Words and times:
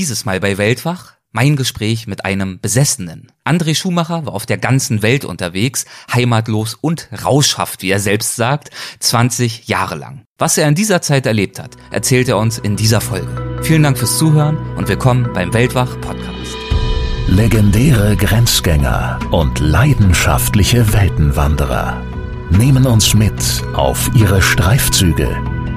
Dieses 0.00 0.24
Mal 0.24 0.40
bei 0.40 0.56
Weltwach 0.56 1.12
mein 1.30 1.56
Gespräch 1.56 2.06
mit 2.06 2.24
einem 2.24 2.58
Besessenen. 2.58 3.30
André 3.44 3.74
Schumacher 3.74 4.24
war 4.24 4.32
auf 4.32 4.46
der 4.46 4.56
ganzen 4.56 5.02
Welt 5.02 5.26
unterwegs, 5.26 5.84
heimatlos 6.10 6.72
und 6.80 7.10
rauschhaft, 7.22 7.82
wie 7.82 7.90
er 7.90 8.00
selbst 8.00 8.34
sagt, 8.34 8.70
20 9.00 9.68
Jahre 9.68 9.96
lang. 9.96 10.22
Was 10.38 10.56
er 10.56 10.66
in 10.68 10.74
dieser 10.74 11.02
Zeit 11.02 11.26
erlebt 11.26 11.58
hat, 11.58 11.76
erzählt 11.90 12.30
er 12.30 12.38
uns 12.38 12.58
in 12.58 12.76
dieser 12.76 13.02
Folge. 13.02 13.60
Vielen 13.62 13.82
Dank 13.82 13.98
fürs 13.98 14.16
Zuhören 14.16 14.56
und 14.78 14.88
willkommen 14.88 15.34
beim 15.34 15.52
Weltwach 15.52 16.00
Podcast. 16.00 16.56
Legendäre 17.26 18.16
Grenzgänger 18.16 19.18
und 19.32 19.58
leidenschaftliche 19.58 20.94
Weltenwanderer 20.94 22.02
nehmen 22.48 22.86
uns 22.86 23.12
mit 23.12 23.34
auf 23.74 24.10
ihre 24.14 24.40
Streifzüge 24.40 25.59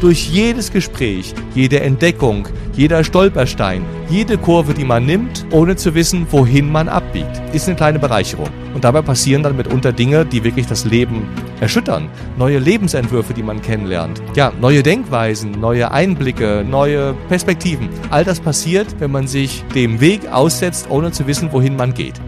Durch 0.00 0.28
jedes 0.28 0.70
Gespräch, 0.70 1.32
jede 1.54 1.80
Entdeckung, 1.80 2.46
jeder 2.74 3.02
Stolperstein, 3.02 3.82
jede 4.10 4.36
Kurve, 4.36 4.74
die 4.74 4.84
man 4.84 5.06
nimmt, 5.06 5.46
ohne 5.50 5.76
zu 5.76 5.94
wissen, 5.94 6.26
wohin 6.30 6.70
man 6.70 6.90
abbiegt, 6.90 7.40
ist 7.54 7.66
eine 7.66 7.76
kleine 7.76 7.98
Bereicherung. 7.98 8.50
Und 8.74 8.84
dabei 8.84 9.00
passieren 9.00 9.42
dann 9.42 9.56
mitunter 9.56 9.92
Dinge, 9.92 10.26
die 10.26 10.44
wirklich 10.44 10.66
das 10.66 10.84
Leben 10.84 11.26
erschüttern. 11.60 12.10
Neue 12.36 12.58
Lebensentwürfe, 12.58 13.32
die 13.32 13.42
man 13.42 13.62
kennenlernt. 13.62 14.20
Ja, 14.34 14.52
neue 14.60 14.82
Denkweisen, 14.82 15.52
neue 15.52 15.90
Einblicke, 15.90 16.62
neue 16.68 17.14
Perspektiven. 17.28 17.88
All 18.10 18.22
das 18.24 18.38
passiert, 18.38 18.88
wenn 18.98 19.10
man 19.10 19.26
sich 19.26 19.64
dem 19.74 20.00
Weg 20.02 20.30
aussetzt, 20.30 20.88
ohne 20.90 21.10
zu 21.10 21.26
wissen, 21.26 21.52
wohin 21.52 21.74
man 21.74 21.94
geht. 21.94 22.20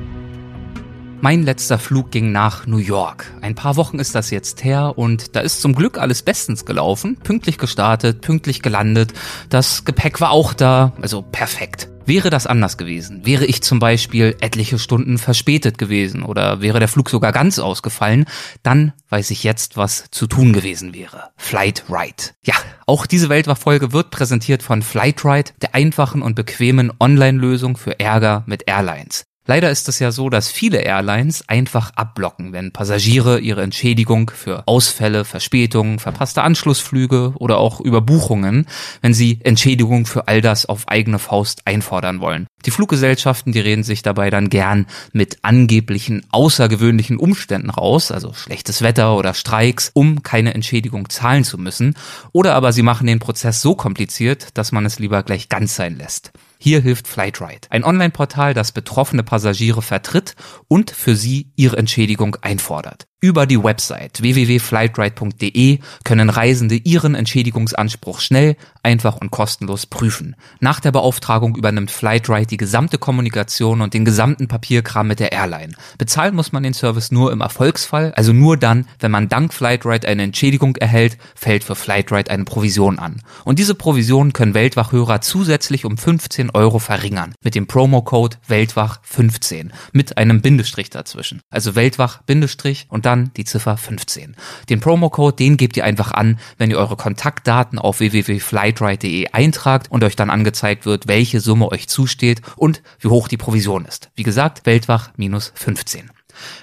Mein 1.21 1.43
letzter 1.43 1.81
Flug 1.81 2.13
ging 2.13 2.31
nach 2.31 2.69
New 2.69 2.77
York. 2.79 3.33
Ein 3.41 3.57
paar 3.57 3.75
Wochen 3.75 3.99
ist 3.99 4.15
das 4.15 4.31
jetzt 4.31 4.63
her 4.63 4.97
und 4.97 5.35
da 5.35 5.41
ist 5.41 5.61
zum 5.61 5.75
Glück 5.75 5.99
alles 5.99 6.23
bestens 6.23 6.65
gelaufen. 6.65 7.17
Pünktlich 7.17 7.59
gestartet, 7.59 8.21
pünktlich 8.21 8.63
gelandet. 8.63 9.13
Das 9.49 9.85
Gepäck 9.85 10.21
war 10.21 10.31
auch 10.31 10.55
da, 10.55 10.93
also 11.03 11.23
perfekt. 11.23 11.89
Wäre 12.07 12.31
das 12.31 12.47
anders 12.47 12.79
gewesen, 12.79 13.27
wäre 13.27 13.45
ich 13.45 13.63
zum 13.63 13.81
Beispiel 13.81 14.35
etliche 14.41 14.79
Stunden 14.79 15.19
verspätet 15.19 15.77
gewesen 15.77 16.23
oder 16.23 16.63
wäre 16.63 16.79
der 16.79 16.89
Flug 16.89 17.11
sogar 17.11 17.33
ganz 17.33 17.59
ausgefallen, 17.59 18.25
dann 18.63 18.95
weiß 19.11 19.31
ich 19.31 19.45
jetzt, 19.45 19.77
was 19.77 20.05
zu 20.11 20.27
tun 20.27 20.55
gewesen 20.55 20.95
wäre. 20.95 21.31
Flightride. 21.37 22.31
Ja, 22.45 22.55
auch 22.87 23.05
diese 23.05 23.29
Weltwachfolge 23.29 23.93
wird 23.93 24.11
präsentiert 24.11 24.63
von 24.63 24.81
Flightride, 24.81 25.51
der 25.61 25.75
einfachen 25.75 26.23
und 26.23 26.35
bequemen 26.35 26.93
Online-Lösung 26.99 27.77
für 27.77 28.01
Ärger 28.01 28.45
mit 28.47 28.67
Airlines. 28.67 29.28
Leider 29.51 29.71
ist 29.71 29.89
es 29.89 29.99
ja 29.99 30.13
so, 30.13 30.29
dass 30.29 30.51
viele 30.51 30.83
Airlines 30.83 31.49
einfach 31.49 31.93
abblocken, 31.97 32.53
wenn 32.53 32.71
Passagiere 32.71 33.39
ihre 33.39 33.63
Entschädigung 33.63 34.31
für 34.31 34.63
Ausfälle, 34.67 35.25
Verspätungen, 35.25 35.99
verpasste 35.99 36.43
Anschlussflüge 36.43 37.33
oder 37.39 37.57
auch 37.57 37.81
Überbuchungen, 37.81 38.67
wenn 39.01 39.15
sie 39.15 39.41
Entschädigung 39.45 40.05
für 40.05 40.29
all 40.29 40.43
das 40.43 40.67
auf 40.67 40.87
eigene 40.89 41.19
Faust 41.19 41.63
einfordern 41.65 42.21
wollen. 42.21 42.47
Die 42.67 42.71
Fluggesellschaften, 42.71 43.55
die 43.55 43.61
reden 43.61 43.85
sich 43.85 44.03
dabei 44.03 44.29
dann 44.29 44.51
gern 44.51 44.85
mit 45.15 45.39
angeblichen 45.41 46.27
außergewöhnlichen 46.31 47.17
Umständen 47.17 47.71
raus, 47.71 48.11
also 48.11 48.35
schlechtes 48.35 48.83
Wetter 48.83 49.17
oder 49.17 49.33
Streiks, 49.33 49.91
um 49.95 50.23
keine 50.23 50.53
Entschädigung 50.53 51.09
zahlen 51.09 51.45
zu 51.45 51.57
müssen, 51.57 51.95
oder 52.33 52.55
aber 52.55 52.75
sie 52.75 52.83
machen 52.83 53.07
den 53.07 53.19
Prozess 53.19 53.63
so 53.63 53.75
kompliziert, 53.75 54.49
dass 54.53 54.73
man 54.73 54.85
es 54.85 54.99
lieber 54.99 55.23
gleich 55.23 55.49
ganz 55.49 55.75
sein 55.75 55.97
lässt. 55.97 56.33
Hier 56.61 56.81
hilft 56.81 57.07
Flightride, 57.07 57.69
ein 57.71 57.85
Online-Portal, 57.85 58.53
das 58.53 58.73
betroffene 58.73 59.23
Passagiere 59.23 59.81
vertritt 59.81 60.35
und 60.67 60.91
für 60.91 61.15
sie 61.15 61.53
ihre 61.55 61.77
Entschädigung 61.77 62.37
einfordert. 62.43 63.07
Über 63.21 63.47
die 63.47 63.61
Website 63.61 64.23
www.flightride.de 64.23 65.81
können 66.05 66.31
Reisende 66.31 66.77
ihren 66.77 67.17
Entschädigungsanspruch 67.17 68.21
schnell, 68.21 68.57
einfach 68.85 69.17
und 69.17 69.33
kostenlos 69.33 69.87
prüfen. 69.87 70.37
Nach 70.61 70.79
der 70.79 70.93
Beauftragung 70.93 71.57
übernimmt 71.57 71.91
Flightride 71.91 72.47
die 72.47 72.57
gesamte 72.57 72.97
Kommunikation 72.97 73.81
und 73.81 73.93
den 73.93 74.05
gesamten 74.05 74.47
Papierkram 74.47 75.09
mit 75.09 75.19
der 75.19 75.33
Airline. 75.33 75.73
Bezahlen 75.99 76.37
muss 76.37 76.53
man 76.53 76.63
den 76.63 76.75
Service 76.75 77.11
nur 77.11 77.33
im 77.33 77.41
Erfolgsfall, 77.41 78.13
also 78.15 78.33
nur 78.33 78.57
dann, 78.57 78.87
wenn 79.01 79.11
man 79.11 79.29
dank 79.29 79.53
Flightride 79.53 80.07
eine 80.07 80.23
Entschädigung 80.23 80.77
erhält, 80.77 81.19
fällt 81.35 81.65
für 81.65 81.75
Flightride 81.75 82.31
eine 82.31 82.45
Provision 82.45 83.01
an. 83.01 83.21
Und 83.45 83.59
diese 83.59 83.75
Provisionen 83.75 84.33
können 84.33 84.55
Weltwachhörer 84.55 85.21
zusätzlich 85.23 85.85
um 85.85 85.99
15 85.99 86.48
Euro 86.51 86.79
verringern. 86.79 87.35
Mit 87.43 87.55
dem 87.55 87.67
Promocode 87.67 88.39
Weltwach15 88.49 89.71
mit 89.93 90.19
einem 90.19 90.41
Bindestrich 90.41 90.91
dazwischen. 90.91 91.41
Also 91.51 91.75
Weltwach 91.75 92.23
Bindestrich 92.23 92.87
und 92.89 93.07
dann 93.07 93.31
die 93.37 93.45
Ziffer 93.45 93.77
15. 93.77 94.37
Den 94.69 94.81
Promocode, 94.81 95.37
den 95.37 95.57
gebt 95.57 95.77
ihr 95.77 95.85
einfach 95.85 96.13
an, 96.13 96.39
wenn 96.59 96.71
ihr 96.71 96.79
eure 96.79 96.97
Kontaktdaten 96.97 97.79
auf 97.79 98.01
www.flightride.de 98.01 99.29
eintragt 99.33 99.91
und 99.91 100.05
euch 100.05 100.17
dann 100.17 100.31
angezeigt 100.31 100.87
wird, 100.87 101.09
welche 101.09 101.41
Summe 101.41 101.71
euch 101.71 101.89
zusteht 101.89 102.43
und 102.57 102.83
wie 103.01 103.09
hoch 103.09 103.29
die 103.29 103.37
Provision 103.37 103.85
ist. 103.85 104.11
Wie 104.15 104.23
gesagt, 104.23 104.67
Weltwach 104.67 105.11
minus 105.17 105.53
15. 105.55 106.11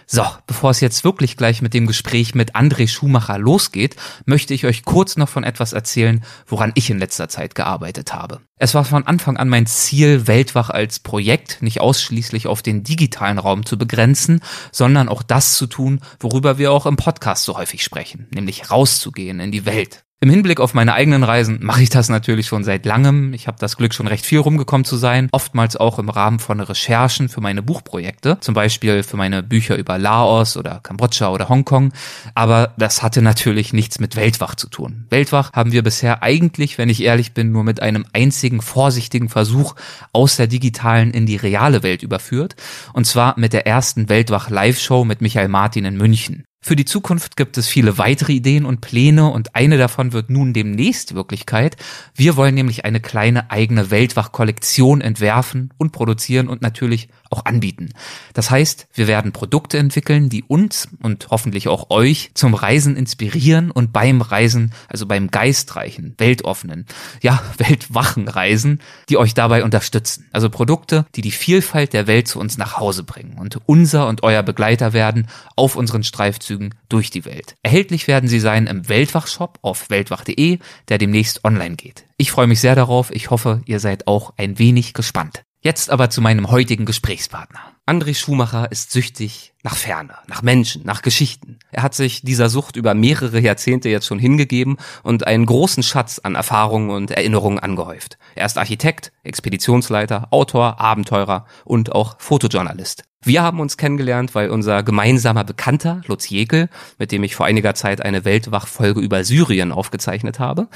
So, 0.07 0.23
bevor 0.47 0.71
es 0.71 0.79
jetzt 0.79 1.03
wirklich 1.03 1.37
gleich 1.37 1.61
mit 1.61 1.73
dem 1.73 1.87
Gespräch 1.87 2.35
mit 2.35 2.55
André 2.55 2.87
Schumacher 2.87 3.37
losgeht, 3.37 3.95
möchte 4.25 4.53
ich 4.53 4.65
euch 4.65 4.85
kurz 4.85 5.17
noch 5.17 5.29
von 5.29 5.43
etwas 5.43 5.73
erzählen, 5.73 6.23
woran 6.47 6.71
ich 6.75 6.89
in 6.89 6.99
letzter 6.99 7.27
Zeit 7.29 7.55
gearbeitet 7.55 8.13
habe. 8.13 8.41
Es 8.57 8.73
war 8.73 8.85
von 8.85 9.05
Anfang 9.05 9.35
an 9.35 9.49
mein 9.49 9.65
Ziel, 9.65 10.27
Weltwach 10.27 10.69
als 10.69 10.99
Projekt 10.99 11.61
nicht 11.61 11.81
ausschließlich 11.81 12.47
auf 12.47 12.61
den 12.61 12.83
digitalen 12.83 13.37
Raum 13.37 13.65
zu 13.65 13.77
begrenzen, 13.77 14.39
sondern 14.71 15.09
auch 15.09 15.23
das 15.23 15.55
zu 15.55 15.67
tun, 15.67 15.99
worüber 16.21 16.57
wir 16.57 16.71
auch 16.71 16.85
im 16.85 16.95
Podcast 16.95 17.43
so 17.43 17.57
häufig 17.57 17.83
sprechen, 17.83 18.27
nämlich 18.33 18.71
rauszugehen 18.71 19.41
in 19.41 19.51
die 19.51 19.65
Welt, 19.65 20.04
im 20.25 20.31
Hinblick 20.31 20.59
auf 20.59 20.73
meine 20.73 20.95
eigenen 20.95 21.23
Reisen 21.23 21.59
mache 21.61 21.83
ich 21.83 21.91
das 21.91 22.09
natürlich 22.09 22.47
schon 22.47 22.63
seit 22.63 22.83
langem. 22.83 23.31
Ich 23.35 23.45
habe 23.45 23.59
das 23.59 23.77
Glück, 23.77 23.93
schon 23.93 24.07
recht 24.07 24.25
viel 24.25 24.39
rumgekommen 24.39 24.83
zu 24.83 24.97
sein, 24.97 25.29
oftmals 25.31 25.75
auch 25.75 25.99
im 25.99 26.09
Rahmen 26.09 26.39
von 26.39 26.59
Recherchen 26.59 27.29
für 27.29 27.41
meine 27.41 27.61
Buchprojekte, 27.61 28.39
zum 28.39 28.55
Beispiel 28.55 29.03
für 29.03 29.17
meine 29.17 29.43
Bücher 29.43 29.75
über 29.75 29.99
Laos 29.99 30.57
oder 30.57 30.79
Kambodscha 30.81 31.29
oder 31.29 31.47
Hongkong. 31.47 31.93
Aber 32.33 32.73
das 32.75 33.03
hatte 33.03 33.21
natürlich 33.21 33.71
nichts 33.71 33.99
mit 33.99 34.15
Weltwach 34.15 34.55
zu 34.55 34.67
tun. 34.67 35.05
Weltwach 35.11 35.53
haben 35.53 35.71
wir 35.71 35.83
bisher 35.83 36.23
eigentlich, 36.23 36.79
wenn 36.79 36.89
ich 36.89 37.03
ehrlich 37.03 37.35
bin, 37.35 37.51
nur 37.51 37.63
mit 37.63 37.83
einem 37.83 38.07
einzigen 38.11 38.63
vorsichtigen 38.63 39.29
Versuch 39.29 39.75
aus 40.11 40.37
der 40.37 40.47
digitalen 40.47 41.11
in 41.11 41.27
die 41.27 41.37
reale 41.37 41.83
Welt 41.83 42.01
überführt. 42.01 42.55
Und 42.93 43.05
zwar 43.05 43.37
mit 43.37 43.53
der 43.53 43.67
ersten 43.67 44.09
Weltwach 44.09 44.49
Live-Show 44.49 45.05
mit 45.05 45.21
Michael 45.21 45.49
Martin 45.49 45.85
in 45.85 45.97
München. 45.97 46.45
Für 46.67 46.75
die 46.75 46.85
Zukunft 46.85 47.37
gibt 47.37 47.59
es 47.59 47.67
viele 47.67 47.99
weitere 47.99 48.33
Ideen 48.33 48.65
und 48.65 48.81
Pläne 48.81 49.29
und 49.29 49.55
eine 49.55 49.77
davon 49.77 50.13
wird 50.13 50.31
nun 50.31 50.51
demnächst 50.51 51.13
Wirklichkeit. 51.13 51.77
Wir 52.15 52.37
wollen 52.37 52.55
nämlich 52.55 52.85
eine 52.85 52.99
kleine 52.99 53.51
eigene 53.51 53.91
Weltwach-Kollektion 53.91 54.99
entwerfen 54.99 55.71
und 55.77 55.91
produzieren 55.91 56.47
und 56.47 56.63
natürlich 56.63 57.09
auch 57.29 57.45
anbieten. 57.45 57.89
Das 58.33 58.51
heißt, 58.51 58.87
wir 58.93 59.07
werden 59.07 59.31
Produkte 59.31 59.77
entwickeln, 59.77 60.29
die 60.29 60.43
uns 60.43 60.87
und 61.01 61.27
hoffentlich 61.29 61.67
auch 61.67 61.89
euch 61.89 62.31
zum 62.33 62.53
Reisen 62.53 62.95
inspirieren 62.95 63.71
und 63.71 63.93
beim 63.93 64.21
Reisen, 64.21 64.73
also 64.87 65.05
beim 65.05 65.31
geistreichen, 65.31 66.15
weltoffenen, 66.17 66.85
ja, 67.21 67.41
weltwachen 67.57 68.27
Reisen, 68.27 68.81
die 69.09 69.17
euch 69.17 69.33
dabei 69.33 69.63
unterstützen. 69.63 70.27
Also 70.31 70.49
Produkte, 70.49 71.05
die 71.15 71.21
die 71.21 71.31
Vielfalt 71.31 71.93
der 71.93 72.07
Welt 72.07 72.27
zu 72.27 72.39
uns 72.39 72.57
nach 72.57 72.77
Hause 72.77 73.03
bringen 73.03 73.37
und 73.37 73.59
unser 73.65 74.07
und 74.07 74.23
euer 74.23 74.43
Begleiter 74.43 74.93
werden 74.93 75.27
auf 75.55 75.75
unseren 75.75 76.03
Streifzügen 76.03 76.75
durch 76.89 77.09
die 77.09 77.25
Welt. 77.25 77.55
Erhältlich 77.63 78.07
werden 78.07 78.29
sie 78.29 78.39
sein 78.39 78.67
im 78.67 78.87
Weltwachshop 78.89 79.59
auf 79.61 79.89
weltwach.de, 79.89 80.59
der 80.87 80.97
demnächst 80.97 81.43
online 81.43 81.75
geht. 81.75 82.05
Ich 82.17 82.31
freue 82.31 82.47
mich 82.47 82.61
sehr 82.61 82.75
darauf. 82.75 83.11
Ich 83.11 83.29
hoffe, 83.29 83.61
ihr 83.65 83.79
seid 83.79 84.07
auch 84.07 84.33
ein 84.37 84.57
wenig 84.57 84.93
gespannt. 84.93 85.43
Jetzt 85.65 85.89
aber 85.89 86.11
zu 86.11 86.21
meinem 86.21 86.51
heutigen 86.51 86.85
Gesprächspartner. 86.85 87.59
André 87.87 88.13
Schumacher 88.13 88.71
ist 88.71 88.91
süchtig 88.91 89.55
nach 89.63 89.75
Ferne, 89.75 90.13
nach 90.27 90.43
Menschen, 90.43 90.85
nach 90.85 91.01
Geschichten. 91.01 91.57
Er 91.71 91.81
hat 91.81 91.95
sich 91.95 92.21
dieser 92.21 92.49
Sucht 92.49 92.75
über 92.75 92.93
mehrere 92.93 93.39
Jahrzehnte 93.39 93.89
jetzt 93.89 94.05
schon 94.05 94.19
hingegeben 94.19 94.77
und 95.01 95.25
einen 95.25 95.47
großen 95.47 95.81
Schatz 95.81 96.19
an 96.19 96.35
Erfahrungen 96.35 96.91
und 96.91 97.09
Erinnerungen 97.09 97.57
angehäuft. 97.57 98.19
Er 98.35 98.45
ist 98.45 98.59
Architekt, 98.59 99.11
Expeditionsleiter, 99.23 100.27
Autor, 100.29 100.79
Abenteurer 100.79 101.47
und 101.63 101.93
auch 101.93 102.17
Fotojournalist. 102.19 103.05
Wir 103.27 103.41
haben 103.41 103.59
uns 103.59 103.75
kennengelernt, 103.77 104.35
weil 104.35 104.51
unser 104.51 104.83
gemeinsamer 104.83 105.43
Bekannter, 105.43 106.01
Lutz 106.05 106.29
Jekel, 106.29 106.69
mit 106.99 107.11
dem 107.11 107.23
ich 107.23 107.35
vor 107.35 107.47
einiger 107.47 107.73
Zeit 107.73 107.99
eine 108.05 108.23
Weltwach-Folge 108.23 109.01
über 109.01 109.23
Syrien 109.23 109.71
aufgezeichnet 109.71 110.37
habe, 110.37 110.67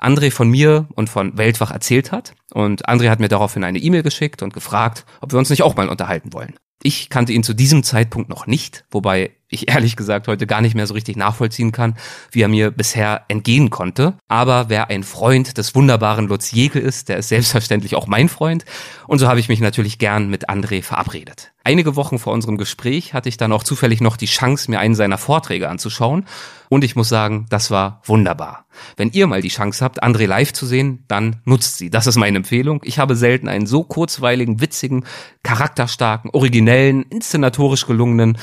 André 0.00 0.30
von 0.30 0.48
mir 0.48 0.86
und 0.94 1.10
von 1.10 1.36
Weltwach 1.36 1.70
erzählt 1.70 2.10
hat. 2.10 2.32
Und 2.54 2.88
André 2.88 3.10
hat 3.10 3.20
mir 3.20 3.28
daraufhin 3.28 3.62
eine 3.62 3.78
E-Mail 3.78 4.02
geschickt 4.02 4.42
und 4.42 4.54
gefragt, 4.54 5.04
ob 5.20 5.32
wir 5.32 5.38
uns 5.38 5.50
nicht 5.50 5.62
auch 5.62 5.76
mal 5.76 5.90
unterhalten 5.90 6.32
wollen. 6.32 6.54
Ich 6.82 7.10
kannte 7.10 7.32
ihn 7.32 7.42
zu 7.42 7.54
diesem 7.54 7.82
Zeitpunkt 7.82 8.28
noch 8.28 8.46
nicht, 8.46 8.84
wobei 8.90 9.32
ich 9.48 9.68
ehrlich 9.68 9.96
gesagt 9.96 10.28
heute 10.28 10.46
gar 10.46 10.60
nicht 10.60 10.74
mehr 10.74 10.86
so 10.86 10.94
richtig 10.94 11.16
nachvollziehen 11.16 11.72
kann, 11.72 11.96
wie 12.30 12.42
er 12.42 12.48
mir 12.48 12.70
bisher 12.70 13.24
entgehen 13.28 13.70
konnte. 13.70 14.14
Aber 14.28 14.68
wer 14.68 14.90
ein 14.90 15.02
Freund 15.02 15.58
des 15.58 15.74
wunderbaren 15.74 16.28
Lutz 16.28 16.52
Jäkel 16.52 16.82
ist, 16.82 17.08
der 17.08 17.16
ist 17.16 17.28
selbstverständlich 17.28 17.96
auch 17.96 18.06
mein 18.06 18.28
Freund. 18.28 18.64
Und 19.06 19.18
so 19.18 19.26
habe 19.26 19.40
ich 19.40 19.48
mich 19.48 19.60
natürlich 19.60 19.98
gern 19.98 20.28
mit 20.28 20.48
André 20.48 20.82
verabredet. 20.82 21.52
Einige 21.64 21.96
Wochen 21.96 22.18
vor 22.18 22.32
unserem 22.32 22.58
Gespräch 22.58 23.14
hatte 23.14 23.28
ich 23.28 23.36
dann 23.36 23.52
auch 23.52 23.64
zufällig 23.64 24.00
noch 24.00 24.16
die 24.16 24.26
Chance, 24.26 24.70
mir 24.70 24.78
einen 24.78 24.94
seiner 24.94 25.18
Vorträge 25.18 25.68
anzuschauen. 25.68 26.26
Und 26.68 26.84
ich 26.84 26.96
muss 26.96 27.08
sagen, 27.08 27.46
das 27.50 27.70
war 27.70 28.02
wunderbar. 28.04 28.66
Wenn 28.96 29.10
ihr 29.10 29.26
mal 29.26 29.42
die 29.42 29.48
Chance 29.48 29.84
habt, 29.84 30.02
André 30.02 30.26
live 30.26 30.52
zu 30.52 30.66
sehen, 30.66 31.04
dann 31.08 31.40
nutzt 31.44 31.78
sie. 31.78 31.90
Das 31.90 32.06
ist 32.06 32.16
meine 32.16 32.38
Empfehlung. 32.38 32.80
Ich 32.84 32.98
habe 32.98 33.16
selten 33.16 33.48
einen 33.48 33.66
so 33.66 33.84
kurzweiligen, 33.84 34.60
witzigen, 34.60 35.04
charakterstarken, 35.42 36.30
originellen, 36.30 37.02
inszenatorisch 37.02 37.86
gelungenen 37.86 38.38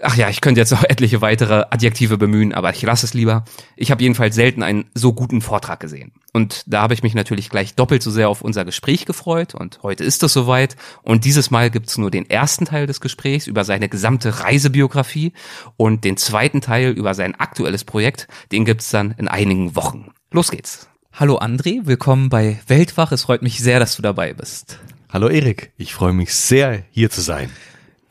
Ach 0.00 0.16
ja, 0.16 0.28
ich 0.28 0.40
könnte 0.40 0.60
jetzt 0.60 0.70
noch 0.70 0.84
etliche 0.88 1.20
weitere 1.20 1.64
Adjektive 1.70 2.18
bemühen, 2.18 2.54
aber 2.54 2.70
ich 2.70 2.82
lasse 2.82 3.06
es 3.06 3.14
lieber. 3.14 3.44
Ich 3.76 3.90
habe 3.90 4.02
jedenfalls 4.02 4.34
selten 4.34 4.62
einen 4.62 4.86
so 4.94 5.12
guten 5.12 5.40
Vortrag 5.40 5.80
gesehen. 5.80 6.12
Und 6.32 6.64
da 6.66 6.82
habe 6.82 6.94
ich 6.94 7.02
mich 7.02 7.14
natürlich 7.14 7.50
gleich 7.50 7.74
doppelt 7.74 8.02
so 8.02 8.10
sehr 8.10 8.28
auf 8.28 8.42
unser 8.42 8.64
Gespräch 8.64 9.04
gefreut 9.04 9.54
und 9.54 9.82
heute 9.82 10.04
ist 10.04 10.22
es 10.22 10.32
soweit. 10.32 10.76
Und 11.02 11.24
dieses 11.24 11.50
Mal 11.50 11.70
gibt's 11.70 11.98
nur 11.98 12.10
den 12.10 12.28
ersten 12.28 12.64
Teil 12.64 12.86
des 12.86 13.00
Gesprächs 13.00 13.46
über 13.46 13.64
seine 13.64 13.88
gesamte 13.88 14.40
Reisebiografie 14.40 15.32
und 15.76 16.04
den 16.04 16.16
zweiten 16.16 16.60
Teil 16.60 16.92
über 16.92 17.14
sein 17.14 17.34
aktuelles 17.34 17.84
Projekt. 17.84 18.28
Den 18.50 18.64
gibt's 18.64 18.90
dann 18.90 19.14
in 19.18 19.28
einigen 19.28 19.76
Wochen. 19.76 20.12
Los 20.30 20.50
geht's. 20.50 20.88
Hallo 21.12 21.38
André, 21.38 21.80
willkommen 21.84 22.30
bei 22.30 22.58
Weltwach. 22.66 23.12
Es 23.12 23.24
freut 23.24 23.42
mich 23.42 23.60
sehr, 23.60 23.78
dass 23.78 23.96
du 23.96 24.02
dabei 24.02 24.32
bist. 24.32 24.78
Hallo 25.10 25.28
Erik, 25.28 25.72
ich 25.76 25.92
freue 25.92 26.14
mich 26.14 26.34
sehr, 26.34 26.84
hier 26.90 27.10
zu 27.10 27.20
sein. 27.20 27.50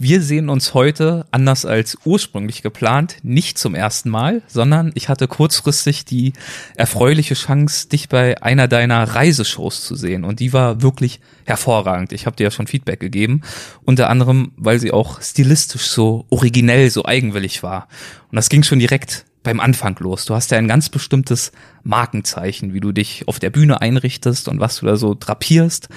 Wir 0.04 0.24
sehen 0.24 0.50
uns 0.50 0.74
heute, 0.74 1.28
anders 1.30 1.64
als 1.64 1.96
ursprünglich 2.06 2.64
geplant, 2.64 3.18
nicht 3.22 3.60
zum 3.60 3.76
ersten 3.76 4.10
Mal, 4.10 4.42
sondern 4.48 4.92
ich 4.96 5.10
hatte 5.10 5.28
kurzfristig 5.28 6.06
die 6.06 6.34
erfreuliche 6.76 7.36
Chance, 7.36 7.88
dich 7.88 8.10
bei 8.10 8.42
einer 8.42 8.68
deiner 8.68 9.04
Reiseshows 9.04 9.84
zu 9.84 9.94
sehen. 9.94 10.24
Und 10.24 10.40
die 10.40 10.54
war 10.54 10.82
wirklich 10.82 11.20
hervorragend. 11.46 12.14
Ich 12.14 12.26
habe 12.26 12.36
dir 12.36 12.46
ja 12.46 12.50
schon 12.50 12.66
Feedback 12.66 13.00
gegeben. 13.00 13.42
Unter 13.84 14.10
anderem, 14.10 14.54
weil 14.58 14.80
sie 14.80 14.92
auch 14.92 15.22
stilistisch 15.22 15.86
so 15.86 16.26
originell, 16.32 16.90
so 16.90 17.06
eigenwillig 17.06 17.62
war. 17.62 17.88
Und 18.32 18.38
das 18.38 18.50
ging 18.50 18.64
schon 18.64 18.80
direkt 18.80 19.26
beim 19.44 19.60
Anfang 19.60 19.96
los. 20.00 20.26
Du 20.26 20.34
hast 20.34 20.50
ja 20.50 20.58
ein 20.58 20.68
ganz 20.68 20.90
bestimmtes 20.90 21.52
Markenzeichen, 21.84 22.74
wie 22.74 22.80
du 22.80 22.92
dich 22.92 23.28
auf 23.28 23.38
der 23.38 23.52
Bühne 23.52 23.82
einrichtest 23.82 24.48
und 24.48 24.60
was 24.60 24.78
du 24.78 24.88
da 24.88 24.96
so 24.96 25.14
drapierst. 25.14 25.90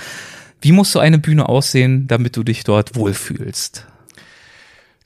Wie 0.60 0.72
muss 0.72 0.92
so 0.92 0.98
eine 0.98 1.18
Bühne 1.18 1.48
aussehen, 1.48 2.06
damit 2.06 2.36
du 2.36 2.42
dich 2.42 2.64
dort 2.64 2.96
wohlfühlst? 2.96 3.86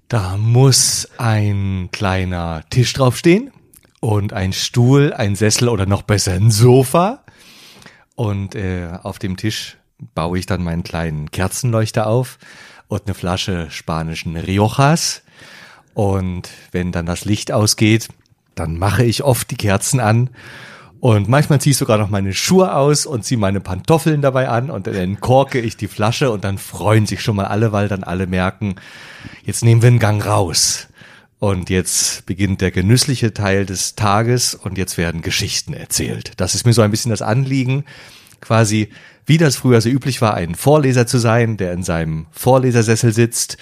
Da 0.09 0.39
muss 0.39 1.07
ein 1.19 1.91
kleiner 1.93 2.65
Tisch 2.71 2.95
draufstehen 2.95 3.53
und 4.01 4.33
ein 4.33 4.55
Stuhl, 4.55 5.13
ein 5.13 5.37
Sessel 5.37 5.69
oder 5.69 5.85
noch 5.85 6.01
besser 6.01 6.33
ein 6.33 6.51
Sofa. 6.51 7.25
Und 8.15 8.55
äh, 8.55 8.89
auf 9.03 9.19
dem 9.19 9.37
Tisch 9.37 9.77
baue 10.15 10.39
ich 10.39 10.47
dann 10.47 10.65
meinen 10.65 10.83
kleinen 10.83 11.31
Kerzenleuchter 11.31 12.07
auf 12.07 12.39
und 12.89 13.03
eine 13.05 13.13
Flasche 13.13 13.71
spanischen 13.71 14.37
Riojas. 14.37 15.23
Und 15.93 16.49
wenn 16.73 16.91
dann 16.91 17.05
das 17.05 17.27
Licht 17.27 17.53
ausgeht, 17.53 18.09
dann 18.55 18.79
mache 18.79 19.05
ich 19.05 19.25
oft 19.25 19.51
die 19.51 19.57
Kerzen 19.57 20.01
an 20.01 20.31
und 21.01 21.29
manchmal 21.29 21.61
ziehe 21.61 21.71
ich 21.71 21.77
sogar 21.77 21.97
noch 21.99 22.11
meine 22.11 22.35
Schuhe 22.35 22.75
aus 22.75 23.07
und 23.07 23.25
ziehe 23.25 23.39
meine 23.39 23.61
Pantoffeln 23.61 24.21
dabei 24.21 24.49
an 24.49 24.69
und 24.69 24.87
dann 24.87 24.95
entkorke 24.95 25.61
ich 25.61 25.77
die 25.77 25.87
Flasche 25.87 26.31
und 26.31 26.43
dann 26.45 26.59
freuen 26.59 27.07
sich 27.07 27.23
schon 27.23 27.37
mal 27.37 27.47
alle, 27.47 27.73
weil 27.73 27.87
dann 27.89 28.03
alle 28.03 28.27
merken, 28.27 28.77
jetzt 29.45 29.65
nehmen 29.65 29.83
wir 29.83 29.89
einen 29.89 30.01
Gang 30.01 30.25
raus. 30.25 30.89
Und 31.41 31.71
jetzt 31.71 32.27
beginnt 32.27 32.61
der 32.61 32.73
genüssliche 32.73 33.33
Teil 33.33 33.65
des 33.65 33.95
Tages 33.95 34.57
und 34.57 34.77
jetzt 34.77 34.99
werden 34.99 35.23
Geschichten 35.23 35.73
erzählt. 35.73 36.33
Das 36.37 36.57
ist 36.57 36.67
mir 36.67 36.73
so 36.73 36.83
ein 36.83 36.91
bisschen 36.91 37.13
das 37.13 37.23
Anliegen, 37.23 37.85
quasi, 38.41 38.89
wie 39.25 39.39
das 39.39 39.55
früher 39.55 39.81
so 39.81 39.89
üblich 39.89 40.21
war, 40.21 40.35
ein 40.35 40.57
Vorleser 40.57 41.07
zu 41.07 41.19
sein, 41.19 41.57
der 41.57 41.73
in 41.75 41.85
seinem 41.85 42.27
Vorlesersessel 42.33 43.13
sitzt, 43.13 43.57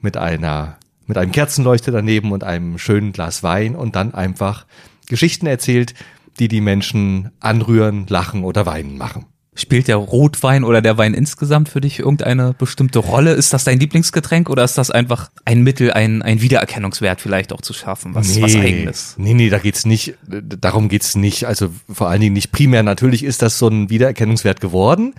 mit 0.00 0.16
einer, 0.16 0.78
mit 1.08 1.18
einem 1.18 1.32
Kerzenleuchter 1.32 1.90
daneben 1.90 2.30
und 2.30 2.44
einem 2.44 2.78
schönen 2.78 3.12
Glas 3.12 3.42
Wein 3.42 3.74
und 3.74 3.96
dann 3.96 4.14
einfach 4.14 4.64
Geschichten 5.08 5.46
erzählt, 5.46 5.94
die 6.38 6.48
die 6.48 6.60
Menschen 6.60 7.30
anrühren, 7.40 8.06
lachen 8.08 8.44
oder 8.44 8.66
weinen 8.66 8.98
machen. 8.98 9.26
Spielt 9.58 9.88
der 9.88 9.96
Rotwein 9.96 10.64
oder 10.64 10.82
der 10.82 10.98
Wein 10.98 11.14
insgesamt 11.14 11.70
für 11.70 11.80
dich 11.80 11.98
irgendeine 11.98 12.54
bestimmte 12.58 12.98
Rolle? 12.98 13.32
Ist 13.32 13.54
das 13.54 13.64
dein 13.64 13.80
Lieblingsgetränk 13.80 14.50
oder 14.50 14.62
ist 14.64 14.76
das 14.76 14.90
einfach 14.90 15.30
ein 15.46 15.62
Mittel, 15.62 15.92
ein, 15.92 16.20
ein 16.20 16.42
Wiedererkennungswert 16.42 17.22
vielleicht 17.22 17.54
auch 17.54 17.62
zu 17.62 17.72
schaffen, 17.72 18.14
was, 18.14 18.34
nee, 18.34 18.42
was 18.42 18.54
eigenes? 18.54 19.14
Nee, 19.16 19.32
nee, 19.32 19.48
da 19.48 19.58
geht's 19.58 19.86
nicht, 19.86 20.14
darum 20.26 20.90
geht's 20.90 21.16
nicht. 21.16 21.46
Also 21.46 21.70
vor 21.90 22.08
allen 22.08 22.20
Dingen 22.20 22.34
nicht 22.34 22.52
primär. 22.52 22.82
Natürlich 22.82 23.24
ist 23.24 23.40
das 23.40 23.58
so 23.58 23.68
ein 23.68 23.88
Wiedererkennungswert 23.88 24.60
geworden, 24.60 25.14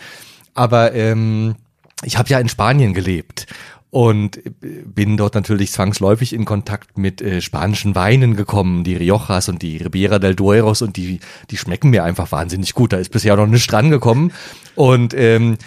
aber 0.53 0.93
ähm, 0.93 1.55
ich 2.03 2.19
habe 2.19 2.29
ja 2.29 2.39
in 2.39 2.47
Spanien 2.47 2.93
gelebt 2.93 3.47
und 3.97 4.39
bin 4.61 5.17
dort 5.17 5.33
natürlich 5.33 5.71
zwangsläufig 5.71 6.31
in 6.31 6.45
Kontakt 6.45 6.99
mit 6.99 7.19
äh, 7.19 7.41
spanischen 7.41 7.95
Weinen 7.95 8.35
gekommen, 8.35 8.83
die 8.83 8.95
Riojas 8.95 9.49
und 9.49 9.63
die 9.63 9.77
Ribera 9.77 10.19
del 10.19 10.35
Dueros 10.35 10.83
und 10.83 10.97
die, 10.97 11.19
die 11.49 11.57
schmecken 11.57 11.89
mir 11.89 12.03
einfach 12.03 12.31
wahnsinnig 12.31 12.75
gut. 12.75 12.93
Da 12.93 12.97
ist 12.97 13.09
bisher 13.09 13.35
noch 13.35 13.47
nichts 13.47 13.65
dran 13.65 13.89
gekommen 13.89 14.33
und 14.75 15.15
ähm, 15.15 15.57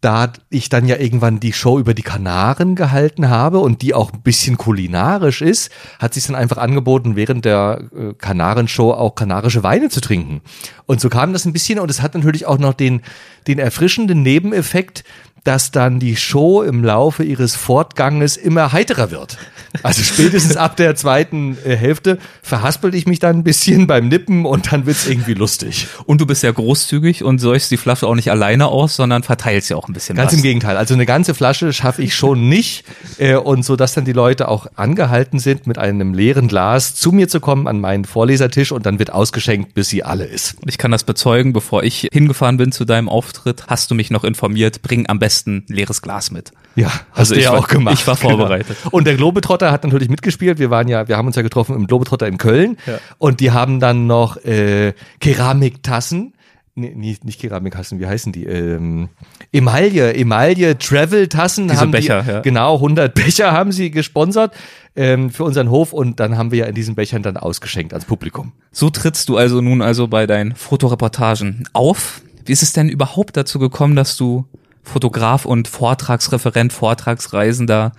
da 0.00 0.32
ich 0.48 0.68
dann 0.68 0.86
ja 0.86 0.96
irgendwann 0.96 1.40
die 1.40 1.52
Show 1.52 1.80
über 1.80 1.92
die 1.92 2.02
Kanaren 2.02 2.76
gehalten 2.76 3.28
habe 3.28 3.58
und 3.58 3.82
die 3.82 3.94
auch 3.94 4.12
ein 4.12 4.22
bisschen 4.22 4.56
kulinarisch 4.56 5.42
ist, 5.42 5.72
hat 5.98 6.14
sich 6.14 6.28
dann 6.28 6.36
einfach 6.36 6.58
angeboten, 6.58 7.16
während 7.16 7.44
der 7.44 7.82
äh, 7.92 8.14
Kanarenshow 8.14 8.92
auch 8.92 9.16
kanarische 9.16 9.64
Weine 9.64 9.88
zu 9.88 10.00
trinken. 10.00 10.42
Und 10.86 11.00
so 11.00 11.08
kam 11.08 11.32
das 11.32 11.44
ein 11.44 11.52
bisschen 11.52 11.80
und 11.80 11.90
es 11.90 12.00
hat 12.00 12.14
natürlich 12.14 12.46
auch 12.46 12.58
noch 12.58 12.74
den, 12.74 13.02
den 13.48 13.58
erfrischenden 13.58 14.22
Nebeneffekt, 14.22 15.02
dass 15.48 15.70
dann 15.70 15.98
die 15.98 16.14
Show 16.14 16.60
im 16.62 16.84
Laufe 16.84 17.24
ihres 17.24 17.56
Fortganges 17.56 18.36
immer 18.36 18.72
heiterer 18.72 19.10
wird. 19.10 19.38
Also 19.82 20.02
spätestens 20.02 20.56
ab 20.56 20.76
der 20.76 20.94
zweiten 20.94 21.56
äh, 21.64 21.74
Hälfte 21.74 22.18
verhaspel 22.42 22.94
ich 22.94 23.06
mich 23.06 23.18
dann 23.18 23.38
ein 23.38 23.44
bisschen 23.44 23.86
beim 23.86 24.08
Nippen 24.08 24.44
und 24.44 24.72
dann 24.72 24.84
wird's 24.84 25.06
irgendwie 25.06 25.34
lustig. 25.34 25.88
Und 26.04 26.20
du 26.20 26.26
bist 26.26 26.42
ja 26.42 26.50
großzügig 26.50 27.22
und 27.24 27.38
säufst 27.38 27.70
die 27.70 27.76
Flasche 27.76 28.06
auch 28.06 28.14
nicht 28.14 28.30
alleine 28.30 28.68
aus, 28.68 28.96
sondern 28.96 29.22
verteilst 29.22 29.70
ja 29.70 29.76
auch 29.76 29.88
ein 29.88 29.92
bisschen 29.92 30.16
Ganz 30.16 30.32
was. 30.32 30.36
im 30.36 30.42
Gegenteil. 30.42 30.76
Also 30.76 30.94
eine 30.94 31.06
ganze 31.06 31.34
Flasche 31.34 31.72
schaffe 31.72 32.02
ich 32.02 32.14
schon 32.14 32.48
nicht 32.48 32.84
äh, 33.18 33.36
und 33.36 33.64
so, 33.64 33.76
dass 33.76 33.94
dann 33.94 34.04
die 34.04 34.12
Leute 34.12 34.48
auch 34.48 34.66
angehalten 34.76 35.38
sind, 35.38 35.66
mit 35.66 35.78
einem 35.78 36.12
leeren 36.12 36.48
Glas 36.48 36.94
zu 36.94 37.12
mir 37.12 37.28
zu 37.28 37.40
kommen 37.40 37.66
an 37.66 37.80
meinen 37.80 38.04
Vorlesertisch 38.04 38.72
und 38.72 38.84
dann 38.86 38.98
wird 38.98 39.12
ausgeschenkt, 39.12 39.74
bis 39.74 39.88
sie 39.88 40.02
alle 40.02 40.24
ist. 40.24 40.56
Ich 40.66 40.78
kann 40.78 40.90
das 40.90 41.04
bezeugen, 41.04 41.52
bevor 41.52 41.82
ich 41.84 42.08
hingefahren 42.12 42.56
bin 42.56 42.72
zu 42.72 42.84
deinem 42.84 43.08
Auftritt, 43.08 43.64
hast 43.66 43.90
du 43.90 43.94
mich 43.94 44.10
noch 44.10 44.24
informiert, 44.24 44.82
bring 44.82 45.08
am 45.08 45.18
besten 45.18 45.37
leeres 45.46 46.02
Glas 46.02 46.30
mit. 46.30 46.52
Ja, 46.74 46.88
hast 47.10 47.18
also 47.18 47.34
du 47.34 47.40
ja 47.40 47.52
auch 47.52 47.68
gemacht. 47.68 47.98
Ich 48.00 48.06
war 48.06 48.16
vorbereitet. 48.16 48.76
Genau. 48.82 48.96
Und 48.96 49.06
der 49.06 49.16
Globetrotter 49.16 49.72
hat 49.72 49.84
natürlich 49.84 50.08
mitgespielt. 50.08 50.58
Wir 50.58 50.70
waren 50.70 50.88
ja, 50.88 51.08
wir 51.08 51.16
haben 51.16 51.26
uns 51.26 51.36
ja 51.36 51.42
getroffen 51.42 51.74
im 51.74 51.86
Globetrotter 51.86 52.26
in 52.26 52.38
Köln. 52.38 52.76
Ja. 52.86 52.98
Und 53.18 53.40
die 53.40 53.50
haben 53.50 53.80
dann 53.80 54.06
noch 54.06 54.36
äh, 54.44 54.92
Keramiktassen. 55.20 56.34
Nee, 56.78 56.94
nicht, 56.94 57.24
nicht 57.24 57.40
Keramiktassen, 57.40 57.98
wie 57.98 58.06
heißen 58.06 58.32
die? 58.32 58.44
Ähm, 58.44 59.08
Emaille, 59.52 60.14
Emaille 60.14 60.78
Travel-Tassen. 60.78 61.66
Diese 61.66 61.80
haben 61.80 61.90
Becher, 61.90 62.22
die, 62.22 62.30
ja. 62.30 62.40
Genau, 62.40 62.76
100 62.76 63.12
Becher 63.14 63.50
haben 63.50 63.72
sie 63.72 63.90
gesponsert 63.90 64.54
ähm, 64.94 65.30
für 65.30 65.42
unseren 65.42 65.70
Hof 65.70 65.92
und 65.92 66.20
dann 66.20 66.38
haben 66.38 66.52
wir 66.52 66.58
ja 66.58 66.66
in 66.66 66.76
diesen 66.76 66.94
Bechern 66.94 67.24
dann 67.24 67.36
ausgeschenkt 67.36 67.92
ans 67.94 68.04
Publikum. 68.04 68.52
So 68.70 68.90
trittst 68.90 69.28
du 69.28 69.36
also 69.36 69.60
nun 69.60 69.82
also 69.82 70.06
bei 70.06 70.28
deinen 70.28 70.54
Fotoreportagen 70.54 71.68
auf. 71.72 72.22
Wie 72.44 72.52
ist 72.52 72.62
es 72.62 72.72
denn 72.72 72.88
überhaupt 72.88 73.36
dazu 73.36 73.58
gekommen, 73.58 73.96
dass 73.96 74.16
du 74.16 74.44
Fotograf 74.88 75.44
und 75.44 75.68
Vortragsreferent, 75.68 76.72
Vortragsreisender 76.72 77.92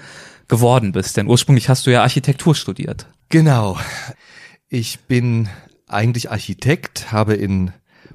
geworden 0.47 0.91
bist. 0.91 1.15
Denn 1.17 1.27
ursprünglich 1.27 1.69
hast 1.69 1.87
du 1.87 1.91
ja 1.91 2.01
Architektur 2.01 2.55
studiert. 2.55 3.05
Genau. 3.29 3.77
Ich 4.67 4.99
bin 5.01 5.49
eigentlich 5.87 6.31
Architekt, 6.31 7.11
habe 7.11 7.35
in 7.35 7.71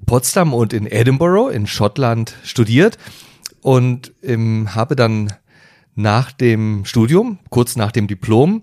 Potsdam 0.07 0.53
und 0.53 0.73
in 0.73 0.87
Edinburgh 0.87 1.53
in 1.53 1.67
Schottland 1.67 2.35
studiert 2.43 2.99
und 3.63 4.13
ähm, 4.23 4.75
habe 4.75 4.97
dann 4.97 5.33
nach 5.95 6.33
dem 6.33 6.85
Studium, 6.85 7.39
kurz 7.51 7.77
nach 7.77 7.93
dem 7.93 8.07
Diplom, 8.07 8.63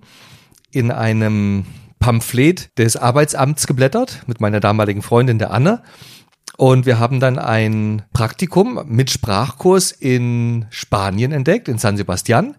in 0.72 0.92
einem 0.92 1.66
Pamphlet 2.00 2.78
des 2.78 2.98
Arbeitsamts 2.98 3.68
geblättert 3.68 4.24
mit 4.28 4.42
meiner 4.42 4.60
damaligen 4.60 5.02
Freundin 5.02 5.40
der 5.40 5.52
Anne 5.52 5.82
und 6.58 6.86
wir 6.86 7.00
haben 7.00 7.20
dann 7.20 7.40
ein 7.40 8.04
Praktikum 8.14 8.82
mit 8.86 9.10
Sprachkurs 9.10 9.92
in 9.92 10.66
Spanien 10.70 11.32
entdeckt, 11.32 11.68
in 11.68 11.78
San 11.78 11.98
Sebastian, 11.98 12.56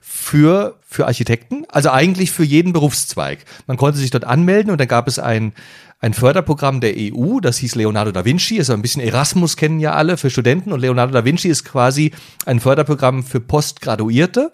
für, 0.00 0.76
für 0.86 1.06
Architekten, 1.06 1.64
also 1.68 1.90
eigentlich 1.90 2.32
für 2.32 2.44
jeden 2.44 2.72
Berufszweig. 2.72 3.44
Man 3.66 3.76
konnte 3.76 3.98
sich 3.98 4.10
dort 4.10 4.24
anmelden 4.24 4.70
und 4.72 4.80
dann 4.80 4.88
gab 4.88 5.08
es 5.08 5.18
ein, 5.18 5.52
ein 6.00 6.14
Förderprogramm 6.14 6.80
der 6.80 6.94
EU, 6.96 7.40
das 7.40 7.58
hieß 7.58 7.74
Leonardo 7.76 8.12
da 8.12 8.24
Vinci, 8.24 8.56
ist 8.56 8.70
ein 8.70 8.82
bisschen 8.82 9.02
Erasmus 9.02 9.56
kennen 9.56 9.80
ja 9.80 9.92
alle 9.92 10.16
für 10.16 10.30
Studenten 10.30 10.72
und 10.72 10.80
Leonardo 10.80 11.12
da 11.12 11.24
Vinci 11.24 11.48
ist 11.48 11.64
quasi 11.64 12.12
ein 12.44 12.60
Förderprogramm 12.60 13.22
für 13.24 13.40
Postgraduierte. 13.40 14.52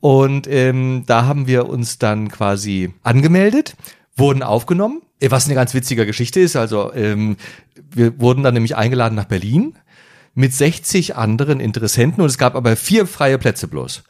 Und 0.00 0.46
ähm, 0.46 1.04
da 1.06 1.24
haben 1.24 1.46
wir 1.46 1.68
uns 1.68 1.98
dann 1.98 2.28
quasi 2.30 2.92
angemeldet, 3.02 3.76
wurden 4.16 4.42
aufgenommen. 4.42 5.02
Äh, 5.20 5.30
was 5.30 5.46
eine 5.46 5.54
ganz 5.54 5.74
witzige 5.74 6.06
Geschichte 6.06 6.40
ist, 6.40 6.56
also 6.56 6.92
ähm, 6.94 7.36
wir 7.90 8.20
wurden 8.20 8.42
dann 8.42 8.54
nämlich 8.54 8.76
eingeladen 8.76 9.14
nach 9.14 9.24
Berlin 9.24 9.74
mit 10.34 10.52
60 10.52 11.16
anderen 11.16 11.60
Interessenten 11.60 12.22
und 12.22 12.28
es 12.28 12.38
gab 12.38 12.56
aber 12.56 12.76
vier 12.76 13.06
freie 13.06 13.38
Plätze 13.38 13.68
bloß. 13.68 14.04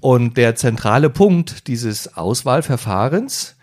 Und 0.00 0.36
der 0.36 0.56
zentrale 0.56 1.10
Punkt 1.10 1.68
dieses 1.68 2.16
Auswahlverfahrens 2.16 3.56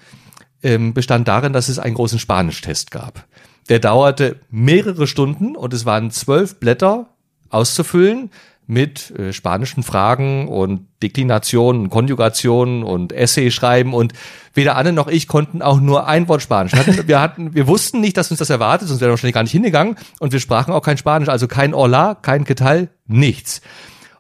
ähm, 0.64 0.94
bestand 0.94 1.28
darin, 1.28 1.52
dass 1.52 1.68
es 1.68 1.80
einen 1.80 1.96
großen 1.96 2.20
Spanisch-Test 2.20 2.92
gab. 2.92 3.26
Der 3.68 3.80
dauerte 3.80 4.40
mehrere 4.50 5.06
Stunden 5.08 5.58
und 5.58 5.74
es 5.74 5.86
waren 5.86 6.12
zwölf 6.12 6.60
Blätter 6.60 7.08
auszufüllen 7.50 8.32
mit 8.70 9.10
äh, 9.18 9.34
spanischen 9.34 9.82
Fragen 9.82 10.48
und 10.48 10.86
Deklinationen, 11.02 11.90
Konjugationen 11.90 12.84
und 12.84 13.12
Essay 13.12 13.50
schreiben 13.50 13.96
und 13.96 14.14
weder 14.54 14.76
Anne 14.76 14.94
noch 14.94 15.08
ich 15.08 15.28
konnten 15.28 15.64
auch 15.64 15.80
nur 15.80 16.06
ein 16.06 16.28
Wort 16.28 16.44
Spanisch. 16.44 16.74
Wir 16.74 16.80
hatten, 16.80 17.08
wir, 17.08 17.20
hatten, 17.20 17.56
wir 17.56 17.66
wussten 17.66 18.00
nicht, 18.00 18.16
dass 18.16 18.30
uns 18.30 18.38
das 18.38 18.52
erwartet, 18.52 18.88
sonst 18.88 19.02
wären 19.02 19.10
wir 19.10 19.14
wahrscheinlich 19.14 19.34
gar 19.34 19.42
nicht 19.42 19.54
hingegangen 19.54 19.96
und 20.20 20.34
wir 20.34 20.40
sprachen 20.40 20.72
auch 20.72 20.84
kein 20.84 21.00
Spanisch, 21.00 21.30
also 21.30 21.48
kein 21.48 21.74
Hola, 21.74 22.14
kein 22.14 22.46
Ketal, 22.46 22.90
nichts. 23.08 23.62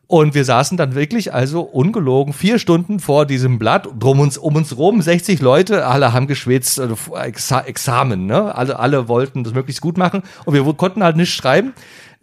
Und 0.07 0.33
wir 0.33 0.43
saßen 0.43 0.75
dann 0.77 0.95
wirklich, 0.95 1.31
also 1.31 1.61
ungelogen, 1.61 2.33
vier 2.33 2.57
Stunden 2.57 2.99
vor 2.99 3.27
diesem 3.27 3.59
Blatt, 3.59 3.87
drum 3.99 4.19
uns, 4.19 4.39
um 4.39 4.55
uns 4.55 4.75
rum 4.75 4.99
60 4.99 5.41
Leute, 5.41 5.85
alle 5.85 6.11
haben 6.11 6.25
geschwitzt, 6.25 6.79
also 6.79 6.97
Exa 7.15 7.61
Examen, 7.61 8.25
ne? 8.25 8.55
Alle, 8.55 8.79
alle 8.79 9.07
wollten 9.07 9.43
das 9.43 9.53
möglichst 9.53 9.83
gut 9.83 9.99
machen 9.99 10.23
und 10.45 10.55
wir 10.55 10.63
konnten 10.73 11.03
halt 11.03 11.17
nicht 11.17 11.35
schreiben, 11.35 11.73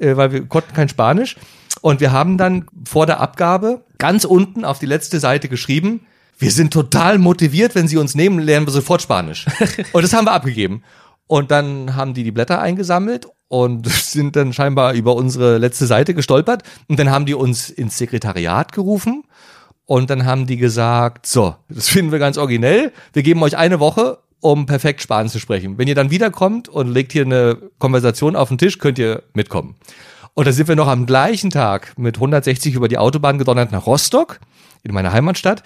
äh, 0.00 0.16
weil 0.16 0.32
wir 0.32 0.44
konnten 0.46 0.74
kein 0.74 0.88
Spanisch. 0.88 1.36
Und 1.80 2.00
wir 2.00 2.12
haben 2.12 2.38
dann 2.38 2.66
vor 2.84 3.06
der 3.06 3.20
Abgabe 3.20 3.84
ganz 3.98 4.24
unten 4.24 4.64
auf 4.64 4.78
die 4.78 4.86
letzte 4.86 5.20
Seite 5.20 5.48
geschrieben, 5.48 6.06
wir 6.38 6.50
sind 6.50 6.72
total 6.72 7.18
motiviert, 7.18 7.74
wenn 7.74 7.88
Sie 7.88 7.96
uns 7.96 8.14
nehmen, 8.14 8.38
lernen 8.38 8.66
wir 8.66 8.72
sofort 8.72 9.00
Spanisch. 9.00 9.46
und 9.92 10.02
das 10.02 10.12
haben 10.12 10.26
wir 10.26 10.32
abgegeben. 10.32 10.82
Und 11.26 11.50
dann 11.50 11.96
haben 11.96 12.14
die 12.14 12.24
die 12.24 12.30
Blätter 12.30 12.60
eingesammelt 12.60 13.26
und 13.48 13.88
sind 13.88 14.36
dann 14.36 14.52
scheinbar 14.52 14.92
über 14.92 15.16
unsere 15.16 15.58
letzte 15.58 15.86
Seite 15.86 16.14
gestolpert. 16.14 16.62
Und 16.88 16.98
dann 16.98 17.10
haben 17.10 17.26
die 17.26 17.34
uns 17.34 17.70
ins 17.70 17.96
Sekretariat 17.98 18.72
gerufen. 18.72 19.24
Und 19.86 20.10
dann 20.10 20.26
haben 20.26 20.46
die 20.46 20.56
gesagt, 20.56 21.26
so, 21.26 21.54
das 21.68 21.88
finden 21.88 22.12
wir 22.12 22.18
ganz 22.18 22.38
originell. 22.38 22.92
Wir 23.12 23.22
geben 23.22 23.42
euch 23.42 23.56
eine 23.56 23.80
Woche, 23.80 24.18
um 24.40 24.66
perfekt 24.66 25.00
Spanisch 25.00 25.32
zu 25.32 25.38
sprechen. 25.38 25.78
Wenn 25.78 25.88
ihr 25.88 25.94
dann 25.94 26.10
wiederkommt 26.10 26.68
und 26.68 26.88
legt 26.88 27.12
hier 27.12 27.24
eine 27.24 27.56
Konversation 27.78 28.36
auf 28.36 28.48
den 28.48 28.58
Tisch, 28.58 28.78
könnt 28.78 28.98
ihr 28.98 29.22
mitkommen. 29.32 29.76
Und 30.36 30.46
da 30.46 30.52
sind 30.52 30.68
wir 30.68 30.76
noch 30.76 30.86
am 30.86 31.06
gleichen 31.06 31.48
Tag 31.48 31.94
mit 31.96 32.16
160 32.16 32.74
über 32.74 32.88
die 32.88 32.98
Autobahn 32.98 33.38
gedonnert 33.38 33.72
nach 33.72 33.86
Rostock, 33.86 34.38
in 34.82 34.92
meiner 34.92 35.10
Heimatstadt, 35.10 35.62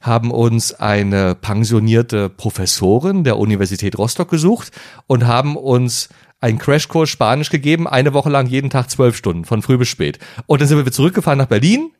haben 0.00 0.30
uns 0.30 0.72
eine 0.72 1.34
pensionierte 1.34 2.28
Professorin 2.28 3.24
der 3.24 3.36
Universität 3.36 3.98
Rostock 3.98 4.30
gesucht 4.30 4.70
und 5.08 5.26
haben 5.26 5.56
uns 5.56 6.08
einen 6.40 6.58
Crashkurs 6.58 7.10
Spanisch 7.10 7.50
gegeben, 7.50 7.88
eine 7.88 8.14
Woche 8.14 8.30
lang 8.30 8.46
jeden 8.46 8.70
Tag 8.70 8.90
zwölf 8.90 9.16
Stunden, 9.16 9.44
von 9.44 9.60
früh 9.60 9.76
bis 9.76 9.88
spät. 9.88 10.20
Und 10.46 10.60
dann 10.60 10.68
sind 10.68 10.84
wir 10.84 10.92
zurückgefahren 10.92 11.38
nach 11.38 11.46
Berlin 11.46 11.90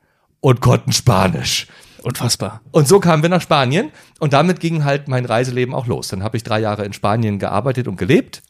und 0.40 0.60
konnten 0.60 0.92
Spanisch. 0.92 1.66
Unfassbar. 2.04 2.60
Und 2.70 2.86
so 2.86 3.00
kamen 3.00 3.24
wir 3.24 3.30
nach 3.30 3.42
Spanien 3.42 3.90
und 4.20 4.32
damit 4.32 4.60
ging 4.60 4.84
halt 4.84 5.08
mein 5.08 5.24
Reiseleben 5.24 5.74
auch 5.74 5.88
los. 5.88 6.06
Dann 6.06 6.22
habe 6.22 6.36
ich 6.36 6.44
drei 6.44 6.60
Jahre 6.60 6.84
in 6.84 6.92
Spanien 6.92 7.40
gearbeitet 7.40 7.88
und 7.88 7.96
gelebt. 7.96 8.42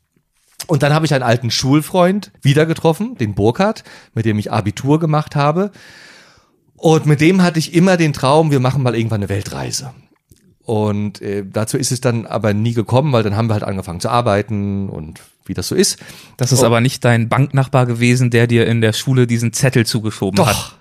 Und 0.66 0.83
dann 0.83 0.92
habe 0.92 1.07
ich 1.07 1.14
einen 1.14 1.23
alten 1.23 1.50
Schulfreund 1.50 2.33
wieder 2.40 2.66
getroffen, 2.66 3.16
den 3.16 3.35
Burkhardt, 3.35 3.85
mit 4.14 4.25
dem 4.25 4.38
ich 4.38 4.52
Abitur 4.52 5.00
gemacht 5.00 5.37
habe. 5.37 5.73
Und 6.76 7.07
mit 7.07 7.21
dem 7.21 7.42
hatte 7.42 7.59
ich 7.59 7.75
immer 7.75 7.97
den 7.97 8.12
Traum, 8.12 8.50
wir 8.50 8.61
machen 8.61 8.83
mal 8.83 8.95
irgendwann 8.95 9.21
eine 9.21 9.28
Weltreise. 9.28 9.92
Und 10.64 11.21
äh, 11.21 11.45
dazu 11.45 11.76
ist 11.76 11.90
es 11.90 12.00
dann 12.00 12.26
aber 12.26 12.54
nie 12.54 12.73
gekommen, 12.73 13.12
weil 13.12 13.23
dann 13.23 13.37
haben 13.37 13.49
wir 13.49 13.54
halt 13.54 13.64
angefangen 13.64 14.00
zu 14.00 14.09
arbeiten 14.09 14.88
und 14.88 15.21
wie 15.45 15.54
das 15.54 15.69
so 15.69 15.75
ist. 15.75 15.99
Das 16.37 16.52
ist 16.52 16.62
oh. 16.62 16.66
aber 16.66 16.81
nicht 16.81 17.04
dein 17.04 17.28
Banknachbar 17.28 17.87
gewesen, 17.87 18.31
der 18.31 18.47
dir 18.47 18.66
in 18.66 18.81
der 18.81 18.92
Schule 18.92 19.26
diesen 19.26 19.52
Zettel 19.52 19.87
zugeschoben 19.87 20.37
doch, 20.37 20.47
hat. 20.47 20.78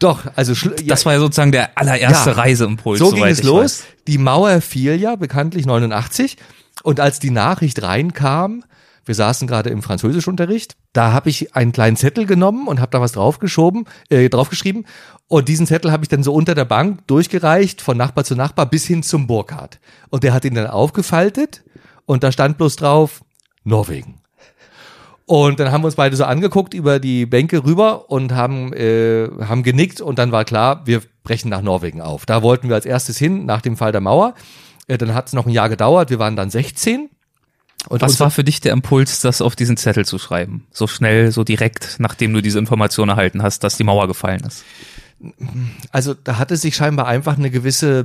Doch, 0.00 0.24
also 0.34 0.54
das 0.86 1.06
war 1.06 1.12
ja 1.12 1.20
sozusagen 1.20 1.52
der 1.52 1.78
allererste 1.78 2.30
Ja. 2.30 2.36
Reiseimpuls. 2.36 2.98
so 2.98 3.10
ging 3.10 3.24
es 3.24 3.42
los. 3.42 3.62
weiß. 3.62 3.84
Die 4.08 4.18
Mauer 4.18 4.60
fiel 4.60 4.96
ja 5.00 5.14
bekanntlich 5.14 5.66
89 5.66 6.36
und 6.82 7.00
als 7.00 7.20
die 7.20 7.30
Nachricht 7.30 7.82
reinkam, 7.82 8.64
wir 9.04 9.14
saßen 9.14 9.46
gerade 9.48 9.70
im 9.70 9.82
Französischunterricht, 9.82 10.76
da 10.92 11.12
habe 11.12 11.28
ich 11.30 11.54
einen 11.54 11.72
kleinen 11.72 11.96
Zettel 11.96 12.26
genommen 12.26 12.68
und 12.68 12.80
habe 12.80 12.90
da 12.90 13.00
was 13.00 13.12
draufgeschoben, 13.12 13.86
äh, 14.08 14.28
draufgeschrieben 14.28 14.86
und 15.28 15.48
diesen 15.48 15.66
Zettel 15.66 15.92
habe 15.92 16.04
ich 16.04 16.08
dann 16.08 16.22
so 16.22 16.32
unter 16.32 16.54
der 16.54 16.64
Bank 16.64 17.06
durchgereicht 17.06 17.80
von 17.80 17.96
Nachbar 17.96 18.24
zu 18.24 18.34
Nachbar 18.34 18.66
bis 18.66 18.86
hin 18.86 19.02
zum 19.02 19.26
Burkhardt 19.26 19.80
und 20.10 20.22
der 20.24 20.32
hat 20.32 20.44
ihn 20.44 20.54
dann 20.54 20.66
aufgefaltet 20.66 21.62
und 22.06 22.22
da 22.22 22.32
stand 22.32 22.58
bloß 22.58 22.76
drauf 22.76 23.22
Norwegen. 23.64 24.20
Und 25.30 25.60
dann 25.60 25.70
haben 25.70 25.82
wir 25.82 25.86
uns 25.86 25.94
beide 25.94 26.16
so 26.16 26.24
angeguckt 26.24 26.74
über 26.74 26.98
die 26.98 27.24
Bänke 27.24 27.62
rüber 27.62 28.10
und 28.10 28.32
haben, 28.32 28.72
äh, 28.72 29.28
haben 29.40 29.62
genickt 29.62 30.00
und 30.00 30.18
dann 30.18 30.32
war 30.32 30.44
klar, 30.44 30.82
wir 30.86 31.02
brechen 31.22 31.50
nach 31.50 31.62
Norwegen 31.62 32.00
auf. 32.00 32.26
Da 32.26 32.42
wollten 32.42 32.68
wir 32.68 32.74
als 32.74 32.84
erstes 32.84 33.16
hin, 33.16 33.46
nach 33.46 33.60
dem 33.60 33.76
Fall 33.76 33.92
der 33.92 34.00
Mauer. 34.00 34.34
Äh, 34.88 34.98
dann 34.98 35.14
hat 35.14 35.28
es 35.28 35.32
noch 35.32 35.46
ein 35.46 35.52
Jahr 35.52 35.68
gedauert, 35.68 36.10
wir 36.10 36.18
waren 36.18 36.34
dann 36.34 36.50
16. 36.50 37.10
Und 37.88 38.02
Was 38.02 38.20
war 38.20 38.30
für 38.30 38.44
dich 38.44 38.60
der 38.60 38.72
Impuls, 38.72 39.20
das 39.20 39.40
auf 39.40 39.56
diesen 39.56 39.76
Zettel 39.76 40.04
zu 40.04 40.18
schreiben? 40.18 40.66
So 40.70 40.86
schnell, 40.86 41.32
so 41.32 41.44
direkt, 41.44 41.96
nachdem 41.98 42.32
du 42.32 42.42
diese 42.42 42.58
Information 42.58 43.08
erhalten 43.08 43.42
hast, 43.42 43.64
dass 43.64 43.76
die 43.76 43.84
Mauer 43.84 44.06
gefallen 44.06 44.42
ist. 44.46 44.64
also 45.90 46.14
da 46.14 46.38
hatte 46.38 46.56
sich 46.56 46.76
scheinbar 46.76 47.06
einfach 47.06 47.38
eine 47.38 47.50
gewisse 47.50 48.04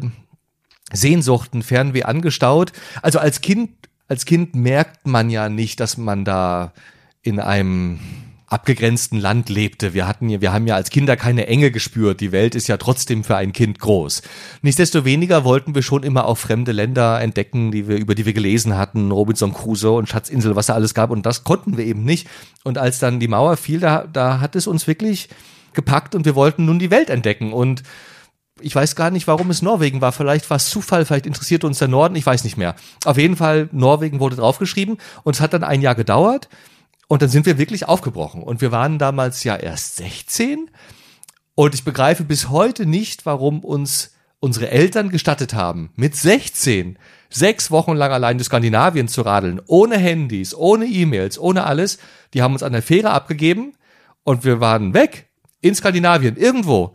Sehnsucht, 0.91 1.53
ein 1.53 1.63
Fernweh 1.63 2.03
angestaut. 2.03 2.71
Also 3.01 3.19
als 3.19 3.41
Kind, 3.41 3.71
als 4.07 4.25
Kind 4.25 4.55
merkt 4.55 5.07
man 5.07 5.29
ja 5.29 5.49
nicht, 5.49 5.79
dass 5.79 5.97
man 5.97 6.25
da 6.25 6.73
in 7.21 7.39
einem 7.39 7.99
abgegrenzten 8.55 9.19
Land 9.19 9.49
lebte. 9.49 9.93
Wir 9.93 10.07
hatten 10.07 10.29
ja, 10.29 10.39
wir 10.39 10.53
haben 10.53 10.65
ja 10.65 10.75
als 10.75 10.89
Kinder 10.89 11.17
keine 11.17 11.45
Enge 11.47 11.71
gespürt. 11.71 12.21
Die 12.21 12.31
Welt 12.31 12.55
ist 12.55 12.67
ja 12.67 12.77
trotzdem 12.77 13.25
für 13.25 13.35
ein 13.35 13.51
Kind 13.51 13.79
groß. 13.79 14.21
Nichtsdestoweniger 14.61 15.43
wollten 15.43 15.75
wir 15.75 15.81
schon 15.81 16.03
immer 16.03 16.25
auch 16.25 16.37
fremde 16.37 16.71
Länder 16.71 17.19
entdecken, 17.19 17.71
die 17.71 17.89
wir, 17.89 17.97
über 17.97 18.15
die 18.15 18.25
wir 18.25 18.31
gelesen 18.31 18.77
hatten, 18.77 19.11
Robinson 19.11 19.53
Crusoe 19.53 19.97
und 19.97 20.07
Schatzinsel, 20.07 20.55
was 20.55 20.67
da 20.67 20.73
alles 20.73 20.93
gab. 20.93 21.09
Und 21.09 21.25
das 21.25 21.43
konnten 21.43 21.75
wir 21.75 21.85
eben 21.85 22.05
nicht. 22.05 22.29
Und 22.63 22.77
als 22.77 22.99
dann 22.99 23.19
die 23.19 23.27
Mauer 23.27 23.57
fiel, 23.57 23.81
da, 23.81 24.07
da 24.11 24.39
hat 24.39 24.55
es 24.55 24.67
uns 24.67 24.87
wirklich 24.87 25.27
gepackt 25.73 26.15
und 26.15 26.23
wir 26.23 26.35
wollten 26.35 26.63
nun 26.63 26.79
die 26.79 26.91
Welt 26.91 27.09
entdecken. 27.09 27.51
Und 27.51 27.83
ich 28.61 28.73
weiß 28.73 28.95
gar 28.95 29.11
nicht, 29.11 29.27
warum 29.27 29.49
es 29.49 29.61
Norwegen 29.61 29.99
war. 29.99 30.13
Vielleicht 30.13 30.49
war 30.49 30.55
es 30.55 30.69
Zufall, 30.69 31.03
vielleicht 31.03 31.25
interessiert 31.25 31.65
uns 31.65 31.79
der 31.79 31.89
Norden, 31.89 32.15
ich 32.15 32.25
weiß 32.25 32.45
nicht 32.45 32.55
mehr. 32.55 32.75
Auf 33.03 33.17
jeden 33.17 33.35
Fall, 33.35 33.67
Norwegen 33.73 34.21
wurde 34.21 34.37
draufgeschrieben 34.37 34.97
und 35.23 35.35
es 35.35 35.41
hat 35.41 35.51
dann 35.51 35.65
ein 35.65 35.81
Jahr 35.81 35.95
gedauert 35.95 36.47
und 37.07 37.21
dann 37.21 37.29
sind 37.29 37.45
wir 37.45 37.57
wirklich 37.57 37.87
aufgebrochen. 37.87 38.43
Und 38.43 38.61
wir 38.61 38.71
waren 38.71 38.99
damals 38.99 39.43
ja 39.43 39.55
erst 39.55 39.97
16 39.97 40.69
und 41.55 41.73
ich 41.73 41.83
begreife 41.83 42.23
bis 42.23 42.49
heute 42.49 42.85
nicht, 42.85 43.25
warum 43.25 43.63
uns 43.63 44.13
unsere 44.39 44.69
Eltern 44.69 45.09
gestattet 45.09 45.53
haben, 45.53 45.91
mit 45.95 46.15
16 46.15 46.99
sechs 47.29 47.71
Wochen 47.71 47.93
lang 47.93 48.11
allein 48.11 48.37
durch 48.37 48.47
Skandinavien 48.47 49.07
zu 49.07 49.21
radeln, 49.21 49.61
ohne 49.65 49.97
Handys, 49.97 50.55
ohne 50.55 50.85
E-Mails, 50.85 51.39
ohne 51.39 51.65
alles. 51.65 51.97
Die 52.33 52.41
haben 52.41 52.53
uns 52.53 52.63
an 52.63 52.71
der 52.73 52.81
Fähre 52.81 53.11
abgegeben 53.11 53.73
und 54.23 54.45
wir 54.45 54.59
waren 54.59 54.93
weg 54.93 55.27
in 55.61 55.75
Skandinavien, 55.75 56.37
irgendwo. 56.37 56.93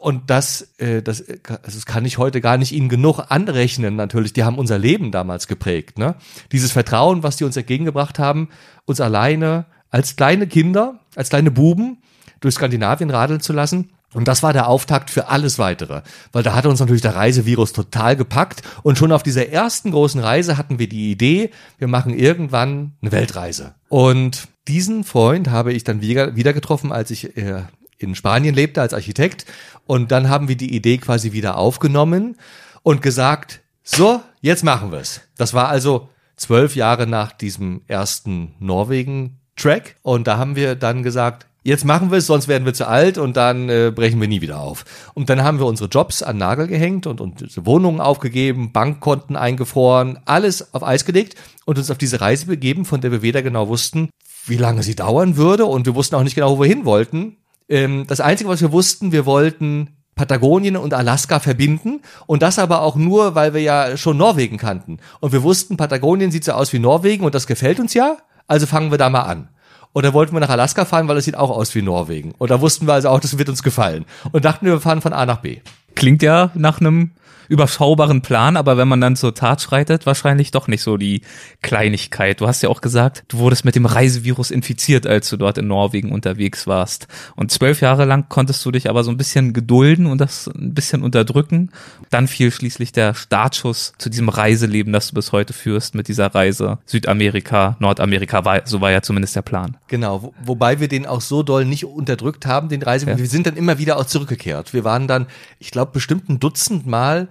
Und 0.00 0.28
das, 0.28 0.74
äh, 0.78 1.02
das, 1.02 1.24
also 1.26 1.60
das 1.62 1.86
kann 1.86 2.04
ich 2.04 2.18
heute 2.18 2.40
gar 2.40 2.58
nicht 2.58 2.72
ihnen 2.72 2.88
genug 2.88 3.20
anrechnen, 3.28 3.96
natürlich. 3.96 4.32
Die 4.32 4.44
haben 4.44 4.58
unser 4.58 4.78
Leben 4.78 5.10
damals 5.10 5.46
geprägt. 5.46 5.98
Ne? 5.98 6.16
Dieses 6.52 6.72
Vertrauen, 6.72 7.22
was 7.22 7.36
die 7.36 7.44
uns 7.44 7.56
entgegengebracht 7.56 8.18
haben, 8.18 8.48
uns 8.84 9.00
alleine 9.00 9.66
als 9.90 10.16
kleine 10.16 10.46
Kinder, 10.46 11.00
als 11.16 11.30
kleine 11.30 11.50
Buben 11.50 11.98
durch 12.40 12.54
Skandinavien 12.54 13.10
radeln 13.10 13.40
zu 13.40 13.52
lassen. 13.52 13.90
Und 14.12 14.26
das 14.26 14.42
war 14.42 14.52
der 14.52 14.68
Auftakt 14.68 15.08
für 15.08 15.28
alles 15.28 15.58
weitere. 15.58 16.02
Weil 16.32 16.42
da 16.42 16.54
hatte 16.54 16.68
uns 16.68 16.80
natürlich 16.80 17.02
der 17.02 17.14
Reisevirus 17.14 17.72
total 17.72 18.16
gepackt. 18.16 18.62
Und 18.82 18.98
schon 18.98 19.12
auf 19.12 19.22
dieser 19.22 19.48
ersten 19.48 19.92
großen 19.92 20.20
Reise 20.20 20.58
hatten 20.58 20.78
wir 20.78 20.88
die 20.88 21.12
Idee, 21.12 21.50
wir 21.78 21.86
machen 21.86 22.18
irgendwann 22.18 22.94
eine 23.00 23.12
Weltreise. 23.12 23.74
Und 23.88 24.48
diesen 24.66 25.04
Freund 25.04 25.50
habe 25.50 25.72
ich 25.72 25.84
dann 25.84 26.00
wieder, 26.00 26.34
wieder 26.34 26.52
getroffen, 26.52 26.92
als 26.92 27.10
ich 27.10 27.36
äh, 27.36 27.62
in 28.02 28.14
Spanien 28.14 28.54
lebte 28.54 28.80
als 28.80 28.94
Architekt. 28.94 29.46
Und 29.86 30.10
dann 30.10 30.28
haben 30.28 30.48
wir 30.48 30.56
die 30.56 30.74
Idee 30.74 30.98
quasi 30.98 31.32
wieder 31.32 31.56
aufgenommen 31.56 32.36
und 32.82 33.02
gesagt, 33.02 33.60
so, 33.82 34.20
jetzt 34.40 34.64
machen 34.64 34.92
wir's. 34.92 35.20
Das 35.36 35.54
war 35.54 35.68
also 35.68 36.08
zwölf 36.36 36.76
Jahre 36.76 37.06
nach 37.06 37.32
diesem 37.32 37.82
ersten 37.86 38.54
Norwegen-Track. 38.58 39.96
Und 40.02 40.26
da 40.26 40.38
haben 40.38 40.56
wir 40.56 40.74
dann 40.74 41.02
gesagt, 41.02 41.46
jetzt 41.62 41.84
machen 41.84 42.10
wir 42.10 42.18
es, 42.18 42.26
sonst 42.26 42.48
werden 42.48 42.64
wir 42.64 42.74
zu 42.74 42.86
alt 42.86 43.18
und 43.18 43.36
dann 43.36 43.68
äh, 43.68 43.92
brechen 43.94 44.20
wir 44.20 44.28
nie 44.28 44.40
wieder 44.40 44.60
auf. 44.60 44.84
Und 45.14 45.28
dann 45.28 45.42
haben 45.42 45.58
wir 45.58 45.66
unsere 45.66 45.88
Jobs 45.88 46.22
an 46.22 46.38
Nagel 46.38 46.66
gehängt 46.66 47.06
und, 47.06 47.20
und 47.20 47.66
Wohnungen 47.66 48.00
aufgegeben, 48.00 48.72
Bankkonten 48.72 49.36
eingefroren, 49.36 50.18
alles 50.24 50.72
auf 50.74 50.82
Eis 50.82 51.04
gelegt 51.04 51.34
und 51.66 51.78
uns 51.78 51.90
auf 51.90 51.98
diese 51.98 52.20
Reise 52.20 52.46
begeben, 52.46 52.84
von 52.84 53.00
der 53.00 53.12
wir 53.12 53.22
weder 53.22 53.42
genau 53.42 53.68
wussten, 53.68 54.08
wie 54.46 54.56
lange 54.56 54.82
sie 54.82 54.96
dauern 54.96 55.36
würde 55.36 55.66
und 55.66 55.86
wir 55.86 55.94
wussten 55.94 56.14
auch 56.14 56.22
nicht 56.22 56.34
genau, 56.34 56.56
wo 56.56 56.62
wir 56.62 56.68
hin 56.68 56.84
wollten. 56.84 57.36
Ähm, 57.70 58.06
das 58.06 58.20
Einzige, 58.20 58.50
was 58.50 58.60
wir 58.60 58.72
wussten, 58.72 59.12
wir 59.12 59.24
wollten 59.24 59.96
Patagonien 60.16 60.76
und 60.76 60.92
Alaska 60.92 61.38
verbinden 61.38 62.02
und 62.26 62.42
das 62.42 62.58
aber 62.58 62.82
auch 62.82 62.96
nur, 62.96 63.34
weil 63.34 63.54
wir 63.54 63.62
ja 63.62 63.96
schon 63.96 64.18
Norwegen 64.18 64.58
kannten. 64.58 64.98
Und 65.20 65.32
wir 65.32 65.42
wussten, 65.42 65.78
Patagonien 65.78 66.30
sieht 66.30 66.44
so 66.44 66.52
aus 66.52 66.74
wie 66.74 66.78
Norwegen 66.78 67.24
und 67.24 67.34
das 67.34 67.46
gefällt 67.46 67.80
uns 67.80 67.94
ja, 67.94 68.18
also 68.46 68.66
fangen 68.66 68.90
wir 68.90 68.98
da 68.98 69.08
mal 69.08 69.22
an. 69.22 69.48
Und 69.92 70.04
dann 70.04 70.12
wollten 70.12 70.34
wir 70.34 70.40
nach 70.40 70.50
Alaska 70.50 70.84
fahren, 70.84 71.08
weil 71.08 71.16
es 71.16 71.24
sieht 71.24 71.36
auch 71.36 71.50
aus 71.50 71.74
wie 71.74 71.82
Norwegen. 71.82 72.32
Und 72.38 72.50
da 72.50 72.60
wussten 72.60 72.86
wir 72.86 72.94
also 72.94 73.08
auch, 73.08 73.20
das 73.20 73.38
wird 73.38 73.48
uns 73.48 73.62
gefallen. 73.62 74.04
Und 74.30 74.44
dachten 74.44 74.66
wir, 74.66 74.74
wir 74.74 74.80
fahren 74.80 75.00
von 75.00 75.12
A 75.12 75.24
nach 75.24 75.38
B. 75.38 75.60
Klingt 75.94 76.22
ja 76.22 76.50
nach 76.54 76.80
einem 76.80 77.12
überschaubaren 77.50 78.22
Plan, 78.22 78.56
aber 78.56 78.76
wenn 78.76 78.86
man 78.86 79.00
dann 79.00 79.16
zur 79.16 79.34
Tat 79.34 79.60
schreitet, 79.60 80.06
wahrscheinlich 80.06 80.52
doch 80.52 80.68
nicht 80.68 80.82
so 80.82 80.96
die 80.96 81.22
Kleinigkeit. 81.62 82.40
Du 82.40 82.46
hast 82.46 82.62
ja 82.62 82.68
auch 82.68 82.80
gesagt, 82.80 83.24
du 83.26 83.38
wurdest 83.38 83.64
mit 83.64 83.74
dem 83.74 83.86
Reisevirus 83.86 84.52
infiziert, 84.52 85.04
als 85.04 85.28
du 85.28 85.36
dort 85.36 85.58
in 85.58 85.66
Norwegen 85.66 86.12
unterwegs 86.12 86.68
warst. 86.68 87.08
Und 87.34 87.50
zwölf 87.50 87.80
Jahre 87.80 88.04
lang 88.04 88.26
konntest 88.28 88.64
du 88.64 88.70
dich 88.70 88.88
aber 88.88 89.02
so 89.02 89.10
ein 89.10 89.16
bisschen 89.16 89.52
gedulden 89.52 90.06
und 90.06 90.20
das 90.20 90.46
ein 90.46 90.74
bisschen 90.74 91.02
unterdrücken. 91.02 91.70
Dann 92.08 92.28
fiel 92.28 92.52
schließlich 92.52 92.92
der 92.92 93.14
Startschuss 93.14 93.94
zu 93.98 94.10
diesem 94.10 94.28
Reiseleben, 94.28 94.92
das 94.92 95.08
du 95.08 95.14
bis 95.14 95.32
heute 95.32 95.52
führst, 95.52 95.96
mit 95.96 96.06
dieser 96.06 96.32
Reise 96.32 96.78
Südamerika, 96.86 97.76
Nordamerika, 97.80 98.44
war, 98.44 98.60
so 98.64 98.80
war 98.80 98.92
ja 98.92 99.02
zumindest 99.02 99.34
der 99.34 99.42
Plan. 99.42 99.76
Genau, 99.88 100.22
wo, 100.22 100.34
wobei 100.44 100.78
wir 100.78 100.86
den 100.86 101.04
auch 101.04 101.20
so 101.20 101.42
doll 101.42 101.64
nicht 101.64 101.84
unterdrückt 101.84 102.46
haben, 102.46 102.68
den 102.68 102.82
Reisevirus. 102.82 103.18
Ja. 103.18 103.24
Wir 103.24 103.28
sind 103.28 103.48
dann 103.48 103.56
immer 103.56 103.78
wieder 103.78 103.96
auch 103.96 104.06
zurückgekehrt. 104.06 104.72
Wir 104.72 104.84
waren 104.84 105.08
dann, 105.08 105.26
ich 105.58 105.72
glaube, 105.72 105.90
bestimmt 105.90 106.28
ein 106.28 106.38
Dutzend 106.38 106.86
Mal 106.86 107.26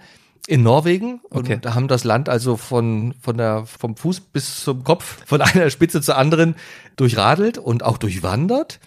in 0.50 0.64
Norwegen 0.64 1.22
okay. 1.30 1.54
und 1.54 1.76
haben 1.76 1.88
das 1.88 2.04
Land 2.04 2.28
also 2.28 2.58
von, 2.58 3.14
von 3.22 3.38
der, 3.38 3.66
vom 3.68 3.96
Fuß 3.96 4.20
bis 4.20 4.64
zum 4.64 4.84
Kopf, 4.84 5.20
von 5.28 5.42
einer 5.44 5.70
Spitze 5.70 6.02
zur 6.02 6.18
anderen 6.18 6.56
durchradelt 6.96 7.60
und 7.60 7.84
auch 7.84 8.00
durchwandert. 8.00 8.80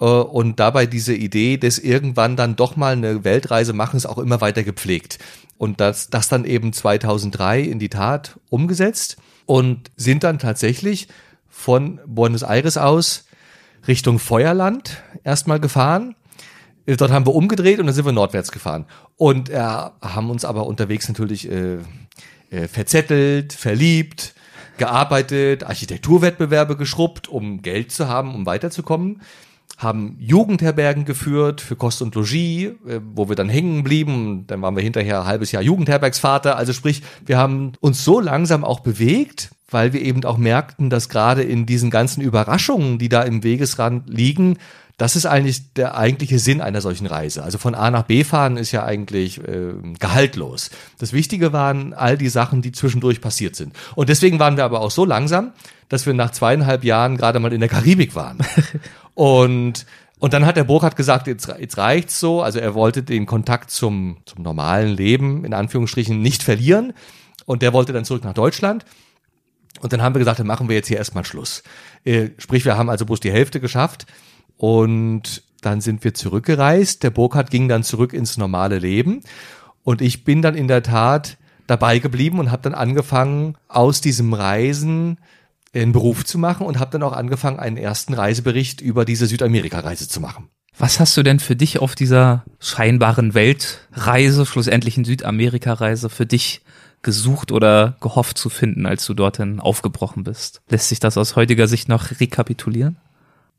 Äh, 0.00 0.04
und 0.04 0.58
dabei 0.58 0.86
diese 0.86 1.14
Idee 1.14 1.58
des 1.58 1.78
irgendwann 1.78 2.36
dann 2.36 2.56
doch 2.56 2.76
mal 2.76 2.94
eine 2.94 3.24
Weltreise 3.24 3.74
machen, 3.74 3.98
ist 3.98 4.06
auch 4.06 4.16
immer 4.16 4.40
weiter 4.40 4.62
gepflegt. 4.62 5.18
Und 5.58 5.80
das, 5.80 6.08
das 6.08 6.28
dann 6.28 6.46
eben 6.46 6.72
2003 6.72 7.60
in 7.60 7.78
die 7.78 7.90
Tat 7.90 8.40
umgesetzt 8.48 9.18
und 9.44 9.90
sind 9.96 10.24
dann 10.24 10.38
tatsächlich 10.38 11.08
von 11.50 12.00
Buenos 12.06 12.42
Aires 12.42 12.78
aus 12.78 13.26
Richtung 13.86 14.18
Feuerland 14.18 15.02
erstmal 15.24 15.60
gefahren 15.60 16.14
Dort 16.86 17.10
haben 17.10 17.26
wir 17.26 17.34
umgedreht 17.34 17.78
und 17.78 17.86
dann 17.86 17.94
sind 17.94 18.04
wir 18.04 18.12
nordwärts 18.12 18.50
gefahren. 18.50 18.86
Und 19.16 19.50
äh, 19.50 19.58
haben 19.58 20.30
uns 20.30 20.44
aber 20.44 20.66
unterwegs 20.66 21.08
natürlich 21.08 21.50
äh, 21.50 21.78
äh, 22.50 22.68
verzettelt, 22.68 23.52
verliebt, 23.52 24.34
gearbeitet, 24.78 25.64
Architekturwettbewerbe 25.64 26.76
geschrubbt, 26.76 27.28
um 27.28 27.62
Geld 27.62 27.92
zu 27.92 28.08
haben, 28.08 28.34
um 28.34 28.46
weiterzukommen. 28.46 29.22
Haben 29.78 30.16
Jugendherbergen 30.18 31.04
geführt 31.04 31.60
für 31.60 31.76
Kost 31.76 32.02
und 32.02 32.14
Logis, 32.14 32.72
äh, 32.86 33.00
wo 33.14 33.28
wir 33.28 33.36
dann 33.36 33.48
hängen 33.48 33.84
blieben. 33.84 34.44
Dann 34.48 34.60
waren 34.60 34.76
wir 34.76 34.82
hinterher 34.82 35.20
ein 35.20 35.26
halbes 35.26 35.52
Jahr 35.52 35.62
Jugendherbergsvater. 35.62 36.56
Also 36.56 36.72
sprich, 36.72 37.02
wir 37.24 37.38
haben 37.38 37.72
uns 37.80 38.04
so 38.04 38.18
langsam 38.18 38.64
auch 38.64 38.80
bewegt, 38.80 39.52
weil 39.70 39.92
wir 39.92 40.02
eben 40.02 40.24
auch 40.24 40.36
merkten, 40.36 40.90
dass 40.90 41.08
gerade 41.08 41.42
in 41.42 41.64
diesen 41.64 41.90
ganzen 41.90 42.20
Überraschungen, 42.20 42.98
die 42.98 43.08
da 43.08 43.22
im 43.22 43.42
Wegesrand 43.42 44.10
liegen, 44.10 44.58
das 44.96 45.16
ist 45.16 45.26
eigentlich 45.26 45.72
der 45.74 45.96
eigentliche 45.96 46.38
Sinn 46.38 46.60
einer 46.60 46.80
solchen 46.80 47.06
Reise. 47.06 47.42
Also 47.42 47.58
von 47.58 47.74
A 47.74 47.90
nach 47.90 48.04
B 48.04 48.24
fahren 48.24 48.56
ist 48.56 48.72
ja 48.72 48.84
eigentlich 48.84 49.38
äh, 49.38 49.72
gehaltlos. 49.98 50.70
Das 50.98 51.12
Wichtige 51.12 51.52
waren 51.52 51.94
all 51.94 52.18
die 52.18 52.28
Sachen, 52.28 52.62
die 52.62 52.72
zwischendurch 52.72 53.20
passiert 53.20 53.56
sind. 53.56 53.74
Und 53.94 54.08
deswegen 54.08 54.38
waren 54.38 54.56
wir 54.56 54.64
aber 54.64 54.80
auch 54.80 54.90
so 54.90 55.04
langsam, 55.04 55.52
dass 55.88 56.06
wir 56.06 56.14
nach 56.14 56.30
zweieinhalb 56.30 56.84
Jahren 56.84 57.16
gerade 57.16 57.40
mal 57.40 57.52
in 57.52 57.60
der 57.60 57.68
Karibik 57.68 58.14
waren. 58.14 58.38
und 59.14 59.86
und 60.22 60.32
dann 60.34 60.46
hat 60.46 60.56
der 60.56 60.62
Burkhardt 60.62 60.94
gesagt, 60.94 61.26
jetzt, 61.26 61.52
jetzt 61.58 61.78
reicht's 61.78 62.20
so. 62.20 62.42
Also 62.42 62.60
er 62.60 62.74
wollte 62.74 63.02
den 63.02 63.26
Kontakt 63.26 63.72
zum, 63.72 64.18
zum 64.24 64.44
normalen 64.44 64.96
Leben, 64.96 65.44
in 65.44 65.52
Anführungsstrichen, 65.52 66.22
nicht 66.22 66.44
verlieren. 66.44 66.92
Und 67.44 67.60
der 67.60 67.72
wollte 67.72 67.92
dann 67.92 68.04
zurück 68.04 68.22
nach 68.22 68.32
Deutschland. 68.32 68.84
Und 69.80 69.92
dann 69.92 70.00
haben 70.00 70.14
wir 70.14 70.20
gesagt, 70.20 70.38
dann 70.38 70.46
machen 70.46 70.68
wir 70.68 70.76
jetzt 70.76 70.86
hier 70.86 70.96
erstmal 70.96 71.24
Schluss. 71.24 71.64
Äh, 72.04 72.28
sprich, 72.38 72.64
wir 72.64 72.76
haben 72.76 72.88
also 72.88 73.04
bloß 73.04 73.18
die 73.18 73.32
Hälfte 73.32 73.58
geschafft. 73.58 74.06
Und 74.62 75.42
dann 75.60 75.80
sind 75.80 76.04
wir 76.04 76.14
zurückgereist. 76.14 77.02
Der 77.02 77.10
Burkhardt 77.10 77.50
ging 77.50 77.66
dann 77.66 77.82
zurück 77.82 78.12
ins 78.12 78.38
normale 78.38 78.78
Leben. 78.78 79.22
Und 79.82 80.00
ich 80.00 80.22
bin 80.22 80.40
dann 80.40 80.54
in 80.54 80.68
der 80.68 80.84
Tat 80.84 81.36
dabei 81.66 81.98
geblieben 81.98 82.38
und 82.38 82.52
habe 82.52 82.62
dann 82.62 82.74
angefangen, 82.74 83.56
aus 83.66 84.00
diesem 84.00 84.32
Reisen 84.32 85.18
einen 85.74 85.90
Beruf 85.90 86.24
zu 86.24 86.38
machen 86.38 86.64
und 86.64 86.78
habe 86.78 86.92
dann 86.92 87.02
auch 87.02 87.12
angefangen, 87.12 87.58
einen 87.58 87.76
ersten 87.76 88.14
Reisebericht 88.14 88.80
über 88.80 89.04
diese 89.04 89.26
Südamerika-Reise 89.26 90.06
zu 90.06 90.20
machen. 90.20 90.48
Was 90.78 91.00
hast 91.00 91.16
du 91.16 91.24
denn 91.24 91.40
für 91.40 91.56
dich 91.56 91.80
auf 91.80 91.96
dieser 91.96 92.44
scheinbaren 92.60 93.34
Weltreise, 93.34 94.46
schlussendlich 94.46 94.96
in 94.96 95.04
Südamerika-Reise, 95.04 96.08
für 96.08 96.24
dich 96.24 96.62
gesucht 97.02 97.50
oder 97.50 97.96
gehofft 98.00 98.38
zu 98.38 98.48
finden, 98.48 98.86
als 98.86 99.04
du 99.06 99.14
dorthin 99.14 99.58
aufgebrochen 99.58 100.22
bist? 100.22 100.62
Lässt 100.68 100.88
sich 100.88 101.00
das 101.00 101.18
aus 101.18 101.34
heutiger 101.34 101.66
Sicht 101.66 101.88
noch 101.88 102.20
rekapitulieren? 102.20 102.96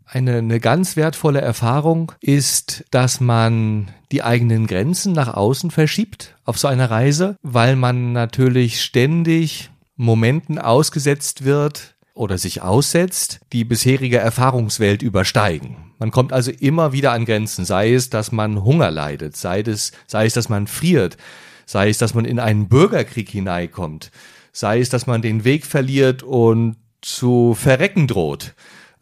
Eine, 0.05 0.37
eine 0.37 0.59
ganz 0.59 0.95
wertvolle 0.95 1.41
Erfahrung 1.41 2.11
ist, 2.19 2.83
dass 2.91 3.19
man 3.19 3.91
die 4.11 4.23
eigenen 4.23 4.67
Grenzen 4.67 5.13
nach 5.13 5.33
außen 5.33 5.71
verschiebt 5.71 6.35
auf 6.45 6.57
so 6.57 6.67
einer 6.67 6.91
Reise, 6.91 7.37
weil 7.41 7.75
man 7.75 8.11
natürlich 8.11 8.81
ständig 8.81 9.71
Momenten 9.95 10.59
ausgesetzt 10.59 11.45
wird 11.45 11.95
oder 12.13 12.37
sich 12.37 12.61
aussetzt, 12.61 13.39
die 13.53 13.63
bisherige 13.63 14.17
Erfahrungswelt 14.17 15.01
übersteigen. 15.01 15.77
Man 15.99 16.11
kommt 16.11 16.33
also 16.33 16.51
immer 16.51 16.91
wieder 16.91 17.11
an 17.11 17.25
Grenzen, 17.25 17.65
sei 17.65 17.93
es, 17.93 18.09
dass 18.09 18.31
man 18.31 18.63
Hunger 18.63 18.91
leidet, 18.91 19.37
sei 19.37 19.61
es, 19.61 19.93
sei 20.05 20.25
es, 20.25 20.33
dass 20.33 20.49
man 20.49 20.67
friert, 20.67 21.17
sei 21.65 21.89
es, 21.89 21.97
dass 21.97 22.13
man 22.13 22.25
in 22.25 22.39
einen 22.39 22.67
Bürgerkrieg 22.67 23.29
hineinkommt, 23.29 24.11
sei 24.51 24.79
es, 24.79 24.89
dass 24.89 25.07
man 25.07 25.21
den 25.21 25.43
Weg 25.43 25.65
verliert 25.65 26.21
und 26.21 26.75
zu 27.01 27.55
verrecken 27.55 28.07
droht. 28.07 28.53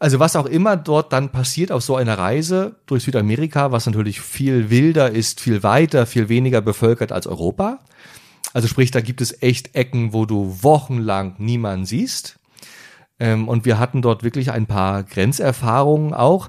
Also 0.02 0.18
was 0.18 0.34
auch 0.34 0.46
immer 0.46 0.76
dort 0.76 1.12
dann 1.12 1.28
passiert 1.28 1.70
auf 1.70 1.84
so 1.84 1.94
einer 1.94 2.18
Reise 2.18 2.74
durch 2.86 3.04
Südamerika, 3.04 3.70
was 3.70 3.86
natürlich 3.86 4.20
viel 4.20 4.68
wilder 4.68 5.12
ist, 5.12 5.40
viel 5.40 5.62
weiter, 5.62 6.06
viel 6.06 6.28
weniger 6.28 6.60
bevölkert 6.60 7.12
als 7.12 7.28
Europa. 7.28 7.78
Also 8.52 8.66
sprich, 8.66 8.90
da 8.90 9.00
gibt 9.00 9.20
es 9.20 9.44
echt 9.44 9.76
Ecken, 9.76 10.12
wo 10.12 10.26
du 10.26 10.58
wochenlang 10.60 11.36
niemanden 11.38 11.86
siehst. 11.86 12.40
Ähm, 13.20 13.46
und 13.46 13.64
wir 13.64 13.78
hatten 13.78 14.02
dort 14.02 14.24
wirklich 14.24 14.50
ein 14.50 14.66
paar 14.66 15.04
Grenzerfahrungen 15.04 16.14
auch. 16.14 16.48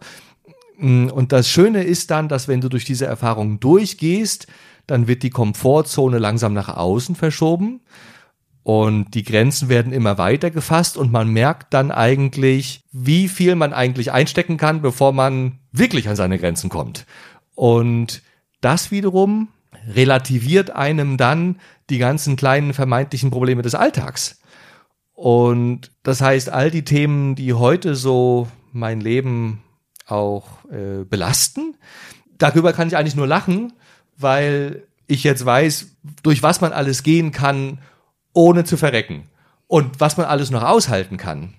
Mm, 0.80 1.10
und 1.10 1.32
das 1.32 1.48
Schöne 1.48 1.84
ist 1.84 2.10
dann, 2.10 2.30
dass 2.30 2.48
wenn 2.48 2.60
du 2.60 2.70
durch 2.70 2.86
diese 2.86 3.06
Erfahrungen 3.06 3.60
durchgehst, 3.60 4.48
dann 4.88 5.08
wird 5.08 5.22
die 5.22 5.30
Komfortzone 5.30 6.18
langsam 6.18 6.56
nach 6.56 6.70
außen 6.70 7.13
verschoben. 7.13 7.82
Und 8.63 9.13
die 9.13 9.23
Grenzen 9.23 9.67
werden 9.67 9.91
immer 9.91 10.17
weiter 10.17 10.49
gefasst 10.49 10.97
und 10.97 11.12
man 11.12 11.28
merkt 11.28 11.73
dann 11.73 11.91
eigentlich, 11.91 12.86
wie 12.93 13.28
viel 13.28 13.56
man 13.56 13.73
eigentlich 13.73 14.13
einstecken 14.13 14.56
kann, 14.56 14.82
bevor 14.82 15.12
man 15.12 15.60
wirklich 15.73 16.08
an 16.08 16.15
seine 16.15 16.39
Grenzen 16.39 16.69
kommt. 16.69 17.06
Und 17.56 18.21
das 18.62 18.89
wiederum 18.89 19.49
relativiert 19.93 20.69
einem 20.71 21.17
dann 21.17 21.60
die 21.89 21.97
ganzen 21.97 22.38
kleinen 22.38 22.73
vermeintlichen 22.73 23.32
Probleme 23.32 23.62
des 23.62 23.76
Alltags. 23.76 24.39
Und 25.13 25.91
das 26.04 26.21
heißt, 26.21 26.49
all 26.49 26.71
die 26.71 26.86
Themen, 26.86 27.36
die 27.36 27.54
heute 27.54 27.95
so 27.95 28.47
mein 28.71 29.02
Leben 29.02 29.62
auch 30.08 30.65
äh, 30.71 31.04
belasten, 31.04 31.76
darüber 32.38 32.71
kann 32.71 32.88
ich 32.88 32.95
eigentlich 32.95 33.15
nur 33.15 33.28
lachen, 33.28 33.73
weil 34.17 34.88
ich 35.08 35.23
jetzt 35.23 35.45
weiß, 35.45 35.97
durch 36.23 36.41
was 36.43 36.62
man 36.62 36.71
alles 36.71 37.04
gehen 37.04 37.32
kann, 37.32 37.80
ohne 38.34 38.63
zu 38.63 38.78
verrecken. 38.78 39.24
Und 39.67 40.00
was 40.00 40.17
man 40.17 40.26
alles 40.26 40.52
noch 40.52 40.63
aushalten 40.63 41.17
kann. 41.17 41.54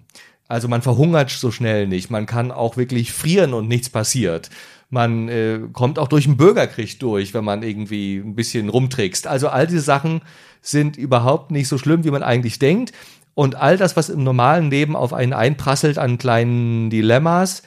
Also 0.46 0.68
man 0.68 0.82
verhungert 0.82 1.30
so 1.30 1.50
schnell 1.50 1.86
nicht. 1.86 2.10
Man 2.10 2.26
kann 2.26 2.50
auch 2.50 2.76
wirklich 2.76 3.12
frieren 3.12 3.54
und 3.54 3.66
nichts 3.66 3.88
passiert. 3.88 4.50
Man 4.90 5.28
äh, 5.28 5.60
kommt 5.72 5.98
auch 5.98 6.08
durch 6.08 6.26
einen 6.26 6.36
Bürgerkrieg 6.36 7.00
durch, 7.00 7.34
wenn 7.34 7.44
man 7.44 7.62
irgendwie 7.62 8.18
ein 8.18 8.34
bisschen 8.34 8.68
rumtrickst. 8.68 9.26
Also 9.26 9.48
all 9.48 9.66
diese 9.66 9.80
Sachen 9.80 10.20
sind 10.60 10.96
überhaupt 10.96 11.50
nicht 11.50 11.68
so 11.68 11.78
schlimm, 11.78 12.04
wie 12.04 12.10
man 12.10 12.22
eigentlich 12.22 12.58
denkt. 12.58 12.92
Und 13.34 13.56
all 13.56 13.76
das, 13.76 13.96
was 13.96 14.10
im 14.10 14.22
normalen 14.22 14.70
Leben 14.70 14.94
auf 14.94 15.12
einen 15.12 15.32
einprasselt 15.32 15.98
an 15.98 16.18
kleinen 16.18 16.90
Dilemmas, 16.90 17.62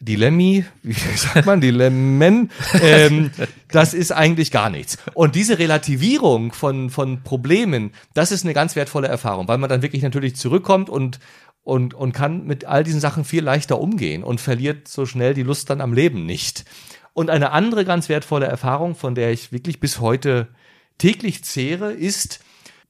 Dilemmi, 0.00 0.64
wie 0.82 0.92
sagt 1.16 1.46
man, 1.46 1.60
Dilemmen, 1.60 2.50
ähm, 2.80 3.30
das 3.68 3.94
ist 3.94 4.12
eigentlich 4.12 4.50
gar 4.50 4.70
nichts. 4.70 4.98
Und 5.14 5.34
diese 5.34 5.58
Relativierung 5.58 6.52
von, 6.52 6.90
von 6.90 7.22
Problemen, 7.22 7.92
das 8.12 8.32
ist 8.32 8.44
eine 8.44 8.54
ganz 8.54 8.76
wertvolle 8.76 9.08
Erfahrung, 9.08 9.48
weil 9.48 9.58
man 9.58 9.70
dann 9.70 9.82
wirklich 9.82 10.02
natürlich 10.02 10.36
zurückkommt 10.36 10.90
und, 10.90 11.20
und, 11.62 11.94
und 11.94 12.12
kann 12.12 12.44
mit 12.44 12.64
all 12.64 12.84
diesen 12.84 13.00
Sachen 13.00 13.24
viel 13.24 13.42
leichter 13.42 13.80
umgehen 13.80 14.22
und 14.22 14.40
verliert 14.40 14.88
so 14.88 15.06
schnell 15.06 15.34
die 15.34 15.42
Lust 15.42 15.70
dann 15.70 15.80
am 15.80 15.92
Leben 15.92 16.26
nicht. 16.26 16.64
Und 17.14 17.30
eine 17.30 17.52
andere 17.52 17.84
ganz 17.84 18.08
wertvolle 18.08 18.46
Erfahrung, 18.46 18.96
von 18.96 19.14
der 19.14 19.30
ich 19.30 19.52
wirklich 19.52 19.80
bis 19.80 20.00
heute 20.00 20.48
täglich 20.98 21.44
zehre, 21.44 21.92
ist, 21.92 22.40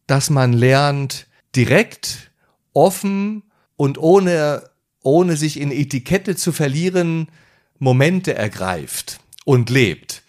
dass 0.07 0.31
man 0.31 0.53
lernt, 0.53 1.27
direkt, 1.55 2.31
offen 2.73 3.45
und 3.77 3.99
ohne 3.99 4.63
ohne 5.05 5.37
sich 5.37 5.61
in 5.61 5.71
Etikette 5.71 6.35
zu 6.35 6.51
verlieren, 6.51 7.29
Momente 7.79 8.35
ergreift 8.35 9.21
und 9.45 9.71
lebt. 9.71 10.23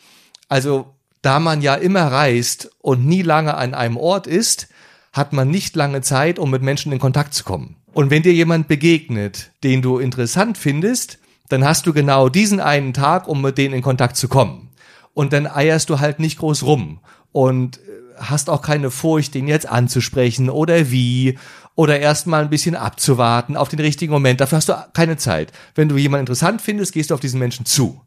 Also 0.47 0.93
da 1.21 1.39
man 1.39 1.61
ja 1.61 1.73
immer 1.73 2.03
reist 2.03 2.69
und 2.81 3.05
nie 3.07 3.23
lange 3.23 3.55
an 3.55 3.73
einem 3.73 3.97
Ort 3.97 4.27
ist, 4.27 4.67
hat 5.11 5.33
man 5.33 5.49
nicht 5.49 5.75
lange 5.75 6.01
Zeit, 6.01 6.37
um 6.37 6.51
mit 6.51 6.61
Menschen 6.61 6.91
in 6.91 6.99
Kontakt 6.99 7.33
zu 7.33 7.43
kommen. 7.43 7.77
Und 7.93 8.11
wenn 8.11 8.21
dir 8.21 8.33
jemand 8.33 8.67
begegnet, 8.67 9.51
den 9.63 9.81
du 9.81 9.97
interessant 9.97 10.57
findest, 10.57 11.17
dann 11.47 11.63
hast 11.63 11.87
du 11.87 11.93
genau 11.93 12.29
diesen 12.29 12.59
einen 12.59 12.93
Tag, 12.93 13.27
um 13.27 13.41
mit 13.41 13.57
denen 13.57 13.73
in 13.73 13.81
Kontakt 13.81 14.17
zu 14.17 14.27
kommen. 14.27 14.69
Und 15.13 15.31
dann 15.31 15.47
eierst 15.47 15.89
du 15.89 15.99
halt 15.99 16.19
nicht 16.19 16.39
groß 16.39 16.63
rum 16.63 16.99
und 17.31 17.79
hast 18.17 18.49
auch 18.49 18.61
keine 18.61 18.91
Furcht, 18.91 19.33
den 19.33 19.47
jetzt 19.47 19.67
anzusprechen 19.67 20.49
oder 20.49 20.91
wie 20.91 21.37
oder 21.75 21.99
erstmal 21.99 22.41
ein 22.41 22.49
bisschen 22.49 22.75
abzuwarten 22.75 23.57
auf 23.57 23.69
den 23.69 23.79
richtigen 23.79 24.11
Moment. 24.11 24.41
Dafür 24.41 24.57
hast 24.57 24.69
du 24.69 24.73
keine 24.93 25.17
Zeit. 25.17 25.51
Wenn 25.75 25.89
du 25.89 25.97
jemanden 25.97 26.23
interessant 26.23 26.61
findest, 26.61 26.93
gehst 26.93 27.09
du 27.09 27.13
auf 27.13 27.19
diesen 27.19 27.39
Menschen 27.39 27.65
zu. 27.65 28.01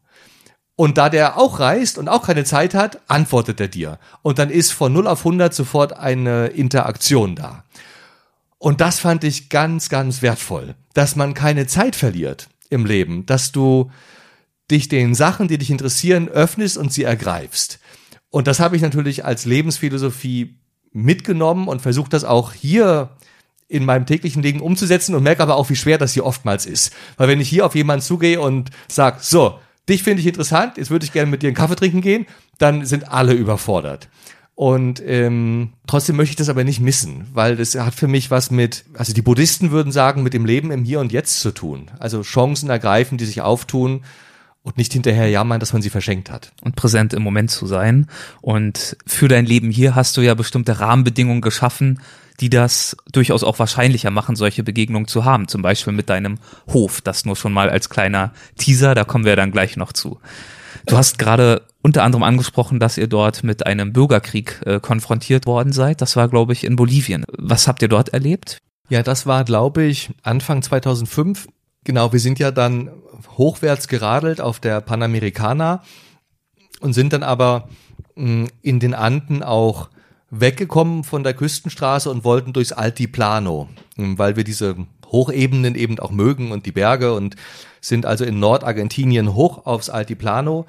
Und 0.75 0.97
da 0.97 1.09
der 1.09 1.37
auch 1.37 1.59
reist 1.59 1.97
und 1.97 2.07
auch 2.07 2.25
keine 2.25 2.45
Zeit 2.45 2.73
hat, 2.73 3.01
antwortet 3.07 3.59
er 3.59 3.67
dir. 3.67 3.99
Und 4.21 4.39
dann 4.39 4.49
ist 4.49 4.71
von 4.71 4.93
0 4.93 5.07
auf 5.07 5.19
100 5.19 5.53
sofort 5.53 5.93
eine 5.93 6.47
Interaktion 6.47 7.35
da. 7.35 7.63
Und 8.57 8.81
das 8.81 8.99
fand 8.99 9.23
ich 9.23 9.49
ganz, 9.49 9.89
ganz 9.89 10.21
wertvoll, 10.21 10.75
dass 10.93 11.15
man 11.15 11.33
keine 11.33 11.67
Zeit 11.67 11.95
verliert 11.95 12.49
im 12.69 12.85
Leben, 12.85 13.25
dass 13.25 13.51
du 13.51 13.91
dich 14.71 14.87
den 14.87 15.15
Sachen, 15.15 15.47
die 15.47 15.57
dich 15.57 15.69
interessieren, 15.69 16.27
öffnest 16.29 16.77
und 16.77 16.93
sie 16.93 17.03
ergreifst. 17.03 17.79
Und 18.29 18.47
das 18.47 18.59
habe 18.59 18.75
ich 18.75 18.81
natürlich 18.81 19.25
als 19.25 19.45
Lebensphilosophie 19.45 20.59
mitgenommen 20.91 21.67
und 21.67 21.81
versucht 21.81 22.13
das 22.13 22.23
auch 22.23 22.53
hier 22.53 23.09
in 23.69 23.85
meinem 23.85 24.05
täglichen 24.05 24.43
Leben 24.43 24.59
umzusetzen 24.59 25.15
und 25.15 25.23
merke 25.23 25.43
aber 25.43 25.55
auch, 25.55 25.69
wie 25.69 25.75
schwer 25.75 25.97
das 25.97 26.13
hier 26.13 26.25
oftmals 26.25 26.65
ist. 26.65 26.91
Weil 27.17 27.29
wenn 27.29 27.39
ich 27.39 27.47
hier 27.47 27.65
auf 27.65 27.75
jemanden 27.75 28.03
zugehe 28.03 28.41
und 28.41 28.71
sag, 28.87 29.23
so, 29.23 29.59
dich 29.87 30.03
finde 30.03 30.21
ich 30.21 30.27
interessant, 30.27 30.77
jetzt 30.77 30.89
würde 30.89 31.05
ich 31.05 31.13
gerne 31.13 31.29
mit 31.29 31.43
dir 31.43 31.47
einen 31.47 31.55
Kaffee 31.55 31.75
trinken 31.75 32.01
gehen, 32.01 32.25
dann 32.57 32.85
sind 32.85 33.11
alle 33.11 33.33
überfordert. 33.33 34.09
Und 34.55 35.01
ähm, 35.05 35.73
trotzdem 35.87 36.17
möchte 36.17 36.31
ich 36.31 36.35
das 36.35 36.49
aber 36.49 36.65
nicht 36.65 36.81
missen, 36.81 37.27
weil 37.31 37.55
das 37.55 37.75
hat 37.75 37.95
für 37.95 38.09
mich 38.09 38.29
was 38.29 38.51
mit, 38.51 38.83
also 38.93 39.13
die 39.13 39.21
Buddhisten 39.21 39.71
würden 39.71 39.93
sagen, 39.93 40.21
mit 40.21 40.33
dem 40.33 40.45
Leben 40.45 40.71
im 40.71 40.83
Hier 40.83 40.99
und 40.99 41.13
Jetzt 41.13 41.39
zu 41.39 41.51
tun. 41.51 41.89
Also 41.97 42.23
Chancen 42.23 42.69
ergreifen, 42.69 43.17
die 43.17 43.23
sich 43.23 43.41
auftun 43.41 44.01
und 44.61 44.77
nicht 44.77 44.91
hinterher 44.91 45.29
jammern, 45.29 45.61
dass 45.61 45.71
man 45.71 45.81
sie 45.81 45.89
verschenkt 45.89 46.29
hat. 46.29 46.51
Und 46.61 46.75
präsent 46.75 47.13
im 47.13 47.23
Moment 47.23 47.51
zu 47.51 47.67
sein. 47.67 48.07
Und 48.41 48.97
für 49.05 49.29
dein 49.29 49.45
Leben 49.45 49.71
hier 49.71 49.95
hast 49.95 50.17
du 50.17 50.21
ja 50.21 50.33
bestimmte 50.33 50.81
Rahmenbedingungen 50.81 51.41
geschaffen, 51.41 52.01
die 52.39 52.49
das 52.49 52.95
durchaus 53.11 53.43
auch 53.43 53.59
wahrscheinlicher 53.59 54.11
machen, 54.11 54.35
solche 54.35 54.63
Begegnungen 54.63 55.07
zu 55.07 55.25
haben. 55.25 55.47
Zum 55.47 55.61
Beispiel 55.61 55.93
mit 55.93 56.09
deinem 56.09 56.37
Hof. 56.71 57.01
Das 57.01 57.25
nur 57.25 57.35
schon 57.35 57.53
mal 57.53 57.69
als 57.69 57.89
kleiner 57.89 58.33
Teaser, 58.57 58.95
da 58.95 59.03
kommen 59.03 59.25
wir 59.25 59.35
dann 59.35 59.51
gleich 59.51 59.77
noch 59.77 59.93
zu. 59.93 60.19
Du 60.85 60.97
hast 60.97 61.19
gerade 61.19 61.63
unter 61.81 62.03
anderem 62.03 62.23
angesprochen, 62.23 62.79
dass 62.79 62.97
ihr 62.97 63.07
dort 63.07 63.43
mit 63.43 63.65
einem 63.65 63.93
Bürgerkrieg 63.93 64.61
äh, 64.65 64.79
konfrontiert 64.79 65.45
worden 65.45 65.71
seid. 65.71 66.01
Das 66.01 66.15
war, 66.15 66.27
glaube 66.27 66.53
ich, 66.53 66.63
in 66.63 66.75
Bolivien. 66.75 67.25
Was 67.37 67.67
habt 67.67 67.81
ihr 67.81 67.87
dort 67.87 68.09
erlebt? 68.09 68.59
Ja, 68.89 69.03
das 69.03 69.25
war, 69.25 69.43
glaube 69.43 69.83
ich, 69.83 70.09
Anfang 70.23 70.61
2005. 70.61 71.47
Genau, 71.83 72.11
wir 72.11 72.19
sind 72.19 72.39
ja 72.39 72.51
dann 72.51 72.89
hochwärts 73.37 73.87
geradelt 73.87 74.41
auf 74.41 74.59
der 74.59 74.81
Panamericana 74.81 75.83
und 76.81 76.93
sind 76.93 77.13
dann 77.13 77.23
aber 77.23 77.69
mh, 78.15 78.25
hm, 78.25 78.47
in 78.61 78.79
den 78.79 78.93
Anden 78.93 79.43
auch 79.43 79.89
weggekommen 80.31 81.03
von 81.03 81.23
der 81.23 81.33
Küstenstraße 81.33 82.09
und 82.09 82.23
wollten 82.23 82.53
durchs 82.53 82.71
Altiplano, 82.71 83.67
hm, 83.95 84.17
weil 84.17 84.35
wir 84.35 84.43
diese 84.43 84.75
Hochebenen 85.07 85.75
eben 85.75 85.99
auch 85.99 86.11
mögen 86.11 86.51
und 86.51 86.65
die 86.65 86.71
Berge 86.71 87.13
und 87.13 87.35
sind 87.81 88.05
also 88.05 88.25
in 88.25 88.39
Nordargentinien 88.39 89.33
hoch 89.33 89.65
aufs 89.65 89.89
Altiplano 89.89 90.65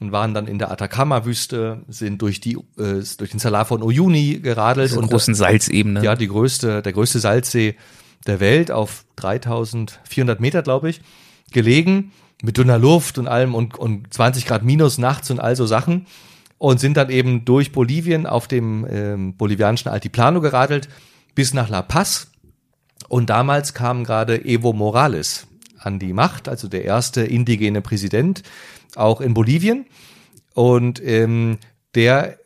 und 0.00 0.12
waren 0.12 0.34
dann 0.34 0.46
in 0.46 0.58
der 0.58 0.70
Atacama-Wüste, 0.70 1.82
sind 1.88 2.22
durch 2.22 2.40
die 2.40 2.54
äh, 2.76 3.02
durch 3.16 3.30
den 3.30 3.40
Salar 3.40 3.64
von 3.64 3.82
Uyuni 3.82 4.40
geradelt 4.40 4.92
und 4.92 5.10
großen 5.10 5.34
Salzebene. 5.34 6.04
Ja, 6.04 6.14
die 6.14 6.28
größte 6.28 6.82
der 6.82 6.92
größte 6.92 7.18
Salzsee 7.18 7.76
der 8.26 8.40
Welt 8.40 8.70
auf 8.70 9.04
3400 9.16 10.40
Meter, 10.40 10.62
glaube 10.62 10.90
ich, 10.90 11.00
gelegen 11.50 12.12
mit 12.42 12.56
dünner 12.56 12.78
Luft 12.78 13.18
und 13.18 13.26
allem 13.26 13.54
und, 13.54 13.76
und 13.76 14.12
20 14.12 14.46
Grad 14.46 14.62
minus 14.62 14.98
nachts 14.98 15.30
und 15.30 15.40
all 15.40 15.56
so 15.56 15.66
Sachen 15.66 16.06
und 16.58 16.80
sind 16.80 16.96
dann 16.96 17.10
eben 17.10 17.44
durch 17.44 17.72
Bolivien 17.72 18.26
auf 18.26 18.48
dem 18.48 18.86
ähm, 18.90 19.36
bolivianischen 19.36 19.90
Altiplano 19.90 20.40
geradelt 20.40 20.88
bis 21.34 21.54
nach 21.54 21.68
La 21.68 21.82
Paz. 21.82 22.30
Und 23.08 23.30
damals 23.30 23.74
kam 23.74 24.04
gerade 24.04 24.44
Evo 24.44 24.72
Morales 24.72 25.46
an 25.78 25.98
die 25.98 26.12
Macht, 26.12 26.48
also 26.48 26.68
der 26.68 26.84
erste 26.84 27.22
indigene 27.22 27.80
Präsident, 27.80 28.42
auch 28.96 29.20
in 29.20 29.34
Bolivien. 29.34 29.86
Und 30.54 31.00
ähm, 31.04 31.58
der 31.94 32.38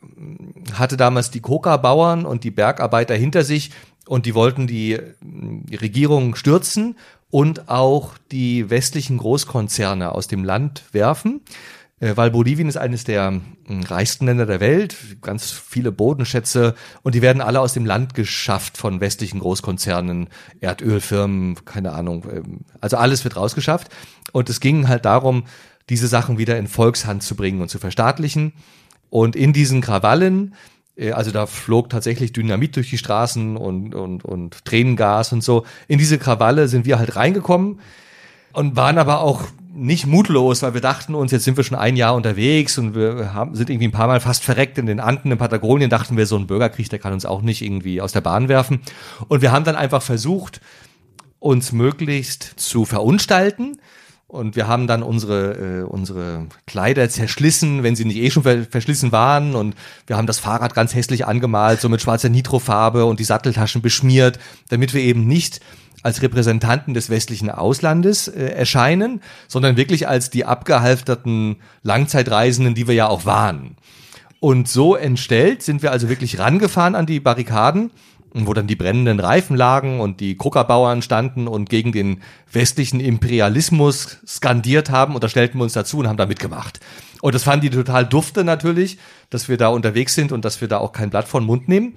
hatte 0.74 0.96
damals 0.96 1.30
die 1.30 1.40
Coca-Bauern 1.40 2.26
und 2.26 2.44
die 2.44 2.50
Bergarbeiter 2.50 3.14
hinter 3.14 3.44
sich 3.44 3.70
und 4.06 4.26
die 4.26 4.34
wollten 4.34 4.66
die 4.66 4.98
Regierung 5.80 6.34
stürzen 6.34 6.96
und 7.30 7.70
auch 7.70 8.18
die 8.30 8.68
westlichen 8.68 9.16
Großkonzerne 9.16 10.12
aus 10.12 10.28
dem 10.28 10.44
Land 10.44 10.84
werfen, 10.92 11.40
äh, 11.40 11.81
weil 12.16 12.32
Bolivien 12.32 12.68
ist 12.68 12.76
eines 12.76 13.04
der 13.04 13.40
reichsten 13.68 14.26
Länder 14.26 14.44
der 14.44 14.58
Welt, 14.58 14.96
ganz 15.22 15.52
viele 15.52 15.92
Bodenschätze 15.92 16.74
und 17.02 17.14
die 17.14 17.22
werden 17.22 17.40
alle 17.40 17.60
aus 17.60 17.74
dem 17.74 17.86
Land 17.86 18.14
geschafft 18.14 18.76
von 18.76 19.00
westlichen 19.00 19.38
Großkonzernen, 19.38 20.28
Erdölfirmen, 20.60 21.64
keine 21.64 21.92
Ahnung, 21.92 22.26
ähm, 22.32 22.60
also 22.80 22.96
alles 22.96 23.22
wird 23.22 23.36
rausgeschafft 23.36 23.88
und 24.32 24.50
es 24.50 24.58
ging 24.58 24.88
halt 24.88 25.04
darum, 25.04 25.44
diese 25.88 26.08
Sachen 26.08 26.38
wieder 26.38 26.58
in 26.58 26.66
Volkshand 26.66 27.22
zu 27.22 27.36
bringen 27.36 27.60
und 27.60 27.68
zu 27.68 27.78
verstaatlichen 27.78 28.52
und 29.08 29.36
in 29.36 29.52
diesen 29.52 29.80
Krawallen 29.80 30.54
äh, 30.96 31.12
also 31.12 31.30
da 31.30 31.46
flog 31.46 31.88
tatsächlich 31.88 32.32
Dynamit 32.32 32.74
durch 32.74 32.90
die 32.90 32.98
Straßen 32.98 33.56
und, 33.56 33.94
und, 33.94 34.24
und 34.24 34.64
Tränengas 34.64 35.32
und 35.32 35.42
so. 35.42 35.64
In 35.88 35.98
diese 35.98 36.18
Krawalle 36.18 36.68
sind 36.68 36.84
wir 36.84 36.98
halt 36.98 37.16
reingekommen 37.16 37.80
und 38.52 38.76
waren 38.76 38.98
aber 38.98 39.20
auch 39.20 39.44
nicht 39.74 40.06
mutlos, 40.06 40.62
weil 40.62 40.74
wir 40.74 40.80
dachten 40.80 41.14
uns, 41.14 41.32
jetzt 41.32 41.44
sind 41.44 41.56
wir 41.56 41.64
schon 41.64 41.78
ein 41.78 41.96
Jahr 41.96 42.14
unterwegs 42.14 42.78
und 42.78 42.94
wir 42.94 43.32
haben, 43.32 43.54
sind 43.54 43.70
irgendwie 43.70 43.88
ein 43.88 43.92
paar 43.92 44.06
Mal 44.06 44.20
fast 44.20 44.44
verreckt 44.44 44.78
in 44.78 44.86
den 44.86 45.00
Anden 45.00 45.32
in 45.32 45.38
Patagonien, 45.38 45.90
dachten 45.90 46.16
wir, 46.16 46.26
so 46.26 46.36
ein 46.36 46.46
Bürgerkrieg, 46.46 46.90
der 46.90 46.98
kann 46.98 47.12
uns 47.12 47.24
auch 47.24 47.42
nicht 47.42 47.62
irgendwie 47.62 48.00
aus 48.00 48.12
der 48.12 48.20
Bahn 48.20 48.48
werfen. 48.48 48.80
Und 49.28 49.40
wir 49.42 49.52
haben 49.52 49.64
dann 49.64 49.76
einfach 49.76 50.02
versucht, 50.02 50.60
uns 51.38 51.72
möglichst 51.72 52.54
zu 52.56 52.84
verunstalten, 52.84 53.78
und 54.32 54.56
wir 54.56 54.66
haben 54.66 54.86
dann 54.86 55.02
unsere, 55.02 55.80
äh, 55.80 55.82
unsere 55.82 56.46
Kleider 56.66 57.06
zerschlissen, 57.10 57.82
wenn 57.82 57.94
sie 57.94 58.06
nicht 58.06 58.16
eh 58.16 58.30
schon 58.30 58.44
ver 58.44 58.64
verschlissen 58.64 59.12
waren. 59.12 59.54
Und 59.54 59.74
wir 60.06 60.16
haben 60.16 60.26
das 60.26 60.38
Fahrrad 60.38 60.74
ganz 60.74 60.94
hässlich 60.94 61.26
angemalt, 61.26 61.82
so 61.82 61.90
mit 61.90 62.00
schwarzer 62.00 62.30
Nitrofarbe 62.30 63.04
und 63.04 63.20
die 63.20 63.24
Satteltaschen 63.24 63.82
beschmiert, 63.82 64.38
damit 64.70 64.94
wir 64.94 65.02
eben 65.02 65.26
nicht 65.26 65.60
als 66.02 66.22
Repräsentanten 66.22 66.94
des 66.94 67.10
westlichen 67.10 67.50
Auslandes 67.50 68.28
äh, 68.28 68.46
erscheinen, 68.46 69.20
sondern 69.48 69.76
wirklich 69.76 70.08
als 70.08 70.30
die 70.30 70.44
abgehalfterten 70.44 71.56
Langzeitreisenden, 71.82 72.74
die 72.74 72.88
wir 72.88 72.94
ja 72.94 73.08
auch 73.08 73.24
waren. 73.24 73.76
Und 74.40 74.68
so 74.68 74.96
entstellt 74.96 75.62
sind 75.62 75.82
wir 75.82 75.92
also 75.92 76.08
wirklich 76.08 76.38
rangefahren 76.38 76.94
an 76.94 77.06
die 77.06 77.20
Barrikaden 77.20 77.90
wo 78.34 78.54
dann 78.54 78.66
die 78.66 78.76
brennenden 78.76 79.20
Reifen 79.20 79.56
lagen 79.56 80.00
und 80.00 80.20
die 80.20 80.36
Kruckerbauern 80.36 81.02
standen 81.02 81.46
und 81.46 81.68
gegen 81.68 81.92
den 81.92 82.22
westlichen 82.50 83.00
Imperialismus 83.00 84.18
skandiert 84.26 84.90
haben 84.90 85.14
und 85.14 85.22
da 85.22 85.28
stellten 85.28 85.58
wir 85.58 85.64
uns 85.64 85.74
dazu 85.74 85.98
und 85.98 86.08
haben 86.08 86.16
da 86.16 86.26
mitgemacht. 86.26 86.80
Und 87.20 87.34
das 87.34 87.44
fanden 87.44 87.68
die 87.68 87.70
total 87.70 88.06
dufte 88.06 88.42
natürlich, 88.42 88.98
dass 89.30 89.48
wir 89.48 89.58
da 89.58 89.68
unterwegs 89.68 90.14
sind 90.14 90.32
und 90.32 90.44
dass 90.44 90.60
wir 90.60 90.68
da 90.68 90.78
auch 90.78 90.92
kein 90.92 91.10
Blatt 91.10 91.28
von 91.28 91.44
Mund 91.44 91.68
nehmen. 91.68 91.94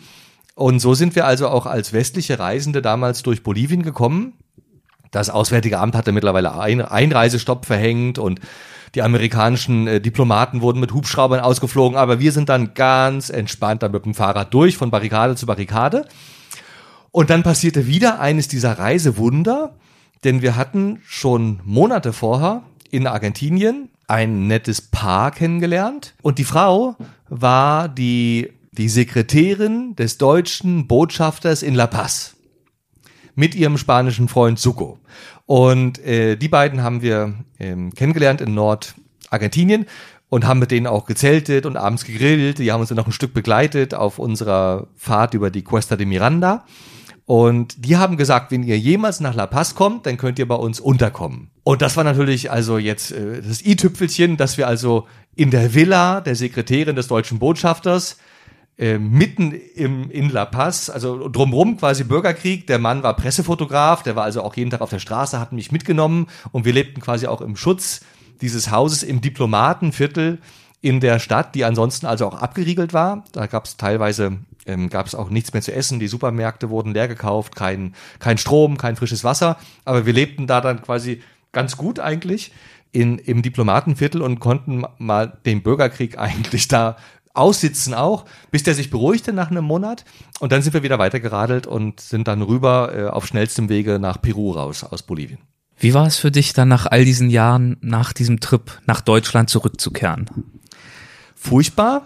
Und 0.55 0.79
so 0.79 0.93
sind 0.93 1.15
wir 1.15 1.25
also 1.25 1.49
auch 1.49 1.65
als 1.65 1.93
westliche 1.93 2.39
Reisende 2.39 2.81
damals 2.81 3.23
durch 3.23 3.43
Bolivien 3.43 3.83
gekommen. 3.83 4.33
Das 5.11 5.29
Auswärtige 5.29 5.79
Amt 5.79 5.95
hatte 5.95 6.11
mittlerweile 6.11 6.57
ein 6.57 6.81
Einreisestopp 6.81 7.65
verhängt 7.65 8.17
und 8.17 8.39
die 8.95 9.01
amerikanischen 9.01 9.87
äh, 9.87 10.01
Diplomaten 10.01 10.61
wurden 10.61 10.79
mit 10.79 10.93
Hubschraubern 10.93 11.41
ausgeflogen, 11.41 11.97
aber 11.97 12.19
wir 12.21 12.31
sind 12.31 12.47
dann 12.47 12.73
ganz 12.73 13.29
entspannt 13.29 13.83
dann 13.83 13.91
mit 13.91 14.05
dem 14.05 14.13
Fahrrad 14.13 14.53
durch, 14.53 14.77
von 14.77 14.89
Barrikade 14.89 15.35
zu 15.35 15.45
Barrikade. 15.45 16.07
Und 17.11 17.29
dann 17.29 17.43
passierte 17.43 17.87
wieder 17.87 18.19
eines 18.19 18.47
dieser 18.47 18.79
Reisewunder, 18.79 19.75
denn 20.23 20.41
wir 20.41 20.55
hatten 20.55 21.01
schon 21.05 21.59
Monate 21.65 22.13
vorher 22.13 22.63
in 22.89 23.07
Argentinien 23.07 23.89
ein 24.07 24.47
nettes 24.47 24.81
Paar 24.81 25.31
kennengelernt 25.31 26.13
und 26.21 26.37
die 26.37 26.43
Frau 26.43 26.95
war 27.27 27.89
die, 27.89 28.51
die 28.77 28.89
Sekretärin 28.89 29.95
des 29.95 30.17
deutschen 30.17 30.87
Botschafters 30.87 31.63
in 31.63 31.75
La 31.75 31.87
Paz 31.87 32.35
mit 33.35 33.55
ihrem 33.55 33.77
spanischen 33.77 34.27
Freund 34.27 34.59
Suco. 34.59 34.99
Und 35.45 35.99
äh, 35.99 36.35
die 36.35 36.47
beiden 36.47 36.81
haben 36.81 37.01
wir 37.01 37.35
ähm, 37.59 37.93
kennengelernt 37.93 38.41
in 38.41 38.53
Nordargentinien 38.53 39.85
und 40.29 40.45
haben 40.45 40.59
mit 40.59 40.71
denen 40.71 40.87
auch 40.87 41.05
gezeltet 41.05 41.65
und 41.65 41.77
abends 41.77 42.05
gegrillt. 42.05 42.59
Die 42.59 42.71
haben 42.71 42.79
uns 42.79 42.89
dann 42.89 42.97
noch 42.97 43.07
ein 43.07 43.11
Stück 43.11 43.33
begleitet 43.33 43.93
auf 43.93 44.19
unserer 44.19 44.87
Fahrt 44.95 45.33
über 45.33 45.51
die 45.51 45.63
Cuesta 45.63 45.95
de 45.95 46.05
Miranda. 46.05 46.65
Und 47.25 47.85
die 47.85 47.97
haben 47.97 48.17
gesagt, 48.17 48.51
wenn 48.51 48.63
ihr 48.63 48.77
jemals 48.77 49.19
nach 49.19 49.33
La 49.33 49.47
Paz 49.47 49.73
kommt, 49.73 50.05
dann 50.05 50.17
könnt 50.17 50.37
ihr 50.37 50.47
bei 50.47 50.55
uns 50.55 50.79
unterkommen. 50.79 51.49
Und 51.63 51.81
das 51.81 51.97
war 51.97 52.03
natürlich 52.03 52.51
also 52.51 52.77
jetzt 52.77 53.11
äh, 53.11 53.41
das 53.41 53.63
i-Tüpfelchen, 53.63 54.37
dass 54.37 54.57
wir 54.57 54.67
also 54.67 55.07
in 55.35 55.51
der 55.51 55.73
Villa 55.73 56.21
der 56.21 56.35
Sekretärin 56.35 56.95
des 56.95 57.07
deutschen 57.07 57.39
Botschafters 57.39 58.17
äh, 58.77 58.97
mitten 58.97 59.51
im, 59.51 60.11
in 60.11 60.29
La 60.29 60.45
Paz, 60.45 60.89
also 60.89 61.29
drumrum 61.29 61.77
quasi 61.77 62.03
Bürgerkrieg. 62.03 62.67
Der 62.67 62.79
Mann 62.79 63.03
war 63.03 63.15
Pressefotograf, 63.15 64.03
der 64.03 64.15
war 64.15 64.23
also 64.23 64.43
auch 64.43 64.55
jeden 64.55 64.69
Tag 64.69 64.81
auf 64.81 64.89
der 64.89 64.99
Straße, 64.99 65.39
hat 65.39 65.53
mich 65.53 65.71
mitgenommen 65.71 66.27
und 66.51 66.65
wir 66.65 66.73
lebten 66.73 67.01
quasi 67.01 67.27
auch 67.27 67.41
im 67.41 67.55
Schutz 67.55 68.01
dieses 68.41 68.71
Hauses 68.71 69.03
im 69.03 69.21
Diplomatenviertel 69.21 70.39
in 70.81 70.99
der 70.99 71.19
Stadt, 71.19 71.55
die 71.55 71.65
ansonsten 71.65 72.05
also 72.05 72.27
auch 72.27 72.41
abgeriegelt 72.41 72.93
war. 72.93 73.23
Da 73.31 73.47
gab 73.47 73.65
es 73.65 73.77
teilweise 73.77 74.37
ähm, 74.65 74.89
gab 74.89 75.05
es 75.05 75.15
auch 75.15 75.29
nichts 75.29 75.53
mehr 75.53 75.61
zu 75.61 75.73
essen. 75.73 75.99
Die 75.99 76.07
Supermärkte 76.07 76.69
wurden 76.69 76.93
leer 76.93 77.07
gekauft, 77.07 77.55
kein, 77.55 77.95
kein 78.19 78.37
Strom, 78.37 78.77
kein 78.77 78.95
frisches 78.95 79.23
Wasser. 79.23 79.57
Aber 79.85 80.05
wir 80.05 80.13
lebten 80.13 80.47
da 80.47 80.61
dann 80.61 80.81
quasi 80.81 81.21
ganz 81.51 81.77
gut 81.77 81.99
eigentlich 81.99 82.51
in, 82.91 83.17
im 83.17 83.41
Diplomatenviertel 83.41 84.21
und 84.21 84.39
konnten 84.39 84.83
mal 84.97 85.37
den 85.45 85.61
Bürgerkrieg 85.63 86.17
eigentlich 86.19 86.67
da 86.67 86.97
aussitzen 87.35 87.93
auch, 87.93 88.25
bis 88.51 88.63
der 88.63 88.73
sich 88.73 88.89
beruhigte 88.89 89.33
nach 89.33 89.51
einem 89.51 89.65
Monat. 89.65 90.05
Und 90.39 90.51
dann 90.51 90.61
sind 90.61 90.73
wir 90.73 90.83
wieder 90.83 90.99
weitergeradelt 90.99 91.67
und 91.67 91.99
sind 91.99 92.27
dann 92.27 92.41
rüber 92.41 92.93
äh, 92.95 93.07
auf 93.07 93.25
schnellstem 93.27 93.69
Wege 93.69 93.99
nach 93.99 94.21
Peru 94.21 94.51
raus 94.51 94.83
aus 94.83 95.03
Bolivien. 95.03 95.39
Wie 95.77 95.93
war 95.93 96.07
es 96.07 96.17
für 96.17 96.31
dich 96.31 96.53
dann 96.53 96.69
nach 96.69 96.85
all 96.85 97.03
diesen 97.03 97.29
Jahren, 97.29 97.77
nach 97.81 98.13
diesem 98.13 98.39
Trip 98.39 98.79
nach 98.85 99.01
Deutschland 99.01 99.49
zurückzukehren? 99.49 100.29
Furchtbar. 101.35 102.03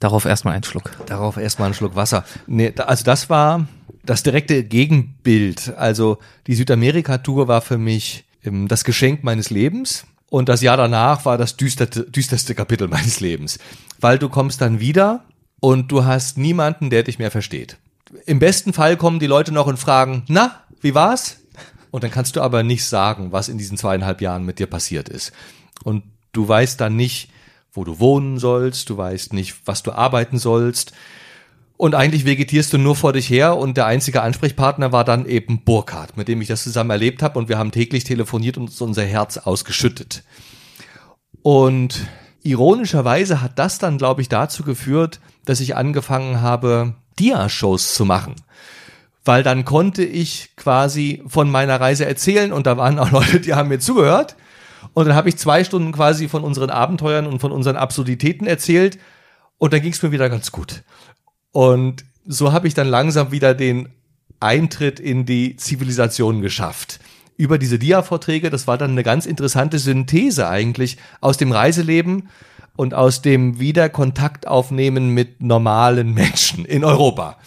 Darauf 0.00 0.24
erstmal 0.24 0.54
einen 0.54 0.64
Schluck. 0.64 0.90
Darauf 1.06 1.36
erstmal 1.36 1.66
einen 1.66 1.74
Schluck 1.74 1.94
Wasser. 1.94 2.24
Nee, 2.48 2.72
also 2.76 3.04
das 3.04 3.30
war 3.30 3.68
das 4.04 4.22
direkte 4.22 4.64
Gegenbild. 4.64 5.74
Also 5.76 6.18
die 6.46 6.54
Südamerika-Tour 6.54 7.46
war 7.46 7.60
für 7.60 7.78
mich 7.78 8.24
ähm, 8.44 8.66
das 8.66 8.82
Geschenk 8.82 9.22
meines 9.22 9.50
Lebens. 9.50 10.04
Und 10.32 10.48
das 10.48 10.62
Jahr 10.62 10.78
danach 10.78 11.26
war 11.26 11.36
das 11.36 11.58
düsterste, 11.58 12.04
düsterste 12.04 12.54
Kapitel 12.54 12.88
meines 12.88 13.20
Lebens. 13.20 13.58
Weil 14.00 14.18
du 14.18 14.30
kommst 14.30 14.62
dann 14.62 14.80
wieder 14.80 15.24
und 15.60 15.92
du 15.92 16.06
hast 16.06 16.38
niemanden, 16.38 16.88
der 16.88 17.02
dich 17.02 17.18
mehr 17.18 17.30
versteht. 17.30 17.76
Im 18.24 18.38
besten 18.38 18.72
Fall 18.72 18.96
kommen 18.96 19.20
die 19.20 19.26
Leute 19.26 19.52
noch 19.52 19.66
und 19.66 19.76
fragen, 19.76 20.22
na, 20.28 20.62
wie 20.80 20.94
war's? 20.94 21.36
Und 21.90 22.02
dann 22.02 22.10
kannst 22.10 22.36
du 22.36 22.40
aber 22.40 22.62
nicht 22.62 22.86
sagen, 22.86 23.30
was 23.30 23.50
in 23.50 23.58
diesen 23.58 23.76
zweieinhalb 23.76 24.22
Jahren 24.22 24.46
mit 24.46 24.58
dir 24.58 24.66
passiert 24.66 25.10
ist. 25.10 25.32
Und 25.84 26.02
du 26.32 26.48
weißt 26.48 26.80
dann 26.80 26.96
nicht, 26.96 27.28
wo 27.70 27.84
du 27.84 28.00
wohnen 28.00 28.38
sollst, 28.38 28.88
du 28.88 28.96
weißt 28.96 29.34
nicht, 29.34 29.56
was 29.66 29.82
du 29.82 29.92
arbeiten 29.92 30.38
sollst. 30.38 30.92
Und 31.82 31.96
eigentlich 31.96 32.24
vegetierst 32.24 32.72
du 32.72 32.78
nur 32.78 32.94
vor 32.94 33.12
dich 33.12 33.28
her 33.28 33.56
und 33.56 33.76
der 33.76 33.86
einzige 33.86 34.22
Ansprechpartner 34.22 34.92
war 34.92 35.02
dann 35.02 35.26
eben 35.26 35.64
Burkhardt, 35.64 36.16
mit 36.16 36.28
dem 36.28 36.40
ich 36.40 36.46
das 36.46 36.62
zusammen 36.62 36.90
erlebt 36.90 37.24
habe 37.24 37.36
und 37.40 37.48
wir 37.48 37.58
haben 37.58 37.72
täglich 37.72 38.04
telefoniert 38.04 38.56
und 38.56 38.68
uns 38.68 38.80
unser 38.80 39.02
Herz 39.02 39.36
ausgeschüttet. 39.36 40.22
Und 41.42 42.06
ironischerweise 42.44 43.40
hat 43.40 43.58
das 43.58 43.78
dann, 43.78 43.98
glaube 43.98 44.22
ich, 44.22 44.28
dazu 44.28 44.62
geführt, 44.62 45.18
dass 45.44 45.58
ich 45.58 45.74
angefangen 45.74 46.40
habe, 46.40 46.94
Dia-Shows 47.18 47.94
zu 47.94 48.04
machen. 48.04 48.36
Weil 49.24 49.42
dann 49.42 49.64
konnte 49.64 50.04
ich 50.04 50.54
quasi 50.54 51.24
von 51.26 51.50
meiner 51.50 51.80
Reise 51.80 52.06
erzählen 52.06 52.52
und 52.52 52.68
da 52.68 52.76
waren 52.76 53.00
auch 53.00 53.10
Leute, 53.10 53.40
die 53.40 53.54
haben 53.54 53.70
mir 53.70 53.80
zugehört 53.80 54.36
und 54.94 55.08
dann 55.08 55.16
habe 55.16 55.30
ich 55.30 55.36
zwei 55.36 55.64
Stunden 55.64 55.90
quasi 55.90 56.28
von 56.28 56.44
unseren 56.44 56.70
Abenteuern 56.70 57.26
und 57.26 57.40
von 57.40 57.50
unseren 57.50 57.74
Absurditäten 57.74 58.46
erzählt. 58.46 59.00
Und 59.58 59.72
dann 59.72 59.80
ging 59.80 59.92
es 59.92 60.02
mir 60.02 60.10
wieder 60.10 60.28
ganz 60.28 60.50
gut. 60.50 60.82
Und 61.52 62.04
so 62.26 62.52
habe 62.52 62.66
ich 62.66 62.74
dann 62.74 62.88
langsam 62.88 63.30
wieder 63.30 63.54
den 63.54 63.90
Eintritt 64.40 64.98
in 64.98 65.24
die 65.24 65.56
Zivilisation 65.56 66.42
geschafft. 66.42 66.98
Über 67.36 67.58
diese 67.58 67.78
Dia-Vorträge, 67.78 68.50
das 68.50 68.66
war 68.66 68.76
dann 68.76 68.90
eine 68.90 69.02
ganz 69.02 69.26
interessante 69.26 69.78
Synthese 69.78 70.48
eigentlich 70.48 70.98
aus 71.20 71.36
dem 71.36 71.52
Reiseleben 71.52 72.28
und 72.76 72.94
aus 72.94 73.22
dem 73.22 73.58
Wiederkontakt 73.58 74.46
aufnehmen 74.46 75.10
mit 75.10 75.42
normalen 75.42 76.14
Menschen 76.14 76.64
in 76.64 76.84
Europa. 76.84 77.38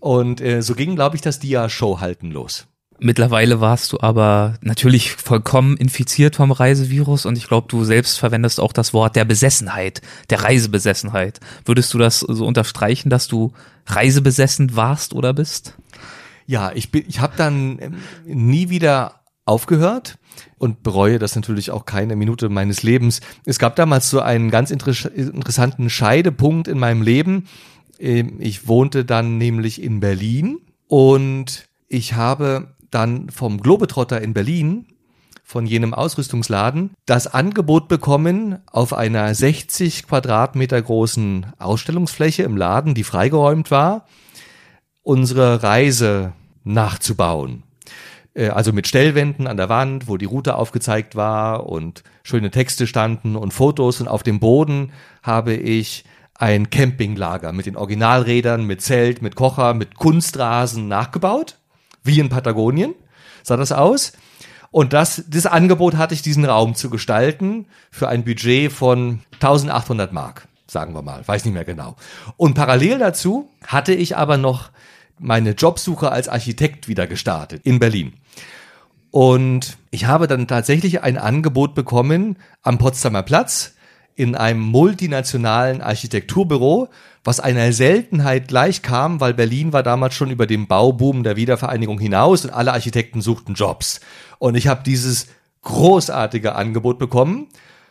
Und 0.00 0.40
äh, 0.40 0.62
so 0.62 0.74
ging, 0.74 0.94
glaube 0.94 1.16
ich, 1.16 1.22
das 1.22 1.38
Dia-Show 1.38 2.00
halten 2.00 2.30
los. 2.30 2.66
Mittlerweile 3.00 3.60
warst 3.60 3.92
du 3.92 4.00
aber 4.00 4.54
natürlich 4.60 5.12
vollkommen 5.12 5.76
infiziert 5.76 6.36
vom 6.36 6.52
Reisevirus 6.52 7.26
und 7.26 7.36
ich 7.36 7.48
glaube, 7.48 7.66
du 7.68 7.84
selbst 7.84 8.18
verwendest 8.18 8.60
auch 8.60 8.72
das 8.72 8.94
Wort 8.94 9.16
der 9.16 9.24
Besessenheit, 9.24 10.00
der 10.30 10.42
Reisebesessenheit. 10.42 11.40
Würdest 11.64 11.92
du 11.92 11.98
das 11.98 12.20
so 12.20 12.46
unterstreichen, 12.46 13.10
dass 13.10 13.26
du 13.26 13.52
reisebesessen 13.86 14.76
warst 14.76 15.12
oder 15.12 15.34
bist? 15.34 15.74
Ja, 16.46 16.72
ich 16.74 16.90
bin, 16.90 17.04
ich 17.08 17.20
habe 17.20 17.34
dann 17.36 17.78
ähm, 17.80 17.94
nie 18.26 18.68
wieder 18.68 19.20
aufgehört 19.44 20.18
und 20.58 20.82
bereue 20.82 21.18
das 21.18 21.36
natürlich 21.36 21.70
auch 21.70 21.86
keine 21.86 22.16
Minute 22.16 22.48
meines 22.48 22.82
Lebens. 22.82 23.20
Es 23.44 23.58
gab 23.58 23.76
damals 23.76 24.08
so 24.08 24.20
einen 24.20 24.50
ganz 24.50 24.70
inter 24.70 24.92
interessanten 25.14 25.90
Scheidepunkt 25.90 26.68
in 26.68 26.78
meinem 26.78 27.02
Leben. 27.02 27.48
Ähm, 27.98 28.36
ich 28.38 28.68
wohnte 28.68 29.04
dann 29.04 29.38
nämlich 29.38 29.82
in 29.82 30.00
Berlin 30.00 30.58
und 30.86 31.66
ich 31.88 32.14
habe 32.14 32.74
dann 32.94 33.30
vom 33.30 33.60
Globetrotter 33.60 34.20
in 34.20 34.34
Berlin, 34.34 34.86
von 35.44 35.66
jenem 35.66 35.92
Ausrüstungsladen, 35.92 36.90
das 37.04 37.26
Angebot 37.26 37.86
bekommen, 37.86 38.58
auf 38.66 38.94
einer 38.94 39.34
60 39.34 40.06
Quadratmeter 40.06 40.80
großen 40.80 41.46
Ausstellungsfläche 41.58 42.44
im 42.44 42.56
Laden, 42.56 42.94
die 42.94 43.04
freigeräumt 43.04 43.70
war, 43.70 44.06
unsere 45.02 45.62
Reise 45.62 46.32
nachzubauen. 46.64 47.62
Äh, 48.32 48.48
also 48.48 48.72
mit 48.72 48.88
Stellwänden 48.88 49.46
an 49.46 49.58
der 49.58 49.68
Wand, 49.68 50.08
wo 50.08 50.16
die 50.16 50.24
Route 50.24 50.56
aufgezeigt 50.56 51.14
war 51.14 51.66
und 51.66 52.02
schöne 52.22 52.50
Texte 52.50 52.86
standen 52.86 53.36
und 53.36 53.52
Fotos 53.52 54.00
und 54.00 54.08
auf 54.08 54.22
dem 54.22 54.40
Boden 54.40 54.92
habe 55.22 55.54
ich 55.54 56.04
ein 56.36 56.70
Campinglager 56.70 57.52
mit 57.52 57.66
den 57.66 57.76
Originalrädern, 57.76 58.64
mit 58.64 58.80
Zelt, 58.80 59.20
mit 59.20 59.36
Kocher, 59.36 59.74
mit 59.74 59.94
Kunstrasen 59.94 60.88
nachgebaut 60.88 61.58
wie 62.04 62.20
in 62.20 62.28
Patagonien, 62.28 62.94
sah 63.42 63.56
das 63.56 63.72
aus. 63.72 64.12
Und 64.70 64.92
das, 64.92 65.24
das 65.28 65.46
Angebot 65.46 65.96
hatte 65.96 66.14
ich, 66.14 66.22
diesen 66.22 66.44
Raum 66.44 66.74
zu 66.74 66.90
gestalten 66.90 67.66
für 67.90 68.08
ein 68.08 68.24
Budget 68.24 68.72
von 68.72 69.20
1800 69.34 70.12
Mark, 70.12 70.48
sagen 70.66 70.94
wir 70.94 71.02
mal, 71.02 71.26
weiß 71.26 71.44
nicht 71.44 71.54
mehr 71.54 71.64
genau. 71.64 71.96
Und 72.36 72.54
parallel 72.54 72.98
dazu 72.98 73.48
hatte 73.66 73.94
ich 73.94 74.16
aber 74.16 74.36
noch 74.36 74.70
meine 75.18 75.50
Jobsuche 75.50 76.10
als 76.10 76.28
Architekt 76.28 76.88
wieder 76.88 77.06
gestartet 77.06 77.60
in 77.64 77.78
Berlin. 77.78 78.14
Und 79.12 79.78
ich 79.92 80.06
habe 80.06 80.26
dann 80.26 80.48
tatsächlich 80.48 81.02
ein 81.04 81.18
Angebot 81.18 81.76
bekommen 81.76 82.36
am 82.62 82.78
Potsdamer 82.78 83.22
Platz 83.22 83.73
in 84.16 84.34
einem 84.36 84.60
multinationalen 84.60 85.80
Architekturbüro, 85.80 86.88
was 87.24 87.40
einer 87.40 87.72
Seltenheit 87.72 88.48
gleichkam, 88.48 89.20
weil 89.20 89.34
Berlin 89.34 89.72
war 89.72 89.82
damals 89.82 90.14
schon 90.14 90.30
über 90.30 90.46
den 90.46 90.66
Bauboom 90.66 91.22
der 91.22 91.36
Wiedervereinigung 91.36 91.98
hinaus 91.98 92.44
und 92.44 92.50
alle 92.50 92.72
Architekten 92.72 93.20
suchten 93.22 93.54
Jobs. 93.54 94.00
Und 94.38 94.54
ich 94.54 94.68
habe 94.68 94.82
dieses 94.84 95.26
großartige 95.62 96.54
Angebot 96.54 96.98
bekommen 96.98 97.48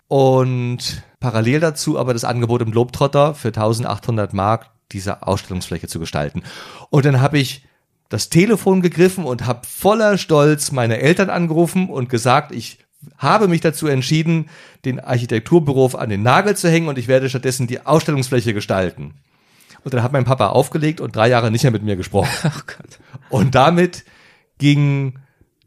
und 0.07 1.03
parallel 1.19 1.59
dazu 1.59 1.97
aber 1.97 2.13
das 2.13 2.23
Angebot 2.23 2.61
im 2.61 2.71
Globetrotter 2.71 3.33
für 3.33 3.49
1800 3.49 4.33
Mark 4.33 4.69
diese 4.91 5.25
Ausstellungsfläche 5.25 5.87
zu 5.87 5.99
gestalten. 5.99 6.43
Und 6.89 7.05
dann 7.05 7.19
habe 7.19 7.39
ich 7.39 7.65
das 8.09 8.29
Telefon 8.29 8.81
gegriffen 8.81 9.25
und 9.25 9.47
habe 9.47 9.65
voller 9.65 10.19
Stolz 10.19 10.71
meine 10.71 10.99
Eltern 10.99 11.31
angerufen 11.31 11.89
und 11.89 12.09
gesagt, 12.09 12.53
ich 12.53 12.77
habe 13.17 13.47
mich 13.47 13.61
dazu 13.61 13.87
entschieden, 13.87 14.49
den 14.85 14.99
Architekturbüro 14.99 15.87
an 15.97 16.09
den 16.09 16.23
Nagel 16.23 16.55
zu 16.55 16.69
hängen 16.69 16.87
und 16.87 16.97
ich 16.97 17.07
werde 17.07 17.29
stattdessen 17.29 17.67
die 17.67 17.85
Ausstellungsfläche 17.85 18.53
gestalten. 18.53 19.13
Und 19.83 19.93
dann 19.93 20.03
hat 20.03 20.13
mein 20.13 20.25
Papa 20.25 20.47
aufgelegt 20.47 21.01
und 21.01 21.15
drei 21.15 21.29
Jahre 21.29 21.51
nicht 21.51 21.63
mehr 21.63 21.71
mit 21.71 21.83
mir 21.83 21.95
gesprochen. 21.95 22.29
Oh 23.29 23.37
und 23.37 23.55
damit 23.55 24.03
ging 24.59 25.19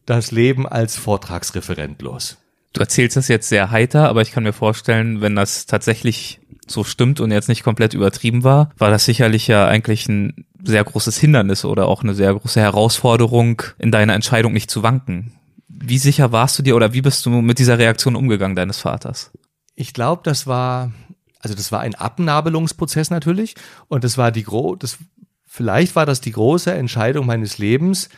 das 0.05 0.31
Leben 0.31 0.69
als 0.69 0.97
Vortragsreferent 0.97 2.01
los. 2.01 2.39
Du 2.73 2.81
erzählst 2.81 3.17
das 3.17 3.29
jetzt 3.29 3.49
sehr 3.49 3.71
heiter, 3.71 4.09
aber 4.09 4.23
ich 4.23 4.31
kann 4.31 4.45
mir 4.45 4.53
vorstellen, 4.53 5.21
wenn 5.21 5.35
das 5.35 5.67
tatsächlich 5.67 6.41
so 6.67 6.85
stimmt 6.85 7.21
und 7.21 7.31
jetzt 7.31 7.49
nicht 7.49 7.63
komplett 7.63 7.95
übertrieben 7.95 8.45
war, 8.45 8.71
war 8.79 8.91
das 8.91 9.05
sicherlich 9.05 9.49
ja 9.49 9.67
eigentlich 9.67 10.09
ein 10.09 10.47
sehr 10.63 10.85
großes 10.85 11.17
Hindernis 11.19 11.65
oder 11.65 11.89
auch 11.89 12.03
eine 12.03 12.15
sehr 12.15 12.35
große 12.35 12.61
Herausforderung, 12.61 13.63
in 13.79 13.93
deiner 13.93 14.15
Entscheidung 14.15 14.53
nicht 14.53 14.71
zu 14.71 14.83
wanken. 14.83 15.33
Wie 15.79 15.99
sicher 15.99 16.33
warst 16.33 16.59
du 16.59 16.63
dir 16.63 16.77
oder 16.77 16.93
wie 16.93 17.03
bist 17.03 17.25
du 17.27 17.31
mit 17.31 17.59
dieser 17.59 17.79
Reaktion 17.79 18.17
umgegangen 18.17 18.57
deines 18.57 18.79
Vaters? 18.79 19.31
Ich 19.75 19.93
glaube, 19.93 20.23
das 20.25 20.47
war, 20.47 20.93
also 21.41 21.55
das 21.55 21.71
war 21.71 21.81
ein 21.81 21.95
Abnabelungsprozess 21.95 23.11
natürlich 23.11 23.55
und 23.89 24.05
das 24.05 24.17
war 24.17 24.33
die 24.33 24.43
gro 24.43 24.75
das 24.75 24.99
vielleicht 25.45 25.97
war 25.97 26.07
das 26.07 26.21
die 26.21 26.33
große 26.33 26.73
Entscheidung 26.73 27.27
meines 27.27 27.59
Lebens, 27.59 28.09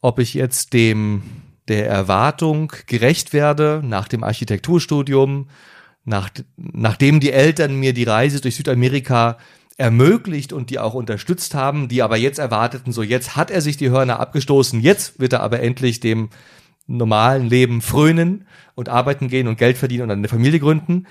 ob 0.00 0.18
ich 0.18 0.34
jetzt 0.34 0.72
dem 0.72 1.22
der 1.68 1.88
Erwartung 1.88 2.72
gerecht 2.86 3.32
werde 3.32 3.82
nach 3.84 4.08
dem 4.08 4.22
Architekturstudium, 4.22 5.48
nach, 6.04 6.30
nachdem 6.56 7.18
die 7.18 7.32
Eltern 7.32 7.74
mir 7.76 7.92
die 7.92 8.04
Reise 8.04 8.40
durch 8.40 8.56
Südamerika 8.56 9.38
ermöglicht 9.76 10.52
und 10.52 10.70
die 10.70 10.78
auch 10.78 10.94
unterstützt 10.94 11.54
haben, 11.54 11.88
die 11.88 12.02
aber 12.02 12.16
jetzt 12.16 12.38
erwarteten, 12.38 12.92
so 12.92 13.02
jetzt 13.02 13.36
hat 13.36 13.50
er 13.50 13.60
sich 13.60 13.76
die 13.76 13.90
Hörner 13.90 14.20
abgestoßen, 14.20 14.80
jetzt 14.80 15.18
wird 15.20 15.34
er 15.34 15.42
aber 15.42 15.60
endlich 15.60 16.00
dem 16.00 16.30
normalen 16.86 17.48
Leben 17.48 17.82
frönen 17.82 18.46
und 18.74 18.88
arbeiten 18.88 19.28
gehen 19.28 19.48
und 19.48 19.58
Geld 19.58 19.78
verdienen 19.78 20.04
und 20.04 20.10
eine 20.10 20.28
Familie 20.28 20.60
gründen. 20.60 21.06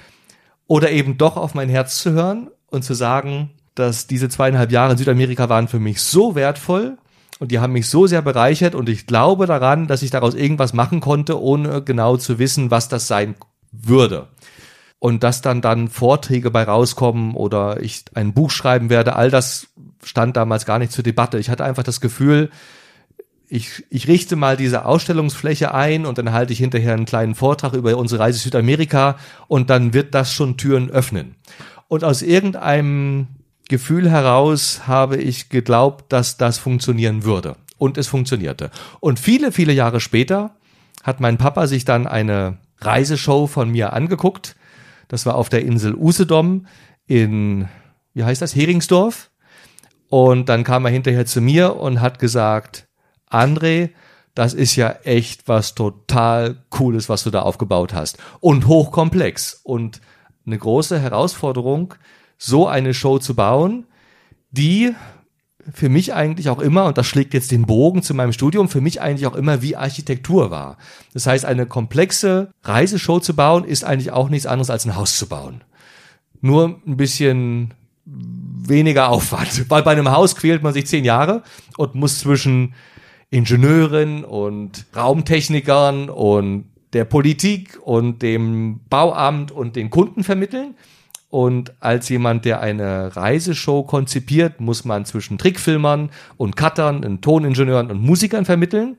Oder 0.67 0.91
eben 0.91 1.17
doch 1.17 1.37
auf 1.37 1.53
mein 1.53 1.69
Herz 1.69 1.99
zu 1.99 2.11
hören 2.11 2.49
und 2.67 2.83
zu 2.83 2.93
sagen, 2.93 3.51
dass 3.75 4.07
diese 4.07 4.29
zweieinhalb 4.29 4.71
Jahre 4.71 4.93
in 4.93 4.97
Südamerika 4.97 5.49
waren 5.49 5.67
für 5.67 5.79
mich 5.79 6.01
so 6.01 6.33
wertvoll 6.35 6.97
und 7.39 7.51
die 7.51 7.59
haben 7.59 7.73
mich 7.73 7.89
so 7.89 8.07
sehr 8.07 8.21
bereichert 8.21 8.73
und 8.73 8.87
ich 8.87 9.05
glaube 9.05 9.45
daran, 9.45 9.87
dass 9.87 10.01
ich 10.01 10.11
daraus 10.11 10.33
irgendwas 10.33 10.73
machen 10.73 11.01
konnte, 11.01 11.41
ohne 11.41 11.83
genau 11.83 12.17
zu 12.17 12.39
wissen, 12.39 12.71
was 12.71 12.87
das 12.87 13.07
sein 13.07 13.35
würde 13.71 14.29
und 14.99 15.23
dass 15.23 15.41
dann 15.41 15.61
dann 15.61 15.89
Vorträge 15.89 16.49
bei 16.51 16.63
rauskommen 16.63 17.35
oder 17.35 17.81
ich 17.81 18.05
ein 18.13 18.33
Buch 18.33 18.49
schreiben 18.49 18.89
werde, 18.89 19.15
all 19.15 19.29
das 19.29 19.67
stand 20.03 20.37
damals 20.37 20.65
gar 20.65 20.79
nicht 20.79 20.91
zur 20.91 21.03
Debatte. 21.03 21.37
Ich 21.37 21.49
hatte 21.49 21.63
einfach 21.63 21.83
das 21.83 22.01
Gefühl, 22.01 22.49
ich, 23.55 23.85
ich 23.89 24.07
richte 24.07 24.35
mal 24.35 24.57
diese 24.57 24.85
Ausstellungsfläche 24.85 25.73
ein 25.73 26.05
und 26.05 26.17
dann 26.17 26.33
halte 26.33 26.51
ich 26.51 26.59
hinterher 26.59 26.93
einen 26.93 27.05
kleinen 27.05 27.35
Vortrag 27.35 27.73
über 27.73 27.95
unsere 27.97 28.21
Reise 28.21 28.39
Südamerika 28.39 29.17
und 29.47 29.69
dann 29.69 29.93
wird 29.93 30.13
das 30.13 30.33
schon 30.33 30.57
Türen 30.57 30.89
öffnen. 30.89 31.35
Und 31.87 32.03
aus 32.03 32.21
irgendeinem 32.21 33.27
Gefühl 33.69 34.09
heraus 34.09 34.87
habe 34.87 35.17
ich 35.17 35.49
geglaubt, 35.49 36.11
dass 36.11 36.37
das 36.37 36.57
funktionieren 36.57 37.23
würde. 37.23 37.55
Und 37.77 37.97
es 37.97 38.07
funktionierte. 38.07 38.71
Und 38.99 39.19
viele, 39.19 39.51
viele 39.51 39.73
Jahre 39.73 39.99
später 39.99 40.55
hat 41.03 41.19
mein 41.19 41.37
Papa 41.37 41.67
sich 41.67 41.85
dann 41.85 42.07
eine 42.07 42.57
Reiseshow 42.79 43.47
von 43.47 43.69
mir 43.69 43.93
angeguckt, 43.93 44.55
das 45.07 45.25
war 45.25 45.35
auf 45.35 45.49
der 45.49 45.61
Insel 45.61 45.93
Usedom 45.93 46.65
in, 47.05 47.67
wie 48.13 48.23
heißt 48.23 48.41
das, 48.41 48.55
Heringsdorf. 48.55 49.29
Und 50.09 50.49
dann 50.49 50.63
kam 50.63 50.85
er 50.85 50.91
hinterher 50.91 51.25
zu 51.25 51.41
mir 51.41 51.75
und 51.75 52.01
hat 52.01 52.19
gesagt, 52.19 52.87
André, 53.29 53.91
das 54.33 54.53
ist 54.53 54.75
ja 54.75 54.89
echt 55.03 55.47
was 55.47 55.75
total 55.75 56.57
Cooles, 56.69 57.09
was 57.09 57.23
du 57.23 57.31
da 57.31 57.41
aufgebaut 57.41 57.93
hast. 57.93 58.17
Und 58.41 58.67
hochkomplex. 58.67 59.61
Und 59.63 60.01
eine 60.45 60.57
große 60.57 60.99
Herausforderung, 60.99 61.93
so 62.37 62.67
eine 62.67 62.93
Show 62.93 63.17
zu 63.17 63.35
bauen, 63.35 63.85
die 64.51 64.93
für 65.73 65.89
mich 65.89 66.13
eigentlich 66.13 66.49
auch 66.49 66.59
immer, 66.59 66.85
und 66.85 66.97
das 66.97 67.07
schlägt 67.07 67.33
jetzt 67.33 67.51
den 67.51 67.65
Bogen 67.65 68.03
zu 68.03 68.13
meinem 68.13 68.33
Studium, 68.33 68.69
für 68.69 68.81
mich 68.81 69.01
eigentlich 69.01 69.25
auch 69.25 69.35
immer 69.35 69.61
wie 69.61 69.75
Architektur 69.75 70.51
war. 70.51 70.77
Das 71.13 71.25
heißt, 71.25 71.45
eine 71.45 71.65
komplexe 71.65 72.51
Reiseshow 72.63 73.19
zu 73.19 73.35
bauen, 73.35 73.63
ist 73.63 73.83
eigentlich 73.83 74.11
auch 74.11 74.29
nichts 74.29 74.45
anderes 74.45 74.69
als 74.69 74.85
ein 74.85 74.95
Haus 74.95 75.17
zu 75.17 75.27
bauen. 75.27 75.63
Nur 76.41 76.79
ein 76.85 76.97
bisschen 76.97 77.73
weniger 78.05 79.09
Aufwand, 79.09 79.69
weil 79.69 79.81
bei 79.81 79.91
einem 79.91 80.11
Haus 80.11 80.35
quält 80.35 80.61
man 80.61 80.73
sich 80.73 80.85
zehn 80.85 81.03
Jahre 81.03 81.41
und 81.77 81.95
muss 81.95 82.19
zwischen 82.19 82.75
Ingenieuren 83.35 84.23
und 84.23 84.85
Raumtechnikern 84.95 86.09
und 86.09 86.63
der 86.93 87.03
Politik 87.03 87.77
und 87.83 88.21
dem 88.21 88.79
Bauamt 88.89 89.51
und 89.51 89.75
den 89.75 89.89
Kunden 89.89 90.23
vermitteln. 90.23 90.75
Und 91.29 91.73
als 91.81 92.07
jemand, 92.07 92.45
der 92.45 92.61
eine 92.61 93.13
Reiseshow 93.13 93.83
konzipiert, 93.83 94.61
muss 94.61 94.85
man 94.85 95.03
zwischen 95.03 95.37
Trickfilmern 95.37 96.11
und 96.37 96.55
Cuttern 96.55 97.03
und 97.03 97.23
Toningenieuren 97.23 97.91
und 97.91 98.01
Musikern 98.01 98.45
vermitteln 98.45 98.95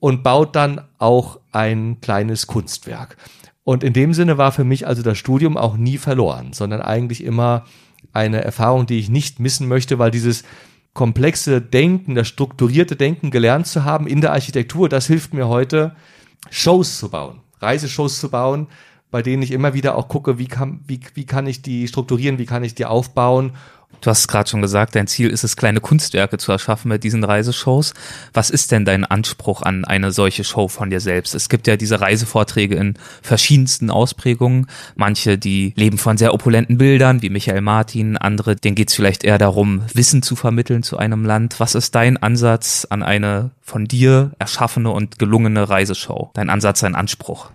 und 0.00 0.22
baut 0.22 0.56
dann 0.56 0.80
auch 0.96 1.38
ein 1.52 2.00
kleines 2.00 2.46
Kunstwerk. 2.46 3.18
Und 3.62 3.84
in 3.84 3.92
dem 3.92 4.14
Sinne 4.14 4.38
war 4.38 4.52
für 4.52 4.64
mich 4.64 4.86
also 4.86 5.02
das 5.02 5.18
Studium 5.18 5.58
auch 5.58 5.76
nie 5.76 5.98
verloren, 5.98 6.54
sondern 6.54 6.80
eigentlich 6.80 7.22
immer 7.22 7.66
eine 8.14 8.42
Erfahrung, 8.42 8.86
die 8.86 8.98
ich 8.98 9.10
nicht 9.10 9.38
missen 9.38 9.68
möchte, 9.68 9.98
weil 9.98 10.10
dieses 10.10 10.44
komplexe 10.96 11.60
Denken, 11.60 12.14
das 12.16 12.26
strukturierte 12.26 12.96
Denken 12.96 13.30
gelernt 13.30 13.68
zu 13.68 13.84
haben 13.84 14.08
in 14.08 14.22
der 14.22 14.32
Architektur, 14.32 14.88
das 14.88 15.06
hilft 15.06 15.34
mir 15.34 15.46
heute, 15.46 15.94
Shows 16.50 16.98
zu 16.98 17.10
bauen, 17.10 17.40
Reiseshows 17.60 18.18
zu 18.18 18.30
bauen, 18.30 18.66
bei 19.16 19.22
denen 19.22 19.42
ich 19.42 19.50
immer 19.50 19.72
wieder 19.72 19.96
auch 19.96 20.08
gucke, 20.08 20.36
wie 20.36 20.46
kann, 20.46 20.80
wie, 20.86 21.00
wie 21.14 21.24
kann 21.24 21.46
ich 21.46 21.62
die 21.62 21.88
strukturieren, 21.88 22.36
wie 22.36 22.44
kann 22.44 22.62
ich 22.62 22.74
die 22.74 22.84
aufbauen. 22.84 23.52
Du 24.02 24.10
hast 24.10 24.28
gerade 24.28 24.46
schon 24.46 24.60
gesagt, 24.60 24.94
dein 24.94 25.06
Ziel 25.06 25.30
ist 25.30 25.42
es, 25.42 25.56
kleine 25.56 25.80
Kunstwerke 25.80 26.36
zu 26.36 26.52
erschaffen 26.52 26.90
mit 26.90 27.02
diesen 27.02 27.24
Reiseshows. 27.24 27.94
Was 28.34 28.50
ist 28.50 28.72
denn 28.72 28.84
dein 28.84 29.06
Anspruch 29.06 29.62
an 29.62 29.86
eine 29.86 30.12
solche 30.12 30.44
Show 30.44 30.68
von 30.68 30.90
dir 30.90 31.00
selbst? 31.00 31.34
Es 31.34 31.48
gibt 31.48 31.66
ja 31.66 31.78
diese 31.78 32.02
Reisevorträge 32.02 32.74
in 32.74 32.98
verschiedensten 33.22 33.88
Ausprägungen. 33.88 34.66
Manche, 34.96 35.38
die 35.38 35.72
leben 35.76 35.96
von 35.96 36.18
sehr 36.18 36.34
opulenten 36.34 36.76
Bildern, 36.76 37.22
wie 37.22 37.30
Michael 37.30 37.62
Martin. 37.62 38.18
Andere, 38.18 38.54
denen 38.54 38.74
geht 38.74 38.90
es 38.90 38.94
vielleicht 38.94 39.24
eher 39.24 39.38
darum, 39.38 39.80
Wissen 39.94 40.20
zu 40.20 40.36
vermitteln 40.36 40.82
zu 40.82 40.98
einem 40.98 41.24
Land. 41.24 41.58
Was 41.58 41.74
ist 41.74 41.94
dein 41.94 42.18
Ansatz 42.18 42.86
an 42.90 43.02
eine 43.02 43.52
von 43.62 43.86
dir 43.86 44.32
erschaffene 44.38 44.90
und 44.90 45.18
gelungene 45.18 45.70
Reiseshow? 45.70 46.32
Dein 46.34 46.50
Ansatz, 46.50 46.80
dein 46.80 46.94
Anspruch? 46.94 47.48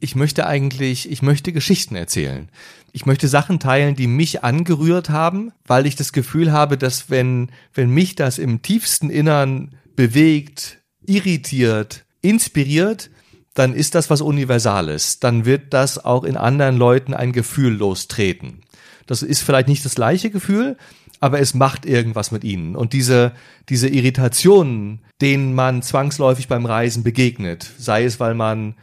Ich 0.00 0.14
möchte 0.14 0.46
eigentlich, 0.46 1.10
ich 1.10 1.22
möchte 1.22 1.52
Geschichten 1.52 1.96
erzählen. 1.96 2.48
Ich 2.92 3.04
möchte 3.04 3.28
Sachen 3.28 3.58
teilen, 3.58 3.96
die 3.96 4.06
mich 4.06 4.44
angerührt 4.44 5.10
haben, 5.10 5.52
weil 5.66 5.86
ich 5.86 5.96
das 5.96 6.12
Gefühl 6.12 6.52
habe, 6.52 6.78
dass 6.78 7.10
wenn, 7.10 7.50
wenn 7.74 7.90
mich 7.90 8.14
das 8.14 8.38
im 8.38 8.62
tiefsten 8.62 9.10
Innern 9.10 9.74
bewegt, 9.96 10.78
irritiert, 11.04 12.04
inspiriert, 12.22 13.10
dann 13.54 13.74
ist 13.74 13.96
das 13.96 14.08
was 14.08 14.20
Universales. 14.20 15.18
Dann 15.18 15.44
wird 15.44 15.74
das 15.74 16.04
auch 16.04 16.22
in 16.22 16.36
anderen 16.36 16.76
Leuten 16.76 17.12
ein 17.12 17.32
Gefühl 17.32 17.74
lostreten. 17.74 18.60
Das 19.06 19.22
ist 19.22 19.42
vielleicht 19.42 19.68
nicht 19.68 19.84
das 19.84 19.96
gleiche 19.96 20.30
Gefühl, 20.30 20.76
aber 21.18 21.40
es 21.40 21.54
macht 21.54 21.84
irgendwas 21.84 22.30
mit 22.30 22.44
ihnen. 22.44 22.76
Und 22.76 22.92
diese, 22.92 23.32
diese 23.68 23.88
Irritationen, 23.88 25.00
denen 25.20 25.54
man 25.54 25.82
zwangsläufig 25.82 26.46
beim 26.46 26.66
Reisen 26.66 27.02
begegnet, 27.02 27.68
sei 27.78 28.04
es, 28.04 28.20
weil 28.20 28.34
man 28.34 28.74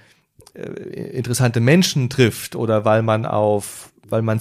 interessante 0.56 1.60
Menschen 1.60 2.10
trifft 2.10 2.56
oder 2.56 2.86
weil 2.86 3.02
man 3.02 3.26
auf 3.26 3.92
weil 4.08 4.22
man 4.22 4.40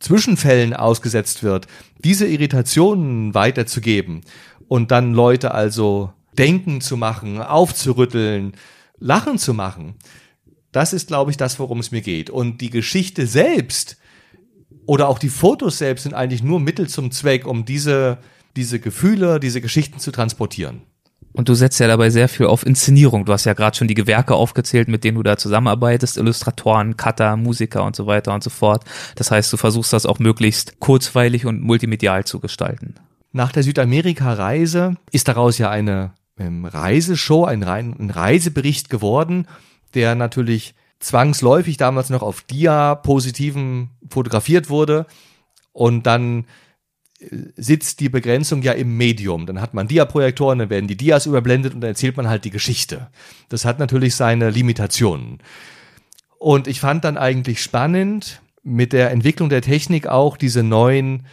Zwischenfällen 0.00 0.74
ausgesetzt 0.74 1.44
wird, 1.44 1.68
diese 1.98 2.26
Irritationen 2.26 3.32
weiterzugeben 3.32 4.22
und 4.66 4.90
dann 4.90 5.14
Leute 5.14 5.52
also 5.52 6.12
denken 6.36 6.80
zu 6.80 6.96
machen, 6.96 7.40
aufzurütteln, 7.40 8.54
lachen 8.98 9.38
zu 9.38 9.54
machen, 9.54 9.94
das 10.72 10.92
ist, 10.92 11.06
glaube 11.06 11.30
ich, 11.30 11.36
das, 11.36 11.60
worum 11.60 11.78
es 11.78 11.92
mir 11.92 12.00
geht. 12.00 12.30
Und 12.30 12.60
die 12.60 12.70
Geschichte 12.70 13.26
selbst 13.28 13.96
oder 14.86 15.08
auch 15.08 15.18
die 15.18 15.28
Fotos 15.28 15.78
selbst 15.78 16.02
sind 16.02 16.14
eigentlich 16.14 16.42
nur 16.42 16.58
Mittel 16.58 16.88
zum 16.88 17.10
Zweck, 17.12 17.46
um 17.46 17.64
diese, 17.64 18.18
diese 18.56 18.80
Gefühle, 18.80 19.38
diese 19.38 19.60
Geschichten 19.60 20.00
zu 20.00 20.10
transportieren. 20.10 20.82
Und 21.32 21.48
du 21.48 21.54
setzt 21.54 21.80
ja 21.80 21.88
dabei 21.88 22.10
sehr 22.10 22.28
viel 22.28 22.46
auf 22.46 22.64
Inszenierung. 22.64 23.24
Du 23.24 23.32
hast 23.32 23.44
ja 23.44 23.54
gerade 23.54 23.76
schon 23.76 23.88
die 23.88 23.94
Gewerke 23.94 24.34
aufgezählt, 24.34 24.88
mit 24.88 25.02
denen 25.02 25.16
du 25.16 25.22
da 25.22 25.36
zusammenarbeitest, 25.36 26.16
Illustratoren, 26.16 26.96
Cutter, 26.96 27.36
Musiker 27.36 27.84
und 27.84 27.96
so 27.96 28.06
weiter 28.06 28.32
und 28.32 28.44
so 28.44 28.50
fort. 28.50 28.84
Das 29.16 29.30
heißt, 29.30 29.52
du 29.52 29.56
versuchst 29.56 29.92
das 29.92 30.06
auch 30.06 30.20
möglichst 30.20 30.78
kurzweilig 30.78 31.46
und 31.46 31.60
multimedial 31.60 32.24
zu 32.24 32.38
gestalten. 32.38 32.94
Nach 33.32 33.50
der 33.50 33.64
Südamerika-Reise 33.64 34.94
ist 35.10 35.26
daraus 35.26 35.58
ja 35.58 35.70
eine 35.70 36.12
ähm, 36.38 36.66
Reiseshow, 36.66 37.44
ein, 37.44 37.64
ein 37.64 38.10
Reisebericht 38.10 38.90
geworden, 38.90 39.48
der 39.94 40.14
natürlich 40.14 40.74
zwangsläufig 41.00 41.76
damals 41.76 42.10
noch 42.10 42.22
auf 42.22 42.42
Dia-Positiven 42.42 43.90
fotografiert 44.08 44.70
wurde 44.70 45.06
und 45.72 46.06
dann 46.06 46.46
sitzt 47.56 48.00
die 48.00 48.08
Begrenzung 48.08 48.62
ja 48.62 48.72
im 48.72 48.96
Medium. 48.96 49.46
Dann 49.46 49.60
hat 49.60 49.74
man 49.74 49.88
Diaprojektoren, 49.88 50.58
dann 50.58 50.70
werden 50.70 50.88
die 50.88 50.96
Dias 50.96 51.26
überblendet 51.26 51.74
und 51.74 51.80
dann 51.80 51.90
erzählt 51.90 52.16
man 52.16 52.28
halt 52.28 52.44
die 52.44 52.50
Geschichte. 52.50 53.08
Das 53.48 53.64
hat 53.64 53.78
natürlich 53.78 54.14
seine 54.14 54.50
Limitationen. 54.50 55.38
Und 56.38 56.66
ich 56.66 56.80
fand 56.80 57.04
dann 57.04 57.16
eigentlich 57.16 57.62
spannend 57.62 58.42
mit 58.62 58.92
der 58.92 59.10
Entwicklung 59.10 59.48
der 59.48 59.62
Technik 59.62 60.06
auch 60.06 60.36
diese 60.36 60.62
neuen 60.62 61.26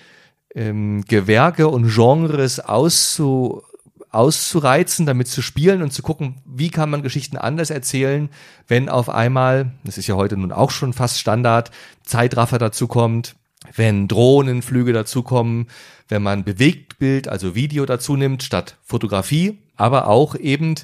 ähm, 0.54 1.04
Gewerke 1.08 1.68
und 1.68 1.90
Genres 1.94 2.60
auszu, 2.60 3.64
auszureizen, 4.12 5.06
damit 5.06 5.28
zu 5.28 5.42
spielen 5.42 5.82
und 5.82 5.92
zu 5.92 6.02
gucken, 6.02 6.36
wie 6.46 6.70
kann 6.70 6.90
man 6.90 7.02
Geschichten 7.02 7.38
anders 7.38 7.70
erzählen, 7.70 8.30
wenn 8.68 8.90
auf 8.90 9.10
einmal, 9.10 9.72
das 9.84 9.98
ist 9.98 10.08
ja 10.08 10.16
heute 10.16 10.38
nun 10.38 10.52
auch 10.52 10.72
schon 10.72 10.94
fast 10.94 11.20
Standard, 11.20 11.72
Zeitraffer 12.04 12.58
dazu 12.58 12.88
kommt, 12.88 13.36
wenn 13.76 14.08
Drohnenflüge 14.08 14.94
dazukommen, 14.94 15.68
wenn 16.08 16.24
man 16.24 16.44
Bewegtbild, 16.44 17.28
also 17.28 17.56
Video 17.56 17.86
dazu 17.86 18.16
nimmt 18.16 18.44
statt 18.44 18.78
Fotografie, 18.84 19.60
aber 19.76 20.08
auch 20.08 20.36
eben 20.36 20.76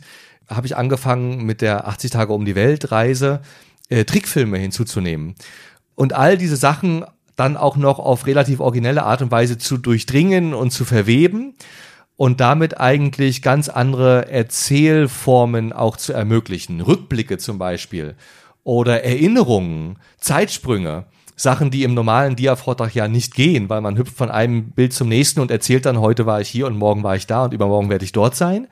habe 0.48 0.68
ich 0.68 0.78
angefangen 0.78 1.46
mit 1.46 1.62
der 1.62 1.88
80 1.88 2.12
Tage 2.12 2.34
um 2.34 2.46
die 2.46 2.56
Welt 2.56 2.92
Reise 2.92 3.42
äh, 3.90 4.06
Trickfilme 4.06 4.58
hinzuzunehmen. 4.58 5.36
Und 5.96 6.14
all 6.14 6.38
diese 6.38 6.56
Sachen 6.56 7.06
dann 7.36 7.58
auch 7.58 7.76
noch 7.76 8.00
auf 8.00 8.26
relativ 8.26 8.60
originelle 8.60 9.04
Art 9.04 9.22
und 9.22 9.32
Weise 9.32 9.58
zu 9.58 9.78
durchdringen 9.78 10.54
und 10.54 10.72
zu 10.72 10.86
verweben 10.86 11.54
und 12.16 12.40
damit 12.40 12.80
eigentlich 12.80 13.42
ganz 13.42 13.70
andere 13.70 14.30
Erzählformen 14.30 15.72
auch 15.72 15.98
zu 15.98 16.14
ermöglichen. 16.14 16.82
Rückblicke 16.82 17.38
zum 17.38 17.60
Beispiel 17.60 18.16
oder 18.64 19.04
Erinnerungen, 19.04 19.98
Zeitsprünge 20.18 21.06
Sachen, 21.38 21.70
die 21.70 21.84
im 21.84 21.94
normalen 21.94 22.36
Dia-Vortrag 22.36 22.94
ja 22.96 23.08
nicht 23.08 23.36
gehen, 23.36 23.70
weil 23.70 23.80
man 23.80 23.98
hüpft 23.98 24.18
von 24.18 24.32
einem 24.32 24.72
Bild 24.72 24.92
zum 24.92 25.08
nächsten 25.08 25.40
und 25.40 25.52
erzählt 25.52 25.86
dann, 25.86 26.02
heute 26.02 26.26
war 26.26 26.42
ich 26.42 26.50
hier 26.50 26.66
und 26.66 26.78
morgen 26.78 27.04
war 27.04 27.16
ich 27.16 27.28
da 27.28 27.46
und 27.46 27.54
übermorgen 27.54 27.90
werde 27.90 28.04
ich 28.04 28.12
dort 28.12 28.36
sein. 28.36 28.68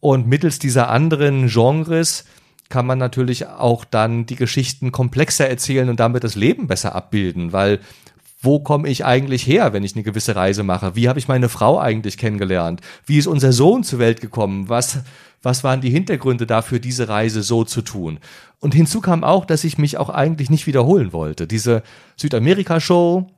Und 0.00 0.26
mittels 0.26 0.58
dieser 0.58 0.88
anderen 0.88 1.48
Genres 1.48 2.24
kann 2.70 2.86
man 2.86 2.98
natürlich 2.98 3.46
auch 3.46 3.84
dann 3.84 4.24
die 4.24 4.36
Geschichten 4.36 4.90
komplexer 4.90 5.48
erzählen 5.48 5.90
und 5.90 6.00
damit 6.00 6.24
das 6.24 6.34
Leben 6.34 6.66
besser 6.66 6.94
abbilden, 6.94 7.52
weil 7.52 7.80
wo 8.40 8.58
komme 8.58 8.88
ich 8.88 9.04
eigentlich 9.04 9.46
her, 9.46 9.72
wenn 9.72 9.84
ich 9.84 9.94
eine 9.94 10.02
gewisse 10.02 10.34
Reise 10.34 10.64
mache? 10.64 10.96
Wie 10.96 11.08
habe 11.08 11.18
ich 11.18 11.28
meine 11.28 11.48
Frau 11.48 11.78
eigentlich 11.78 12.16
kennengelernt? 12.16 12.80
Wie 13.06 13.18
ist 13.18 13.28
unser 13.28 13.52
Sohn 13.52 13.84
zur 13.84 14.00
Welt 14.00 14.20
gekommen? 14.20 14.68
Was, 14.68 15.00
was 15.42 15.62
waren 15.62 15.80
die 15.80 15.90
Hintergründe 15.90 16.46
dafür, 16.46 16.80
diese 16.80 17.08
Reise 17.08 17.42
so 17.42 17.62
zu 17.62 17.82
tun? 17.82 18.18
Und 18.62 18.74
hinzu 18.74 19.00
kam 19.00 19.24
auch, 19.24 19.44
dass 19.44 19.64
ich 19.64 19.76
mich 19.76 19.98
auch 19.98 20.08
eigentlich 20.08 20.48
nicht 20.48 20.66
wiederholen 20.66 21.12
wollte. 21.12 21.46
Diese 21.46 21.82
Südamerika-Show, 22.16 23.28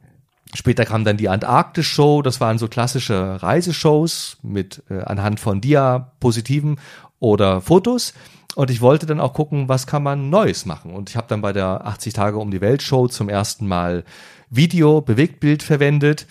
Später 0.52 0.84
kam 0.84 1.04
dann 1.04 1.16
die 1.16 1.28
Antarktis-Show, 1.28 2.22
das 2.22 2.40
waren 2.40 2.58
so 2.58 2.68
klassische 2.68 3.42
Reiseshows 3.42 4.36
mit 4.42 4.84
äh, 4.88 5.00
anhand 5.00 5.40
von 5.40 5.60
Diapositiven 5.60 6.78
oder 7.18 7.60
Fotos. 7.60 8.14
Und 8.54 8.70
ich 8.70 8.80
wollte 8.80 9.06
dann 9.06 9.18
auch 9.18 9.32
gucken, 9.32 9.68
was 9.68 9.88
kann 9.88 10.04
man 10.04 10.30
Neues 10.30 10.64
machen. 10.64 10.92
Und 10.92 11.10
ich 11.10 11.16
habe 11.16 11.26
dann 11.28 11.40
bei 11.40 11.52
der 11.52 11.86
80 11.86 12.12
Tage 12.12 12.38
um 12.38 12.52
die 12.52 12.60
Welt 12.60 12.82
Show 12.82 13.08
zum 13.08 13.28
ersten 13.28 13.66
Mal 13.66 14.04
Video, 14.48 15.00
Bewegtbild 15.00 15.64
verwendet. 15.64 16.26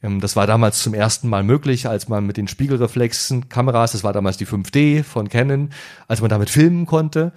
Ähm, 0.00 0.20
das 0.20 0.36
war 0.36 0.46
damals 0.46 0.80
zum 0.82 0.94
ersten 0.94 1.28
Mal 1.28 1.42
möglich, 1.42 1.88
als 1.88 2.08
man 2.08 2.24
mit 2.24 2.36
den 2.36 2.46
Spiegelreflexen 2.46 3.48
Kameras, 3.48 3.92
das 3.92 4.04
war 4.04 4.12
damals 4.12 4.36
die 4.36 4.46
5D 4.46 5.02
von 5.02 5.28
Canon, 5.28 5.70
als 6.06 6.20
man 6.20 6.30
damit 6.30 6.50
filmen 6.50 6.86
konnte. 6.86 7.32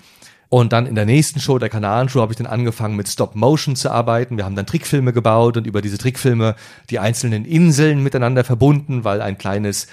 Und 0.49 0.73
dann 0.73 0.87
in 0.87 0.95
der 0.95 1.05
nächsten 1.05 1.39
Show, 1.39 1.59
der 1.59 1.69
Kanalenshow, 1.69 2.21
habe 2.21 2.33
ich 2.33 2.37
dann 2.37 2.47
angefangen 2.47 2.95
mit 2.95 3.07
Stop 3.07 3.35
Motion 3.35 3.75
zu 3.75 3.91
arbeiten. 3.91 4.35
Wir 4.35 4.45
haben 4.45 4.55
dann 4.55 4.65
Trickfilme 4.65 5.13
gebaut 5.13 5.57
und 5.57 5.67
über 5.67 5.81
diese 5.81 5.99
Trickfilme 5.99 6.55
die 6.89 6.97
einzelnen 6.97 7.45
Inseln 7.45 8.01
miteinander 8.01 8.43
verbunden, 8.43 9.03
weil 9.03 9.21
ein 9.21 9.37
kleines 9.37 9.87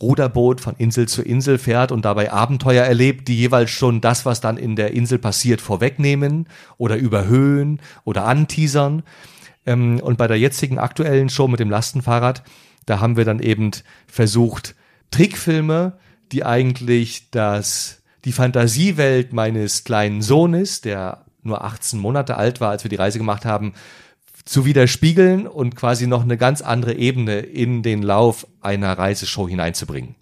Ruderboot 0.00 0.60
von 0.60 0.76
Insel 0.78 1.08
zu 1.08 1.22
Insel 1.22 1.58
fährt 1.58 1.92
und 1.92 2.04
dabei 2.04 2.32
Abenteuer 2.32 2.84
erlebt, 2.84 3.28
die 3.28 3.36
jeweils 3.36 3.70
schon 3.70 4.00
das, 4.00 4.24
was 4.24 4.40
dann 4.40 4.56
in 4.56 4.76
der 4.76 4.92
Insel 4.92 5.18
passiert, 5.18 5.60
vorwegnehmen 5.60 6.46
oder 6.78 6.96
überhöhen 6.96 7.80
oder 8.04 8.24
anteasern. 8.24 9.02
Ähm, 9.66 10.00
und 10.00 10.16
bei 10.16 10.26
der 10.26 10.38
jetzigen 10.38 10.78
aktuellen 10.78 11.28
Show 11.28 11.48
mit 11.48 11.60
dem 11.60 11.70
Lastenfahrrad, 11.70 12.44
da 12.86 13.00
haben 13.00 13.16
wir 13.16 13.24
dann 13.24 13.40
eben 13.40 13.72
versucht, 14.06 14.74
Trickfilme, 15.10 15.98
die 16.32 16.44
eigentlich 16.44 17.30
das, 17.30 17.97
die 18.24 18.32
Fantasiewelt 18.32 19.32
meines 19.32 19.84
kleinen 19.84 20.22
Sohnes, 20.22 20.80
der 20.80 21.24
nur 21.42 21.64
18 21.64 21.98
Monate 21.98 22.36
alt 22.36 22.60
war, 22.60 22.70
als 22.70 22.84
wir 22.84 22.88
die 22.88 22.96
Reise 22.96 23.18
gemacht 23.18 23.44
haben, 23.44 23.74
zu 24.44 24.64
widerspiegeln 24.64 25.46
und 25.46 25.76
quasi 25.76 26.06
noch 26.06 26.22
eine 26.22 26.36
ganz 26.36 26.62
andere 26.62 26.94
Ebene 26.94 27.38
in 27.40 27.82
den 27.82 28.02
Lauf 28.02 28.46
einer 28.60 28.96
Reiseshow 28.96 29.48
hineinzubringen 29.48 30.16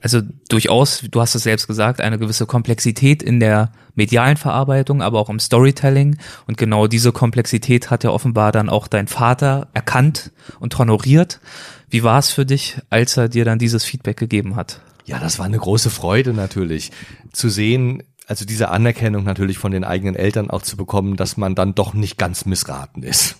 also 0.00 0.20
durchaus, 0.48 1.04
du 1.10 1.20
hast 1.20 1.34
es 1.34 1.42
selbst 1.42 1.66
gesagt, 1.66 2.00
eine 2.00 2.18
gewisse 2.18 2.46
Komplexität 2.46 3.22
in 3.22 3.40
der 3.40 3.72
medialen 3.94 4.36
Verarbeitung, 4.36 5.02
aber 5.02 5.18
auch 5.18 5.28
im 5.28 5.38
Storytelling. 5.38 6.16
Und 6.46 6.56
genau 6.56 6.86
diese 6.86 7.12
Komplexität 7.12 7.90
hat 7.90 8.04
ja 8.04 8.10
offenbar 8.10 8.52
dann 8.52 8.68
auch 8.68 8.88
dein 8.88 9.08
Vater 9.08 9.68
erkannt 9.74 10.32
und 10.58 10.78
honoriert. 10.78 11.40
Wie 11.88 12.02
war 12.02 12.18
es 12.18 12.30
für 12.30 12.46
dich, 12.46 12.78
als 12.88 13.16
er 13.16 13.28
dir 13.28 13.44
dann 13.44 13.58
dieses 13.58 13.84
Feedback 13.84 14.16
gegeben 14.16 14.56
hat? 14.56 14.80
Ja, 15.10 15.18
das 15.18 15.40
war 15.40 15.46
eine 15.46 15.58
große 15.58 15.90
Freude 15.90 16.32
natürlich, 16.32 16.92
zu 17.32 17.48
sehen, 17.48 18.04
also 18.28 18.44
diese 18.44 18.68
Anerkennung 18.68 19.24
natürlich 19.24 19.58
von 19.58 19.72
den 19.72 19.82
eigenen 19.82 20.14
Eltern 20.14 20.50
auch 20.50 20.62
zu 20.62 20.76
bekommen, 20.76 21.16
dass 21.16 21.36
man 21.36 21.56
dann 21.56 21.74
doch 21.74 21.94
nicht 21.94 22.16
ganz 22.16 22.44
missraten 22.44 23.02
ist. 23.02 23.34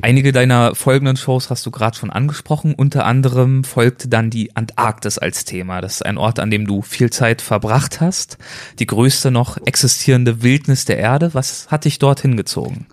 Einige 0.00 0.32
deiner 0.32 0.74
folgenden 0.74 1.18
Shows 1.18 1.50
hast 1.50 1.66
du 1.66 1.70
gerade 1.70 1.98
schon 1.98 2.08
angesprochen. 2.08 2.74
Unter 2.74 3.04
anderem 3.04 3.62
folgte 3.62 4.08
dann 4.08 4.30
die 4.30 4.56
Antarktis 4.56 5.18
als 5.18 5.44
Thema. 5.44 5.82
Das 5.82 5.96
ist 5.96 6.06
ein 6.06 6.16
Ort, 6.16 6.38
an 6.38 6.50
dem 6.50 6.66
du 6.66 6.80
viel 6.80 7.10
Zeit 7.10 7.42
verbracht 7.42 8.00
hast. 8.00 8.38
Die 8.78 8.86
größte 8.86 9.30
noch 9.30 9.58
existierende 9.66 10.42
Wildnis 10.42 10.86
der 10.86 10.96
Erde. 10.96 11.34
Was 11.34 11.70
hat 11.70 11.84
dich 11.84 11.98
dorthin 11.98 12.38
gezogen? 12.38 12.86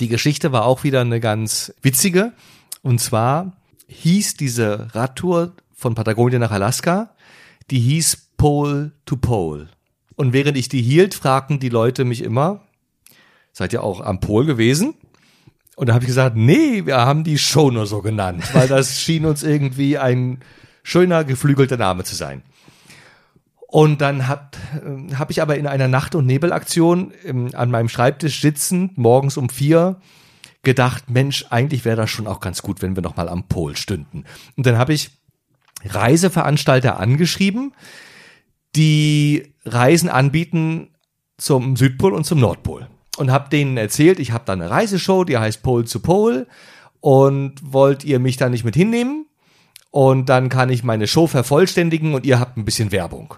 Die 0.00 0.08
Geschichte 0.08 0.50
war 0.50 0.64
auch 0.64 0.82
wieder 0.82 1.02
eine 1.02 1.20
ganz 1.20 1.74
witzige. 1.82 2.32
Und 2.80 3.02
zwar 3.02 3.52
hieß 3.88 4.38
diese 4.38 4.88
Radtour 4.94 5.52
von 5.74 5.94
Patagonien 5.94 6.40
nach 6.40 6.52
Alaska, 6.52 7.10
die 7.70 7.80
hieß 7.80 8.30
Pole 8.36 8.92
to 9.06 9.16
Pole. 9.16 9.68
Und 10.16 10.32
während 10.32 10.56
ich 10.56 10.68
die 10.68 10.82
hielt, 10.82 11.14
fragten 11.14 11.60
die 11.60 11.68
Leute 11.68 12.04
mich 12.04 12.22
immer, 12.22 12.62
seid 13.52 13.72
ihr 13.72 13.82
auch 13.82 14.00
am 14.00 14.20
Pol 14.20 14.44
gewesen? 14.44 14.94
Und 15.76 15.88
da 15.88 15.94
habe 15.94 16.04
ich 16.04 16.08
gesagt, 16.08 16.36
nee, 16.36 16.84
wir 16.84 16.98
haben 16.98 17.24
die 17.24 17.38
Show 17.38 17.70
nur 17.70 17.86
so 17.86 18.02
genannt, 18.02 18.44
weil 18.52 18.68
das 18.68 19.00
schien 19.00 19.24
uns 19.24 19.42
irgendwie 19.42 19.96
ein 19.96 20.40
schöner, 20.82 21.24
geflügelter 21.24 21.76
Name 21.76 22.04
zu 22.04 22.14
sein. 22.14 22.42
Und 23.66 24.00
dann 24.00 24.26
habe 24.26 24.50
äh, 24.74 25.14
hab 25.14 25.30
ich 25.30 25.40
aber 25.40 25.56
in 25.56 25.66
einer 25.66 25.88
Nacht- 25.88 26.14
und 26.14 26.26
Nebelaktion 26.26 27.12
ähm, 27.24 27.50
an 27.54 27.70
meinem 27.70 27.88
Schreibtisch 27.88 28.40
sitzend, 28.40 28.98
morgens 28.98 29.36
um 29.36 29.48
vier, 29.48 30.00
gedacht, 30.62 31.08
Mensch, 31.08 31.46
eigentlich 31.50 31.84
wäre 31.84 31.96
das 31.96 32.10
schon 32.10 32.26
auch 32.26 32.40
ganz 32.40 32.62
gut, 32.62 32.82
wenn 32.82 32.96
wir 32.96 33.02
noch 33.02 33.16
mal 33.16 33.28
am 33.28 33.44
Pol 33.44 33.76
stünden. 33.76 34.24
Und 34.56 34.66
dann 34.66 34.76
habe 34.76 34.92
ich 34.92 35.19
Reiseveranstalter 35.84 36.98
angeschrieben, 36.98 37.74
die 38.76 39.54
Reisen 39.64 40.08
anbieten 40.08 40.90
zum 41.38 41.76
Südpol 41.76 42.12
und 42.12 42.24
zum 42.24 42.40
Nordpol 42.40 42.88
und 43.16 43.30
habe 43.30 43.50
denen 43.50 43.76
erzählt, 43.76 44.18
ich 44.18 44.32
habe 44.32 44.44
da 44.46 44.54
eine 44.54 44.70
Reiseshow, 44.70 45.24
die 45.24 45.38
heißt 45.38 45.62
Pole 45.62 45.84
to 45.84 45.98
Pole 45.98 46.46
und 47.00 47.54
wollt 47.62 48.04
ihr 48.04 48.18
mich 48.18 48.36
da 48.36 48.48
nicht 48.48 48.64
mit 48.64 48.74
hinnehmen? 48.74 49.26
Und 49.90 50.28
dann 50.28 50.48
kann 50.48 50.70
ich 50.70 50.84
meine 50.84 51.06
Show 51.06 51.26
vervollständigen 51.26 52.14
und 52.14 52.24
ihr 52.24 52.38
habt 52.38 52.56
ein 52.56 52.64
bisschen 52.64 52.92
Werbung. 52.92 53.34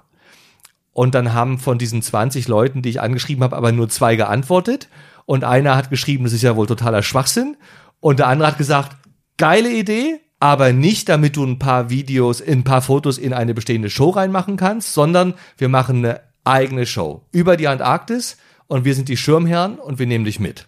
Und 0.92 1.14
dann 1.14 1.32
haben 1.32 1.58
von 1.58 1.78
diesen 1.78 2.02
20 2.02 2.48
Leuten, 2.48 2.82
die 2.82 2.90
ich 2.90 3.00
angeschrieben 3.00 3.42
habe, 3.42 3.56
aber 3.56 3.72
nur 3.72 3.88
zwei 3.88 4.16
geantwortet. 4.16 4.88
Und 5.24 5.44
einer 5.44 5.76
hat 5.76 5.88
geschrieben, 5.88 6.24
das 6.24 6.34
ist 6.34 6.42
ja 6.42 6.56
wohl 6.56 6.66
totaler 6.66 7.02
Schwachsinn. 7.02 7.56
Und 8.00 8.18
der 8.18 8.26
andere 8.28 8.48
hat 8.48 8.58
gesagt, 8.58 8.96
geile 9.38 9.72
Idee, 9.72 10.20
aber 10.42 10.72
nicht, 10.72 11.08
damit 11.08 11.36
du 11.36 11.44
ein 11.44 11.60
paar 11.60 11.88
Videos, 11.88 12.42
ein 12.42 12.64
paar 12.64 12.82
Fotos 12.82 13.16
in 13.16 13.32
eine 13.32 13.54
bestehende 13.54 13.88
Show 13.88 14.10
reinmachen 14.10 14.56
kannst, 14.56 14.92
sondern 14.92 15.34
wir 15.56 15.68
machen 15.68 15.98
eine 15.98 16.20
eigene 16.42 16.84
Show 16.84 17.24
über 17.30 17.56
die 17.56 17.68
Antarktis 17.68 18.38
und 18.66 18.84
wir 18.84 18.96
sind 18.96 19.08
die 19.08 19.16
Schirmherren 19.16 19.78
und 19.78 20.00
wir 20.00 20.06
nehmen 20.08 20.24
dich 20.24 20.40
mit. 20.40 20.66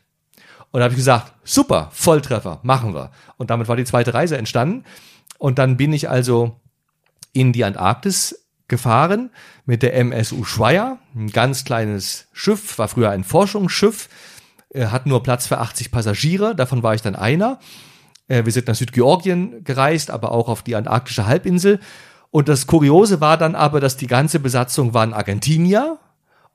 Und 0.70 0.79
da 0.79 0.85
habe 0.85 0.93
ich 0.93 0.99
gesagt, 0.99 1.33
super, 1.43 1.89
Volltreffer, 1.91 2.61
machen 2.62 2.95
wir. 2.95 3.11
Und 3.37 3.51
damit 3.51 3.66
war 3.66 3.75
die 3.75 3.85
zweite 3.85 4.14
Reise 4.14 4.39
entstanden. 4.39 4.85
Und 5.39 5.59
dann 5.59 5.77
bin 5.77 5.93
ich 5.93 6.09
also 6.09 6.61
in 7.33 7.53
die 7.53 7.64
Antarktis 7.64 8.47
gefahren 8.68 9.31
mit 9.66 9.83
der 9.83 9.97
MSU 9.97 10.45
Schweier, 10.45 11.01
ein 11.16 11.31
ganz 11.31 11.64
kleines 11.64 12.29
Schiff, 12.33 12.79
war 12.79 12.87
früher 12.87 13.11
ein 13.11 13.25
Forschungsschiff, 13.25 14.09
hat 14.72 15.07
nur 15.07 15.25
Platz 15.25 15.49
für 15.49 15.59
80 15.59 15.91
Passagiere, 15.91 16.55
davon 16.55 16.85
war 16.85 16.95
ich 16.95 17.03
dann 17.03 17.16
einer. 17.16 17.59
Äh, 18.29 18.45
wir 18.45 18.53
sind 18.53 18.68
nach 18.68 18.75
Südgeorgien 18.75 19.64
gereist, 19.64 20.11
aber 20.11 20.33
auch 20.33 20.49
auf 20.49 20.62
die 20.62 20.77
antarktische 20.77 21.27
Halbinsel. 21.27 21.81
Und 22.31 22.49
das 22.49 22.66
Kuriose 22.66 23.20
war 23.20 23.37
dann 23.37 23.55
aber, 23.55 23.81
dass 23.81 23.97
die 23.97 24.07
ganze 24.07 24.41
Besatzung 24.41 24.93
waren 24.95 25.12
Argentinier, 25.12 25.99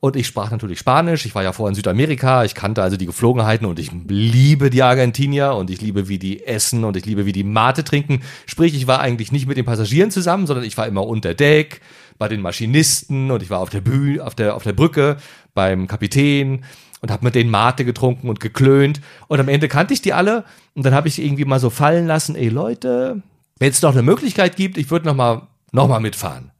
und 0.00 0.16
ich 0.16 0.26
sprach 0.26 0.50
natürlich 0.50 0.78
Spanisch. 0.78 1.26
Ich 1.26 1.34
war 1.34 1.42
ja 1.42 1.52
vorher 1.52 1.70
in 1.70 1.74
Südamerika. 1.74 2.44
Ich 2.44 2.54
kannte 2.54 2.82
also 2.82 2.96
die 2.96 3.04
Geflogenheiten 3.04 3.66
und 3.66 3.78
ich 3.78 3.92
liebe 4.08 4.70
die 4.70 4.82
Argentinier 4.82 5.52
und 5.52 5.68
ich 5.68 5.82
liebe, 5.82 6.08
wie 6.08 6.18
die 6.18 6.46
essen 6.46 6.84
und 6.84 6.96
ich 6.96 7.04
liebe, 7.04 7.26
wie 7.26 7.32
die 7.32 7.44
Mate 7.44 7.84
trinken. 7.84 8.22
Sprich, 8.46 8.74
ich 8.74 8.86
war 8.86 9.00
eigentlich 9.00 9.30
nicht 9.30 9.46
mit 9.46 9.58
den 9.58 9.66
Passagieren 9.66 10.10
zusammen, 10.10 10.46
sondern 10.46 10.64
ich 10.64 10.78
war 10.78 10.86
immer 10.86 11.06
unter 11.06 11.34
Deck 11.34 11.82
bei 12.16 12.28
den 12.28 12.40
Maschinisten 12.40 13.30
und 13.30 13.42
ich 13.42 13.50
war 13.50 13.60
auf 13.60 13.68
der 13.68 13.82
Bühne, 13.82 14.24
auf 14.24 14.34
der, 14.34 14.56
auf 14.56 14.62
der 14.62 14.72
Brücke 14.72 15.18
beim 15.52 15.86
Kapitän 15.86 16.64
und 17.00 17.10
habe 17.10 17.24
mit 17.24 17.34
denen 17.34 17.50
Mate 17.50 17.84
getrunken 17.84 18.28
und 18.28 18.40
geklönt. 18.40 19.00
Und 19.28 19.40
am 19.40 19.48
Ende 19.48 19.68
kannte 19.68 19.94
ich 19.94 20.02
die 20.02 20.12
alle 20.12 20.44
und 20.74 20.84
dann 20.84 20.94
habe 20.94 21.08
ich 21.08 21.20
irgendwie 21.20 21.44
mal 21.44 21.60
so 21.60 21.70
fallen 21.70 22.06
lassen, 22.06 22.34
ey 22.36 22.48
Leute, 22.48 23.22
wenn 23.58 23.70
es 23.70 23.82
noch 23.82 23.92
eine 23.92 24.02
Möglichkeit 24.02 24.56
gibt, 24.56 24.78
ich 24.78 24.90
würde 24.90 25.06
noch 25.06 25.14
mal, 25.14 25.48
noch 25.72 25.88
mal 25.88 26.00
mitfahren. 26.00 26.50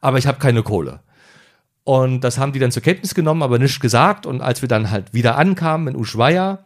Aber 0.00 0.18
ich 0.18 0.26
habe 0.26 0.38
keine 0.38 0.62
Kohle. 0.62 1.00
Und 1.84 2.22
das 2.22 2.38
haben 2.38 2.52
die 2.52 2.58
dann 2.58 2.72
zur 2.72 2.82
Kenntnis 2.82 3.14
genommen, 3.14 3.42
aber 3.42 3.58
nichts 3.58 3.78
gesagt. 3.78 4.26
Und 4.26 4.40
als 4.40 4.60
wir 4.60 4.68
dann 4.68 4.90
halt 4.90 5.14
wieder 5.14 5.38
ankamen 5.38 5.94
in 5.94 6.00
Ushuaia, 6.00 6.64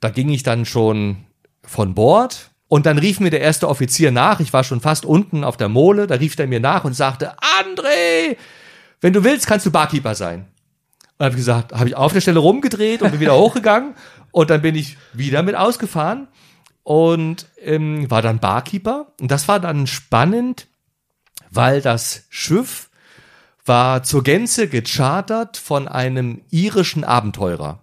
da 0.00 0.08
ging 0.08 0.30
ich 0.30 0.42
dann 0.42 0.64
schon 0.64 1.18
von 1.62 1.94
Bord. 1.94 2.50
Und 2.66 2.86
dann 2.86 2.98
rief 2.98 3.20
mir 3.20 3.30
der 3.30 3.40
erste 3.40 3.68
Offizier 3.68 4.12
nach. 4.12 4.40
Ich 4.40 4.52
war 4.52 4.64
schon 4.64 4.80
fast 4.80 5.04
unten 5.04 5.44
auf 5.44 5.56
der 5.56 5.68
Mole. 5.68 6.06
Da 6.06 6.14
rief 6.14 6.38
er 6.38 6.46
mir 6.46 6.60
nach 6.60 6.84
und 6.84 6.94
sagte, 6.94 7.34
André, 7.60 8.36
wenn 9.00 9.12
du 9.12 9.24
willst, 9.24 9.46
kannst 9.46 9.66
du 9.66 9.70
Barkeeper 9.70 10.14
sein. 10.14 10.46
Und 11.20 11.26
habe 11.26 11.34
ich 11.34 11.40
gesagt, 11.40 11.74
habe 11.74 11.86
ich 11.86 11.96
auf 11.96 12.14
der 12.14 12.22
Stelle 12.22 12.38
rumgedreht 12.38 13.02
und 13.02 13.10
bin 13.10 13.20
wieder 13.20 13.34
hochgegangen. 13.38 13.94
Und 14.30 14.48
dann 14.48 14.62
bin 14.62 14.74
ich 14.74 14.96
wieder 15.12 15.42
mit 15.42 15.54
ausgefahren 15.54 16.28
und 16.82 17.46
ähm, 17.60 18.10
war 18.10 18.22
dann 18.22 18.38
Barkeeper. 18.38 19.08
Und 19.20 19.30
das 19.30 19.46
war 19.46 19.60
dann 19.60 19.86
spannend, 19.86 20.66
weil 21.50 21.82
das 21.82 22.24
Schiff 22.30 22.88
war 23.66 24.02
zur 24.02 24.22
Gänze 24.22 24.66
gechartert 24.66 25.58
von 25.58 25.88
einem 25.88 26.40
irischen 26.48 27.04
Abenteurer. 27.04 27.80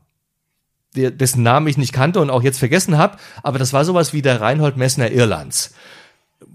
der, 0.96 1.12
dessen 1.12 1.44
Namen 1.44 1.68
ich 1.68 1.78
nicht 1.78 1.94
kannte 1.94 2.20
und 2.20 2.32
auch 2.32 2.42
jetzt 2.42 2.58
vergessen 2.58 2.98
habe, 2.98 3.20
aber 3.44 3.60
das 3.60 3.72
war 3.72 3.86
sowas 3.86 4.14
wie 4.14 4.24
der 4.24 4.42
Reinhold 4.42 4.78
Messner 4.78 5.12
Irlands. 5.12 5.76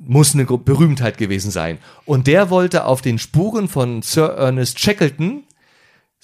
Muss 0.05 0.35
eine 0.35 0.47
Berühmtheit 0.47 1.16
gewesen 1.16 1.53
sein. 1.53 1.78
Und 2.07 2.26
der 2.26 2.51
wollte 2.51 2.87
auf 2.87 3.03
den 3.03 3.20
Spuren 3.20 3.68
von 3.68 4.03
Sir 4.03 4.30
Ernest 4.30 4.80
Shackleton 4.80 5.45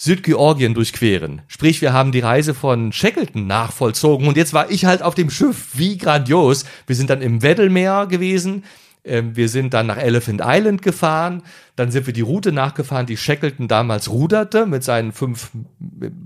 Südgeorgien 0.00 0.74
durchqueren. 0.74 1.42
Sprich, 1.48 1.82
wir 1.82 1.92
haben 1.92 2.12
die 2.12 2.20
Reise 2.20 2.54
von 2.54 2.92
Shackleton 2.92 3.48
nachvollzogen 3.48 4.28
und 4.28 4.36
jetzt 4.36 4.52
war 4.52 4.70
ich 4.70 4.84
halt 4.84 5.02
auf 5.02 5.16
dem 5.16 5.28
Schiff. 5.28 5.70
Wie 5.74 5.98
grandios. 5.98 6.64
Wir 6.86 6.94
sind 6.94 7.10
dann 7.10 7.20
im 7.20 7.42
Weddellmeer 7.42 8.06
gewesen. 8.06 8.62
Ähm, 9.04 9.34
wir 9.34 9.48
sind 9.48 9.74
dann 9.74 9.88
nach 9.88 9.96
Elephant 9.96 10.40
Island 10.44 10.82
gefahren. 10.82 11.42
Dann 11.74 11.90
sind 11.90 12.06
wir 12.06 12.12
die 12.12 12.20
Route 12.20 12.52
nachgefahren, 12.52 13.06
die 13.06 13.16
Shackleton 13.16 13.66
damals 13.66 14.08
ruderte 14.08 14.66
mit 14.66 14.84
seinen 14.84 15.10
fünf 15.10 15.50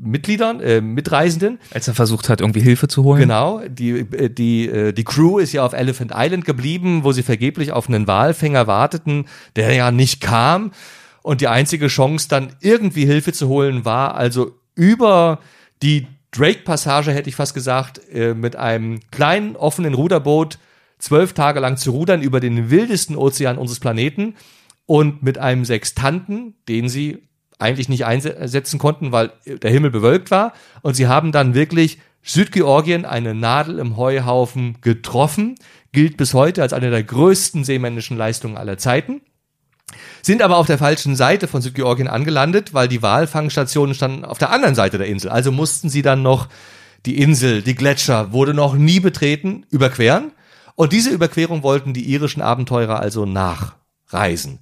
Mitgliedern, 0.03 0.61
äh, 0.61 0.83
Mitreisenden. 0.83 1.59
Als 1.73 1.89
er 1.89 1.95
versucht 1.95 2.29
hat, 2.29 2.43
irgendwie 2.43 2.61
Hilfe 2.61 2.89
zu 2.89 3.05
holen. 3.05 3.21
Genau. 3.21 3.63
Die, 3.67 4.01
äh, 4.01 4.29
die, 4.29 4.69
äh, 4.69 4.93
die 4.93 5.05
Crew 5.05 5.39
ist 5.39 5.55
ja 5.55 5.65
auf 5.65 5.73
Elephant 5.73 6.13
Island 6.15 6.45
geblieben, 6.45 7.05
wo 7.05 7.13
sie 7.13 7.23
vergeblich 7.23 7.73
auf 7.73 7.89
einen 7.89 8.07
Walfänger 8.07 8.67
warteten, 8.67 9.25
der 9.57 9.73
ja 9.73 9.91
nicht 9.91 10.21
kam. 10.21 10.73
Und 11.23 11.41
die 11.41 11.49
einzige 11.49 11.89
Chance, 11.89 12.29
dann 12.29 12.55
irgendwie 12.61 13.07
Hilfe 13.07 13.33
zu 13.33 13.49
holen, 13.49 13.85
war 13.85 14.15
also 14.15 14.59
über 14.75 15.39
die 15.83 16.07
Drake-Passage, 16.33 17.13
hätte 17.13 17.29
ich 17.29 17.37
fast 17.37 17.55
gesagt, 17.55 18.01
äh, 18.13 18.35
mit 18.35 18.57
einem 18.57 19.01
kleinen 19.11 19.57
offenen 19.57 19.95
Ruderboot 19.95 20.59
zwölf 20.99 21.33
Tage 21.33 21.61
lang 21.61 21.77
zu 21.77 21.91
rudern 21.91 22.23
über 22.23 22.41
den 22.41 22.71
wildesten 22.71 23.17
Ozean 23.17 23.59
unseres 23.59 23.81
Planeten 23.81 24.35
und 24.87 25.23
mit 25.23 25.39
einem 25.39 25.65
Sextanten, 25.65 26.55
den 26.69 26.89
sie 26.89 27.29
eigentlich 27.59 27.89
nicht 27.89 28.05
einsetzen 28.05 28.79
konnten, 28.79 29.13
weil 29.13 29.33
der 29.47 29.71
Himmel 29.71 29.91
bewölkt 29.91 30.31
war. 30.31 30.53
Und 30.81 30.95
sie 30.95 31.07
haben 31.07 31.31
dann 31.31 31.55
wirklich 31.55 31.99
Südgeorgien, 32.23 33.05
eine 33.05 33.35
Nadel 33.35 33.79
im 33.79 33.97
Heuhaufen, 33.97 34.79
getroffen, 34.81 35.57
gilt 35.93 36.17
bis 36.17 36.35
heute 36.35 36.63
als 36.63 36.73
eine 36.73 36.91
der 36.91 37.03
größten 37.03 37.65
seemännischen 37.65 38.17
Leistungen 38.17 38.57
aller 38.57 38.79
Zeiten 38.79 39.21
sind 40.23 40.43
aber 40.43 40.57
auf 40.57 40.67
der 40.67 40.79
falschen 40.79 41.17
Seite 41.17 41.49
von 41.49 41.63
Südgeorgien 41.63 42.09
angelandet, 42.09 42.75
weil 42.75 42.89
die 42.89 43.03
Walfangstationen 43.03 43.95
standen 43.95 44.25
auf 44.25 44.39
der 44.39 44.51
anderen 44.51 44.75
Seite 44.75 44.99
der 44.99 45.07
Insel. 45.07 45.31
Also 45.31 45.53
mussten 45.53 45.89
sie 45.89 46.03
dann 46.03 46.23
noch 46.23 46.49
die 47.07 47.19
Insel, 47.19 47.63
die 47.63 47.75
Gletscher, 47.75 48.33
wurde 48.33 48.55
noch 48.55 48.75
nie 48.75 49.01
betreten, 49.01 49.67
überqueren. 49.71 50.33
Und 50.75 50.93
diese 50.93 51.11
Überquerung 51.11 51.63
wollten 51.63 51.95
die 51.95 52.11
irischen 52.11 52.43
Abenteurer 52.43 53.01
also 53.01 53.27
nachreisen. 53.27 54.61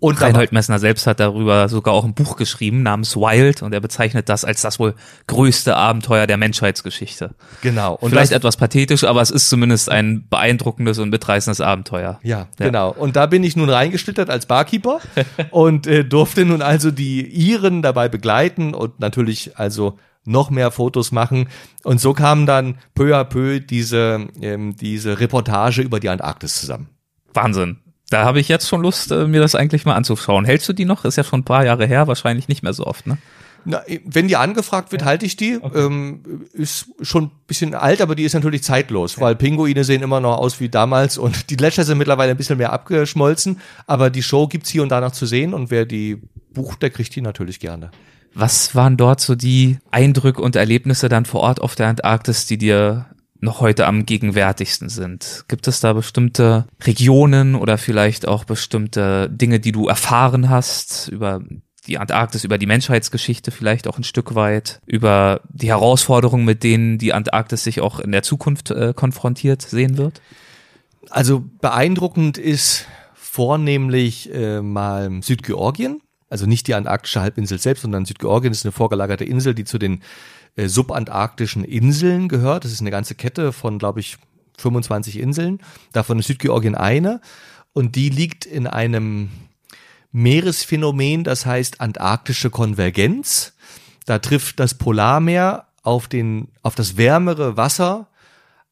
Und 0.00 0.20
Reinhold 0.20 0.52
Messner 0.52 0.78
selbst 0.78 1.06
hat 1.06 1.18
darüber 1.18 1.68
sogar 1.68 1.94
auch 1.94 2.04
ein 2.04 2.14
Buch 2.14 2.36
geschrieben 2.36 2.82
namens 2.82 3.16
Wild 3.16 3.62
und 3.62 3.72
er 3.72 3.80
bezeichnet 3.80 4.28
das 4.28 4.44
als 4.44 4.62
das 4.62 4.78
wohl 4.78 4.94
größte 5.26 5.76
Abenteuer 5.76 6.26
der 6.26 6.36
Menschheitsgeschichte. 6.36 7.34
Genau. 7.62 7.94
Und 7.94 8.10
Vielleicht 8.10 8.32
etwas 8.32 8.56
pathetisch, 8.56 9.04
aber 9.04 9.22
es 9.22 9.30
ist 9.30 9.48
zumindest 9.48 9.90
ein 9.90 10.26
beeindruckendes 10.28 10.98
und 10.98 11.10
mitreißendes 11.10 11.60
Abenteuer. 11.60 12.20
Ja, 12.22 12.48
ja. 12.58 12.66
genau. 12.66 12.90
Und 12.92 13.16
da 13.16 13.26
bin 13.26 13.42
ich 13.42 13.56
nun 13.56 13.70
reingeschlittert 13.70 14.30
als 14.30 14.46
Barkeeper 14.46 15.00
und 15.50 15.86
äh, 15.86 16.04
durfte 16.04 16.44
nun 16.44 16.62
also 16.62 16.90
die 16.90 17.22
Iren 17.26 17.82
dabei 17.82 18.08
begleiten 18.08 18.74
und 18.74 19.00
natürlich 19.00 19.58
also 19.58 19.98
noch 20.24 20.50
mehr 20.50 20.70
Fotos 20.70 21.10
machen. 21.10 21.48
Und 21.82 22.00
so 22.00 22.12
kam 22.12 22.46
dann 22.46 22.78
peu 22.94 23.16
à 23.16 23.24
peu 23.24 23.60
diese, 23.60 24.28
ähm, 24.40 24.76
diese 24.76 25.18
Reportage 25.18 25.82
über 25.82 25.98
die 25.98 26.08
Antarktis 26.08 26.60
zusammen. 26.60 26.88
Wahnsinn. 27.32 27.78
Da 28.10 28.24
habe 28.24 28.40
ich 28.40 28.48
jetzt 28.48 28.68
schon 28.68 28.80
Lust, 28.80 29.10
äh, 29.10 29.26
mir 29.26 29.40
das 29.40 29.54
eigentlich 29.54 29.84
mal 29.84 29.94
anzuschauen. 29.94 30.44
Hältst 30.44 30.68
du 30.68 30.72
die 30.72 30.84
noch? 30.84 31.04
Ist 31.04 31.16
ja 31.16 31.24
schon 31.24 31.40
ein 31.40 31.44
paar 31.44 31.64
Jahre 31.64 31.86
her, 31.86 32.06
wahrscheinlich 32.06 32.48
nicht 32.48 32.62
mehr 32.62 32.72
so 32.72 32.86
oft, 32.86 33.06
ne? 33.06 33.18
Na, 33.64 33.82
wenn 34.04 34.28
die 34.28 34.36
angefragt 34.36 34.92
wird, 34.92 35.02
ja. 35.02 35.08
halte 35.08 35.26
ich 35.26 35.36
die. 35.36 35.58
Okay. 35.60 35.84
Ähm, 35.84 36.46
ist 36.52 36.86
schon 37.02 37.24
ein 37.24 37.30
bisschen 37.46 37.74
alt, 37.74 38.00
aber 38.00 38.14
die 38.14 38.22
ist 38.22 38.32
natürlich 38.32 38.62
zeitlos, 38.62 39.16
ja. 39.16 39.22
weil 39.22 39.36
Pinguine 39.36 39.84
sehen 39.84 40.02
immer 40.02 40.20
noch 40.20 40.38
aus 40.38 40.60
wie 40.60 40.68
damals 40.68 41.18
und 41.18 41.50
die 41.50 41.56
Gletscher 41.56 41.84
sind 41.84 41.98
mittlerweile 41.98 42.30
ein 42.30 42.36
bisschen 42.36 42.58
mehr 42.58 42.72
abgeschmolzen, 42.72 43.60
aber 43.86 44.10
die 44.10 44.22
Show 44.22 44.46
gibt's 44.46 44.70
hier 44.70 44.82
und 44.82 44.88
da 44.90 45.00
noch 45.00 45.12
zu 45.12 45.26
sehen 45.26 45.52
und 45.54 45.70
wer 45.70 45.84
die 45.84 46.22
bucht, 46.54 46.82
der 46.82 46.90
kriegt 46.90 47.14
die 47.14 47.20
natürlich 47.20 47.60
gerne. 47.60 47.90
Was 48.34 48.74
waren 48.74 48.96
dort 48.96 49.20
so 49.20 49.34
die 49.34 49.78
Eindrücke 49.90 50.40
und 50.40 50.54
Erlebnisse 50.54 51.08
dann 51.08 51.24
vor 51.24 51.40
Ort 51.40 51.60
auf 51.60 51.74
der 51.74 51.88
Antarktis, 51.88 52.46
die 52.46 52.58
dir 52.58 53.06
noch 53.40 53.60
heute 53.60 53.86
am 53.86 54.06
gegenwärtigsten 54.06 54.88
sind? 54.88 55.44
Gibt 55.48 55.68
es 55.68 55.80
da 55.80 55.92
bestimmte 55.92 56.66
Regionen 56.82 57.54
oder 57.54 57.78
vielleicht 57.78 58.26
auch 58.26 58.44
bestimmte 58.44 59.28
Dinge, 59.30 59.60
die 59.60 59.72
du 59.72 59.88
erfahren 59.88 60.48
hast 60.48 61.08
über 61.08 61.40
die 61.86 61.98
Antarktis, 61.98 62.44
über 62.44 62.58
die 62.58 62.66
Menschheitsgeschichte 62.66 63.50
vielleicht 63.50 63.88
auch 63.88 63.98
ein 63.98 64.04
Stück 64.04 64.34
weit, 64.34 64.80
über 64.86 65.40
die 65.48 65.68
Herausforderungen, 65.68 66.44
mit 66.44 66.62
denen 66.62 66.98
die 66.98 67.14
Antarktis 67.14 67.64
sich 67.64 67.80
auch 67.80 67.98
in 67.98 68.12
der 68.12 68.22
Zukunft 68.22 68.70
äh, 68.70 68.92
konfrontiert 68.94 69.62
sehen 69.62 69.96
wird? 69.96 70.20
Also 71.10 71.42
beeindruckend 71.60 72.36
ist 72.36 72.86
vornehmlich 73.14 74.32
äh, 74.34 74.60
mal 74.60 75.10
Südgeorgien, 75.22 76.02
also 76.28 76.44
nicht 76.44 76.66
die 76.66 76.74
antarktische 76.74 77.22
Halbinsel 77.22 77.58
selbst, 77.58 77.82
sondern 77.82 78.04
Südgeorgien 78.04 78.52
ist 78.52 78.66
eine 78.66 78.72
vorgelagerte 78.72 79.24
Insel, 79.24 79.54
die 79.54 79.64
zu 79.64 79.78
den 79.78 80.02
äh, 80.58 80.68
subantarktischen 80.68 81.62
Inseln 81.62 82.28
gehört. 82.28 82.64
Das 82.64 82.72
ist 82.72 82.80
eine 82.80 82.90
ganze 82.90 83.14
Kette 83.14 83.52
von, 83.52 83.78
glaube 83.78 84.00
ich, 84.00 84.16
25 84.58 85.20
Inseln. 85.20 85.60
Davon 85.92 86.18
ist 86.18 86.26
Südgeorgien 86.26 86.74
eine. 86.74 87.20
Und 87.72 87.94
die 87.94 88.08
liegt 88.08 88.44
in 88.44 88.66
einem 88.66 89.30
Meeresphänomen, 90.10 91.22
das 91.22 91.46
heißt 91.46 91.80
antarktische 91.80 92.50
Konvergenz. 92.50 93.52
Da 94.04 94.18
trifft 94.18 94.58
das 94.58 94.74
Polarmeer 94.74 95.68
auf 95.84 96.08
den, 96.08 96.48
auf 96.62 96.74
das 96.74 96.96
wärmere 96.96 97.56
Wasser 97.56 98.08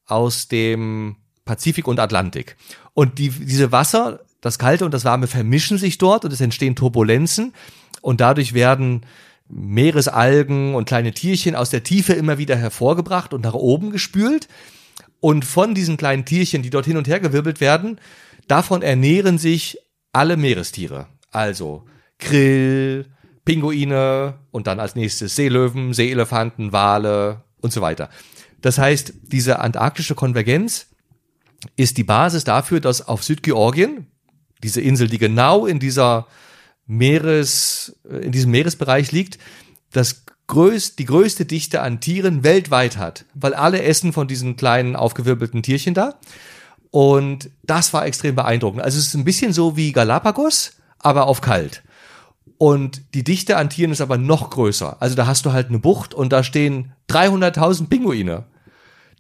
aus 0.07 0.49
dem 0.49 1.15
Pazifik 1.45 1.87
und 1.87 2.01
Atlantik. 2.01 2.57
Und 2.95 3.21
die, 3.21 3.31
diese 3.31 3.71
Wasser, 3.71 4.25
das 4.41 4.59
kalte 4.59 4.85
und 4.85 4.93
das 4.93 5.05
warme 5.05 5.29
vermischen 5.29 5.79
sich 5.79 5.99
dort 5.99 6.25
und 6.25 6.33
es 6.33 6.41
entstehen 6.41 6.75
Turbulenzen 6.75 7.55
und 8.01 8.21
dadurch 8.21 8.55
werden 8.55 9.07
Meeresalgen 9.49 10.75
und 10.75 10.87
kleine 10.87 11.13
Tierchen 11.13 11.55
aus 11.55 11.71
der 11.71 11.83
Tiefe 11.83 12.13
immer 12.13 12.39
wieder 12.39 12.57
hervorgebracht 12.57 13.33
und 13.33 13.43
nach 13.45 13.55
oben 13.55 13.91
gespült. 13.91 14.49
Und 15.21 15.45
von 15.45 15.75
diesen 15.75 15.97
kleinen 15.97 16.25
Tierchen, 16.25 16.63
die 16.63 16.71
dort 16.71 16.87
hin 16.87 16.97
und 16.97 17.09
her 17.09 17.21
gewirbelt 17.21 17.61
werden, 17.61 17.99
davon 18.49 18.83
ernähren 18.83 19.39
sich 19.39 19.79
alle 20.13 20.37
Meerestiere. 20.37 21.07
Also 21.31 21.85
Krill, 22.19 23.07
Pinguine 23.45 24.35
und 24.51 24.67
dann 24.67 24.81
als 24.81 24.95
nächstes 24.95 25.37
Seelöwen, 25.37 25.95
Seeelefanten, 25.95 26.73
Wale 26.73 27.43
und 27.61 27.73
so 27.73 27.81
weiter. 27.81 28.11
Das 28.61 28.79
heißt, 28.79 29.15
diese 29.23 29.61
antarktische 29.61 30.15
Konvergenz 30.15 30.89
ist 31.77 31.99
die 31.99 32.05
Basis 32.05 32.45
dafür, 32.45 32.81
dass 32.81 33.07
auf 33.07 33.23
Südgeorgien, 33.23 34.07
diese 34.63 34.81
Insel, 34.81 35.09
die 35.09 35.19
genau 35.19 35.67
in 35.67 35.79
dieser 35.79 36.27
Meeres, 36.87 37.97
in 38.09 38.33
diesem 38.33 38.51
Meeresbereich 38.51 39.13
liegt, 39.13 39.39
das 39.93 40.25
größt, 40.47 40.99
die 40.99 41.05
größte 41.05 41.45
Dichte 41.45 41.81
an 41.83 42.01
Tieren 42.01 42.45
weltweit 42.45 42.97
hat, 42.97 43.25
weil 43.35 43.55
alle 43.55 43.83
essen 43.83 44.13
von 44.13 44.29
diesen 44.29 44.57
kleinen 44.57 44.97
aufgewirbelten 44.97 45.63
Tierchen 45.63 45.95
da. 45.95 46.15
Und 46.91 47.51
das 47.65 47.93
war 47.93 48.07
extrem 48.07 48.37
beeindruckend. 48.37 48.83
Also 48.83 48.99
es 48.99 49.09
ist 49.09 49.15
ein 49.15 49.25
bisschen 49.25 49.53
so 49.53 49.77
wie 49.77 49.93
Galapagos, 49.93 50.73
aber 50.99 51.27
auf 51.27 51.41
kalt. 51.41 51.83
Und 52.59 53.03
die 53.15 53.25
Dichte 53.25 53.57
an 53.57 53.69
Tieren 53.69 53.93
ist 53.93 54.01
aber 54.01 54.17
noch 54.17 54.51
größer. 54.51 54.97
Also 55.01 55.15
da 55.15 55.27
hast 55.27 55.45
du 55.45 55.53
halt 55.53 55.69
eine 55.69 55.79
Bucht 55.79 56.15
und 56.15 56.33
da 56.33 56.43
stehen 56.43 56.93
300.000 57.11 57.89
Pinguine. 57.89 58.45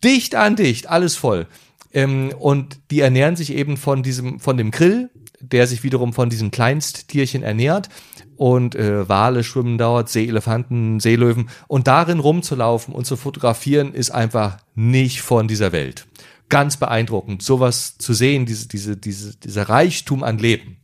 Dicht 0.03 0.35
an 0.35 0.57
dicht, 0.57 0.89
alles 0.89 1.17
voll. 1.17 1.47
Ähm, 1.93 2.33
und 2.39 2.79
die 2.91 3.01
ernähren 3.01 3.37
sich 3.37 3.53
eben 3.53 3.77
von 3.77 4.03
diesem, 4.03 4.41
von 4.41 4.57
dem 4.57 4.71
Grill, 4.71 5.11
der 5.53 5.66
sich 5.66 5.82
wiederum 5.82 6.12
von 6.12 6.30
diesen 6.30 6.51
Kleinsttierchen 6.51 7.42
ernährt. 7.42 7.88
Und 8.36 8.74
äh, 8.74 9.09
Wale 9.09 9.44
schwimmen 9.44 9.78
dort, 9.78 10.09
Seeelefanten, 10.11 11.01
Seelöwen. 11.01 11.49
Und 11.68 11.86
darin 11.86 12.18
rumzulaufen 12.18 12.94
und 12.94 13.07
zu 13.07 13.16
fotografieren, 13.16 13.94
ist 13.94 14.11
einfach 14.11 14.59
nicht 14.74 15.22
von 15.22 15.49
dieser 15.49 15.72
Welt. 15.72 16.07
Ganz 16.49 16.76
beeindruckend, 16.76 17.42
sowas 17.42 17.97
zu 17.99 18.12
sehen, 18.12 18.47
diese, 18.47 18.68
diese, 18.68 18.97
diese, 18.97 19.36
dieser 19.36 19.68
Reichtum 19.68 20.22
an 20.22 20.38
Leben. 20.38 20.76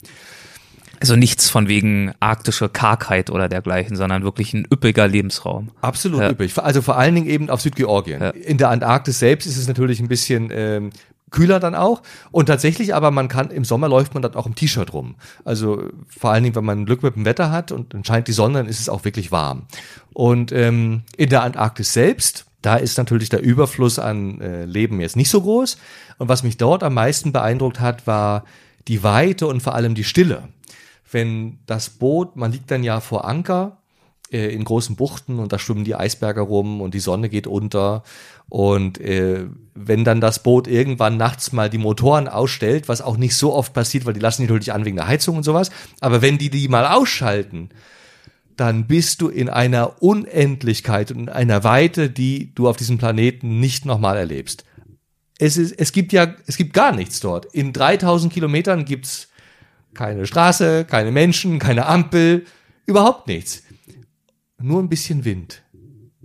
Also 1.02 1.16
nichts 1.16 1.50
von 1.50 1.66
wegen 1.66 2.12
arktische 2.20 2.68
Kargheit 2.68 3.28
oder 3.28 3.48
dergleichen, 3.48 3.96
sondern 3.96 4.22
wirklich 4.22 4.54
ein 4.54 4.68
üppiger 4.72 5.08
Lebensraum. 5.08 5.72
Absolut 5.80 6.20
ja. 6.20 6.30
üppig. 6.30 6.56
Also 6.58 6.80
vor 6.80 6.96
allen 6.96 7.16
Dingen 7.16 7.26
eben 7.26 7.50
auf 7.50 7.60
Südgeorgien. 7.60 8.20
Ja. 8.20 8.30
In 8.30 8.56
der 8.56 8.70
Antarktis 8.70 9.18
selbst 9.18 9.46
ist 9.46 9.56
es 9.56 9.66
natürlich 9.66 9.98
ein 9.98 10.06
bisschen 10.06 10.50
ähm, 10.52 10.90
kühler 11.32 11.58
dann 11.58 11.74
auch. 11.74 12.02
Und 12.30 12.46
tatsächlich 12.46 12.94
aber, 12.94 13.10
man 13.10 13.28
kann, 13.28 13.50
im 13.50 13.64
Sommer 13.64 13.88
läuft 13.88 14.14
man 14.14 14.22
dann 14.22 14.34
auch 14.34 14.46
im 14.46 14.54
T-Shirt 14.54 14.92
rum. 14.92 15.16
Also 15.44 15.88
vor 16.06 16.30
allen 16.30 16.44
Dingen, 16.44 16.54
wenn 16.54 16.64
man 16.64 16.86
Glück 16.86 17.02
mit 17.02 17.16
dem 17.16 17.24
Wetter 17.24 17.50
hat 17.50 17.72
und 17.72 17.94
dann 17.94 18.04
scheint 18.04 18.28
die 18.28 18.32
Sonne, 18.32 18.58
dann 18.58 18.68
ist 18.68 18.80
es 18.80 18.88
auch 18.88 19.04
wirklich 19.04 19.32
warm. 19.32 19.62
Und 20.12 20.52
ähm, 20.52 21.02
in 21.16 21.28
der 21.28 21.42
Antarktis 21.42 21.92
selbst, 21.92 22.46
da 22.60 22.76
ist 22.76 22.96
natürlich 22.96 23.28
der 23.28 23.42
Überfluss 23.42 23.98
an 23.98 24.40
äh, 24.40 24.64
Leben 24.64 25.00
jetzt 25.00 25.16
nicht 25.16 25.30
so 25.30 25.42
groß. 25.42 25.78
Und 26.18 26.28
was 26.28 26.44
mich 26.44 26.56
dort 26.56 26.84
am 26.84 26.94
meisten 26.94 27.32
beeindruckt 27.32 27.80
hat, 27.80 28.06
war 28.06 28.44
die 28.88 29.02
Weite 29.02 29.48
und 29.48 29.62
vor 29.62 29.74
allem 29.74 29.94
die 29.94 30.04
Stille. 30.04 30.48
Wenn 31.10 31.58
das 31.66 31.90
Boot, 31.90 32.36
man 32.36 32.52
liegt 32.52 32.70
dann 32.70 32.84
ja 32.84 33.00
vor 33.00 33.26
Anker 33.26 33.81
äh, 34.32 34.48
in 34.48 34.64
großen 34.64 34.96
Buchten 34.96 35.38
und 35.38 35.52
da 35.52 35.58
schwimmen 35.58 35.84
die 35.84 35.94
Eisberge 35.94 36.40
rum 36.40 36.80
und 36.80 36.94
die 36.94 37.00
Sonne 37.00 37.28
geht 37.28 37.46
unter. 37.46 38.02
Und 38.48 39.00
äh, 39.00 39.46
wenn 39.74 40.04
dann 40.04 40.20
das 40.20 40.42
Boot 40.42 40.66
irgendwann 40.66 41.16
nachts 41.16 41.52
mal 41.52 41.70
die 41.70 41.78
Motoren 41.78 42.28
ausstellt, 42.28 42.88
was 42.88 43.00
auch 43.00 43.16
nicht 43.16 43.36
so 43.36 43.52
oft 43.54 43.72
passiert, 43.72 44.04
weil 44.06 44.14
die 44.14 44.20
lassen 44.20 44.42
die 44.42 44.48
natürlich 44.48 44.72
an 44.72 44.84
wegen 44.84 44.96
der 44.96 45.06
Heizung 45.06 45.36
und 45.36 45.42
sowas, 45.42 45.70
aber 46.00 46.22
wenn 46.22 46.38
die 46.38 46.50
die 46.50 46.68
mal 46.68 46.86
ausschalten, 46.86 47.70
dann 48.56 48.86
bist 48.86 49.22
du 49.22 49.28
in 49.28 49.48
einer 49.48 50.02
Unendlichkeit 50.02 51.10
und 51.10 51.20
in 51.20 51.28
einer 51.28 51.64
Weite, 51.64 52.10
die 52.10 52.54
du 52.54 52.68
auf 52.68 52.76
diesem 52.76 52.98
Planeten 52.98 53.60
nicht 53.60 53.86
nochmal 53.86 54.16
erlebst. 54.16 54.64
Es, 55.38 55.56
ist, 55.56 55.72
es 55.72 55.92
gibt 55.92 56.12
ja, 56.12 56.34
es 56.46 56.56
gibt 56.56 56.72
gar 56.74 56.94
nichts 56.94 57.20
dort. 57.20 57.46
In 57.46 57.72
3000 57.72 58.32
Kilometern 58.32 58.84
gibt's 58.84 59.28
keine 59.94 60.26
Straße, 60.26 60.84
keine 60.84 61.10
Menschen, 61.10 61.58
keine 61.58 61.86
Ampel, 61.86 62.44
überhaupt 62.86 63.26
nichts. 63.26 63.62
Nur 64.62 64.80
ein 64.80 64.88
bisschen 64.88 65.24
Wind 65.24 65.62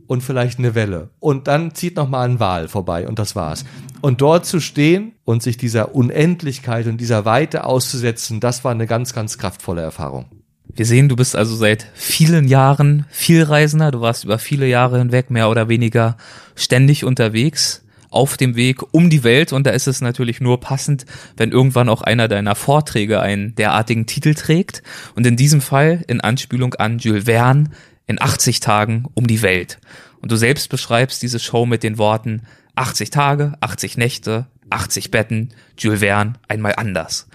und 0.05 0.21
vielleicht 0.21 0.59
eine 0.59 0.75
Welle. 0.75 1.09
Und 1.19 1.47
dann 1.47 1.73
zieht 1.75 1.95
noch 1.95 2.07
mal 2.07 2.27
ein 2.27 2.39
Wal 2.39 2.67
vorbei 2.67 3.07
und 3.07 3.19
das 3.19 3.35
war's. 3.35 3.65
Und 4.01 4.21
dort 4.21 4.45
zu 4.45 4.59
stehen 4.59 5.13
und 5.25 5.43
sich 5.43 5.57
dieser 5.57 5.95
Unendlichkeit 5.95 6.88
und 6.88 6.97
dieser 6.97 7.25
Weite 7.25 7.65
auszusetzen, 7.65 8.39
das 8.39 8.63
war 8.63 8.71
eine 8.71 8.88
ganz, 8.88 9.13
ganz 9.13 9.38
kraftvolle 9.38 9.81
Erfahrung. 9.81 10.25
Wir 10.73 10.85
sehen, 10.85 11.09
du 11.09 11.15
bist 11.15 11.35
also 11.35 11.55
seit 11.55 11.88
vielen 11.95 12.47
Jahren 12.47 13.05
Vielreisender. 13.09 13.91
Du 13.91 14.01
warst 14.01 14.23
über 14.23 14.38
viele 14.38 14.67
Jahre 14.67 14.99
hinweg 14.99 15.31
mehr 15.31 15.49
oder 15.49 15.69
weniger 15.69 16.17
ständig 16.55 17.03
unterwegs 17.03 17.83
auf 18.09 18.38
dem 18.38 18.55
Weg 18.55 18.81
um 18.93 19.09
die 19.09 19.23
Welt 19.23 19.51
und 19.51 19.67
da 19.67 19.71
ist 19.71 19.88
es 19.88 19.99
natürlich 19.99 20.39
nur 20.39 20.61
passend, 20.61 21.05
wenn 21.35 21.51
irgendwann 21.51 21.89
auch 21.89 22.01
einer 22.01 22.29
deiner 22.29 22.55
Vorträge 22.55 23.19
einen 23.19 23.53
derartigen 23.55 24.05
Titel 24.05 24.33
trägt 24.33 24.81
und 25.15 25.25
in 25.27 25.35
diesem 25.35 25.59
Fall 25.59 26.05
in 26.07 26.21
Anspielung 26.21 26.73
an 26.75 26.99
Jules 26.99 27.25
Verne 27.25 27.69
in 28.08 28.22
80 28.22 28.60
Tagen 28.62 29.05
um 29.14 29.28
die 29.28 29.41
Welt. 29.41 29.80
Und 30.22 30.32
du 30.32 30.36
selbst 30.36 30.70
beschreibst 30.70 31.22
diese 31.22 31.39
Show 31.39 31.66
mit 31.66 31.84
den 31.84 31.97
Worten 31.97 32.43
80 32.76 33.10
Tage, 33.12 33.53
80 33.62 33.97
Nächte, 33.97 34.47
80 34.70 35.12
Betten, 35.12 35.49
Jules 35.78 35.99
Verne, 35.99 36.34
einmal 36.47 36.74
anders. 36.78 37.28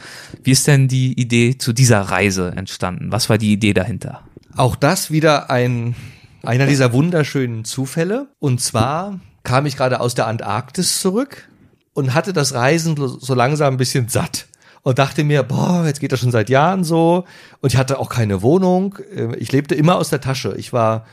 Wie 0.43 0.51
ist 0.51 0.67
denn 0.67 0.89
die 0.89 1.19
Idee 1.19 1.57
zu 1.59 1.73
dieser 1.73 2.01
Reise 2.01 2.53
entstanden? 2.57 3.13
Was 3.13 3.29
war 3.29 3.39
die 3.39 3.53
Idee 3.53 3.73
dahinter? 3.73 4.23
Auch 4.57 4.77
das 4.77 5.11
wieder 5.11 5.51
ein, 5.51 5.95
einer 6.43 6.67
dieser 6.67 6.93
wunderschönen 6.93 7.65
Zufälle. 7.65 8.29
Und 8.39 8.61
zwar 8.61 9.21
kam 9.45 9.67
ich 9.67 9.77
gerade 9.77 10.01
aus 10.01 10.15
der 10.15 10.27
Antarktis 10.27 11.01
zurück 11.01 11.49
und 11.95 12.15
hatte 12.15 12.33
das 12.33 12.55
Reisen 12.55 12.97
so 12.97 13.35
langsam 13.35 13.75
ein 13.75 13.79
bisschen 13.79 14.09
satt 14.09 14.47
und 14.83 14.99
dachte 14.99 15.25
mir, 15.25 15.43
boah, 15.43 15.85
jetzt 15.87 16.01
geht 16.01 16.13
das 16.13 16.21
schon 16.21 16.31
seit 16.31 16.51
Jahren 16.51 16.85
so 16.85 17.25
und 17.61 17.73
ich 17.73 17.79
hatte 17.79 17.99
auch 17.99 18.09
keine 18.09 18.43
Wohnung. 18.43 18.99
Äh, 19.15 19.37
ich 19.37 19.53
lebte 19.53 19.75
immer 19.75 19.97
aus 19.97 20.11
der 20.11 20.21
Tasche. 20.21 20.55
Ich 20.57 20.73
war 20.73 21.07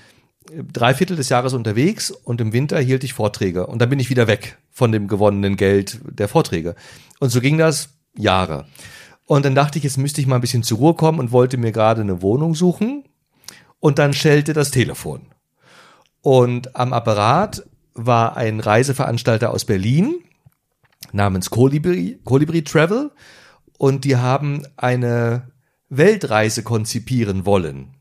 drei 0.52 0.94
Viertel 0.94 1.16
des 1.16 1.30
Jahres 1.30 1.54
unterwegs 1.54 2.12
und 2.12 2.42
im 2.42 2.54
Winter 2.54 2.80
hielt 2.80 3.04
ich 3.04 3.14
Vorträge 3.14 3.68
und 3.68 3.80
dann 3.80 3.90
bin 3.90 4.00
ich 4.00 4.10
wieder 4.10 4.28
weg 4.28 4.58
von 4.72 4.92
dem 4.92 5.08
gewonnenen 5.08 5.56
Geld 5.56 6.00
der 6.04 6.28
Vorträge. 6.28 6.76
Und 7.20 7.30
so 7.30 7.42
ging 7.42 7.58
das 7.58 7.90
Jahre. 8.16 8.66
Und 9.26 9.46
dann 9.46 9.54
dachte 9.54 9.78
ich, 9.78 9.84
jetzt 9.84 9.98
müsste 9.98 10.22
ich 10.22 10.28
mal 10.28 10.36
ein 10.36 10.42
bisschen 10.42 10.64
zur 10.64 10.80
Ruhe 10.80 10.94
kommen 10.96 11.20
und 11.20 11.32
wollte 11.32 11.58
mir 11.58 11.72
gerade 11.72 12.02
eine 12.02 12.22
Wohnung 12.22 12.56
suchen. 12.56 13.04
Und 13.80 14.00
dann 14.00 14.14
schellte 14.14 14.54
das 14.54 14.72
Telefon. 14.72 15.22
Und 16.22 16.76
am 16.76 16.94
Apparat 16.94 17.64
war 17.94 18.36
ein 18.36 18.60
Reiseveranstalter 18.60 19.52
aus 19.52 19.66
Berlin 19.66 20.16
namens 21.12 21.50
Colibri, 21.50 22.20
Colibri 22.26 22.64
Travel 22.64 23.12
und 23.80 24.04
die 24.04 24.18
haben 24.18 24.68
eine 24.78 25.48
Weltreise 25.90 26.62
konzipieren 26.62 27.48
wollen. 27.48 27.96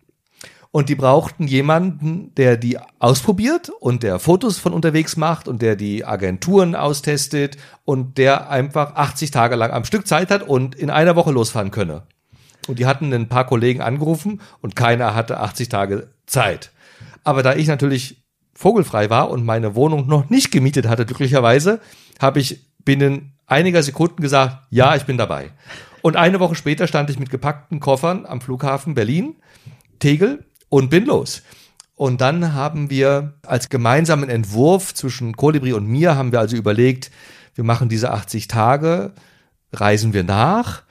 Und 0.70 0.90
die 0.90 0.96
brauchten 0.96 1.46
jemanden, 1.46 2.34
der 2.34 2.58
die 2.58 2.78
ausprobiert 2.98 3.70
und 3.80 4.02
der 4.02 4.18
Fotos 4.18 4.58
von 4.58 4.74
unterwegs 4.74 5.16
macht 5.16 5.48
und 5.48 5.62
der 5.62 5.76
die 5.76 6.04
Agenturen 6.04 6.74
austestet 6.74 7.56
und 7.86 8.18
der 8.18 8.50
einfach 8.50 8.96
80 8.96 9.30
Tage 9.30 9.54
lang 9.54 9.70
am 9.70 9.84
Stück 9.84 10.06
Zeit 10.06 10.30
hat 10.30 10.42
und 10.42 10.74
in 10.74 10.90
einer 10.90 11.16
Woche 11.16 11.32
losfahren 11.32 11.70
könne. 11.70 12.02
Und 12.66 12.78
die 12.78 12.84
hatten 12.84 13.14
ein 13.14 13.30
paar 13.30 13.46
Kollegen 13.46 13.80
angerufen 13.80 14.42
und 14.60 14.76
keiner 14.76 15.14
hatte 15.14 15.40
80 15.40 15.70
Tage 15.70 16.10
Zeit. 16.26 16.70
Aber 17.24 17.42
da 17.42 17.54
ich 17.54 17.66
natürlich 17.66 18.24
vogelfrei 18.52 19.08
war 19.08 19.30
und 19.30 19.46
meine 19.46 19.74
Wohnung 19.74 20.06
noch 20.06 20.28
nicht 20.28 20.50
gemietet 20.50 20.86
hatte, 20.86 21.06
glücklicherweise, 21.06 21.80
habe 22.20 22.40
ich 22.40 22.66
binnen 22.84 23.37
einiger 23.48 23.82
Sekunden 23.82 24.22
gesagt, 24.22 24.58
ja, 24.70 24.94
ich 24.94 25.04
bin 25.04 25.18
dabei. 25.18 25.50
Und 26.02 26.16
eine 26.16 26.38
Woche 26.38 26.54
später 26.54 26.86
stand 26.86 27.10
ich 27.10 27.18
mit 27.18 27.30
gepackten 27.30 27.80
Koffern 27.80 28.24
am 28.24 28.40
Flughafen 28.40 28.94
Berlin, 28.94 29.36
Tegel 29.98 30.44
und 30.68 30.90
bin 30.90 31.06
los. 31.06 31.42
Und 31.96 32.20
dann 32.20 32.54
haben 32.54 32.90
wir 32.90 33.34
als 33.44 33.68
gemeinsamen 33.68 34.28
Entwurf 34.28 34.94
zwischen 34.94 35.34
Kolibri 35.34 35.72
und 35.72 35.88
mir 35.88 36.14
haben 36.14 36.30
wir 36.30 36.38
also 36.38 36.56
überlegt, 36.56 37.10
wir 37.56 37.64
machen 37.64 37.88
diese 37.88 38.12
80 38.12 38.46
Tage, 38.46 39.12
reisen 39.72 40.12
wir 40.12 40.22
nach, 40.22 40.84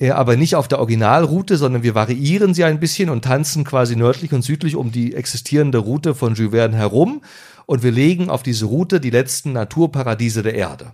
äh, 0.00 0.10
aber 0.10 0.36
nicht 0.36 0.56
auf 0.56 0.66
der 0.66 0.80
Originalroute, 0.80 1.56
sondern 1.56 1.84
wir 1.84 1.94
variieren 1.94 2.52
sie 2.52 2.64
ein 2.64 2.80
bisschen 2.80 3.10
und 3.10 3.24
tanzen 3.24 3.62
quasi 3.62 3.94
nördlich 3.94 4.32
und 4.32 4.42
südlich 4.42 4.74
um 4.74 4.90
die 4.90 5.14
existierende 5.14 5.78
Route 5.78 6.16
von 6.16 6.34
Jules 6.34 6.50
Verne 6.50 6.76
herum 6.76 7.22
und 7.66 7.84
wir 7.84 7.92
legen 7.92 8.28
auf 8.28 8.42
diese 8.42 8.64
Route 8.64 8.98
die 9.00 9.10
letzten 9.10 9.52
Naturparadiese 9.52 10.42
der 10.42 10.54
Erde. 10.54 10.92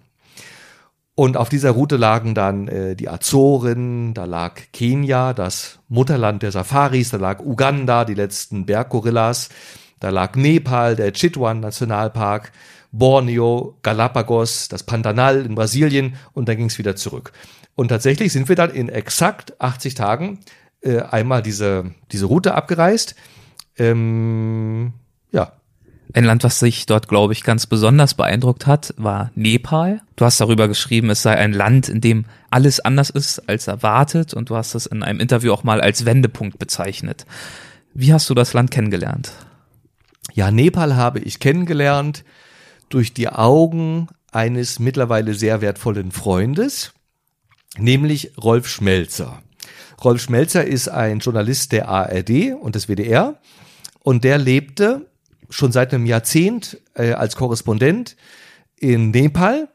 Und 1.16 1.38
auf 1.38 1.48
dieser 1.48 1.70
Route 1.70 1.96
lagen 1.96 2.34
dann 2.34 2.68
äh, 2.68 2.94
die 2.94 3.08
Azoren, 3.08 4.12
da 4.12 4.26
lag 4.26 4.60
Kenia, 4.74 5.32
das 5.32 5.78
Mutterland 5.88 6.42
der 6.42 6.52
Safaris, 6.52 7.08
da 7.08 7.16
lag 7.16 7.40
Uganda, 7.40 8.04
die 8.04 8.12
letzten 8.12 8.66
Berggorillas, 8.66 9.48
da 9.98 10.10
lag 10.10 10.36
Nepal, 10.36 10.94
der 10.94 11.14
Chitwan 11.14 11.60
Nationalpark, 11.60 12.52
Borneo, 12.92 13.78
Galapagos, 13.80 14.68
das 14.68 14.82
Pantanal 14.82 15.46
in 15.46 15.54
Brasilien 15.54 16.16
und 16.34 16.50
dann 16.50 16.58
ging 16.58 16.66
es 16.66 16.76
wieder 16.76 16.96
zurück. 16.96 17.32
Und 17.74 17.88
tatsächlich 17.88 18.30
sind 18.30 18.50
wir 18.50 18.56
dann 18.56 18.70
in 18.70 18.90
exakt 18.90 19.58
80 19.58 19.94
Tagen 19.94 20.40
äh, 20.82 21.00
einmal 21.00 21.40
diese, 21.40 21.94
diese 22.12 22.26
Route 22.26 22.54
abgereist. 22.54 23.14
Ähm, 23.78 24.92
ja, 25.32 25.52
ein 26.12 26.24
Land, 26.24 26.44
was 26.44 26.58
sich 26.60 26.86
dort, 26.86 27.08
glaube 27.08 27.32
ich, 27.32 27.42
ganz 27.42 27.66
besonders 27.66 28.14
beeindruckt 28.14 28.66
hat, 28.66 28.94
war 28.96 29.30
Nepal. 29.34 30.00
Du 30.16 30.24
hast 30.24 30.40
darüber 30.40 30.68
geschrieben, 30.68 31.10
es 31.10 31.22
sei 31.22 31.36
ein 31.36 31.52
Land, 31.52 31.88
in 31.88 32.00
dem 32.00 32.24
alles 32.50 32.80
anders 32.80 33.10
ist 33.10 33.48
als 33.48 33.66
erwartet 33.66 34.32
und 34.32 34.50
du 34.50 34.56
hast 34.56 34.74
es 34.74 34.86
in 34.86 35.02
einem 35.02 35.20
Interview 35.20 35.52
auch 35.52 35.64
mal 35.64 35.80
als 35.80 36.06
Wendepunkt 36.06 36.58
bezeichnet. 36.58 37.26
Wie 37.92 38.12
hast 38.12 38.30
du 38.30 38.34
das 38.34 38.52
Land 38.52 38.70
kennengelernt? 38.70 39.32
Ja, 40.32 40.50
Nepal 40.50 40.96
habe 40.96 41.18
ich 41.18 41.40
kennengelernt 41.40 42.24
durch 42.88 43.12
die 43.12 43.28
Augen 43.28 44.08
eines 44.32 44.78
mittlerweile 44.78 45.34
sehr 45.34 45.60
wertvollen 45.60 46.12
Freundes, 46.12 46.92
nämlich 47.78 48.32
Rolf 48.42 48.68
Schmelzer. 48.68 49.42
Rolf 50.02 50.22
Schmelzer 50.22 50.64
ist 50.64 50.88
ein 50.88 51.20
Journalist 51.20 51.72
der 51.72 51.88
ARD 51.88 52.54
und 52.60 52.74
des 52.74 52.86
WDR 52.88 53.40
und 54.02 54.24
der 54.24 54.38
lebte 54.38 55.06
schon 55.50 55.72
seit 55.72 55.92
einem 55.92 56.06
Jahrzehnt 56.06 56.78
äh, 56.94 57.12
als 57.12 57.36
Korrespondent 57.36 58.16
in 58.78 59.10
Nepal 59.10 59.68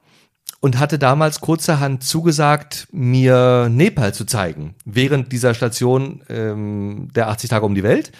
und 0.59 0.79
hatte 0.79 0.99
damals 0.99 1.41
kurzerhand 1.41 2.03
zugesagt, 2.03 2.87
mir 2.91 3.67
Nepal 3.69 4.13
zu 4.13 4.25
zeigen, 4.25 4.75
während 4.85 5.31
dieser 5.31 5.53
Station 5.53 6.23
ähm, 6.29 7.09
der 7.15 7.29
80 7.29 7.49
Tage 7.49 7.65
um 7.65 7.75
die 7.75 7.83
Welt. 7.83 8.11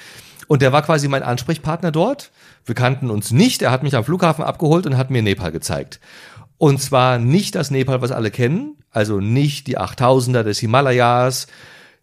Und 0.47 0.61
der 0.61 0.73
war 0.73 0.81
quasi 0.81 1.07
mein 1.07 1.23
Ansprechpartner 1.23 1.91
dort. 1.91 2.31
Wir 2.65 2.75
kannten 2.75 3.09
uns 3.09 3.31
nicht. 3.31 3.61
Er 3.61 3.71
hat 3.71 3.83
mich 3.83 3.95
am 3.95 4.03
Flughafen 4.03 4.43
abgeholt 4.43 4.85
und 4.85 4.97
hat 4.97 5.11
mir 5.11 5.21
Nepal 5.21 5.51
gezeigt. 5.51 5.99
Und 6.57 6.81
zwar 6.81 7.19
nicht 7.19 7.55
das 7.55 7.71
Nepal, 7.71 8.01
was 8.01 8.11
alle 8.11 8.31
kennen, 8.31 8.75
also 8.91 9.19
nicht 9.19 9.67
die 9.67 9.79
8000er 9.79 10.43
des 10.43 10.59
Himalayas, 10.59 11.47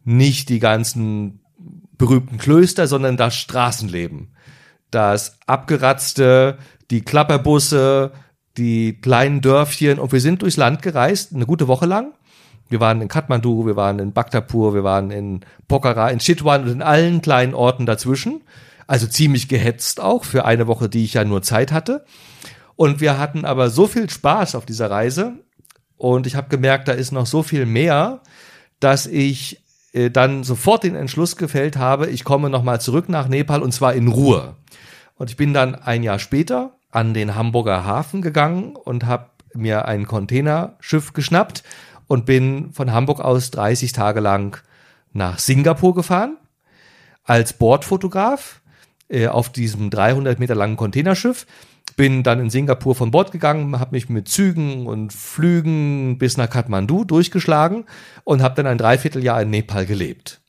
nicht 0.04 0.48
die 0.48 0.58
ganzen 0.60 1.40
berühmten 1.96 2.38
Klöster, 2.38 2.86
sondern 2.86 3.16
das 3.16 3.36
Straßenleben 3.36 4.30
das 4.90 5.38
Abgeratzte, 5.46 6.58
die 6.90 7.02
Klapperbusse, 7.02 8.12
die 8.56 9.00
kleinen 9.00 9.40
Dörfchen 9.40 9.98
und 9.98 10.12
wir 10.12 10.20
sind 10.20 10.42
durchs 10.42 10.56
Land 10.56 10.82
gereist, 10.82 11.34
eine 11.34 11.46
gute 11.46 11.68
Woche 11.68 11.86
lang. 11.86 12.12
Wir 12.68 12.80
waren 12.80 13.00
in 13.00 13.08
Kathmandu, 13.08 13.66
wir 13.66 13.76
waren 13.76 13.98
in 13.98 14.12
Bhaktapur, 14.12 14.74
wir 14.74 14.84
waren 14.84 15.10
in 15.10 15.40
Pokhara, 15.68 16.10
in 16.10 16.18
Chitwan 16.18 16.64
und 16.64 16.70
in 16.70 16.82
allen 16.82 17.22
kleinen 17.22 17.54
Orten 17.54 17.86
dazwischen. 17.86 18.42
Also 18.86 19.06
ziemlich 19.06 19.48
gehetzt 19.48 20.00
auch 20.00 20.24
für 20.24 20.44
eine 20.44 20.66
Woche, 20.66 20.88
die 20.88 21.04
ich 21.04 21.14
ja 21.14 21.24
nur 21.24 21.42
Zeit 21.42 21.72
hatte. 21.72 22.04
Und 22.76 23.00
wir 23.00 23.18
hatten 23.18 23.44
aber 23.44 23.70
so 23.70 23.86
viel 23.86 24.08
Spaß 24.08 24.54
auf 24.54 24.66
dieser 24.66 24.90
Reise 24.90 25.34
und 25.96 26.26
ich 26.26 26.36
habe 26.36 26.48
gemerkt, 26.48 26.88
da 26.88 26.92
ist 26.92 27.12
noch 27.12 27.26
so 27.26 27.42
viel 27.42 27.66
mehr, 27.66 28.20
dass 28.80 29.06
ich 29.06 29.62
äh, 29.98 30.10
dann 30.10 30.44
sofort 30.44 30.84
den 30.84 30.94
Entschluss 30.94 31.36
gefällt 31.36 31.76
habe, 31.76 32.06
ich 32.06 32.24
komme 32.24 32.50
nochmal 32.50 32.80
zurück 32.80 33.08
nach 33.08 33.28
Nepal 33.28 33.62
und 33.62 33.72
zwar 33.72 33.94
in 33.94 34.08
Ruhe. 34.08 34.54
Und 35.16 35.30
ich 35.30 35.36
bin 35.36 35.52
dann 35.52 35.74
ein 35.74 36.04
Jahr 36.04 36.18
später 36.20 36.74
an 36.90 37.14
den 37.14 37.34
Hamburger 37.34 37.84
Hafen 37.84 38.22
gegangen 38.22 38.76
und 38.76 39.06
habe 39.06 39.30
mir 39.54 39.86
ein 39.86 40.06
Containerschiff 40.06 41.12
geschnappt 41.12 41.64
und 42.06 42.26
bin 42.26 42.72
von 42.72 42.92
Hamburg 42.92 43.20
aus 43.20 43.50
30 43.50 43.92
Tage 43.92 44.20
lang 44.20 44.62
nach 45.12 45.38
Singapur 45.38 45.94
gefahren 45.94 46.36
als 47.24 47.52
Bordfotograf. 47.52 48.60
äh, 49.08 49.26
auf 49.26 49.50
diesem 49.50 49.90
300 49.90 50.38
Meter 50.38 50.54
langen 50.54 50.76
Containerschiff. 50.76 51.46
Bin 51.98 52.22
dann 52.22 52.38
in 52.38 52.48
Singapur 52.48 52.94
von 52.94 53.10
Bord 53.10 53.32
gegangen, 53.32 53.80
habe 53.80 53.90
mich 53.90 54.08
mit 54.08 54.28
Zügen 54.28 54.86
und 54.86 55.12
Flügen 55.12 56.16
bis 56.16 56.36
nach 56.36 56.48
Kathmandu 56.48 57.04
durchgeschlagen 57.04 57.86
und 58.22 58.40
habe 58.40 58.54
dann 58.54 58.68
ein 58.68 58.78
Dreivierteljahr 58.78 59.42
in 59.42 59.50
Nepal 59.50 59.84
gelebt. 59.84 60.40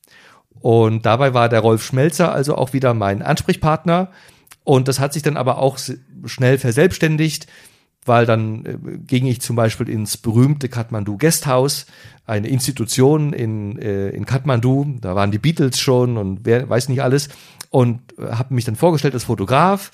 Und 0.60 1.08
dabei 1.08 1.34
war 1.34 1.50
der 1.50 1.62
Rolf 1.62 1.84
Schmelzer 1.84 2.32
also 2.32 2.54
auch 2.54 2.74
wieder 2.74 2.94
mein 2.94 3.24
Ansprechpartner. 3.24 4.12
Und 4.64 4.88
das 4.88 5.00
hat 5.00 5.12
sich 5.12 5.24
dann 5.24 5.38
aber 5.38 5.58
auch 5.58 5.80
schnell 6.26 6.60
verselbstständigt, 6.60 7.48
weil 8.06 8.28
dann 8.28 8.66
äh, 8.66 8.98
ging 9.00 9.26
ich 9.26 9.42
zum 9.42 9.56
Beispiel 9.56 9.90
ins 9.90 10.18
berühmte 10.18 10.70
Kathmandu 10.70 11.18
Guesthouse, 11.18 11.88
eine 12.28 12.48
Institution 12.48 13.34
in, 13.34 13.80
äh, 13.80 14.10
in 14.10 14.28
Kathmandu. 14.28 14.98
Da 15.02 15.16
waren 15.16 15.32
die 15.32 15.40
Beatles 15.40 15.80
schon 15.80 16.16
und 16.16 16.42
wer 16.44 16.70
weiß 16.70 16.90
nicht 16.90 17.02
alles. 17.02 17.30
Und 17.72 18.02
äh, 18.20 18.34
habe 18.34 18.54
mich 18.54 18.66
dann 18.66 18.76
vorgestellt 18.76 19.16
als 19.16 19.24
Fotograf. 19.24 19.90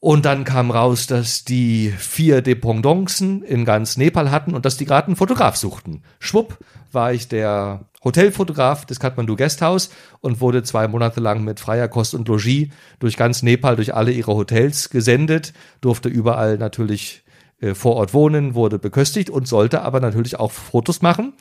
Und 0.00 0.24
dann 0.24 0.44
kam 0.44 0.70
raus, 0.70 1.06
dass 1.06 1.44
die 1.44 1.90
vier 1.90 2.40
Dependancen 2.40 3.42
in 3.42 3.66
ganz 3.66 3.98
Nepal 3.98 4.30
hatten 4.30 4.54
und 4.54 4.64
dass 4.64 4.78
die 4.78 4.86
gerade 4.86 5.08
einen 5.08 5.16
Fotograf 5.16 5.56
suchten. 5.56 6.02
Schwupp 6.18 6.58
war 6.90 7.12
ich 7.12 7.28
der 7.28 7.84
Hotelfotograf 8.02 8.86
des 8.86 8.98
Kathmandu 8.98 9.36
Guesthouse 9.36 9.90
und 10.20 10.40
wurde 10.40 10.62
zwei 10.62 10.88
Monate 10.88 11.20
lang 11.20 11.44
mit 11.44 11.60
freier 11.60 11.86
Kost 11.86 12.14
und 12.14 12.26
Logis 12.28 12.68
durch 12.98 13.18
ganz 13.18 13.42
Nepal, 13.42 13.76
durch 13.76 13.94
alle 13.94 14.10
ihre 14.10 14.34
Hotels 14.34 14.88
gesendet, 14.88 15.52
durfte 15.82 16.08
überall 16.08 16.56
natürlich 16.56 17.22
äh, 17.60 17.74
vor 17.74 17.96
Ort 17.96 18.14
wohnen, 18.14 18.54
wurde 18.54 18.78
beköstigt 18.78 19.28
und 19.28 19.46
sollte 19.46 19.82
aber 19.82 20.00
natürlich 20.00 20.40
auch 20.40 20.50
Fotos 20.50 21.02
machen 21.02 21.34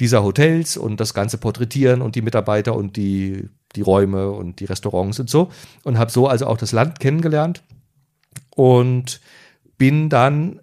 dieser 0.00 0.24
Hotels 0.24 0.78
und 0.78 1.00
das 1.00 1.12
ganze 1.12 1.36
porträtieren 1.36 2.00
und 2.00 2.14
die 2.14 2.22
Mitarbeiter 2.22 2.74
und 2.74 2.96
die, 2.96 3.50
die 3.74 3.82
Räume 3.82 4.30
und 4.30 4.60
die 4.60 4.64
Restaurants 4.64 5.20
und 5.20 5.28
so. 5.28 5.50
Und 5.84 5.98
habe 5.98 6.10
so 6.10 6.26
also 6.28 6.46
auch 6.46 6.56
das 6.56 6.72
Land 6.72 6.98
kennengelernt 6.98 7.62
und 8.56 9.20
bin 9.78 10.08
dann 10.08 10.60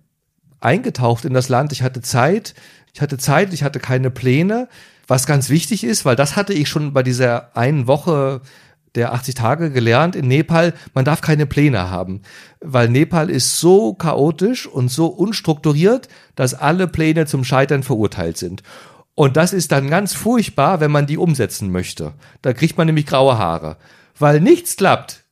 eingetaucht 0.60 1.24
in 1.24 1.34
das 1.34 1.48
Land. 1.48 1.72
Ich 1.72 1.84
hatte 1.84 2.02
Zeit, 2.02 2.54
ich 2.94 3.02
hatte 3.02 3.18
Zeit, 3.18 3.54
ich 3.54 3.64
hatte 3.64 3.80
keine 3.80 4.10
Pläne, 4.10 4.68
was 5.08 5.26
ganz 5.26 5.50
wichtig 5.50 5.84
ist, 5.84 6.04
weil 6.04 6.16
das 6.16 6.36
hatte 6.36 6.54
ich 6.54 6.68
schon 6.68 6.92
bei 6.94 7.04
dieser 7.04 7.56
einen 7.56 7.88
Woche 7.88 8.42
der 8.96 9.14
80 9.14 9.36
Tage 9.36 9.72
gelernt 9.72 10.16
in 10.16 10.28
Nepal, 10.28 10.74
man 10.94 11.06
darf 11.06 11.22
keine 11.22 11.46
Pläne 11.46 11.90
haben, 11.90 12.22
weil 12.62 12.90
Nepal 12.90 13.30
ist 13.30 13.60
so 13.60 13.94
chaotisch 13.94 14.68
und 14.68 14.90
so 14.90 15.08
unstrukturiert, 15.08 16.10
dass 16.36 16.54
alle 16.54 16.88
Pläne 16.88 17.26
zum 17.26 17.44
Scheitern 17.44 17.84
verurteilt 17.84 18.38
sind. 18.38 18.62
Und 19.16 19.38
das 19.38 19.54
ist 19.54 19.72
dann 19.72 19.90
ganz 19.90 20.14
furchtbar, 20.14 20.80
wenn 20.80 20.92
man 20.92 21.08
die 21.08 21.18
umsetzen 21.18 21.72
möchte. 21.72 22.14
Da 22.42 22.54
kriegt 22.54 22.78
man 22.78 22.88
nämlich 22.88 23.06
graue 23.06 23.38
Haare, 23.38 23.78
weil 24.18 24.40
nichts 24.40 24.76
klappt. 24.78 25.23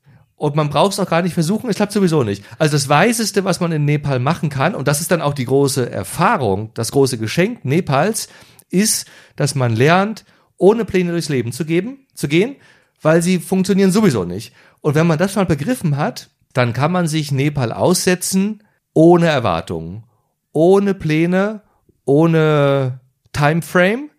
Und 0.42 0.56
man 0.56 0.72
braucht 0.72 0.94
es 0.94 1.00
auch 1.00 1.08
gar 1.08 1.22
nicht 1.22 1.36
versuchen, 1.36 1.70
es 1.70 1.76
klappt 1.76 1.92
sowieso 1.92 2.24
nicht. 2.24 2.44
Also 2.58 2.72
das 2.72 2.90
Weiseste, 2.90 3.44
was 3.44 3.60
man 3.60 3.72
in 3.72 3.86
Nepal 3.86 4.18
machen 4.18 4.50
kann, 4.50 4.74
und 4.74 4.88
das 4.88 5.00
ist 5.00 5.12
dann 5.12 5.22
auch 5.22 5.36
die 5.36 5.46
große 5.46 5.88
Erfahrung, 5.88 6.72
das 6.74 6.92
große 6.92 7.20
Geschenk 7.20 7.64
Nepals, 7.64 8.28
ist, 8.72 9.06
dass 9.36 9.54
man 9.54 9.76
lernt, 9.76 10.26
ohne 10.58 10.84
Pläne 10.84 11.12
durchs 11.12 11.30
Leben 11.30 11.52
zu 11.52 11.64
geben, 11.64 12.08
zu 12.16 12.28
gehen, 12.28 12.56
weil 13.04 13.22
sie 13.22 13.38
funktionieren 13.38 13.92
sowieso 13.92 14.24
nicht. 14.24 14.52
Und 14.80 14.96
wenn 14.96 15.06
man 15.06 15.20
das 15.20 15.36
mal 15.36 15.46
begriffen 15.46 15.96
hat, 15.96 16.32
dann 16.54 16.74
kann 16.74 16.92
man 16.92 17.08
sich 17.08 17.32
Nepal 17.32 17.72
aussetzen 17.72 18.64
ohne 18.96 19.28
Erwartungen, 19.28 20.06
ohne 20.54 20.96
Pläne, 20.96 21.62
ohne 22.04 23.00
Timeframe. 23.32 24.10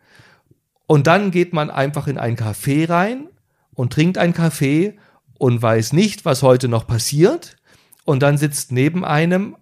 Und 0.87 1.09
dann 1.09 1.33
geht 1.33 1.53
man 1.53 1.68
einfach 1.68 2.07
in 2.07 2.16
ein 2.16 2.37
Café 2.37 2.89
rein 2.89 3.27
und 3.75 3.93
trinkt 3.93 4.18
ein 4.18 4.33
Kaffee 4.35 4.97
und 5.43 5.61
weiß 5.61 5.93
nicht, 5.93 6.24
was 6.24 6.45
heute 6.45 6.68
noch 6.68 6.86
passiert. 6.86 7.57
Und 8.05 8.22
dann 8.22 8.38
sitzt 8.38 8.70
neben 8.70 9.05
einem 9.05 9.57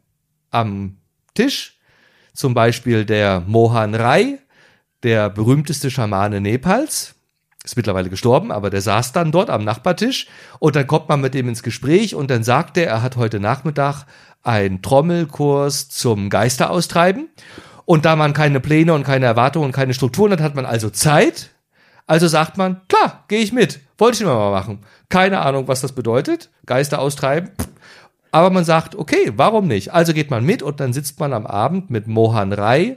am 0.51 0.99
Tisch 1.33 1.79
zum 2.35 2.53
Beispiel 2.53 3.07
der 3.07 3.41
Mohan 3.47 3.95
Rai, 3.95 4.41
der 5.03 5.31
berühmteste 5.31 5.91
Schamane 5.91 6.43
Nepals. 6.43 7.15
Ist 7.65 7.79
mittlerweile 7.79 8.11
gestorben, 8.11 8.53
aber 8.53 8.69
der 8.69 8.83
saß 8.83 9.13
dann 9.13 9.33
dort 9.33 9.49
am 9.49 9.65
Nachbartisch 9.65 10.27
und 10.59 10.77
dann 10.77 10.87
kommt 10.87 11.09
man 11.09 11.23
mit 11.23 11.35
ihm 11.35 11.49
ins 11.49 11.63
Gespräch 11.63 12.15
und 12.15 12.31
dann 12.31 12.45
sagt 12.45 12.77
er, 12.77 12.87
er 12.87 13.01
hat 13.01 13.17
heute 13.17 13.41
Nachmittag 13.41 14.05
einen 14.43 14.83
Trommelkurs 14.83 15.89
zum 15.89 16.29
Geisteraustreiben. 16.29 17.31
Und 17.87 18.05
da 18.05 18.17
man 18.17 18.35
keine 18.35 18.61
Pläne 18.61 18.93
und 18.93 19.05
keine 19.05 19.25
Erwartungen 19.25 19.65
und 19.65 19.73
keine 19.73 19.95
Strukturen 19.95 20.33
hat, 20.33 20.41
hat 20.41 20.55
man 20.55 20.67
also 20.67 20.91
Zeit. 20.91 21.53
Also 22.07 22.29
sagt 22.29 22.59
man, 22.59 22.83
klar, 22.89 23.25
gehe 23.29 23.41
ich 23.41 23.55
mit. 23.55 23.81
Wollte 24.01 24.17
ich 24.17 24.23
immer 24.23 24.35
mal 24.35 24.51
machen. 24.51 24.79
Keine 25.11 25.41
Ahnung, 25.41 25.69
was 25.69 25.83
das 25.83 25.93
bedeutet. 25.93 26.49
Geister 26.65 27.01
austreiben. 27.01 27.51
Aber 28.33 28.49
man 28.49 28.65
sagt, 28.65 28.95
okay, 28.95 29.33
warum 29.37 29.67
nicht? 29.67 29.93
Also 29.93 30.15
geht 30.15 30.31
man 30.31 30.45
mit 30.45 30.63
und 30.63 30.81
dann 30.81 30.95
sitzt 30.95 31.21
man 31.21 31.35
am 31.35 31.47
Abend 31.47 31.91
mit 31.91 32.07
Mohan 32.07 32.53
Rai 32.53 32.97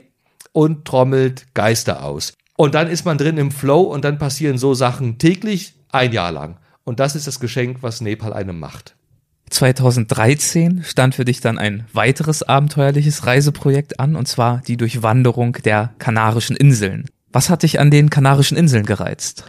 und 0.52 0.86
trommelt 0.86 1.52
Geister 1.52 2.04
aus. 2.04 2.32
Und 2.56 2.74
dann 2.74 2.88
ist 2.88 3.04
man 3.04 3.18
drin 3.18 3.36
im 3.36 3.50
Flow 3.50 3.82
und 3.82 4.04
dann 4.04 4.18
passieren 4.18 4.56
so 4.56 4.72
Sachen 4.72 5.18
täglich 5.18 5.74
ein 5.90 6.12
Jahr 6.12 6.32
lang. 6.32 6.56
Und 6.84 7.00
das 7.00 7.16
ist 7.16 7.26
das 7.26 7.38
Geschenk, 7.38 7.78
was 7.82 8.00
Nepal 8.00 8.32
einem 8.32 8.58
macht. 8.58 8.94
2013 9.50 10.84
stand 10.84 11.14
für 11.14 11.24
dich 11.24 11.40
dann 11.40 11.58
ein 11.58 11.84
weiteres 11.92 12.42
abenteuerliches 12.42 13.26
Reiseprojekt 13.26 14.00
an, 14.00 14.16
und 14.16 14.26
zwar 14.26 14.62
die 14.66 14.76
Durchwanderung 14.78 15.58
der 15.64 15.92
Kanarischen 15.98 16.56
Inseln. 16.56 17.10
Was 17.30 17.50
hat 17.50 17.62
dich 17.62 17.78
an 17.78 17.90
den 17.90 18.08
Kanarischen 18.08 18.56
Inseln 18.56 18.86
gereizt? 18.86 19.44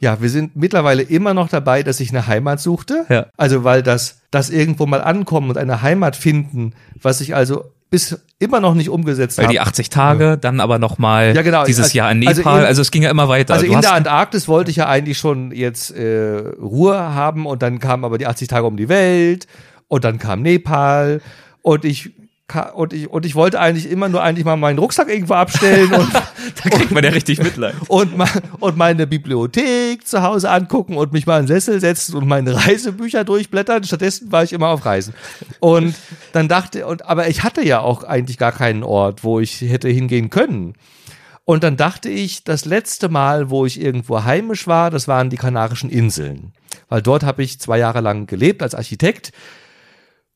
Ja, 0.00 0.20
wir 0.20 0.30
sind 0.30 0.56
mittlerweile 0.56 1.02
immer 1.02 1.34
noch 1.34 1.48
dabei, 1.48 1.82
dass 1.82 2.00
ich 2.00 2.10
eine 2.10 2.26
Heimat 2.26 2.60
suchte. 2.60 3.04
Ja. 3.08 3.26
Also 3.36 3.64
weil 3.64 3.82
das, 3.82 4.20
das 4.30 4.50
irgendwo 4.50 4.86
mal 4.86 5.00
ankommen 5.00 5.50
und 5.50 5.58
eine 5.58 5.82
Heimat 5.82 6.16
finden, 6.16 6.72
was 7.00 7.20
ich 7.20 7.34
also 7.34 7.64
bis 7.90 8.20
immer 8.38 8.60
noch 8.60 8.74
nicht 8.74 8.90
umgesetzt 8.90 9.38
Weil 9.38 9.46
habe. 9.46 9.54
die 9.54 9.60
80 9.60 9.90
Tage, 9.90 10.24
ja. 10.24 10.36
dann 10.36 10.60
aber 10.60 10.78
nochmal 10.78 11.34
ja, 11.34 11.42
genau. 11.42 11.64
dieses 11.64 11.86
also, 11.86 11.98
Jahr 11.98 12.12
in 12.12 12.18
Nepal, 12.18 12.36
also, 12.36 12.58
in, 12.58 12.66
also, 12.66 12.82
es 12.82 12.90
ging 12.90 13.02
ja 13.02 13.10
immer 13.10 13.28
weiter. 13.28 13.54
Also 13.54 13.66
du 13.66 13.72
in 13.72 13.80
der 13.80 13.94
Antarktis 13.94 14.46
wollte 14.46 14.70
ich 14.70 14.76
ja 14.76 14.88
eigentlich 14.88 15.18
schon 15.18 15.52
jetzt 15.52 15.90
äh, 15.96 16.36
Ruhe 16.60 16.96
haben 16.96 17.46
und 17.46 17.62
dann 17.62 17.78
kamen 17.78 18.04
aber 18.04 18.18
die 18.18 18.26
80 18.26 18.48
Tage 18.48 18.66
um 18.66 18.76
die 18.76 18.88
Welt 18.88 19.46
und 19.88 20.04
dann 20.04 20.18
kam 20.18 20.42
Nepal 20.42 21.22
und 21.62 21.84
ich 21.84 22.10
und 22.74 22.92
ich, 22.92 23.10
und 23.10 23.26
ich 23.26 23.34
wollte 23.34 23.60
eigentlich 23.60 23.90
immer 23.90 24.08
nur 24.08 24.22
eigentlich 24.22 24.44
mal 24.44 24.56
meinen 24.56 24.78
Rucksack 24.78 25.08
irgendwo 25.08 25.34
abstellen 25.34 25.92
und 25.92 26.08
da 26.64 26.70
kriegt 26.70 26.90
man 26.90 27.04
ja 27.04 27.10
richtig 27.10 27.42
Mitleid. 27.42 27.74
Und, 27.88 28.12
und 28.60 28.76
meine 28.76 29.06
Bibliothek 29.06 30.06
zu 30.06 30.22
Hause 30.22 30.50
angucken 30.50 30.96
und 30.96 31.12
mich 31.12 31.26
mal 31.26 31.40
in 31.40 31.46
den 31.46 31.48
Sessel 31.48 31.80
setzen 31.80 32.16
und 32.16 32.26
meine 32.26 32.54
Reisebücher 32.66 33.24
durchblättern. 33.24 33.84
Stattdessen 33.84 34.32
war 34.32 34.44
ich 34.44 34.52
immer 34.52 34.68
auf 34.68 34.84
Reisen. 34.84 35.14
Und 35.60 35.94
dann 36.32 36.48
dachte, 36.48 36.86
und, 36.86 37.04
aber 37.06 37.28
ich 37.28 37.42
hatte 37.42 37.62
ja 37.62 37.80
auch 37.80 38.04
eigentlich 38.04 38.38
gar 38.38 38.52
keinen 38.52 38.82
Ort, 38.82 39.24
wo 39.24 39.40
ich 39.40 39.60
hätte 39.60 39.88
hingehen 39.88 40.30
können. 40.30 40.74
Und 41.44 41.64
dann 41.64 41.76
dachte 41.76 42.10
ich, 42.10 42.44
das 42.44 42.64
letzte 42.64 43.08
Mal, 43.08 43.50
wo 43.50 43.64
ich 43.64 43.80
irgendwo 43.80 44.24
heimisch 44.24 44.66
war, 44.66 44.90
das 44.90 45.08
waren 45.08 45.30
die 45.30 45.38
Kanarischen 45.38 45.90
Inseln. 45.90 46.52
Weil 46.88 47.02
dort 47.02 47.22
habe 47.22 47.42
ich 47.42 47.58
zwei 47.58 47.78
Jahre 47.78 48.00
lang 48.00 48.26
gelebt 48.26 48.62
als 48.62 48.74
Architekt, 48.74 49.32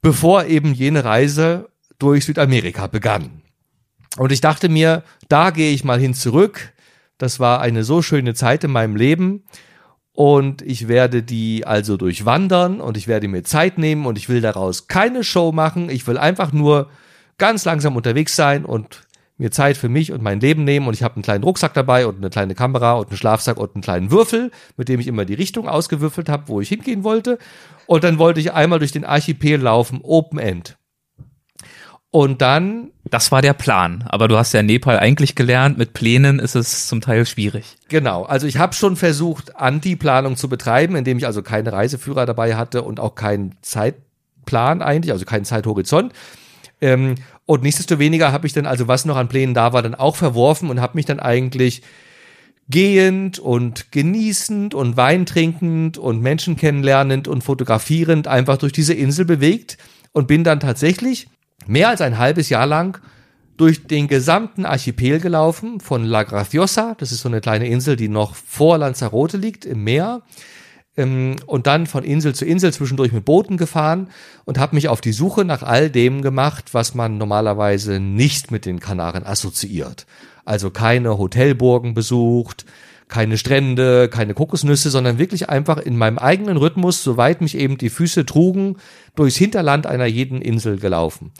bevor 0.00 0.46
eben 0.46 0.72
jene 0.72 1.04
Reise 1.04 1.68
durch 2.02 2.24
Südamerika 2.24 2.86
begann. 2.88 3.42
Und 4.18 4.32
ich 4.32 4.40
dachte 4.40 4.68
mir, 4.68 5.04
da 5.28 5.50
gehe 5.50 5.72
ich 5.72 5.84
mal 5.84 5.98
hin 5.98 6.14
zurück. 6.14 6.72
Das 7.16 7.40
war 7.40 7.60
eine 7.60 7.84
so 7.84 8.02
schöne 8.02 8.34
Zeit 8.34 8.64
in 8.64 8.72
meinem 8.72 8.96
Leben. 8.96 9.44
Und 10.12 10.60
ich 10.60 10.88
werde 10.88 11.22
die 11.22 11.66
also 11.66 11.96
durchwandern 11.96 12.80
und 12.80 12.98
ich 12.98 13.08
werde 13.08 13.28
mir 13.28 13.44
Zeit 13.44 13.78
nehmen 13.78 14.04
und 14.04 14.18
ich 14.18 14.28
will 14.28 14.42
daraus 14.42 14.86
keine 14.86 15.24
Show 15.24 15.52
machen. 15.52 15.88
Ich 15.88 16.06
will 16.06 16.18
einfach 16.18 16.52
nur 16.52 16.90
ganz 17.38 17.64
langsam 17.64 17.96
unterwegs 17.96 18.36
sein 18.36 18.66
und 18.66 19.06
mir 19.38 19.50
Zeit 19.50 19.78
für 19.78 19.88
mich 19.88 20.12
und 20.12 20.22
mein 20.22 20.40
Leben 20.40 20.64
nehmen 20.64 20.86
und 20.86 20.94
ich 20.94 21.02
habe 21.02 21.14
einen 21.14 21.22
kleinen 21.22 21.44
Rucksack 21.44 21.72
dabei 21.72 22.06
und 22.06 22.18
eine 22.18 22.28
kleine 22.28 22.54
Kamera 22.54 22.92
und 22.92 23.08
einen 23.08 23.16
Schlafsack 23.16 23.56
und 23.56 23.74
einen 23.74 23.82
kleinen 23.82 24.10
Würfel, 24.10 24.50
mit 24.76 24.88
dem 24.88 25.00
ich 25.00 25.06
immer 25.06 25.24
die 25.24 25.34
Richtung 25.34 25.66
ausgewürfelt 25.66 26.28
habe, 26.28 26.48
wo 26.48 26.60
ich 26.60 26.68
hingehen 26.68 27.04
wollte. 27.04 27.38
Und 27.86 28.04
dann 28.04 28.18
wollte 28.18 28.40
ich 28.40 28.52
einmal 28.52 28.78
durch 28.78 28.92
den 28.92 29.06
Archipel 29.06 29.60
laufen, 29.60 30.00
Open 30.02 30.38
End. 30.38 30.76
Und 32.12 32.42
dann. 32.42 32.90
Das 33.10 33.32
war 33.32 33.42
der 33.42 33.54
Plan. 33.54 34.04
Aber 34.08 34.28
du 34.28 34.36
hast 34.36 34.52
ja 34.52 34.60
in 34.60 34.66
Nepal 34.66 34.98
eigentlich 34.98 35.34
gelernt, 35.34 35.76
mit 35.76 35.92
Plänen 35.94 36.38
ist 36.38 36.54
es 36.54 36.86
zum 36.86 37.00
Teil 37.00 37.26
schwierig. 37.26 37.76
Genau. 37.88 38.22
Also 38.22 38.46
ich 38.46 38.58
habe 38.58 38.74
schon 38.74 38.96
versucht, 38.96 39.56
Anti-Planung 39.56 40.36
zu 40.36 40.48
betreiben, 40.48 40.94
indem 40.94 41.18
ich 41.18 41.26
also 41.26 41.42
keine 41.42 41.72
Reiseführer 41.72 42.26
dabei 42.26 42.54
hatte 42.54 42.82
und 42.82 43.00
auch 43.00 43.14
keinen 43.14 43.56
Zeitplan 43.62 44.82
eigentlich, 44.82 45.12
also 45.12 45.24
keinen 45.24 45.44
Zeithorizont. 45.44 46.12
Ähm, 46.80 47.16
und 47.46 47.62
nichtsdestoweniger 47.62 48.30
habe 48.30 48.46
ich 48.46 48.52
dann 48.52 48.66
also, 48.66 48.88
was 48.88 49.04
noch 49.04 49.16
an 49.16 49.28
Plänen 49.28 49.54
da 49.54 49.72
war, 49.72 49.82
dann 49.82 49.94
auch 49.94 50.16
verworfen 50.16 50.68
und 50.68 50.80
habe 50.80 50.96
mich 50.96 51.06
dann 51.06 51.18
eigentlich 51.18 51.82
gehend 52.68 53.38
und 53.38 53.90
genießend 53.90 54.74
und 54.74 54.96
Wein 54.96 55.26
trinkend 55.26 55.96
und 55.96 56.20
Menschen 56.20 56.56
kennenlernend 56.56 57.26
und 57.26 57.42
fotografierend 57.42 58.28
einfach 58.28 58.58
durch 58.58 58.72
diese 58.72 58.94
Insel 58.94 59.24
bewegt 59.24 59.78
und 60.12 60.28
bin 60.28 60.44
dann 60.44 60.60
tatsächlich 60.60 61.28
mehr 61.66 61.88
als 61.88 62.00
ein 62.00 62.18
halbes 62.18 62.48
Jahr 62.48 62.66
lang 62.66 63.00
durch 63.56 63.86
den 63.86 64.08
gesamten 64.08 64.64
Archipel 64.66 65.20
gelaufen, 65.20 65.80
von 65.80 66.04
La 66.04 66.22
Graciosa, 66.22 66.94
das 66.98 67.12
ist 67.12 67.20
so 67.20 67.28
eine 67.28 67.40
kleine 67.40 67.68
Insel, 67.68 67.96
die 67.96 68.08
noch 68.08 68.34
vor 68.34 68.78
Lanzarote 68.78 69.36
liegt, 69.36 69.64
im 69.64 69.84
Meer, 69.84 70.22
ähm, 70.96 71.36
und 71.46 71.66
dann 71.66 71.86
von 71.86 72.04
Insel 72.04 72.34
zu 72.34 72.44
Insel 72.44 72.72
zwischendurch 72.72 73.12
mit 73.12 73.24
Booten 73.24 73.56
gefahren 73.56 74.08
und 74.44 74.58
habe 74.58 74.74
mich 74.74 74.88
auf 74.88 75.00
die 75.00 75.12
Suche 75.12 75.44
nach 75.44 75.62
all 75.62 75.90
dem 75.90 76.22
gemacht, 76.22 76.74
was 76.74 76.94
man 76.94 77.18
normalerweise 77.18 78.00
nicht 78.00 78.50
mit 78.50 78.66
den 78.66 78.80
Kanaren 78.80 79.24
assoziiert. 79.24 80.06
Also 80.44 80.70
keine 80.70 81.18
Hotelburgen 81.18 81.94
besucht, 81.94 82.64
keine 83.12 83.36
Strände, 83.36 84.08
keine 84.08 84.32
Kokosnüsse, 84.32 84.88
sondern 84.88 85.18
wirklich 85.18 85.50
einfach 85.50 85.76
in 85.76 85.98
meinem 85.98 86.16
eigenen 86.16 86.56
Rhythmus, 86.56 87.04
soweit 87.04 87.42
mich 87.42 87.58
eben 87.58 87.76
die 87.76 87.90
Füße 87.90 88.24
trugen, 88.24 88.76
durchs 89.14 89.36
Hinterland 89.36 89.86
einer 89.86 90.06
jeden 90.06 90.40
Insel 90.40 90.78
gelaufen 90.78 91.30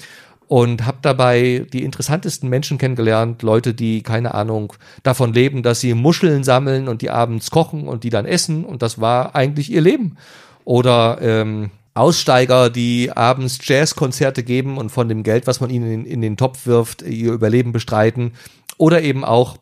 und 0.49 0.85
habe 0.85 0.99
dabei 1.01 1.65
die 1.73 1.83
interessantesten 1.83 2.51
Menschen 2.51 2.77
kennengelernt, 2.77 3.43
Leute, 3.43 3.73
die 3.73 4.03
keine 4.03 4.35
Ahnung 4.35 4.75
davon 5.03 5.33
leben, 5.33 5.63
dass 5.63 5.81
sie 5.81 5.95
Muscheln 5.95 6.45
sammeln 6.45 6.89
und 6.89 7.01
die 7.01 7.09
abends 7.09 7.51
kochen 7.51 7.89
und 7.89 8.05
die 8.05 8.11
dann 8.11 8.27
essen 8.27 8.67
und 8.67 8.83
das 8.83 9.01
war 9.01 9.35
eigentlich 9.35 9.73
ihr 9.73 9.81
Leben. 9.81 10.19
Oder 10.67 11.21
ähm, 11.23 11.71
Aussteiger, 11.95 12.69
die 12.69 13.13
abends 13.13 13.61
Jazzkonzerte 13.63 14.43
geben 14.43 14.77
und 14.77 14.91
von 14.91 15.09
dem 15.09 15.23
Geld, 15.23 15.47
was 15.47 15.63
man 15.63 15.71
ihnen 15.71 15.91
in, 15.91 16.05
in 16.05 16.21
den 16.21 16.37
Topf 16.37 16.67
wirft, 16.67 17.01
ihr 17.01 17.33
Überleben 17.33 17.73
bestreiten. 17.73 18.33
Oder 18.77 19.01
eben 19.01 19.25
auch, 19.25 19.57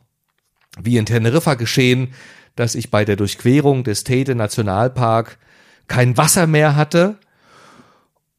wie 0.81 0.97
in 0.97 1.07
Teneriffa 1.07 1.55
geschehen, 1.55 2.12
dass 2.57 2.75
ich 2.75 2.91
bei 2.91 3.05
der 3.05 3.16
Durchquerung 3.16 3.85
des 3.85 4.05
Teide 4.05 4.35
Nationalpark 4.35 5.39
kein 5.89 6.16
Wasser 6.16 6.47
mehr 6.47 6.77
hatte 6.77 7.18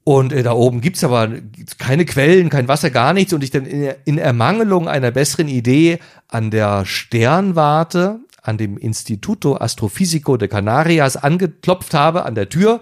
und 0.03 0.33
äh, 0.33 0.43
da 0.43 0.53
oben 0.53 0.81
gibt's 0.81 1.03
aber 1.03 1.29
keine 1.77 2.05
Quellen, 2.05 2.49
kein 2.49 2.67
Wasser, 2.67 2.89
gar 2.89 3.13
nichts. 3.13 3.33
Und 3.33 3.43
ich 3.43 3.51
dann 3.51 3.65
in, 3.65 3.93
in 4.05 4.17
Ermangelung 4.17 4.87
einer 4.87 5.11
besseren 5.11 5.47
Idee 5.47 5.99
an 6.27 6.49
der 6.49 6.85
Sternwarte, 6.85 8.19
an 8.41 8.57
dem 8.57 8.77
Instituto 8.77 9.57
Astrofisico 9.57 10.37
de 10.37 10.47
Canarias 10.47 11.17
angeklopft 11.17 11.93
habe, 11.93 12.25
an 12.25 12.33
der 12.33 12.49
Tür 12.49 12.81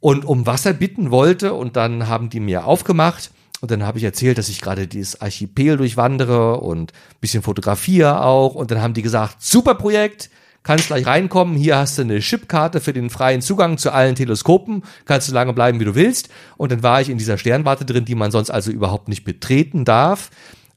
und 0.00 0.24
um 0.24 0.46
Wasser 0.46 0.72
bitten 0.72 1.10
wollte. 1.10 1.54
Und 1.54 1.76
dann 1.76 2.08
haben 2.08 2.30
die 2.30 2.40
mir 2.40 2.64
aufgemacht. 2.64 3.30
Und 3.60 3.70
dann 3.70 3.84
habe 3.84 3.98
ich 3.98 4.04
erzählt, 4.04 4.38
dass 4.38 4.48
ich 4.48 4.60
gerade 4.60 4.86
dieses 4.86 5.20
Archipel 5.20 5.76
durchwandere 5.76 6.60
und 6.60 6.92
bisschen 7.20 7.42
fotografiere 7.42 8.24
auch. 8.24 8.54
Und 8.54 8.70
dann 8.70 8.80
haben 8.80 8.94
die 8.94 9.02
gesagt, 9.02 9.42
super 9.42 9.74
Projekt, 9.74 10.30
kannst 10.62 10.86
gleich 10.86 11.06
reinkommen. 11.06 11.56
Hier 11.56 11.76
hast 11.76 11.98
du 11.98 12.02
eine 12.02 12.20
Chipkarte 12.20 12.80
für 12.80 12.92
den 12.92 13.10
freien 13.10 13.42
Zugang 13.42 13.78
zu 13.78 13.92
allen 13.92 14.14
Teleskopen. 14.14 14.82
Kannst 15.04 15.28
du 15.28 15.34
lange 15.34 15.52
bleiben, 15.52 15.78
wie 15.80 15.84
du 15.84 15.94
willst. 15.94 16.30
Und 16.56 16.72
dann 16.72 16.82
war 16.82 17.00
ich 17.00 17.10
in 17.10 17.18
dieser 17.18 17.38
Sternwarte 17.38 17.84
drin, 17.84 18.04
die 18.04 18.14
man 18.14 18.30
sonst 18.30 18.50
also 18.50 18.70
überhaupt 18.70 19.08
nicht 19.08 19.24
betreten 19.24 19.84
darf 19.84 20.30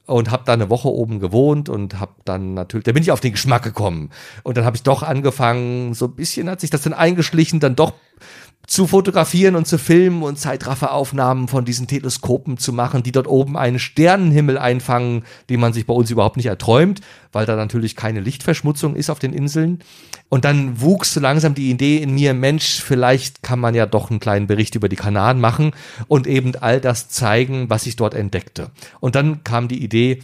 und 0.06 0.30
habe 0.30 0.42
da 0.44 0.52
eine 0.52 0.68
Woche 0.68 0.88
oben 0.88 1.18
gewohnt 1.18 1.68
und 1.68 1.98
habe 1.98 2.12
dann 2.24 2.54
natürlich, 2.54 2.84
da 2.84 2.92
bin 2.92 3.02
ich 3.02 3.10
auf 3.10 3.20
den 3.20 3.32
Geschmack 3.32 3.62
gekommen 3.62 4.10
und 4.42 4.56
dann 4.56 4.64
habe 4.64 4.76
ich 4.76 4.82
doch 4.82 5.02
angefangen, 5.02 5.94
so 5.94 6.06
ein 6.06 6.14
bisschen 6.14 6.50
hat 6.50 6.60
sich 6.60 6.70
das 6.70 6.82
dann 6.82 6.92
eingeschlichen, 6.92 7.60
dann 7.60 7.74
doch 7.74 7.94
zu 8.66 8.86
fotografieren 8.86 9.56
und 9.56 9.66
zu 9.66 9.78
filmen 9.78 10.22
und 10.22 10.38
Zeitrafferaufnahmen 10.38 11.48
von 11.48 11.64
diesen 11.64 11.86
Teleskopen 11.86 12.56
zu 12.56 12.72
machen, 12.72 13.02
die 13.02 13.12
dort 13.12 13.26
oben 13.26 13.56
einen 13.56 13.78
Sternenhimmel 13.78 14.58
einfangen, 14.58 15.24
den 15.50 15.60
man 15.60 15.72
sich 15.72 15.86
bei 15.86 15.94
uns 15.94 16.10
überhaupt 16.10 16.36
nicht 16.36 16.46
erträumt, 16.46 17.00
weil 17.32 17.46
da 17.46 17.56
natürlich 17.56 17.96
keine 17.96 18.20
Lichtverschmutzung 18.20 18.96
ist 18.96 19.10
auf 19.10 19.18
den 19.18 19.32
Inseln. 19.32 19.80
Und 20.28 20.44
dann 20.44 20.80
wuchs 20.80 21.14
so 21.14 21.20
langsam 21.20 21.54
die 21.54 21.70
Idee 21.70 21.98
in 21.98 22.14
mir, 22.14 22.34
Mensch, 22.34 22.80
vielleicht 22.80 23.42
kann 23.42 23.60
man 23.60 23.74
ja 23.74 23.86
doch 23.86 24.10
einen 24.10 24.20
kleinen 24.20 24.46
Bericht 24.46 24.74
über 24.74 24.88
die 24.88 24.96
Kanaren 24.96 25.40
machen 25.40 25.72
und 26.08 26.26
eben 26.26 26.56
all 26.56 26.80
das 26.80 27.08
zeigen, 27.08 27.70
was 27.70 27.86
ich 27.86 27.96
dort 27.96 28.14
entdeckte. 28.14 28.70
Und 29.00 29.14
dann 29.14 29.44
kam 29.44 29.68
die 29.68 29.82
Idee, 29.82 30.22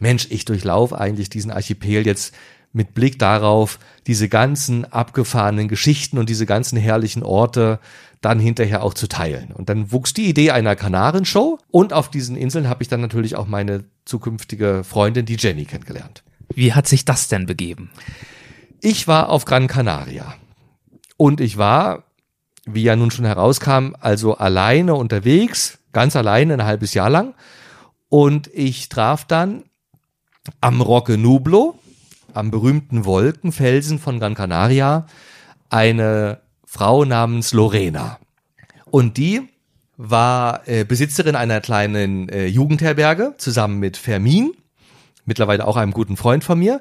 Mensch, 0.00 0.26
ich 0.30 0.44
durchlaufe 0.44 0.98
eigentlich 0.98 1.30
diesen 1.30 1.50
Archipel 1.50 2.06
jetzt 2.06 2.34
mit 2.72 2.94
Blick 2.94 3.18
darauf, 3.18 3.78
diese 4.06 4.28
ganzen 4.28 4.90
abgefahrenen 4.90 5.68
Geschichten 5.68 6.18
und 6.18 6.28
diese 6.28 6.46
ganzen 6.46 6.78
herrlichen 6.78 7.22
Orte 7.22 7.78
dann 8.22 8.38
hinterher 8.38 8.82
auch 8.82 8.94
zu 8.94 9.08
teilen. 9.08 9.52
Und 9.52 9.68
dann 9.68 9.92
wuchs 9.92 10.14
die 10.14 10.28
Idee 10.28 10.52
einer 10.52 10.76
Kanarenshow 10.76 11.58
und 11.70 11.92
auf 11.92 12.08
diesen 12.08 12.36
Inseln 12.36 12.68
habe 12.68 12.82
ich 12.82 12.88
dann 12.88 13.00
natürlich 13.00 13.36
auch 13.36 13.46
meine 13.46 13.84
zukünftige 14.04 14.84
Freundin, 14.84 15.26
die 15.26 15.36
Jenny, 15.36 15.64
kennengelernt. 15.64 16.22
Wie 16.54 16.72
hat 16.72 16.86
sich 16.86 17.04
das 17.04 17.28
denn 17.28 17.46
begeben? 17.46 17.90
Ich 18.80 19.06
war 19.08 19.28
auf 19.28 19.44
Gran 19.44 19.66
Canaria 19.66 20.34
und 21.16 21.40
ich 21.40 21.58
war, 21.58 22.04
wie 22.64 22.82
ja 22.82 22.96
nun 22.96 23.10
schon 23.10 23.24
herauskam, 23.24 23.94
also 24.00 24.36
alleine 24.36 24.94
unterwegs, 24.94 25.78
ganz 25.92 26.16
alleine 26.16 26.54
ein 26.54 26.64
halbes 26.64 26.94
Jahr 26.94 27.10
lang 27.10 27.34
und 28.08 28.48
ich 28.52 28.88
traf 28.88 29.24
dann 29.24 29.64
am 30.60 30.80
Roque 30.80 31.16
Nublo, 31.16 31.78
am 32.34 32.50
berühmten 32.50 33.04
Wolkenfelsen 33.04 33.98
von 33.98 34.18
Gran 34.18 34.34
Canaria 34.34 35.06
eine 35.70 36.40
Frau 36.64 37.04
namens 37.04 37.52
Lorena. 37.52 38.18
Und 38.90 39.16
die 39.16 39.42
war 39.96 40.66
äh, 40.66 40.84
Besitzerin 40.84 41.36
einer 41.36 41.60
kleinen 41.60 42.28
äh, 42.28 42.46
Jugendherberge 42.46 43.34
zusammen 43.38 43.78
mit 43.78 43.96
Fermin, 43.96 44.52
mittlerweile 45.24 45.66
auch 45.66 45.76
einem 45.76 45.92
guten 45.92 46.16
Freund 46.16 46.44
von 46.44 46.58
mir. 46.58 46.80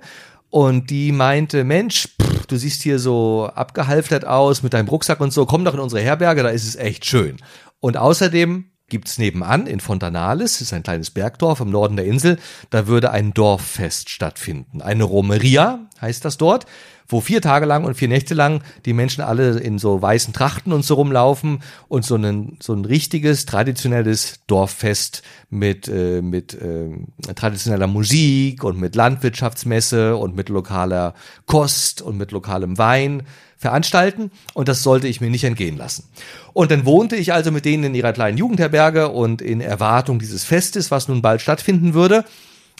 Und 0.50 0.90
die 0.90 1.12
meinte, 1.12 1.64
Mensch, 1.64 2.10
pff, 2.22 2.46
du 2.48 2.58
siehst 2.58 2.82
hier 2.82 3.00
so 3.00 3.50
abgehalftert 3.54 4.26
aus 4.26 4.64
mit 4.64 4.74
deinem 4.74 4.88
Rucksack 4.88 5.20
und 5.22 5.32
so, 5.32 5.46
komm 5.46 5.64
doch 5.64 5.74
in 5.74 5.80
unsere 5.80 6.02
Herberge, 6.02 6.44
da 6.44 6.50
ist 6.50 6.68
es 6.68 6.76
echt 6.76 7.06
schön. 7.06 7.38
Und 7.80 7.98
außerdem 7.98 8.66
gibt's 8.92 9.18
nebenan 9.18 9.66
in 9.66 9.80
Fontanales, 9.80 10.62
ist 10.62 10.74
ein 10.74 10.84
kleines 10.84 11.10
Bergdorf 11.10 11.62
im 11.62 11.72
Norden 11.72 11.96
der 11.96 12.06
Insel, 12.06 12.38
da 12.70 12.86
würde 12.86 13.10
ein 13.10 13.34
Dorffest 13.34 14.10
stattfinden. 14.10 14.82
Eine 14.82 15.06
Romeria 15.06 15.80
heißt 16.02 16.24
das 16.26 16.38
dort, 16.38 16.68
wo 17.08 17.22
vier 17.22 17.42
Tage 17.42 17.66
lang 17.66 17.84
und 17.86 17.96
vier 17.96 18.08
Nächte 18.08 18.34
lang 18.34 18.64
die 18.86 18.94
Menschen 18.94 19.22
alle 19.22 19.60
in 19.60 19.80
so 19.80 20.02
weißen 20.02 20.34
Trachten 20.34 20.74
und 20.74 20.84
so 20.84 20.96
rumlaufen 20.96 21.62
und 21.88 22.06
so 22.06 22.16
ein, 22.16 22.58
so 22.62 22.74
ein 22.74 22.86
richtiges, 22.86 23.46
traditionelles 23.46 24.42
Dorffest 24.48 25.24
mit, 25.50 25.88
äh, 25.88 26.22
mit 26.22 26.54
äh, 26.54 26.90
traditioneller 27.34 27.88
Musik 27.88 28.64
und 28.64 28.80
mit 28.80 28.96
Landwirtschaftsmesse 28.96 30.16
und 30.18 30.36
mit 30.36 30.50
lokaler 30.50 31.14
Kost 31.46 32.02
und 32.02 32.18
mit 32.18 32.32
lokalem 32.32 32.78
Wein 32.78 33.24
veranstalten 33.62 34.32
und 34.56 34.68
das 34.68 34.82
sollte 34.82 35.08
ich 35.08 35.22
mir 35.22 35.30
nicht 35.30 35.44
entgehen 35.44 35.78
lassen. 35.78 36.10
Und 36.52 36.72
dann 36.72 36.84
wohnte 36.84 37.16
ich 37.16 37.32
also 37.32 37.52
mit 37.52 37.64
denen 37.64 37.84
in 37.84 37.96
ihrer 37.96 38.12
kleinen 38.12 38.38
Jugendherberge 38.38 39.10
und 39.10 39.42
in 39.42 39.62
Erwartung 39.62 40.18
dieses 40.18 40.44
Festes, 40.44 40.90
was 40.90 41.08
nun 41.08 41.22
bald 41.22 41.42
stattfinden 41.42 41.94
würde. 41.94 42.26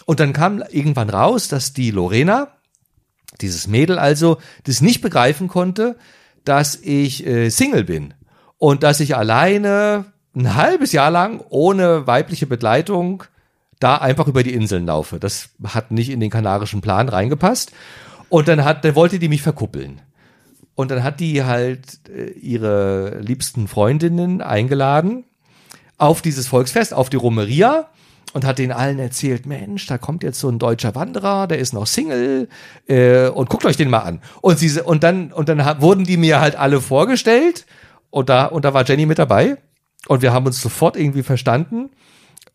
Und 0.06 0.18
dann 0.18 0.32
kam 0.32 0.62
irgendwann 0.70 1.08
raus, 1.08 1.46
dass 1.46 1.72
die 1.72 1.92
Lorena, 1.92 2.48
dieses 3.40 3.68
Mädel 3.68 3.98
also, 3.98 4.38
das 4.64 4.80
nicht 4.80 5.00
begreifen 5.00 5.46
konnte, 5.46 5.96
dass 6.44 6.74
ich 6.74 7.24
äh, 7.24 7.50
Single 7.50 7.84
bin 7.84 8.14
und 8.58 8.82
dass 8.82 8.98
ich 8.98 9.16
alleine 9.16 10.06
ein 10.34 10.56
halbes 10.56 10.90
Jahr 10.90 11.12
lang 11.12 11.40
ohne 11.48 12.08
weibliche 12.08 12.48
Begleitung 12.48 13.22
da 13.78 13.96
einfach 13.98 14.26
über 14.26 14.42
die 14.42 14.54
Inseln 14.54 14.86
laufe. 14.86 15.20
Das 15.20 15.50
hat 15.64 15.92
nicht 15.92 16.10
in 16.10 16.18
den 16.18 16.30
kanarischen 16.30 16.80
Plan 16.80 17.08
reingepasst. 17.08 17.70
Und 18.28 18.48
dann 18.48 18.64
hat, 18.64 18.84
dann 18.84 18.94
wollte 18.94 19.18
die 19.18 19.28
mich 19.28 19.42
verkuppeln. 19.42 20.00
Und 20.74 20.90
dann 20.90 21.02
hat 21.02 21.20
die 21.20 21.44
halt 21.44 22.00
äh, 22.08 22.30
ihre 22.30 23.18
liebsten 23.20 23.68
Freundinnen 23.68 24.40
eingeladen 24.40 25.24
auf 25.98 26.22
dieses 26.22 26.46
Volksfest, 26.48 26.94
auf 26.94 27.10
die 27.10 27.16
Romeria 27.16 27.88
und 28.32 28.44
hat 28.44 28.58
denen 28.58 28.72
allen 28.72 28.98
erzählt, 28.98 29.46
Mensch, 29.46 29.86
da 29.86 29.98
kommt 29.98 30.22
jetzt 30.22 30.40
so 30.40 30.48
ein 30.48 30.58
deutscher 30.58 30.94
Wanderer, 30.94 31.46
der 31.46 31.58
ist 31.58 31.72
noch 31.72 31.86
Single 31.86 32.48
äh, 32.88 33.28
und 33.28 33.50
guckt 33.50 33.66
euch 33.66 33.76
den 33.76 33.90
mal 33.90 34.00
an. 34.00 34.20
Und 34.40 34.58
sie 34.58 34.80
und 34.80 35.02
dann 35.02 35.32
und 35.32 35.48
dann 35.48 35.80
wurden 35.80 36.04
die 36.04 36.16
mir 36.16 36.40
halt 36.40 36.56
alle 36.56 36.80
vorgestellt 36.80 37.66
und 38.10 38.28
da 38.28 38.46
und 38.46 38.64
da 38.64 38.74
war 38.74 38.84
Jenny 38.84 39.06
mit 39.06 39.18
dabei 39.18 39.58
und 40.08 40.22
wir 40.22 40.32
haben 40.32 40.46
uns 40.46 40.60
sofort 40.60 40.96
irgendwie 40.96 41.22
verstanden 41.22 41.90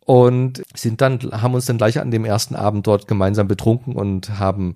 und 0.05 0.63
sind 0.75 1.01
dann 1.01 1.19
haben 1.31 1.53
uns 1.53 1.65
dann 1.65 1.77
gleich 1.77 1.99
an 1.99 2.11
dem 2.11 2.25
ersten 2.25 2.55
Abend 2.55 2.87
dort 2.87 3.07
gemeinsam 3.07 3.47
betrunken 3.47 3.95
und 3.95 4.39
haben 4.39 4.75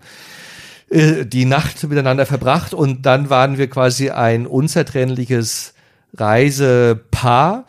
äh, 0.92 1.26
die 1.26 1.46
Nacht 1.46 1.84
miteinander 1.88 2.26
verbracht 2.26 2.74
und 2.74 3.06
dann 3.06 3.30
waren 3.30 3.58
wir 3.58 3.70
quasi 3.70 4.10
ein 4.10 4.46
unzertrennliches 4.46 5.74
Reisepaar 6.14 7.66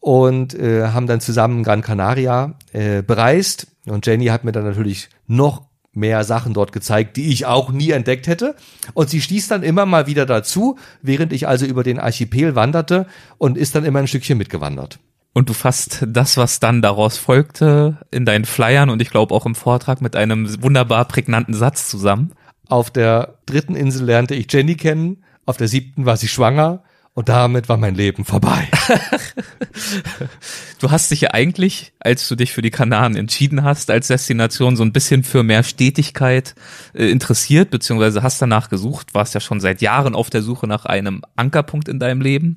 und 0.00 0.54
äh, 0.54 0.88
haben 0.88 1.06
dann 1.06 1.20
zusammen 1.20 1.62
Gran 1.62 1.82
Canaria 1.82 2.54
äh, 2.72 3.02
bereist 3.02 3.66
und 3.84 4.06
Jenny 4.06 4.26
hat 4.26 4.44
mir 4.44 4.52
dann 4.52 4.64
natürlich 4.64 5.10
noch 5.26 5.66
mehr 5.92 6.24
Sachen 6.24 6.54
dort 6.54 6.72
gezeigt, 6.72 7.18
die 7.18 7.30
ich 7.30 7.44
auch 7.44 7.70
nie 7.70 7.90
entdeckt 7.90 8.26
hätte. 8.26 8.56
Und 8.94 9.10
sie 9.10 9.20
stieß 9.20 9.48
dann 9.48 9.62
immer 9.62 9.84
mal 9.84 10.06
wieder 10.06 10.24
dazu, 10.24 10.78
während 11.02 11.34
ich 11.34 11.46
also 11.46 11.66
über 11.66 11.82
den 11.82 11.98
Archipel 11.98 12.54
wanderte 12.54 13.06
und 13.36 13.58
ist 13.58 13.74
dann 13.74 13.84
immer 13.84 13.98
ein 13.98 14.06
Stückchen 14.06 14.38
mitgewandert. 14.38 14.98
Und 15.34 15.48
du 15.48 15.52
fasst 15.52 16.04
das, 16.06 16.36
was 16.36 16.60
dann 16.60 16.82
daraus 16.82 17.18
folgte, 17.18 17.98
in 18.10 18.24
deinen 18.24 18.44
Flyern 18.44 18.90
und 18.90 19.02
ich 19.02 19.10
glaube 19.10 19.34
auch 19.34 19.46
im 19.46 19.54
Vortrag 19.54 20.00
mit 20.00 20.16
einem 20.16 20.62
wunderbar 20.62 21.04
prägnanten 21.06 21.54
Satz 21.54 21.88
zusammen. 21.88 22.32
Auf 22.72 22.90
der 22.90 23.34
dritten 23.44 23.76
Insel 23.76 24.06
lernte 24.06 24.34
ich 24.34 24.50
Jenny 24.50 24.76
kennen, 24.76 25.24
auf 25.44 25.58
der 25.58 25.68
siebten 25.68 26.06
war 26.06 26.16
sie 26.16 26.26
schwanger 26.26 26.82
Und 27.12 27.28
damit 27.28 27.68
war 27.68 27.76
mein 27.76 27.94
Leben 27.94 28.24
vorbei. 28.24 28.66
du 30.78 30.90
hast 30.90 31.10
dich 31.10 31.20
ja 31.20 31.34
eigentlich, 31.34 31.92
als 32.00 32.26
du 32.26 32.34
dich 32.34 32.54
für 32.54 32.62
die 32.62 32.70
Kanaren 32.70 33.14
entschieden 33.14 33.62
hast, 33.62 33.90
als 33.90 34.06
Destination 34.08 34.76
so 34.76 34.84
ein 34.84 34.94
bisschen 34.94 35.22
für 35.22 35.42
mehr 35.42 35.64
Stetigkeit 35.64 36.54
äh, 36.94 37.10
interessiert, 37.10 37.68
beziehungsweise 37.68 38.22
hast 38.22 38.40
danach 38.40 38.70
gesucht, 38.70 39.12
warst 39.12 39.34
ja 39.34 39.40
schon 39.40 39.60
seit 39.60 39.82
Jahren 39.82 40.14
auf 40.14 40.30
der 40.30 40.40
Suche 40.40 40.66
nach 40.66 40.86
einem 40.86 41.20
Ankerpunkt 41.36 41.90
in 41.90 41.98
deinem 41.98 42.22
Leben. 42.22 42.54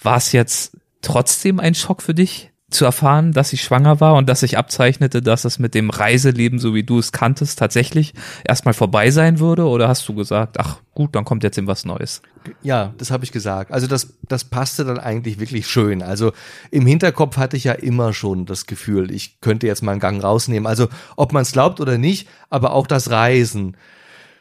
War 0.00 0.18
es 0.18 0.30
jetzt 0.30 0.76
trotzdem 1.02 1.58
ein 1.58 1.74
Schock 1.74 2.00
für 2.00 2.14
dich, 2.14 2.52
zu 2.70 2.84
erfahren, 2.84 3.32
dass 3.32 3.54
ich 3.54 3.62
schwanger 3.62 3.98
war 4.00 4.14
und 4.14 4.28
dass 4.28 4.40
sich 4.40 4.58
abzeichnete, 4.58 5.22
dass 5.22 5.46
es 5.46 5.58
mit 5.58 5.74
dem 5.74 5.88
Reiseleben, 5.88 6.58
so 6.58 6.74
wie 6.74 6.82
du 6.82 6.98
es 6.98 7.12
kanntest, 7.12 7.58
tatsächlich 7.58 8.12
erstmal 8.44 8.74
vorbei 8.74 9.10
sein 9.10 9.40
würde? 9.40 9.66
Oder 9.66 9.88
hast 9.88 10.06
du 10.06 10.14
gesagt, 10.14 10.60
ach 10.60 10.78
gut, 10.92 11.14
dann 11.16 11.24
kommt 11.24 11.44
jetzt 11.44 11.56
eben 11.56 11.66
was 11.66 11.86
Neues? 11.86 12.20
Ja, 12.62 12.92
das 12.98 13.10
habe 13.10 13.24
ich 13.24 13.32
gesagt. 13.32 13.72
Also 13.72 13.86
das, 13.86 14.18
das 14.28 14.44
passte 14.44 14.84
dann 14.84 14.98
eigentlich 14.98 15.40
wirklich 15.40 15.66
schön. 15.66 16.02
Also 16.02 16.32
im 16.70 16.84
Hinterkopf 16.84 17.38
hatte 17.38 17.56
ich 17.56 17.64
ja 17.64 17.72
immer 17.72 18.12
schon 18.12 18.44
das 18.44 18.66
Gefühl, 18.66 19.10
ich 19.10 19.40
könnte 19.40 19.66
jetzt 19.66 19.82
mal 19.82 19.92
einen 19.92 20.00
Gang 20.00 20.22
rausnehmen. 20.22 20.66
Also 20.66 20.88
ob 21.16 21.32
man 21.32 21.42
es 21.42 21.52
glaubt 21.52 21.80
oder 21.80 21.96
nicht, 21.96 22.28
aber 22.50 22.72
auch 22.72 22.86
das 22.86 23.10
Reisen 23.10 23.78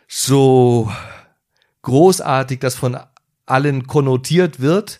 so 0.10 0.92
großartig, 1.84 2.60
das 2.60 2.76
von 2.76 2.98
allen 3.46 3.88
konnotiert 3.88 4.60
wird, 4.60 5.00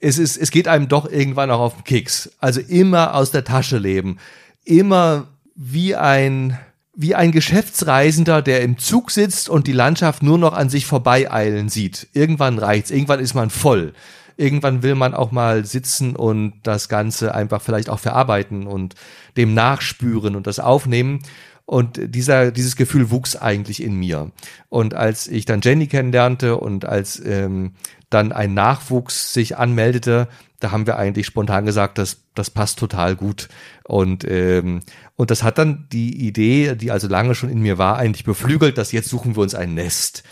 es 0.00 0.18
ist, 0.18 0.36
es 0.36 0.50
geht 0.50 0.68
einem 0.68 0.88
doch 0.88 1.10
irgendwann 1.10 1.50
auch 1.50 1.60
auf 1.60 1.74
den 1.74 1.84
Keks. 1.84 2.30
Also 2.38 2.60
immer 2.60 3.14
aus 3.14 3.30
der 3.30 3.44
Tasche 3.44 3.78
leben. 3.78 4.18
Immer 4.64 5.28
wie 5.54 5.96
ein, 5.96 6.58
wie 6.94 7.14
ein 7.14 7.32
Geschäftsreisender, 7.32 8.42
der 8.42 8.62
im 8.62 8.78
Zug 8.78 9.10
sitzt 9.10 9.48
und 9.48 9.66
die 9.66 9.72
Landschaft 9.72 10.22
nur 10.22 10.38
noch 10.38 10.52
an 10.52 10.68
sich 10.68 10.86
vorbeieilen 10.86 11.68
sieht. 11.68 12.08
Irgendwann 12.12 12.58
reicht's. 12.58 12.90
Irgendwann 12.90 13.20
ist 13.20 13.34
man 13.34 13.50
voll. 13.50 13.92
Irgendwann 14.36 14.84
will 14.84 14.94
man 14.94 15.14
auch 15.14 15.32
mal 15.32 15.64
sitzen 15.64 16.14
und 16.14 16.60
das 16.62 16.88
Ganze 16.88 17.34
einfach 17.34 17.60
vielleicht 17.60 17.90
auch 17.90 17.98
verarbeiten 17.98 18.68
und 18.68 18.94
dem 19.36 19.52
nachspüren 19.52 20.36
und 20.36 20.46
das 20.46 20.60
aufnehmen. 20.60 21.20
Und 21.68 22.00
dieser, 22.14 22.50
dieses 22.50 22.76
Gefühl 22.76 23.10
wuchs 23.10 23.36
eigentlich 23.36 23.82
in 23.82 23.94
mir. 23.94 24.32
Und 24.70 24.94
als 24.94 25.28
ich 25.28 25.44
dann 25.44 25.60
Jenny 25.60 25.86
kennenlernte 25.86 26.56
und 26.56 26.86
als 26.86 27.22
ähm, 27.22 27.72
dann 28.08 28.32
ein 28.32 28.54
Nachwuchs 28.54 29.34
sich 29.34 29.58
anmeldete, 29.58 30.28
da 30.60 30.70
haben 30.70 30.86
wir 30.86 30.96
eigentlich 30.96 31.26
spontan 31.26 31.66
gesagt, 31.66 31.98
das, 31.98 32.22
das 32.34 32.48
passt 32.48 32.78
total 32.78 33.16
gut. 33.16 33.50
Und, 33.84 34.24
ähm, 34.26 34.80
und 35.16 35.30
das 35.30 35.42
hat 35.42 35.58
dann 35.58 35.86
die 35.92 36.26
Idee, 36.26 36.74
die 36.74 36.90
also 36.90 37.06
lange 37.06 37.34
schon 37.34 37.50
in 37.50 37.60
mir 37.60 37.76
war, 37.76 37.98
eigentlich 37.98 38.24
beflügelt, 38.24 38.78
dass 38.78 38.90
jetzt 38.92 39.10
suchen 39.10 39.36
wir 39.36 39.42
uns 39.42 39.54
ein 39.54 39.74
Nest. 39.74 40.22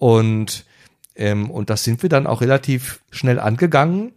Und, 0.00 0.66
ähm, 1.14 1.48
und 1.48 1.70
das 1.70 1.84
sind 1.84 2.02
wir 2.02 2.08
dann 2.08 2.26
auch 2.26 2.40
relativ 2.40 3.02
schnell 3.12 3.38
angegangen. 3.38 4.14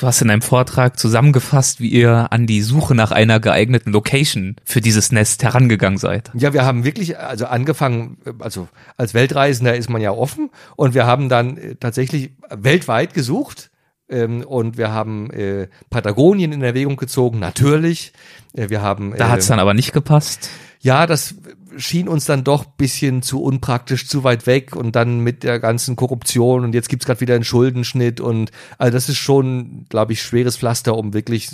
Du 0.00 0.06
hast 0.06 0.22
in 0.22 0.30
einem 0.30 0.40
Vortrag 0.40 0.98
zusammengefasst, 0.98 1.78
wie 1.78 1.88
ihr 1.90 2.28
an 2.30 2.46
die 2.46 2.62
Suche 2.62 2.94
nach 2.94 3.10
einer 3.10 3.38
geeigneten 3.38 3.92
Location 3.92 4.56
für 4.64 4.80
dieses 4.80 5.12
Nest 5.12 5.42
herangegangen 5.42 5.98
seid. 5.98 6.30
Ja, 6.32 6.54
wir 6.54 6.64
haben 6.64 6.84
wirklich, 6.84 7.18
also 7.18 7.44
angefangen, 7.44 8.16
also 8.38 8.68
als 8.96 9.12
Weltreisender 9.12 9.76
ist 9.76 9.90
man 9.90 10.00
ja 10.00 10.12
offen 10.12 10.48
und 10.74 10.94
wir 10.94 11.04
haben 11.04 11.28
dann 11.28 11.58
äh, 11.58 11.74
tatsächlich 11.74 12.30
weltweit 12.48 13.12
gesucht 13.12 13.70
ähm, 14.08 14.40
und 14.40 14.78
wir 14.78 14.90
haben 14.90 15.30
äh, 15.32 15.68
Patagonien 15.90 16.52
in 16.52 16.62
Erwägung 16.62 16.96
gezogen, 16.96 17.38
natürlich. 17.38 18.14
Äh, 18.54 18.70
wir 18.70 18.80
haben. 18.80 19.14
Da 19.18 19.36
äh, 19.36 19.42
dann 19.46 19.58
aber 19.58 19.74
nicht 19.74 19.92
gepasst. 19.92 20.48
Ja, 20.80 21.06
das 21.06 21.34
schien 21.76 22.08
uns 22.08 22.24
dann 22.24 22.44
doch 22.44 22.64
bisschen 22.64 23.22
zu 23.22 23.42
unpraktisch, 23.42 24.08
zu 24.08 24.24
weit 24.24 24.46
weg 24.46 24.76
und 24.76 24.96
dann 24.96 25.20
mit 25.20 25.42
der 25.42 25.58
ganzen 25.58 25.96
Korruption 25.96 26.64
und 26.64 26.74
jetzt 26.74 26.88
gibt's 26.88 27.06
gerade 27.06 27.20
wieder 27.20 27.34
einen 27.34 27.44
Schuldenschnitt 27.44 28.20
und 28.20 28.50
also 28.78 28.92
das 28.92 29.08
ist 29.08 29.18
schon, 29.18 29.86
glaube 29.88 30.12
ich, 30.12 30.22
schweres 30.22 30.56
Pflaster, 30.56 30.96
um 30.96 31.14
wirklich 31.14 31.50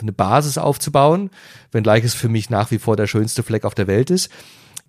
eine 0.00 0.12
Basis 0.12 0.58
aufzubauen, 0.58 1.30
wenngleich 1.72 2.04
es 2.04 2.14
für 2.14 2.28
mich 2.28 2.50
nach 2.50 2.70
wie 2.70 2.78
vor 2.78 2.96
der 2.96 3.06
schönste 3.06 3.42
Fleck 3.42 3.64
auf 3.64 3.74
der 3.74 3.86
Welt 3.86 4.10
ist. 4.10 4.30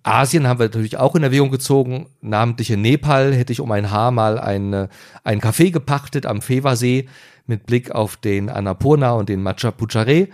Asien 0.02 0.46
haben 0.46 0.60
wir 0.60 0.66
natürlich 0.66 0.98
auch 0.98 1.16
in 1.16 1.24
Erwägung 1.24 1.50
gezogen, 1.50 2.06
namentlich 2.20 2.70
in 2.70 2.80
Nepal 2.80 3.34
hätte 3.34 3.52
ich 3.52 3.60
um 3.60 3.72
ein 3.72 3.90
Haar 3.90 4.12
mal 4.12 4.38
ein, 4.38 4.88
ein 5.24 5.40
Café 5.40 5.72
gepachtet 5.72 6.26
am 6.26 6.42
Feva-See 6.42 7.08
mit 7.46 7.66
Blick 7.66 7.90
auf 7.90 8.16
den 8.16 8.48
Annapurna 8.48 9.12
und 9.12 9.28
den 9.28 9.42
Macha 9.42 9.70
Puchare. 9.70 10.28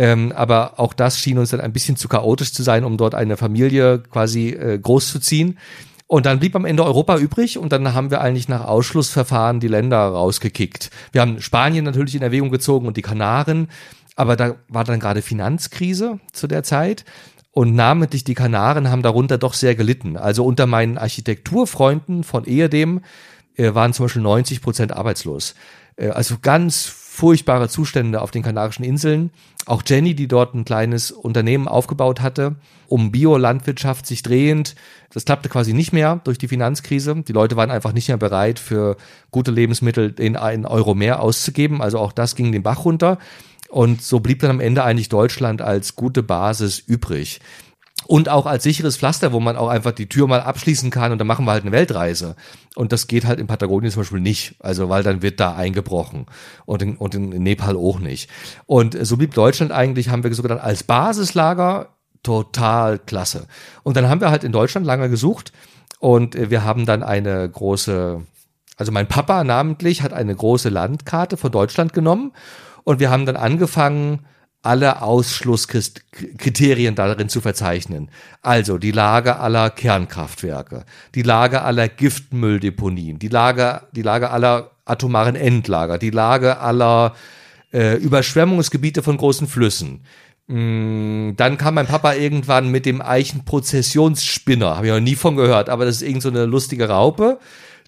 Ähm, 0.00 0.32
aber 0.34 0.80
auch 0.80 0.94
das 0.94 1.18
schien 1.18 1.36
uns 1.36 1.50
dann 1.50 1.60
ein 1.60 1.74
bisschen 1.74 1.94
zu 1.94 2.08
chaotisch 2.08 2.54
zu 2.54 2.62
sein, 2.62 2.84
um 2.84 2.96
dort 2.96 3.14
eine 3.14 3.36
Familie 3.36 3.98
quasi 3.98 4.48
äh, 4.48 4.78
großzuziehen. 4.78 5.58
Und 6.06 6.24
dann 6.24 6.40
blieb 6.40 6.56
am 6.56 6.64
Ende 6.64 6.86
Europa 6.86 7.18
übrig 7.18 7.58
und 7.58 7.70
dann 7.70 7.92
haben 7.92 8.10
wir 8.10 8.22
eigentlich 8.22 8.48
nach 8.48 8.64
Ausschlussverfahren 8.64 9.60
die 9.60 9.68
Länder 9.68 9.98
rausgekickt. 9.98 10.90
Wir 11.12 11.20
haben 11.20 11.42
Spanien 11.42 11.84
natürlich 11.84 12.14
in 12.14 12.22
Erwägung 12.22 12.50
gezogen 12.50 12.86
und 12.86 12.96
die 12.96 13.02
Kanaren, 13.02 13.68
aber 14.16 14.36
da 14.36 14.54
war 14.68 14.84
dann 14.84 15.00
gerade 15.00 15.20
Finanzkrise 15.20 16.18
zu 16.32 16.46
der 16.46 16.62
Zeit 16.62 17.04
und 17.52 17.74
namentlich 17.74 18.24
die 18.24 18.34
Kanaren 18.34 18.88
haben 18.88 19.02
darunter 19.02 19.36
doch 19.36 19.52
sehr 19.52 19.74
gelitten. 19.74 20.16
Also 20.16 20.46
unter 20.46 20.64
meinen 20.64 20.96
Architekturfreunden 20.96 22.24
von 22.24 22.46
ehedem 22.46 23.02
äh, 23.54 23.74
waren 23.74 23.92
zum 23.92 24.06
Beispiel 24.06 24.22
90 24.22 24.62
Prozent 24.62 24.92
arbeitslos. 24.92 25.54
Äh, 25.96 26.08
also 26.08 26.36
ganz 26.40 26.86
furchtbare 27.20 27.68
Zustände 27.68 28.22
auf 28.22 28.30
den 28.30 28.42
Kanarischen 28.42 28.82
Inseln. 28.82 29.30
Auch 29.66 29.82
Jenny, 29.86 30.14
die 30.14 30.26
dort 30.26 30.54
ein 30.54 30.64
kleines 30.64 31.10
Unternehmen 31.10 31.68
aufgebaut 31.68 32.22
hatte, 32.22 32.56
um 32.88 33.12
Biolandwirtschaft 33.12 34.06
sich 34.06 34.22
drehend. 34.22 34.74
Das 35.12 35.26
klappte 35.26 35.50
quasi 35.50 35.74
nicht 35.74 35.92
mehr 35.92 36.22
durch 36.24 36.38
die 36.38 36.48
Finanzkrise. 36.48 37.16
Die 37.16 37.34
Leute 37.34 37.56
waren 37.56 37.70
einfach 37.70 37.92
nicht 37.92 38.08
mehr 38.08 38.16
bereit, 38.16 38.58
für 38.58 38.96
gute 39.30 39.50
Lebensmittel 39.50 40.12
den 40.12 40.34
einen 40.34 40.64
Euro 40.64 40.94
mehr 40.94 41.20
auszugeben. 41.20 41.82
Also 41.82 41.98
auch 41.98 42.12
das 42.12 42.36
ging 42.36 42.52
den 42.52 42.62
Bach 42.62 42.86
runter. 42.86 43.18
Und 43.68 44.00
so 44.00 44.20
blieb 44.20 44.40
dann 44.40 44.52
am 44.52 44.60
Ende 44.60 44.82
eigentlich 44.82 45.10
Deutschland 45.10 45.60
als 45.60 45.96
gute 45.96 46.22
Basis 46.22 46.78
übrig 46.78 47.40
und 48.10 48.28
auch 48.28 48.46
als 48.46 48.64
sicheres 48.64 48.96
Pflaster, 48.96 49.32
wo 49.32 49.38
man 49.38 49.56
auch 49.56 49.68
einfach 49.68 49.92
die 49.92 50.08
Tür 50.08 50.26
mal 50.26 50.40
abschließen 50.40 50.90
kann 50.90 51.12
und 51.12 51.18
dann 51.18 51.28
machen 51.28 51.44
wir 51.44 51.52
halt 51.52 51.62
eine 51.62 51.70
Weltreise. 51.70 52.34
Und 52.74 52.90
das 52.90 53.06
geht 53.06 53.24
halt 53.24 53.38
in 53.38 53.46
Patagonien 53.46 53.92
zum 53.92 54.00
Beispiel 54.00 54.18
nicht, 54.18 54.56
also 54.58 54.88
weil 54.88 55.04
dann 55.04 55.22
wird 55.22 55.38
da 55.38 55.54
eingebrochen 55.54 56.26
und 56.66 56.82
in, 56.82 56.96
und 56.96 57.14
in 57.14 57.28
Nepal 57.28 57.76
auch 57.76 58.00
nicht. 58.00 58.28
Und 58.66 58.98
so 59.00 59.16
blieb 59.16 59.32
Deutschland 59.34 59.70
eigentlich, 59.70 60.08
haben 60.08 60.24
wir 60.24 60.34
sogar 60.34 60.56
dann 60.56 60.58
als 60.58 60.82
Basislager 60.82 61.90
total 62.24 62.98
klasse. 62.98 63.46
Und 63.84 63.96
dann 63.96 64.08
haben 64.08 64.20
wir 64.20 64.32
halt 64.32 64.42
in 64.42 64.50
Deutschland 64.50 64.84
lange 64.84 65.08
gesucht 65.08 65.52
und 66.00 66.34
wir 66.34 66.64
haben 66.64 66.86
dann 66.86 67.04
eine 67.04 67.48
große, 67.48 68.22
also 68.76 68.90
mein 68.90 69.06
Papa 69.06 69.44
namentlich 69.44 70.02
hat 70.02 70.12
eine 70.12 70.34
große 70.34 70.68
Landkarte 70.68 71.36
von 71.36 71.52
Deutschland 71.52 71.92
genommen 71.92 72.32
und 72.82 72.98
wir 72.98 73.08
haben 73.08 73.24
dann 73.24 73.36
angefangen, 73.36 74.26
alle 74.62 75.00
Ausschlusskriterien 75.02 76.94
darin 76.94 77.28
zu 77.28 77.40
verzeichnen. 77.40 78.10
Also 78.42 78.76
die 78.78 78.90
Lage 78.90 79.38
aller 79.38 79.70
Kernkraftwerke, 79.70 80.84
die 81.14 81.22
Lage 81.22 81.62
aller 81.62 81.88
Giftmülldeponien, 81.88 83.18
die 83.18 83.28
Lage, 83.28 83.82
die 83.92 84.02
Lage 84.02 84.30
aller 84.30 84.72
atomaren 84.84 85.36
Endlager, 85.36 85.98
die 85.98 86.10
Lage 86.10 86.58
aller 86.58 87.14
äh, 87.72 87.96
Überschwemmungsgebiete 87.96 89.02
von 89.02 89.16
großen 89.16 89.46
Flüssen. 89.46 90.02
Mm, 90.46 91.36
dann 91.36 91.56
kam 91.56 91.74
mein 91.74 91.86
Papa 91.86 92.14
irgendwann 92.14 92.68
mit 92.68 92.84
dem 92.84 93.00
Eichenprozessionsspinner, 93.00 94.76
habe 94.76 94.88
ich 94.88 94.92
noch 94.92 95.00
nie 95.00 95.16
von 95.16 95.36
gehört, 95.36 95.70
aber 95.70 95.86
das 95.86 95.96
ist 95.96 96.02
irgend 96.02 96.22
so 96.22 96.28
eine 96.28 96.44
lustige 96.44 96.88
Raupe, 96.88 97.38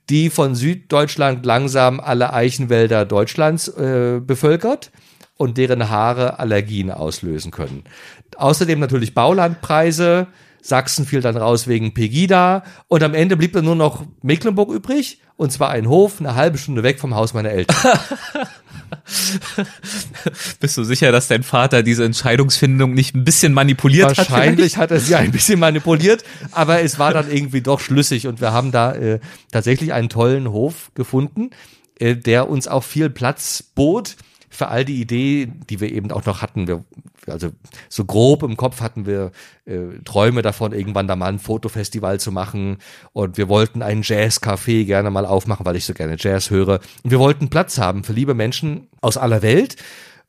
die 0.08 0.30
von 0.30 0.54
Süddeutschland 0.54 1.44
langsam 1.44 2.00
alle 2.00 2.32
Eichenwälder 2.32 3.04
Deutschlands 3.04 3.68
äh, 3.68 4.20
bevölkert 4.24 4.90
und 5.42 5.58
deren 5.58 5.90
Haare 5.90 6.38
Allergien 6.38 6.90
auslösen 6.90 7.50
können. 7.50 7.84
Außerdem 8.36 8.78
natürlich 8.78 9.12
Baulandpreise. 9.12 10.28
Sachsen 10.64 11.04
fiel 11.04 11.20
dann 11.20 11.36
raus 11.36 11.66
wegen 11.66 11.92
Pegida 11.92 12.62
und 12.86 13.02
am 13.02 13.14
Ende 13.14 13.36
blieb 13.36 13.52
dann 13.52 13.64
nur 13.64 13.74
noch 13.74 14.04
Mecklenburg 14.22 14.70
übrig 14.70 15.20
und 15.36 15.50
zwar 15.50 15.70
ein 15.70 15.88
Hof 15.88 16.20
eine 16.20 16.36
halbe 16.36 16.56
Stunde 16.56 16.84
weg 16.84 17.00
vom 17.00 17.16
Haus 17.16 17.34
meiner 17.34 17.50
Eltern. 17.50 17.76
Bist 20.60 20.76
du 20.76 20.84
sicher, 20.84 21.10
dass 21.10 21.26
dein 21.26 21.42
Vater 21.42 21.82
diese 21.82 22.04
Entscheidungsfindung 22.04 22.94
nicht 22.94 23.16
ein 23.16 23.24
bisschen 23.24 23.52
manipuliert 23.52 24.16
Wahrscheinlich 24.16 24.28
hat? 24.28 24.38
Wahrscheinlich 24.38 24.76
hat 24.76 24.90
er 24.92 25.00
sie 25.00 25.16
ein 25.16 25.32
bisschen 25.32 25.58
manipuliert, 25.58 26.22
aber 26.52 26.82
es 26.82 27.00
war 27.00 27.12
dann 27.12 27.28
irgendwie 27.28 27.60
doch 27.60 27.80
schlüssig 27.80 28.28
und 28.28 28.40
wir 28.40 28.52
haben 28.52 28.70
da 28.70 28.92
äh, 28.92 29.18
tatsächlich 29.50 29.92
einen 29.92 30.10
tollen 30.10 30.52
Hof 30.52 30.92
gefunden, 30.94 31.50
äh, 31.98 32.14
der 32.14 32.48
uns 32.48 32.68
auch 32.68 32.84
viel 32.84 33.10
Platz 33.10 33.64
bot 33.74 34.14
für 34.52 34.68
all 34.68 34.84
die 34.84 35.00
Ideen, 35.00 35.62
die 35.70 35.80
wir 35.80 35.90
eben 35.90 36.12
auch 36.12 36.26
noch 36.26 36.42
hatten. 36.42 36.68
Wir, 36.68 36.84
also 37.26 37.52
so 37.88 38.04
grob 38.04 38.42
im 38.42 38.58
Kopf 38.58 38.82
hatten 38.82 39.06
wir 39.06 39.32
äh, 39.64 39.98
Träume 40.04 40.42
davon, 40.42 40.72
irgendwann 40.72 41.08
da 41.08 41.16
mal 41.16 41.32
ein 41.32 41.38
Fotofestival 41.38 42.20
zu 42.20 42.32
machen. 42.32 42.76
Und 43.14 43.38
wir 43.38 43.48
wollten 43.48 43.80
ein 43.80 44.02
Jazz-Café 44.02 44.84
gerne 44.84 45.10
mal 45.10 45.24
aufmachen, 45.24 45.64
weil 45.64 45.76
ich 45.76 45.86
so 45.86 45.94
gerne 45.94 46.16
Jazz 46.18 46.50
höre. 46.50 46.80
Und 47.02 47.10
wir 47.10 47.18
wollten 47.18 47.48
Platz 47.48 47.78
haben 47.78 48.04
für 48.04 48.12
liebe 48.12 48.34
Menschen 48.34 48.88
aus 49.00 49.16
aller 49.16 49.40
Welt, 49.40 49.76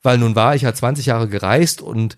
weil 0.02 0.18
nun 0.18 0.36
war 0.36 0.56
ich 0.56 0.62
ja 0.62 0.74
20 0.74 1.06
Jahre 1.08 1.28
gereist 1.28 1.82
und 1.82 2.16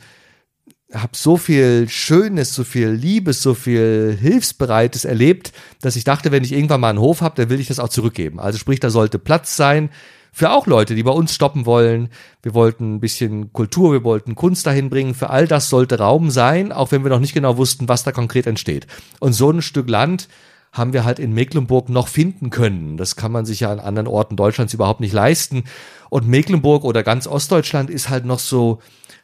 habe 0.94 1.14
so 1.14 1.38
viel 1.38 1.90
Schönes, 1.90 2.54
so 2.54 2.64
viel 2.64 2.90
Liebes, 2.90 3.42
so 3.42 3.56
viel 3.56 4.16
Hilfsbereites 4.22 5.06
erlebt, 5.06 5.54
dass 5.82 5.96
ich 5.96 6.04
dachte, 6.04 6.32
wenn 6.32 6.44
ich 6.44 6.54
irgendwann 6.54 6.82
mal 6.82 6.92
einen 6.92 7.00
Hof 7.00 7.22
habe, 7.22 7.36
dann 7.36 7.50
will 7.50 7.60
ich 7.60 7.68
das 7.68 7.80
auch 7.80 7.90
zurückgeben. 7.90 8.40
Also 8.40 8.60
sprich, 8.60 8.80
da 8.80 8.92
sollte 8.92 9.18
Platz 9.18 9.56
sein 9.56 9.90
für 10.38 10.52
auch 10.52 10.68
Leute, 10.68 10.96
die 10.96 11.04
bei 11.04 11.14
uns 11.14 11.34
stoppen 11.34 11.66
wollen. 11.66 12.10
Wir 12.42 12.54
wollten 12.54 12.96
ein 12.96 13.00
bisschen 13.00 13.54
Kultur, 13.54 13.94
wir 13.94 14.04
wollten 14.04 14.36
Kunst 14.36 14.68
dahin 14.68 14.90
bringen. 14.90 15.14
Für 15.14 15.30
all 15.30 15.48
das 15.48 15.70
sollte 15.70 15.98
Raum 15.98 16.30
sein, 16.30 16.74
auch 16.74 16.92
wenn 16.92 17.04
wir 17.04 17.10
noch 17.10 17.22
nicht 17.22 17.34
genau 17.34 17.56
wussten, 17.56 17.88
was 17.88 18.04
da 18.04 18.12
konkret 18.12 18.46
entsteht. 18.46 18.86
Und 19.22 19.32
so 19.32 19.50
ein 19.50 19.62
Stück 19.62 19.90
Land 19.90 20.28
haben 20.74 20.92
wir 20.92 21.06
halt 21.06 21.20
in 21.20 21.32
Mecklenburg 21.32 21.88
noch 21.88 22.10
finden 22.10 22.50
können. 22.50 22.98
Das 22.98 23.16
kann 23.16 23.32
man 23.32 23.46
sich 23.46 23.62
ja 23.62 23.72
an 23.72 23.80
anderen 23.80 24.08
Orten 24.08 24.36
Deutschlands 24.36 24.74
überhaupt 24.74 25.00
nicht 25.00 25.14
leisten. 25.14 25.64
Und 26.10 26.28
Mecklenburg 26.28 26.84
oder 26.84 27.02
ganz 27.02 27.28
Ostdeutschland 27.28 27.90
ist 27.90 28.10
halt 28.10 28.26
noch 28.26 28.40
so, 28.40 28.82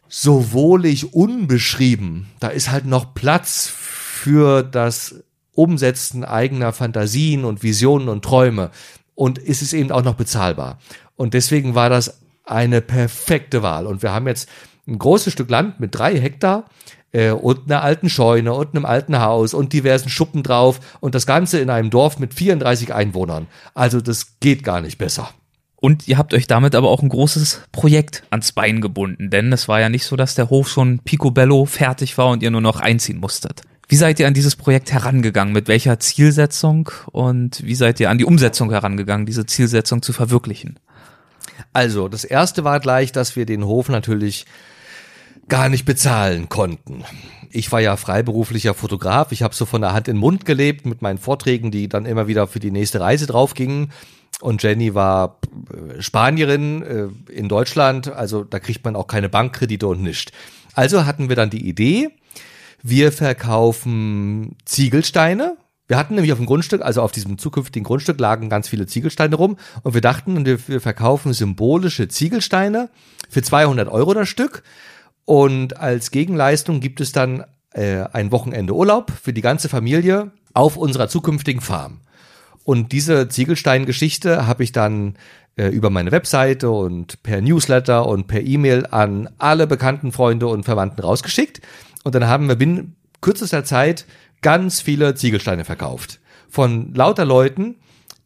so 0.07 0.53
wohlig 0.53 1.13
unbeschrieben. 1.13 2.27
Da 2.39 2.47
ist 2.47 2.71
halt 2.71 2.85
noch 2.85 3.13
Platz 3.13 3.67
für 3.67 4.63
das 4.63 5.15
Umsetzen 5.55 6.23
eigener 6.23 6.71
Fantasien 6.71 7.43
und 7.43 7.63
Visionen 7.63 8.07
und 8.07 8.23
Träume 8.23 8.71
und 9.21 9.37
ist 9.37 9.61
es 9.61 9.73
eben 9.73 9.91
auch 9.91 10.03
noch 10.03 10.15
bezahlbar. 10.15 10.79
Und 11.15 11.33
deswegen 11.33 11.75
war 11.75 11.89
das 11.89 12.21
eine 12.45 12.81
perfekte 12.81 13.63
Wahl. 13.63 13.87
Und 13.87 14.03
wir 14.03 14.11
haben 14.11 14.27
jetzt 14.27 14.49
ein 14.87 14.97
großes 14.97 15.33
Stück 15.33 15.49
Land 15.49 15.79
mit 15.79 15.95
drei 15.95 16.19
Hektar 16.19 16.65
äh, 17.11 17.31
und 17.31 17.71
einer 17.71 17.83
alten 17.83 18.09
Scheune 18.09 18.53
und 18.53 18.75
einem 18.75 18.85
alten 18.85 19.19
Haus 19.19 19.53
und 19.53 19.73
diversen 19.73 20.09
Schuppen 20.09 20.43
drauf 20.43 20.79
und 20.99 21.15
das 21.15 21.25
Ganze 21.25 21.59
in 21.59 21.69
einem 21.69 21.89
Dorf 21.89 22.19
mit 22.19 22.33
34 22.33 22.93
Einwohnern. 22.93 23.47
Also 23.73 24.01
das 24.01 24.39
geht 24.39 24.63
gar 24.63 24.81
nicht 24.81 24.97
besser. 24.97 25.29
Und 25.75 26.07
ihr 26.07 26.19
habt 26.19 26.33
euch 26.35 26.45
damit 26.45 26.75
aber 26.75 26.89
auch 26.89 27.01
ein 27.01 27.09
großes 27.09 27.61
Projekt 27.71 28.23
ans 28.29 28.51
Bein 28.51 28.81
gebunden, 28.81 29.31
denn 29.31 29.51
es 29.51 29.67
war 29.67 29.79
ja 29.79 29.89
nicht 29.89 30.05
so, 30.05 30.15
dass 30.15 30.35
der 30.35 30.51
Hof 30.51 30.69
schon 30.69 30.99
picobello 30.99 31.65
fertig 31.65 32.19
war 32.19 32.29
und 32.29 32.43
ihr 32.43 32.51
nur 32.51 32.61
noch 32.61 32.79
einziehen 32.79 33.19
musstet. 33.19 33.61
Wie 33.87 33.95
seid 33.95 34.19
ihr 34.19 34.27
an 34.27 34.35
dieses 34.35 34.55
Projekt 34.55 34.91
herangegangen? 34.91 35.53
Mit 35.53 35.67
welcher 35.67 35.99
Zielsetzung 35.99 36.91
und 37.11 37.65
wie 37.65 37.75
seid 37.75 37.99
ihr 37.99 38.11
an 38.11 38.19
die 38.19 38.25
Umsetzung 38.25 38.69
herangegangen, 38.69 39.25
diese 39.25 39.47
Zielsetzung 39.47 40.03
zu 40.03 40.13
verwirklichen? 40.13 40.79
Also, 41.73 42.07
das 42.07 42.23
erste 42.23 42.63
war 42.63 42.79
gleich, 42.79 43.11
dass 43.11 43.35
wir 43.35 43.45
den 43.45 43.65
Hof 43.65 43.89
natürlich 43.89 44.45
gar 45.47 45.69
nicht 45.69 45.85
bezahlen 45.85 46.49
konnten. 46.49 47.03
Ich 47.49 47.71
war 47.71 47.81
ja 47.81 47.97
freiberuflicher 47.97 48.73
Fotograf. 48.73 49.31
Ich 49.31 49.43
habe 49.43 49.53
so 49.53 49.65
von 49.65 49.81
der 49.81 49.93
Hand 49.93 50.07
in 50.07 50.15
den 50.15 50.21
Mund 50.21 50.45
gelebt 50.45 50.85
mit 50.85 51.01
meinen 51.01 51.17
Vorträgen, 51.17 51.71
die 51.71 51.89
dann 51.89 52.05
immer 52.05 52.27
wieder 52.27 52.47
für 52.47 52.59
die 52.59 52.71
nächste 52.71 52.99
Reise 53.01 53.27
draufgingen. 53.27 53.91
Und 54.39 54.63
Jenny 54.63 54.95
war 54.95 55.39
äh, 55.71 56.01
Spanierin 56.01 56.81
äh, 56.81 57.31
in 57.31 57.49
Deutschland, 57.49 58.11
also 58.11 58.43
da 58.43 58.59
kriegt 58.59 58.83
man 58.83 58.95
auch 58.95 59.07
keine 59.07 59.29
Bankkredite 59.29 59.87
und 59.87 60.01
nichts. 60.01 60.31
Also 60.73 61.05
hatten 61.05 61.29
wir 61.29 61.35
dann 61.35 61.49
die 61.49 61.67
Idee, 61.67 62.09
wir 62.81 63.11
verkaufen 63.11 64.55
Ziegelsteine. 64.65 65.57
Wir 65.91 65.97
hatten 65.97 66.15
nämlich 66.15 66.31
auf 66.31 66.39
dem 66.39 66.45
Grundstück, 66.45 66.81
also 66.81 67.01
auf 67.01 67.11
diesem 67.11 67.37
zukünftigen 67.37 67.83
Grundstück 67.83 68.17
lagen 68.17 68.47
ganz 68.47 68.69
viele 68.69 68.85
Ziegelsteine 68.85 69.35
rum 69.35 69.57
und 69.83 69.93
wir 69.93 69.99
dachten, 69.99 70.45
wir 70.45 70.79
verkaufen 70.79 71.33
symbolische 71.33 72.07
Ziegelsteine 72.07 72.89
für 73.29 73.41
200 73.41 73.89
Euro 73.89 74.13
das 74.13 74.29
Stück 74.29 74.63
und 75.25 75.75
als 75.75 76.11
Gegenleistung 76.11 76.79
gibt 76.79 77.01
es 77.01 77.11
dann 77.11 77.43
äh, 77.73 78.05
ein 78.13 78.31
Wochenende 78.31 78.73
Urlaub 78.73 79.11
für 79.21 79.33
die 79.33 79.41
ganze 79.41 79.67
Familie 79.67 80.31
auf 80.53 80.77
unserer 80.77 81.09
zukünftigen 81.09 81.59
Farm. 81.59 81.99
Und 82.63 82.93
diese 82.93 83.27
Ziegelstein-Geschichte 83.27 84.47
habe 84.47 84.63
ich 84.63 84.71
dann 84.71 85.15
äh, 85.57 85.67
über 85.67 85.89
meine 85.89 86.13
Webseite 86.13 86.69
und 86.69 87.21
per 87.21 87.41
Newsletter 87.41 88.07
und 88.07 88.27
per 88.27 88.39
E-Mail 88.39 88.85
an 88.91 89.27
alle 89.39 89.67
bekannten 89.67 90.13
Freunde 90.13 90.47
und 90.47 90.63
Verwandten 90.63 91.01
rausgeschickt. 91.01 91.59
Und 92.05 92.15
dann 92.15 92.27
haben 92.27 92.47
wir 92.47 92.55
binnen 92.55 92.95
kürzester 93.19 93.65
Zeit 93.65 94.05
ganz 94.41 94.81
viele 94.81 95.15
Ziegelsteine 95.15 95.65
verkauft. 95.65 96.19
Von 96.49 96.93
lauter 96.93 97.25
Leuten, 97.25 97.75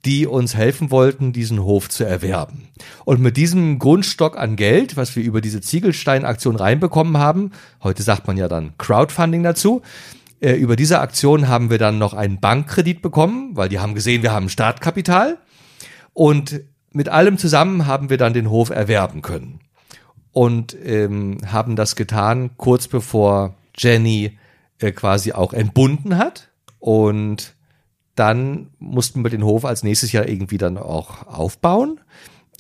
die 0.05 0.27
uns 0.27 0.55
helfen 0.55 0.91
wollten, 0.91 1.33
diesen 1.33 1.63
Hof 1.63 1.89
zu 1.89 2.03
erwerben. 2.03 2.69
Und 3.05 3.21
mit 3.21 3.37
diesem 3.37 3.79
Grundstock 3.79 4.37
an 4.37 4.55
Geld, 4.55 4.97
was 4.97 5.15
wir 5.15 5.23
über 5.23 5.41
diese 5.41 5.61
Ziegelstein-Aktion 5.61 6.55
reinbekommen 6.55 7.17
haben, 7.17 7.51
heute 7.83 8.03
sagt 8.03 8.27
man 8.27 8.37
ja 8.37 8.47
dann 8.47 8.77
Crowdfunding 8.77 9.41
dazu, 9.41 9.81
äh, 10.41 10.53
über 10.53 10.75
diese 10.75 10.99
Aktion 10.99 11.47
haben 11.47 11.71
wir 11.71 11.79
dann 11.79 11.97
noch 11.97 12.13
einen 12.13 12.39
Bankkredit 12.39 13.01
bekommen, 13.01 13.55
weil 13.55 13.69
die 13.69 13.79
haben 13.79 13.95
gesehen, 13.95 14.21
wir 14.21 14.31
haben 14.31 14.49
Startkapital. 14.49 15.39
Und 16.13 16.61
mit 16.91 17.09
allem 17.09 17.37
zusammen 17.37 17.87
haben 17.87 18.09
wir 18.09 18.17
dann 18.17 18.33
den 18.33 18.49
Hof 18.49 18.69
erwerben 18.69 19.21
können. 19.21 19.59
Und 20.31 20.75
ähm, 20.85 21.39
haben 21.47 21.75
das 21.75 21.95
getan 21.95 22.51
kurz 22.57 22.87
bevor 22.87 23.55
Jenny 23.75 24.37
äh, 24.85 24.91
quasi 24.91 25.31
auch 25.33 25.53
entbunden 25.53 26.17
hat. 26.17 26.49
Und 26.79 27.55
dann 28.15 28.69
mussten 28.79 29.23
wir 29.23 29.29
den 29.29 29.43
Hof 29.43 29.65
als 29.65 29.83
nächstes 29.83 30.11
Jahr 30.11 30.27
irgendwie 30.27 30.57
dann 30.57 30.77
auch 30.77 31.27
aufbauen. 31.27 31.99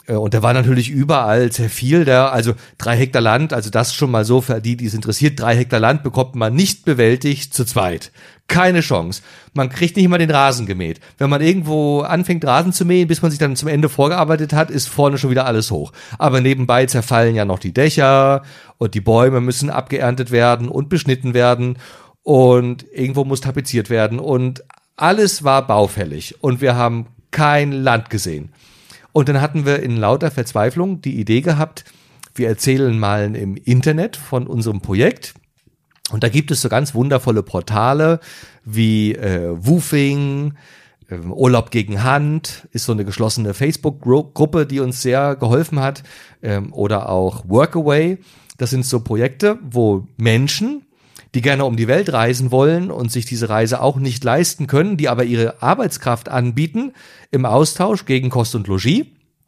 Äh, 0.07 0.13
und 0.13 0.33
der 0.33 0.43
war 0.43 0.53
natürlich 0.53 0.89
überall 0.89 1.51
sehr 1.51 1.69
viel 1.69 2.05
der, 2.05 2.31
also 2.31 2.53
drei 2.77 2.97
Hektar 2.97 3.21
Land, 3.21 3.53
also 3.53 3.69
das 3.69 3.93
schon 3.93 4.11
mal 4.11 4.25
so 4.25 4.41
für 4.41 4.61
die, 4.61 4.77
die 4.77 4.85
es 4.85 4.93
interessiert, 4.93 5.39
drei 5.39 5.55
Hektar 5.55 5.79
Land 5.79 6.03
bekommt 6.03 6.35
man 6.35 6.53
nicht 6.53 6.85
bewältigt 6.85 7.53
zu 7.53 7.65
zweit. 7.65 8.11
Keine 8.47 8.81
Chance. 8.81 9.23
Man 9.53 9.69
kriegt 9.69 9.97
nicht 9.97 10.07
mal 10.07 10.19
den 10.19 10.29
Rasen 10.29 10.67
gemäht. 10.67 10.99
Wenn 11.17 11.31
man 11.31 11.41
irgendwo 11.41 12.01
anfängt, 12.01 12.45
Rasen 12.45 12.73
zu 12.73 12.85
mähen, 12.85 13.07
bis 13.07 13.23
man 13.23 13.31
sich 13.31 13.39
dann 13.39 13.55
zum 13.55 13.69
Ende 13.69 13.89
vorgearbeitet 13.89 14.53
hat, 14.53 14.69
ist 14.69 14.87
vorne 14.87 15.17
schon 15.17 15.31
wieder 15.31 15.47
alles 15.47 15.71
hoch. 15.71 15.93
Aber 16.19 16.41
nebenbei 16.41 16.85
zerfallen 16.85 17.33
ja 17.33 17.45
noch 17.45 17.57
die 17.57 17.73
Dächer 17.73 18.43
und 18.77 18.93
die 18.93 19.01
Bäume 19.01 19.41
müssen 19.41 19.71
abgeerntet 19.71 20.29
werden 20.29 20.69
und 20.69 20.89
beschnitten 20.89 21.33
werden 21.33 21.77
und 22.25 22.91
irgendwo 22.91 23.23
muss 23.23 23.39
tapeziert 23.39 23.91
werden 23.91 24.19
und 24.19 24.63
alles 24.97 25.43
war 25.43 25.67
baufällig 25.67 26.43
und 26.43 26.59
wir 26.59 26.75
haben 26.75 27.05
kein 27.29 27.71
Land 27.71 28.09
gesehen. 28.09 28.49
Und 29.11 29.29
dann 29.29 29.41
hatten 29.41 29.65
wir 29.67 29.83
in 29.83 29.95
lauter 29.95 30.31
Verzweiflung 30.31 31.01
die 31.01 31.19
Idee 31.19 31.41
gehabt, 31.41 31.85
wir 32.33 32.47
erzählen 32.47 32.97
mal 32.97 33.35
im 33.35 33.55
Internet 33.55 34.17
von 34.17 34.47
unserem 34.47 34.81
Projekt. 34.81 35.35
Und 36.11 36.23
da 36.23 36.29
gibt 36.29 36.49
es 36.49 36.61
so 36.61 36.67
ganz 36.67 36.95
wundervolle 36.95 37.43
Portale 37.43 38.19
wie 38.63 39.13
äh, 39.13 39.55
Woofing, 39.55 40.55
äh, 41.09 41.17
Urlaub 41.17 41.69
gegen 41.69 42.03
Hand, 42.03 42.67
ist 42.71 42.85
so 42.85 42.91
eine 42.91 43.05
geschlossene 43.05 43.53
Facebook-Gruppe, 43.53 44.65
die 44.65 44.79
uns 44.79 45.01
sehr 45.03 45.35
geholfen 45.35 45.79
hat. 45.79 46.01
Ähm, 46.41 46.73
oder 46.73 47.09
auch 47.09 47.45
Workaway. 47.47 48.17
Das 48.57 48.71
sind 48.71 48.85
so 48.85 49.01
Projekte, 49.01 49.59
wo 49.61 50.07
Menschen 50.17 50.84
die 51.35 51.41
gerne 51.41 51.65
um 51.65 51.75
die 51.75 51.89
Welt 51.89 52.11
reisen 52.13 52.49
wollen 52.49 52.89
und 52.89 53.11
sich 53.11 53.25
diese 53.25 53.49
Reise 53.49 53.81
auch 53.81 53.97
nicht 53.97 54.23
leisten 54.23 54.67
können, 54.67 54.95
die 54.95 55.09
aber 55.09 55.25
ihre 55.25 55.61
Arbeitskraft 55.61 56.29
anbieten 56.29 56.93
im 57.29 57.45
Austausch 57.45 58.05
gegen 58.05 58.29
Kost 58.29 58.55
und 58.55 58.67
Logis. 58.67 59.05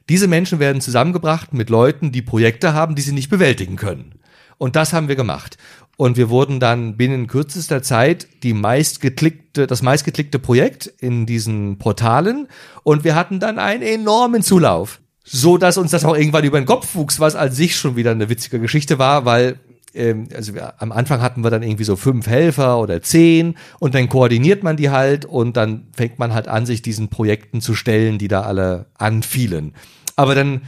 Diese 0.09 0.27
Menschen 0.27 0.59
werden 0.59 0.81
zusammengebracht 0.81 1.53
mit 1.53 1.69
Leuten, 1.69 2.11
die 2.11 2.21
Projekte 2.21 2.73
haben, 2.73 2.95
die 2.95 3.01
sie 3.01 3.13
nicht 3.13 3.29
bewältigen 3.29 3.77
können. 3.77 4.15
Und 4.57 4.75
das 4.75 4.91
haben 4.91 5.07
wir 5.07 5.15
gemacht. 5.15 5.57
Und 5.95 6.17
wir 6.17 6.29
wurden 6.29 6.59
dann 6.59 6.97
binnen 6.97 7.27
kürzester 7.27 7.81
Zeit 7.81 8.27
die 8.43 8.53
meistgeklickte, 8.53 9.65
das 9.65 9.81
meistgeklickte 9.81 10.39
Projekt 10.39 10.87
in 10.99 11.25
diesen 11.25 11.77
Portalen. 11.77 12.47
Und 12.83 13.03
wir 13.03 13.15
hatten 13.15 13.39
dann 13.39 13.59
einen 13.59 13.81
enormen 13.81 14.43
Zulauf. 14.43 14.99
So 15.23 15.57
dass 15.57 15.77
uns 15.77 15.91
das 15.91 16.05
auch 16.05 16.15
irgendwann 16.15 16.45
über 16.45 16.59
den 16.59 16.65
Kopf 16.65 16.95
wuchs, 16.95 17.19
was 17.19 17.35
als 17.35 17.55
sich 17.55 17.75
schon 17.75 17.95
wieder 17.95 18.11
eine 18.11 18.29
witzige 18.29 18.59
Geschichte 18.59 18.97
war, 18.99 19.25
weil 19.25 19.59
ähm, 19.93 20.29
also 20.33 20.53
wir, 20.53 20.81
am 20.81 20.91
Anfang 20.91 21.21
hatten 21.21 21.43
wir 21.43 21.49
dann 21.49 21.63
irgendwie 21.63 21.83
so 21.83 21.95
fünf 21.95 22.27
Helfer 22.27 22.79
oder 22.79 23.01
zehn 23.01 23.55
und 23.79 23.95
dann 23.95 24.09
koordiniert 24.09 24.63
man 24.63 24.77
die 24.77 24.89
halt 24.89 25.25
und 25.25 25.57
dann 25.57 25.87
fängt 25.93 26.19
man 26.19 26.33
halt 26.33 26.47
an, 26.47 26.65
sich 26.65 26.81
diesen 26.81 27.09
Projekten 27.09 27.61
zu 27.61 27.75
stellen, 27.75 28.17
die 28.17 28.27
da 28.27 28.41
alle 28.41 28.87
anfielen. 28.95 29.73
Aber 30.15 30.35
dann, 30.35 30.61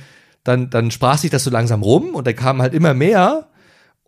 dann, 0.44 0.70
dann 0.70 0.92
sprach 0.92 1.18
sich 1.18 1.32
das 1.32 1.44
so 1.44 1.50
langsam 1.50 1.84
rum 1.84 2.16
und 2.16 2.28
da 2.28 2.34
kamen 2.34 2.62
halt 2.62 2.74
immer 2.74 2.94
mehr 2.94 3.48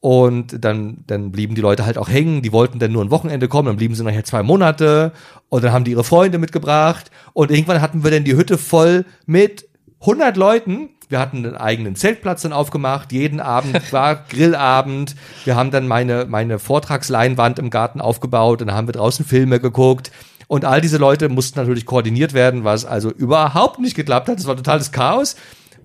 und 0.02 0.64
dann, 0.66 1.04
dann 1.06 1.32
blieben 1.32 1.56
die 1.56 1.62
Leute 1.62 1.86
halt 1.86 1.98
auch 1.98 2.10
hängen, 2.10 2.42
die 2.42 2.52
wollten 2.52 2.80
dann 2.80 2.92
nur 2.92 3.04
ein 3.04 3.12
Wochenende 3.12 3.48
kommen, 3.48 3.68
dann 3.68 3.78
blieben 3.78 3.96
sie 3.96 4.04
nachher 4.04 4.24
zwei 4.24 4.42
Monate 4.44 5.14
und 5.50 5.64
dann 5.64 5.72
haben 5.72 5.84
die 5.84 5.92
ihre 5.92 6.04
Freunde 6.04 6.40
mitgebracht 6.40 7.12
und 7.34 7.52
irgendwann 7.52 7.82
hatten 7.82 8.04
wir 8.04 8.12
dann 8.12 8.24
die 8.24 8.36
Hütte 8.36 8.58
voll 8.58 9.06
mit 9.26 9.70
100 10.02 10.36
Leuten 10.38 10.90
wir 11.12 11.20
hatten 11.20 11.46
einen 11.46 11.58
eigenen 11.58 11.96
Zeltplatz 11.96 12.42
dann 12.42 12.54
aufgemacht. 12.54 13.12
Jeden 13.12 13.40
Abend 13.40 13.92
war 13.92 14.16
Grillabend. 14.30 15.16
Wir 15.44 15.56
haben 15.56 15.72
dann 15.72 15.88
meine, 15.88 16.26
meine 16.26 16.58
Vortragsleinwand 16.58 17.60
im 17.60 17.70
Garten 17.70 18.02
aufgebaut 18.02 18.62
und 18.62 18.68
dann 18.68 18.76
haben 18.76 18.88
wir 18.88 18.94
draußen 18.94 19.26
Filme 19.26 19.60
geguckt. 19.60 20.12
Und 20.48 20.66
all 20.66 20.82
diese 20.82 20.98
Leute 20.98 21.30
mussten 21.30 21.60
natürlich 21.60 21.86
koordiniert 21.86 22.34
werden, 22.34 22.64
was 22.64 22.86
also 22.86 23.10
überhaupt 23.10 23.80
nicht 23.80 23.96
geklappt 23.96 24.28
hat. 24.28 24.38
Das 24.38 24.48
war 24.48 24.58
totales 24.58 24.92
Chaos. 24.92 25.36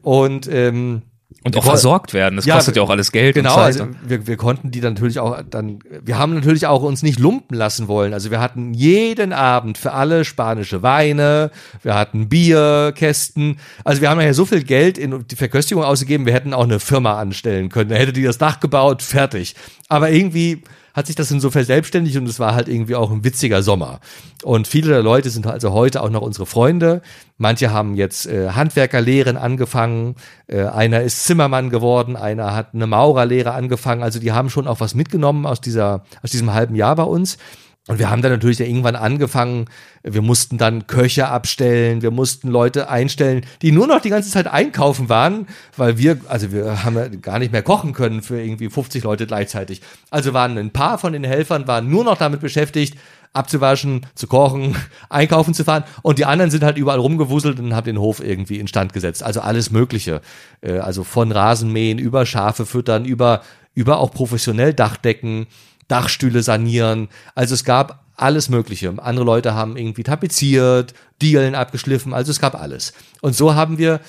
Und 0.03 0.49
ähm, 0.51 1.03
Und 1.43 1.57
auch 1.57 1.65
versorgt 1.65 2.13
werden. 2.13 2.37
Das 2.37 2.45
ja, 2.45 2.55
kostet 2.55 2.77
ja 2.77 2.83
auch 2.83 2.91
alles 2.91 3.13
Geld. 3.13 3.35
Genau, 3.35 3.55
also 3.55 3.89
wir, 4.07 4.27
wir 4.27 4.37
konnten 4.37 4.71
die 4.71 4.81
dann 4.81 4.95
natürlich 4.95 5.19
auch 5.19 5.43
dann, 5.49 5.81
wir 6.03 6.19
haben 6.19 6.35
natürlich 6.35 6.67
auch 6.67 6.83
uns 6.83 7.03
nicht 7.03 7.19
lumpen 7.19 7.57
lassen 7.57 7.89
wollen. 7.89 8.15
Also 8.15 8.31
wir 8.31 8.41
hatten 8.41 8.75
jeden 8.75 9.33
Abend 9.33 9.79
für 9.79 9.93
alle 9.93 10.25
spanische 10.25 10.83
Weine, 10.83 11.51
wir 11.83 11.95
hatten 11.95 12.29
Bierkästen. 12.29 13.59
Also 13.85 14.03
wir 14.03 14.11
haben 14.11 14.21
ja 14.21 14.33
so 14.35 14.45
viel 14.45 14.63
Geld 14.63 14.99
in 14.99 15.27
die 15.27 15.37
Verköstigung 15.37 15.85
ausgegeben, 15.85 16.27
wir 16.27 16.33
hätten 16.33 16.55
auch 16.55 16.65
eine 16.65 16.81
Firma 16.81 17.19
anstellen 17.19 17.69
können. 17.69 17.91
Da 17.91 17.97
hätte 17.97 18.13
die 18.13 18.23
das 18.23 18.39
Dach 18.39 18.61
gebaut, 18.61 19.03
fertig. 19.03 19.55
Aber 19.89 20.11
irgendwie 20.11 20.63
hat 20.97 21.07
sich 21.07 21.15
das 21.15 21.29
dann 21.29 21.41
so 21.41 21.51
verselbstständigt 21.51 22.17
und 22.17 22.27
es 22.27 22.41
war 22.41 22.55
halt 22.55 22.69
irgendwie 22.69 22.95
auch 22.95 23.11
ein 23.11 23.23
witziger 23.23 23.63
Sommer. 23.63 24.01
Und 24.43 24.67
viele 24.67 24.89
der 24.89 25.03
Leute 25.03 25.29
sind 25.29 25.47
also 25.47 25.73
heute 25.73 26.03
auch 26.03 26.09
noch 26.09 26.23
unsere 26.23 26.47
Freunde. 26.47 27.03
Manche 27.37 27.71
haben 27.71 27.97
jetzt 27.97 28.27
äh, 28.27 28.51
Handwerkerlehren 28.51 29.37
angefangen, 29.37 30.17
äh, 30.47 30.65
einer 30.65 31.03
ist 31.03 31.27
Zimmermann 31.27 31.69
geworden, 31.69 32.17
einer 32.17 32.55
hat 32.55 32.73
eine 32.73 32.87
Maurerlehre 32.87 33.53
angefangen. 33.53 34.03
Also 34.03 34.19
die 34.19 34.33
haben 34.33 34.49
schon 34.49 34.67
auch 34.67 34.81
was 34.81 34.95
mitgenommen 34.95 35.45
aus 35.45 35.61
dieser, 35.61 36.05
aus 36.23 36.31
diesem 36.31 36.55
halben 36.55 36.75
Jahr 36.75 36.97
bei 36.97 37.03
uns. 37.03 37.37
Und 37.89 38.01
wir 38.01 38.11
haben 38.11 38.21
dann 38.21 38.33
natürlich 38.33 38.59
irgendwann 38.59 38.97
angefangen, 38.97 39.67
wir 40.03 40.23
mussten 40.23 40.59
dann 40.59 40.89
Köche 40.89 41.29
abstellen, 41.29 42.03
wir 42.03 42.11
mussten 42.11 42.49
Leute 42.49 42.91
einstellen, 42.91 43.47
die 43.63 43.71
nur 43.71 43.87
noch 43.87 44.01
die 44.01 44.11
ganze 44.11 44.31
Zeit 44.31 44.49
einkaufen 44.49 45.09
waren, 45.09 45.47
weil 45.77 45.97
wir, 45.97 46.19
also 46.27 46.51
wir 46.51 46.85
haben 46.85 46.97
ja 46.97 47.09
gar 47.09 47.39
nicht 47.39 47.53
mehr 47.53 47.63
kochen 47.63 47.93
können 47.93 48.23
für 48.23 48.41
irgendwie 48.41 48.71
50 48.71 49.05
Leute 49.05 49.27
gleichzeitig. 49.29 49.83
Also 50.11 50.35
waren 50.35 50.59
ein 50.59 50.73
paar 50.73 50.99
von 50.99 51.13
den 51.13 51.23
Helfern 51.23 51.69
waren 51.69 51.89
nur 51.89 52.03
noch 52.03 52.19
damit 52.19 52.41
beschäftigt, 52.41 52.99
abzuwaschen, 53.33 54.05
zu 54.17 54.27
kochen, 54.27 54.77
einkaufen 55.09 55.55
zu 55.55 55.63
fahren 55.63 55.85
und 56.03 56.19
die 56.19 56.25
anderen 56.25 56.51
sind 56.51 56.65
halt 56.65 56.79
überall 56.79 56.99
rumgewuselt 56.99 57.61
und 57.61 57.75
haben 57.77 57.85
den 57.85 58.01
Hof 58.01 58.21
irgendwie 58.21 58.59
instand 58.59 58.95
gesetzt. 58.95 59.23
Also 59.23 59.43
alles 59.43 59.71
Mögliche. 59.71 60.23
Äh, 60.61 60.79
also 60.79 61.05
von 61.05 61.31
Rasenmähen 61.31 61.99
über 61.99 62.27
Schafe 62.27 62.67
füttern, 62.67 63.05
über, 63.05 63.43
über 63.75 63.99
auch 64.01 64.11
professionell 64.11 64.75
Dachdecken, 64.75 65.47
Dachstühle 65.89 66.43
sanieren. 66.43 67.09
Also 67.35 67.55
es 67.55 67.65
gab 67.65 68.05
alles 68.17 68.49
Mögliche. 68.49 68.93
Andere 68.99 69.25
Leute 69.25 69.55
haben 69.55 69.77
irgendwie 69.77 70.03
tapeziert, 70.03 70.95
Dielen 71.23 71.55
abgeschliffen, 71.55 72.13
also 72.13 72.31
es 72.31 72.41
gab 72.41 72.55
alles. 72.55 72.93
Und 73.21 73.35
so 73.35 73.55
haben 73.55 73.79
wir 73.79 74.01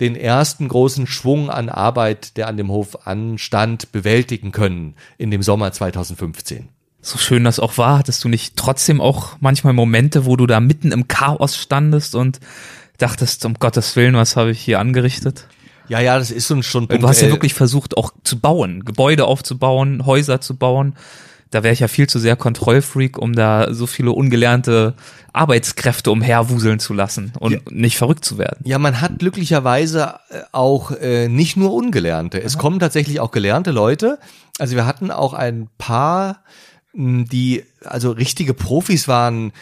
den 0.00 0.14
ersten 0.14 0.68
großen 0.68 1.06
Schwung 1.06 1.50
an 1.50 1.68
Arbeit, 1.68 2.36
der 2.36 2.48
an 2.48 2.56
dem 2.56 2.70
Hof 2.70 3.06
anstand, 3.06 3.92
bewältigen 3.92 4.52
können 4.52 4.94
in 5.16 5.30
dem 5.30 5.42
Sommer 5.42 5.72
2015. 5.72 6.68
So 7.00 7.18
schön 7.18 7.44
das 7.44 7.60
auch 7.60 7.78
war, 7.78 7.98
hattest 7.98 8.24
du 8.24 8.28
nicht 8.28 8.56
trotzdem 8.56 9.00
auch 9.00 9.36
manchmal 9.40 9.72
Momente, 9.72 10.26
wo 10.26 10.36
du 10.36 10.46
da 10.46 10.60
mitten 10.60 10.92
im 10.92 11.08
Chaos 11.08 11.56
standest 11.56 12.14
und 12.14 12.40
dachtest, 12.98 13.44
um 13.44 13.54
Gottes 13.54 13.94
Willen, 13.96 14.16
was 14.16 14.36
habe 14.36 14.50
ich 14.50 14.60
hier 14.60 14.80
angerichtet? 14.80 15.46
Ja, 15.88 16.00
ja, 16.00 16.18
das 16.18 16.30
ist 16.30 16.50
uns 16.50 16.66
schon. 16.66 16.88
Du 16.88 17.08
hast 17.08 17.20
ja 17.20 17.28
wirklich 17.28 17.54
versucht, 17.54 17.96
auch 17.96 18.12
zu 18.24 18.38
bauen, 18.38 18.84
Gebäude 18.84 19.24
aufzubauen, 19.24 20.04
Häuser 20.06 20.40
zu 20.40 20.56
bauen 20.56 20.94
da 21.50 21.62
wäre 21.62 21.72
ich 21.72 21.80
ja 21.80 21.88
viel 21.88 22.08
zu 22.08 22.18
sehr 22.18 22.36
Kontrollfreak, 22.36 23.18
um 23.18 23.32
da 23.32 23.72
so 23.72 23.86
viele 23.86 24.10
ungelernte 24.10 24.94
Arbeitskräfte 25.32 26.10
umherwuseln 26.10 26.78
zu 26.80 26.92
lassen 26.92 27.32
und 27.38 27.52
ja. 27.52 27.58
nicht 27.70 27.98
verrückt 27.98 28.24
zu 28.24 28.38
werden. 28.38 28.60
Ja, 28.64 28.78
man 28.78 29.00
hat 29.00 29.18
glücklicherweise 29.18 30.14
äh, 30.30 30.40
auch 30.52 30.90
äh, 30.90 31.28
nicht 31.28 31.56
nur 31.56 31.72
Ungelernte. 31.72 32.42
Es 32.42 32.58
kommen 32.58 32.80
tatsächlich 32.80 33.20
auch 33.20 33.30
gelernte 33.30 33.70
Leute. 33.70 34.18
Also 34.58 34.74
wir 34.74 34.86
hatten 34.86 35.10
auch 35.10 35.34
ein 35.34 35.68
paar 35.78 36.42
die 36.98 37.62
also 37.84 38.10
richtige 38.10 38.54
Profis 38.54 39.06
waren, 39.06 39.52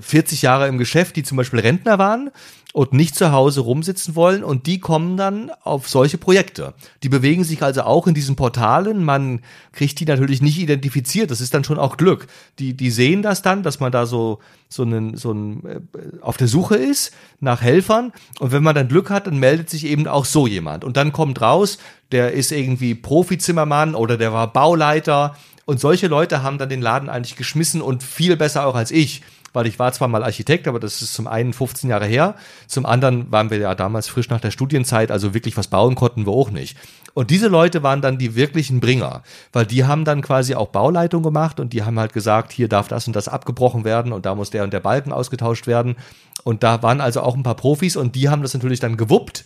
40 0.00 0.42
äh, 0.42 0.46
Jahre 0.46 0.68
im 0.68 0.78
Geschäft, 0.78 1.16
die 1.16 1.24
zum 1.24 1.36
Beispiel 1.36 1.58
Rentner 1.58 1.98
waren 1.98 2.30
und 2.78 2.92
nicht 2.92 3.16
zu 3.16 3.32
Hause 3.32 3.62
rumsitzen 3.62 4.14
wollen 4.14 4.44
und 4.44 4.68
die 4.68 4.78
kommen 4.78 5.16
dann 5.16 5.50
auf 5.64 5.88
solche 5.88 6.16
Projekte. 6.16 6.74
Die 7.02 7.08
bewegen 7.08 7.42
sich 7.42 7.60
also 7.60 7.82
auch 7.82 8.06
in 8.06 8.14
diesen 8.14 8.36
Portalen. 8.36 9.04
Man 9.04 9.40
kriegt 9.72 9.98
die 9.98 10.04
natürlich 10.04 10.42
nicht 10.42 10.60
identifiziert. 10.60 11.32
Das 11.32 11.40
ist 11.40 11.52
dann 11.52 11.64
schon 11.64 11.80
auch 11.80 11.96
Glück. 11.96 12.28
Die, 12.60 12.74
die 12.74 12.92
sehen 12.92 13.22
das 13.22 13.42
dann, 13.42 13.64
dass 13.64 13.80
man 13.80 13.90
da 13.90 14.06
so, 14.06 14.38
so 14.68 14.84
einen, 14.84 15.16
so 15.16 15.32
ein, 15.32 15.66
äh, 15.66 15.80
auf 16.20 16.36
der 16.36 16.46
Suche 16.46 16.76
ist 16.76 17.12
nach 17.40 17.62
Helfern. 17.62 18.12
Und 18.38 18.52
wenn 18.52 18.62
man 18.62 18.76
dann 18.76 18.86
Glück 18.86 19.10
hat, 19.10 19.26
dann 19.26 19.38
meldet 19.38 19.68
sich 19.68 19.84
eben 19.84 20.06
auch 20.06 20.24
so 20.24 20.46
jemand. 20.46 20.84
Und 20.84 20.96
dann 20.96 21.10
kommt 21.12 21.40
raus, 21.40 21.78
der 22.12 22.30
ist 22.30 22.52
irgendwie 22.52 22.94
Profizimmermann 22.94 23.96
oder 23.96 24.16
der 24.16 24.32
war 24.32 24.52
Bauleiter 24.52 25.34
und 25.68 25.80
solche 25.80 26.06
Leute 26.06 26.44
haben 26.44 26.58
dann 26.58 26.70
den 26.70 26.80
Laden 26.80 27.10
eigentlich 27.10 27.36
geschmissen 27.36 27.82
und 27.82 28.04
viel 28.04 28.36
besser 28.36 28.66
auch 28.66 28.74
als 28.74 28.90
ich, 28.90 29.22
weil 29.52 29.66
ich 29.66 29.78
war 29.78 29.92
zwar 29.92 30.08
mal 30.08 30.22
Architekt, 30.22 30.68
aber 30.68 30.80
das 30.80 31.02
ist 31.02 31.14
zum 31.14 31.26
einen 31.26 31.52
15 31.52 31.90
Jahre 31.90 32.06
her, 32.06 32.34
zum 32.66 32.86
anderen 32.86 33.30
waren 33.30 33.50
wir 33.50 33.58
ja 33.58 33.74
damals 33.74 34.08
frisch 34.08 34.28
nach 34.28 34.40
der 34.40 34.50
Studienzeit, 34.50 35.10
also 35.10 35.34
wirklich 35.34 35.56
was 35.56 35.68
bauen 35.68 35.94
konnten 35.94 36.26
wir 36.26 36.32
auch 36.32 36.50
nicht. 36.50 36.76
Und 37.14 37.30
diese 37.30 37.48
Leute 37.48 37.82
waren 37.82 38.00
dann 38.00 38.18
die 38.18 38.34
wirklichen 38.34 38.80
Bringer, 38.80 39.22
weil 39.52 39.66
die 39.66 39.84
haben 39.84 40.04
dann 40.04 40.22
quasi 40.22 40.54
auch 40.54 40.68
Bauleitung 40.68 41.22
gemacht 41.22 41.60
und 41.60 41.72
die 41.72 41.82
haben 41.82 41.98
halt 41.98 42.12
gesagt, 42.12 42.52
hier 42.52 42.68
darf 42.68 42.88
das 42.88 43.06
und 43.06 43.16
das 43.16 43.28
abgebrochen 43.28 43.84
werden 43.84 44.12
und 44.12 44.26
da 44.26 44.34
muss 44.34 44.50
der 44.50 44.64
und 44.64 44.72
der 44.72 44.80
Balken 44.80 45.12
ausgetauscht 45.12 45.66
werden. 45.66 45.96
Und 46.44 46.62
da 46.62 46.82
waren 46.82 47.00
also 47.00 47.20
auch 47.22 47.34
ein 47.34 47.42
paar 47.42 47.56
Profis 47.56 47.96
und 47.96 48.14
die 48.14 48.28
haben 48.28 48.42
das 48.42 48.54
natürlich 48.54 48.80
dann 48.80 48.96
gewuppt. 48.96 49.44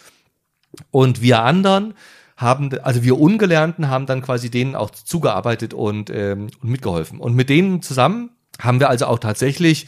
Und 0.90 1.20
wir 1.20 1.42
anderen, 1.42 1.94
haben, 2.36 2.70
also 2.82 3.02
wir 3.02 3.18
Ungelernten 3.18 3.88
haben 3.88 4.06
dann 4.06 4.22
quasi 4.22 4.50
denen 4.50 4.74
auch 4.74 4.90
zugearbeitet 4.90 5.74
und, 5.74 6.10
ähm, 6.10 6.48
und 6.60 6.70
mitgeholfen. 6.70 7.18
Und 7.18 7.34
mit 7.34 7.48
denen 7.48 7.82
zusammen 7.82 8.30
haben 8.60 8.80
wir 8.80 8.88
also 8.88 9.06
auch 9.06 9.18
tatsächlich 9.18 9.86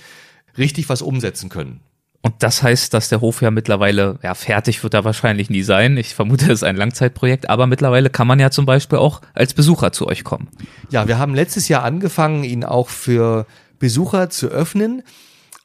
richtig 0.57 0.89
was 0.89 1.03
umsetzen 1.03 1.49
können. 1.49 1.81
Und 2.23 2.43
das 2.43 2.63
heißt, 2.63 2.95
dass 2.95 3.11
der 3.11 3.21
Hof 3.21 3.43
ja 3.43 3.51
mittlerweile, 3.51 4.19
ja, 4.23 4.33
fertig 4.33 4.83
wird 4.83 4.95
er 4.95 5.05
wahrscheinlich 5.05 5.51
nie 5.51 5.63
sein. 5.63 5.99
Ich 5.99 6.15
vermute, 6.15 6.47
es 6.47 6.61
ist 6.61 6.65
ein 6.65 6.77
Langzeitprojekt, 6.77 7.51
aber 7.51 7.67
mittlerweile 7.67 8.09
kann 8.09 8.27
man 8.27 8.41
ja 8.41 8.51
zum 8.51 8.65
Beispiel 8.65 8.99
auch 8.99 9.21
als 9.35 9.53
Besucher 9.53 9.93
zu 9.93 10.07
euch 10.07 10.25
kommen. 10.25 10.49
Ja, 10.91 11.07
wir 11.07 11.19
haben 11.19 11.35
letztes 11.35 11.69
Jahr 11.69 11.83
angefangen, 11.83 12.43
ihn 12.45 12.65
auch 12.65 12.89
für 12.89 13.47
Besucher 13.79 14.31
zu 14.31 14.49
öffnen. 14.49 15.03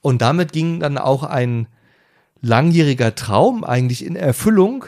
Und 0.02 0.22
damit 0.22 0.52
ging 0.52 0.82
dann 0.82 0.98
auch 0.98 1.24
ein 1.24 1.68
langjähriger 2.42 3.16
Traum 3.16 3.64
eigentlich 3.64 4.04
in 4.04 4.18
Erfüllung, 4.18 4.86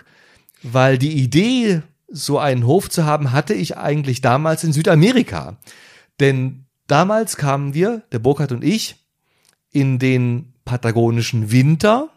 weil 0.63 0.97
die 0.97 1.13
Idee 1.13 1.83
so 2.09 2.38
einen 2.38 2.65
Hof 2.65 2.89
zu 2.89 3.05
haben, 3.05 3.31
hatte 3.31 3.53
ich 3.53 3.77
eigentlich 3.77 4.19
damals 4.19 4.65
in 4.65 4.73
Südamerika. 4.73 5.55
Denn 6.19 6.65
damals 6.91 7.38
kamen 7.38 7.73
wir, 7.73 8.03
der 8.11 8.19
Burkhardt 8.19 8.51
und 8.51 8.63
ich, 8.63 8.95
in 9.72 9.99
den 9.99 10.53
patagonischen 10.65 11.51
Winter. 11.51 12.09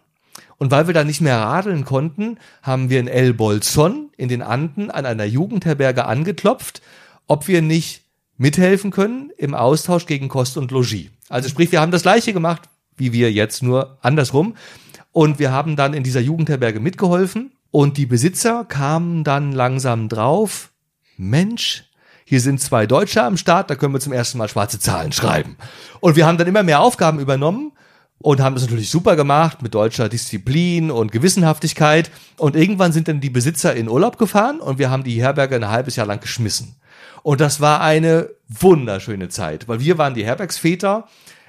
Und 0.58 0.70
weil 0.70 0.86
wir 0.86 0.94
da 0.94 1.04
nicht 1.04 1.20
mehr 1.20 1.38
radeln 1.38 1.84
konnten, 1.84 2.38
haben 2.62 2.90
wir 2.90 3.00
in 3.00 3.08
El 3.08 3.34
Bolson 3.34 4.10
in 4.16 4.28
den 4.28 4.42
Anden 4.42 4.90
an 4.90 5.06
einer 5.06 5.24
Jugendherberge 5.24 6.06
angeklopft, 6.06 6.82
ob 7.26 7.48
wir 7.48 7.62
nicht 7.62 8.02
mithelfen 8.36 8.90
können 8.90 9.30
im 9.36 9.54
Austausch 9.54 10.06
gegen 10.06 10.28
Kost 10.28 10.56
und 10.56 10.70
Logis. 10.70 11.10
Also 11.28 11.48
sprich, 11.48 11.72
wir 11.72 11.80
haben 11.80 11.92
das 11.92 12.02
gleiche 12.02 12.32
gemacht, 12.32 12.62
wie 12.96 13.12
wir 13.12 13.32
jetzt, 13.32 13.62
nur 13.62 13.98
andersrum. 14.02 14.56
Und 15.12 15.38
wir 15.38 15.52
haben 15.52 15.76
dann 15.76 15.94
in 15.94 16.02
dieser 16.02 16.20
Jugendherberge 16.20 16.80
mitgeholfen 16.80 17.52
und 17.70 17.96
die 17.96 18.06
Besitzer 18.06 18.64
kamen 18.64 19.24
dann 19.24 19.52
langsam 19.52 20.08
drauf, 20.08 20.70
Mensch, 21.16 21.84
hier 22.24 22.40
sind 22.40 22.60
zwei 22.60 22.86
Deutsche 22.86 23.22
am 23.22 23.36
Start, 23.36 23.70
da 23.70 23.74
können 23.74 23.92
wir 23.92 24.00
zum 24.00 24.12
ersten 24.12 24.38
Mal 24.38 24.48
schwarze 24.48 24.78
Zahlen 24.78 25.12
schreiben. 25.12 25.56
Und 26.00 26.16
wir 26.16 26.26
haben 26.26 26.38
dann 26.38 26.46
immer 26.46 26.62
mehr 26.62 26.80
Aufgaben 26.80 27.20
übernommen 27.20 27.72
und 28.18 28.40
haben 28.40 28.54
das 28.54 28.64
natürlich 28.64 28.88
super 28.88 29.16
gemacht 29.16 29.60
mit 29.60 29.74
deutscher 29.74 30.08
Disziplin 30.08 30.90
und 30.90 31.12
Gewissenhaftigkeit. 31.12 32.10
Und 32.38 32.56
irgendwann 32.56 32.92
sind 32.92 33.08
dann 33.08 33.20
die 33.20 33.30
Besitzer 33.30 33.74
in 33.76 33.88
Urlaub 33.88 34.16
gefahren 34.16 34.60
und 34.60 34.78
wir 34.78 34.90
haben 34.90 35.04
die 35.04 35.20
Herberge 35.20 35.56
ein 35.56 35.68
halbes 35.68 35.96
Jahr 35.96 36.06
lang 36.06 36.20
geschmissen. 36.20 36.76
Und 37.22 37.40
das 37.40 37.60
war 37.60 37.80
eine 37.80 38.30
wunderschöne 38.48 39.28
Zeit, 39.28 39.68
weil 39.68 39.80
wir 39.80 39.98
waren 39.98 40.14
die 40.14 40.24
Herbergsväter 40.24 41.06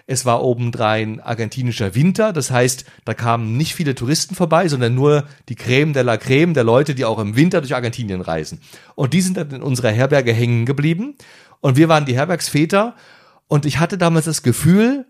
es 0.08 0.26
war 0.26 0.44
obendrein 0.44 1.20
argentinischer 1.20 1.96
Winter, 1.96 2.32
das 2.32 2.52
heißt, 2.52 2.86
da 3.06 3.14
kamen 3.16 3.58
nicht 3.58 3.74
viele 3.74 3.96
Touristen 3.96 4.36
vorbei, 4.36 4.68
sondern 4.68 4.94
nur 4.94 5.24
die 5.50 5.56
Creme 5.56 5.94
de 5.94 6.04
la 6.04 6.18
Creme 6.18 6.54
der 6.54 6.64
Leute, 6.64 6.94
die 6.94 7.06
auch 7.06 7.18
im 7.18 7.36
Winter 7.36 7.62
durch 7.62 7.74
Argentinien 7.74 8.22
reisen. 8.22 8.60
Und 8.94 9.14
die 9.14 9.22
sind 9.22 9.38
dann 9.38 9.50
in 9.50 9.64
unserer 9.64 9.92
Herberge 9.92 10.32
hängen 10.32 10.66
geblieben. 10.66 11.16
Und 11.60 11.76
wir 11.76 11.90
waren 11.90 12.06
die 12.06 12.16
Herbergsväter. 12.16 12.96
Und 13.48 13.66
ich 13.66 13.80
hatte 13.80 13.98
damals 13.98 14.26
das 14.26 14.44
Gefühl, 14.44 15.06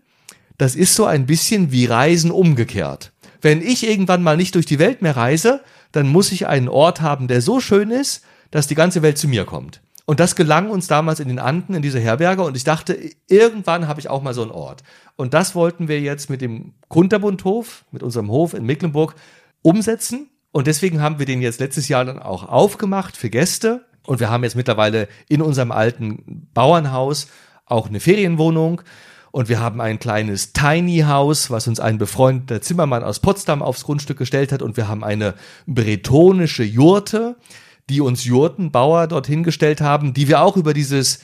das 0.56 0.74
ist 0.74 0.94
so 0.94 1.04
ein 1.04 1.26
bisschen 1.26 1.72
wie 1.72 1.84
Reisen 1.84 2.30
umgekehrt. 2.30 3.12
Wenn 3.42 3.60
ich 3.60 3.86
irgendwann 3.86 4.22
mal 4.22 4.38
nicht 4.38 4.54
durch 4.54 4.64
die 4.64 4.78
Welt 4.78 5.02
mehr 5.02 5.16
reise, 5.16 5.62
dann 5.92 6.08
muss 6.08 6.32
ich 6.32 6.46
einen 6.46 6.68
Ort 6.68 7.02
haben, 7.02 7.28
der 7.28 7.42
so 7.42 7.60
schön 7.60 7.90
ist, 7.90 8.24
dass 8.50 8.66
die 8.66 8.74
ganze 8.74 9.02
Welt 9.02 9.18
zu 9.18 9.28
mir 9.28 9.44
kommt. 9.44 9.82
Und 10.06 10.20
das 10.20 10.36
gelang 10.36 10.70
uns 10.70 10.86
damals 10.86 11.18
in 11.18 11.28
den 11.28 11.40
Anden, 11.40 11.74
in 11.74 11.82
dieser 11.82 11.98
Herberge. 11.98 12.42
Und 12.42 12.56
ich 12.56 12.62
dachte, 12.62 12.96
irgendwann 13.26 13.88
habe 13.88 13.98
ich 13.98 14.08
auch 14.08 14.22
mal 14.22 14.34
so 14.34 14.42
einen 14.42 14.52
Ort. 14.52 14.84
Und 15.16 15.34
das 15.34 15.56
wollten 15.56 15.88
wir 15.88 16.00
jetzt 16.00 16.30
mit 16.30 16.40
dem 16.40 16.74
Kunterbundhof, 16.88 17.84
mit 17.90 18.04
unserem 18.04 18.30
Hof 18.30 18.54
in 18.54 18.64
Mecklenburg 18.64 19.16
umsetzen. 19.62 20.30
Und 20.52 20.68
deswegen 20.68 21.02
haben 21.02 21.18
wir 21.18 21.26
den 21.26 21.42
jetzt 21.42 21.58
letztes 21.58 21.88
Jahr 21.88 22.04
dann 22.04 22.20
auch 22.20 22.48
aufgemacht 22.48 23.16
für 23.16 23.30
Gäste. 23.30 23.84
Und 24.06 24.20
wir 24.20 24.30
haben 24.30 24.44
jetzt 24.44 24.54
mittlerweile 24.54 25.08
in 25.28 25.42
unserem 25.42 25.72
alten 25.72 26.48
Bauernhaus 26.54 27.26
auch 27.66 27.88
eine 27.88 27.98
Ferienwohnung. 27.98 28.82
Und 29.32 29.48
wir 29.48 29.60
haben 29.60 29.80
ein 29.80 29.98
kleines 29.98 30.52
Tiny 30.52 31.00
House, 31.00 31.50
was 31.50 31.66
uns 31.66 31.80
ein 31.80 31.98
befreundeter 31.98 32.62
Zimmermann 32.62 33.02
aus 33.02 33.18
Potsdam 33.18 33.60
aufs 33.60 33.84
Grundstück 33.84 34.18
gestellt 34.18 34.52
hat. 34.52 34.62
Und 34.62 34.76
wir 34.76 34.86
haben 34.86 35.02
eine 35.02 35.34
bretonische 35.66 36.62
Jurte, 36.62 37.36
die 37.88 38.00
uns 38.00 38.24
Jurtenbauer 38.24 39.06
dorthin 39.06 39.42
gestellt 39.42 39.80
haben, 39.80 40.14
die 40.14 40.28
wir 40.28 40.40
auch 40.40 40.56
über 40.56 40.74
dieses 40.74 41.20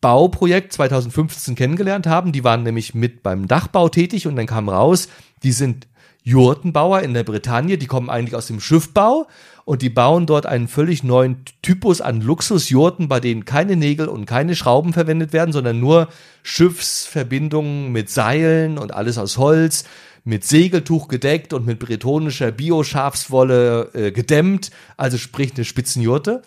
Bauprojekt 0.00 0.72
2015 0.72 1.54
kennengelernt 1.54 2.06
haben. 2.06 2.32
Die 2.32 2.44
waren 2.44 2.62
nämlich 2.62 2.94
mit 2.94 3.22
beim 3.22 3.46
Dachbau 3.46 3.88
tätig 3.88 4.26
und 4.26 4.36
dann 4.36 4.46
kam 4.46 4.68
raus, 4.68 5.08
die 5.42 5.52
sind 5.52 5.86
Jurtenbauer 6.22 7.00
in 7.00 7.14
der 7.14 7.24
Bretagne, 7.24 7.78
die 7.78 7.86
kommen 7.86 8.10
eigentlich 8.10 8.34
aus 8.34 8.46
dem 8.46 8.60
Schiffbau 8.60 9.26
und 9.64 9.82
die 9.82 9.88
bauen 9.88 10.26
dort 10.26 10.46
einen 10.46 10.68
völlig 10.68 11.02
neuen 11.02 11.44
Typus 11.62 12.00
an 12.00 12.20
Luxusjurten, 12.20 13.08
bei 13.08 13.20
denen 13.20 13.44
keine 13.44 13.76
Nägel 13.76 14.08
und 14.08 14.26
keine 14.26 14.54
Schrauben 14.54 14.92
verwendet 14.92 15.32
werden, 15.32 15.52
sondern 15.52 15.80
nur 15.80 16.08
Schiffsverbindungen 16.42 17.90
mit 17.92 18.10
Seilen 18.10 18.78
und 18.78 18.92
alles 18.92 19.16
aus 19.16 19.38
Holz, 19.38 19.84
mit 20.24 20.44
Segeltuch 20.44 21.08
gedeckt 21.08 21.52
und 21.52 21.66
mit 21.66 21.78
bretonischer 21.78 22.52
Bio-Schafswolle 22.52 23.90
äh, 23.94 24.12
gedämmt, 24.12 24.70
also 24.96 25.18
sprich 25.18 25.54
eine 25.54 25.64
Spitzenjurte. 25.64 26.42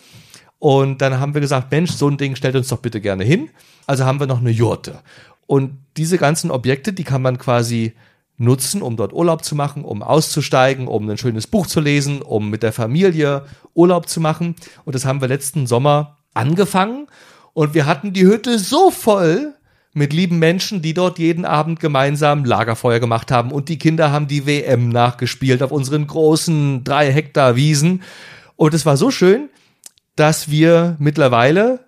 Und 0.58 1.02
dann 1.02 1.20
haben 1.20 1.34
wir 1.34 1.40
gesagt, 1.40 1.70
Mensch, 1.70 1.92
so 1.92 2.08
ein 2.08 2.16
Ding 2.16 2.36
stellt 2.36 2.56
uns 2.56 2.68
doch 2.68 2.78
bitte 2.78 3.00
gerne 3.00 3.24
hin. 3.24 3.50
Also 3.86 4.04
haben 4.04 4.20
wir 4.20 4.26
noch 4.26 4.40
eine 4.40 4.50
Jurte. 4.50 5.00
Und 5.46 5.78
diese 5.96 6.16
ganzen 6.16 6.50
Objekte, 6.50 6.92
die 6.92 7.04
kann 7.04 7.20
man 7.20 7.38
quasi 7.38 7.92
nutzen, 8.36 8.82
um 8.82 8.96
dort 8.96 9.12
Urlaub 9.12 9.44
zu 9.44 9.54
machen, 9.54 9.84
um 9.84 10.02
auszusteigen, 10.02 10.88
um 10.88 11.08
ein 11.08 11.18
schönes 11.18 11.46
Buch 11.46 11.66
zu 11.66 11.80
lesen, 11.80 12.22
um 12.22 12.50
mit 12.50 12.62
der 12.62 12.72
Familie 12.72 13.44
Urlaub 13.74 14.08
zu 14.08 14.20
machen. 14.20 14.56
Und 14.84 14.94
das 14.94 15.04
haben 15.04 15.20
wir 15.20 15.28
letzten 15.28 15.66
Sommer 15.66 16.16
angefangen. 16.32 17.06
Und 17.52 17.74
wir 17.74 17.86
hatten 17.86 18.12
die 18.12 18.26
Hütte 18.26 18.58
so 18.58 18.90
voll 18.90 19.54
mit 19.94 20.12
lieben 20.12 20.38
Menschen, 20.38 20.82
die 20.82 20.92
dort 20.92 21.18
jeden 21.18 21.44
Abend 21.44 21.80
gemeinsam 21.80 22.44
Lagerfeuer 22.44 23.00
gemacht 23.00 23.30
haben. 23.30 23.52
Und 23.52 23.68
die 23.68 23.78
Kinder 23.78 24.10
haben 24.12 24.26
die 24.26 24.46
WM 24.46 24.88
nachgespielt 24.88 25.62
auf 25.62 25.70
unseren 25.70 26.06
großen 26.06 26.84
drei 26.84 27.12
Hektar 27.12 27.56
Wiesen. 27.56 28.02
Und 28.56 28.74
es 28.74 28.84
war 28.84 28.96
so 28.96 29.10
schön, 29.10 29.48
dass 30.16 30.50
wir 30.50 30.96
mittlerweile 30.98 31.80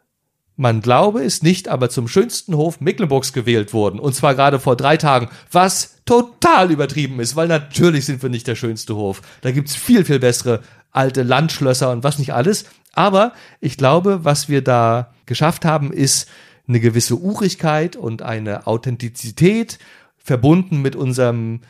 man 0.56 0.80
glaube 0.80 1.22
es 1.22 1.42
nicht, 1.42 1.68
aber 1.68 1.90
zum 1.90 2.08
schönsten 2.08 2.56
Hof 2.56 2.80
Mecklenburgs 2.80 3.34
gewählt 3.34 3.74
wurden. 3.74 4.00
Und 4.00 4.14
zwar 4.14 4.34
gerade 4.34 4.58
vor 4.58 4.74
drei 4.74 4.96
Tagen, 4.96 5.28
was 5.52 6.02
total 6.06 6.70
übertrieben 6.70 7.20
ist, 7.20 7.36
weil 7.36 7.46
natürlich 7.46 8.06
sind 8.06 8.22
wir 8.22 8.30
nicht 8.30 8.46
der 8.46 8.54
schönste 8.54 8.96
Hof. 8.96 9.20
Da 9.42 9.50
gibt's 9.50 9.76
viel, 9.76 10.04
viel 10.04 10.18
bessere 10.18 10.62
alte 10.92 11.22
Landschlösser 11.22 11.90
und 11.90 12.04
was 12.04 12.18
nicht 12.18 12.32
alles. 12.32 12.64
Aber 12.94 13.32
ich 13.60 13.76
glaube, 13.76 14.24
was 14.24 14.48
wir 14.48 14.62
da 14.62 15.12
geschafft 15.26 15.66
haben, 15.66 15.92
ist 15.92 16.26
eine 16.68 16.80
gewisse 16.80 17.16
Urigkeit 17.16 17.96
und 17.96 18.22
eine 18.22 18.66
Authentizität 18.66 19.78
verbunden 20.18 20.82
mit 20.82 20.96
unserem 20.96 21.60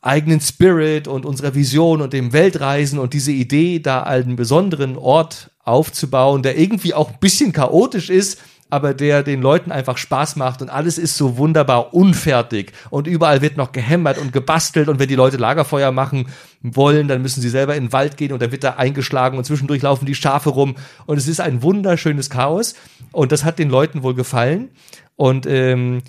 eigenen 0.00 0.40
Spirit 0.40 1.06
und 1.06 1.24
unserer 1.24 1.54
Vision 1.54 2.00
und 2.02 2.12
dem 2.12 2.32
Weltreisen 2.32 2.98
und 2.98 3.14
diese 3.14 3.32
Idee, 3.32 3.78
da 3.78 4.02
einen 4.02 4.36
besonderen 4.36 4.96
Ort 4.96 5.50
aufzubauen, 5.64 6.42
der 6.42 6.58
irgendwie 6.58 6.92
auch 6.92 7.10
ein 7.10 7.20
bisschen 7.20 7.52
chaotisch 7.52 8.10
ist, 8.10 8.40
aber 8.72 8.94
der 8.94 9.22
den 9.22 9.42
Leuten 9.42 9.70
einfach 9.70 9.98
Spaß 9.98 10.36
macht 10.36 10.62
und 10.62 10.70
alles 10.70 10.96
ist 10.96 11.18
so 11.18 11.36
wunderbar 11.36 11.92
unfertig 11.92 12.72
und 12.88 13.06
überall 13.06 13.42
wird 13.42 13.58
noch 13.58 13.72
gehämmert 13.72 14.16
und 14.16 14.32
gebastelt 14.32 14.88
und 14.88 14.98
wenn 14.98 15.08
die 15.08 15.14
Leute 15.14 15.36
Lagerfeuer 15.36 15.92
machen 15.92 16.28
wollen, 16.62 17.06
dann 17.06 17.20
müssen 17.20 17.42
sie 17.42 17.50
selber 17.50 17.76
in 17.76 17.84
den 17.84 17.92
Wald 17.92 18.16
gehen 18.16 18.32
und 18.32 18.40
dann 18.40 18.50
wird 18.50 18.64
da 18.64 18.70
eingeschlagen 18.76 19.36
und 19.36 19.44
zwischendurch 19.44 19.82
laufen 19.82 20.06
die 20.06 20.14
Schafe 20.14 20.48
rum 20.48 20.76
und 21.04 21.18
es 21.18 21.28
ist 21.28 21.38
ein 21.38 21.62
wunderschönes 21.62 22.30
Chaos 22.30 22.74
und 23.12 23.30
das 23.30 23.44
hat 23.44 23.58
den 23.58 23.68
Leuten 23.68 24.02
wohl 24.02 24.14
gefallen 24.14 24.70
und 25.16 25.44
ähm, 25.44 26.00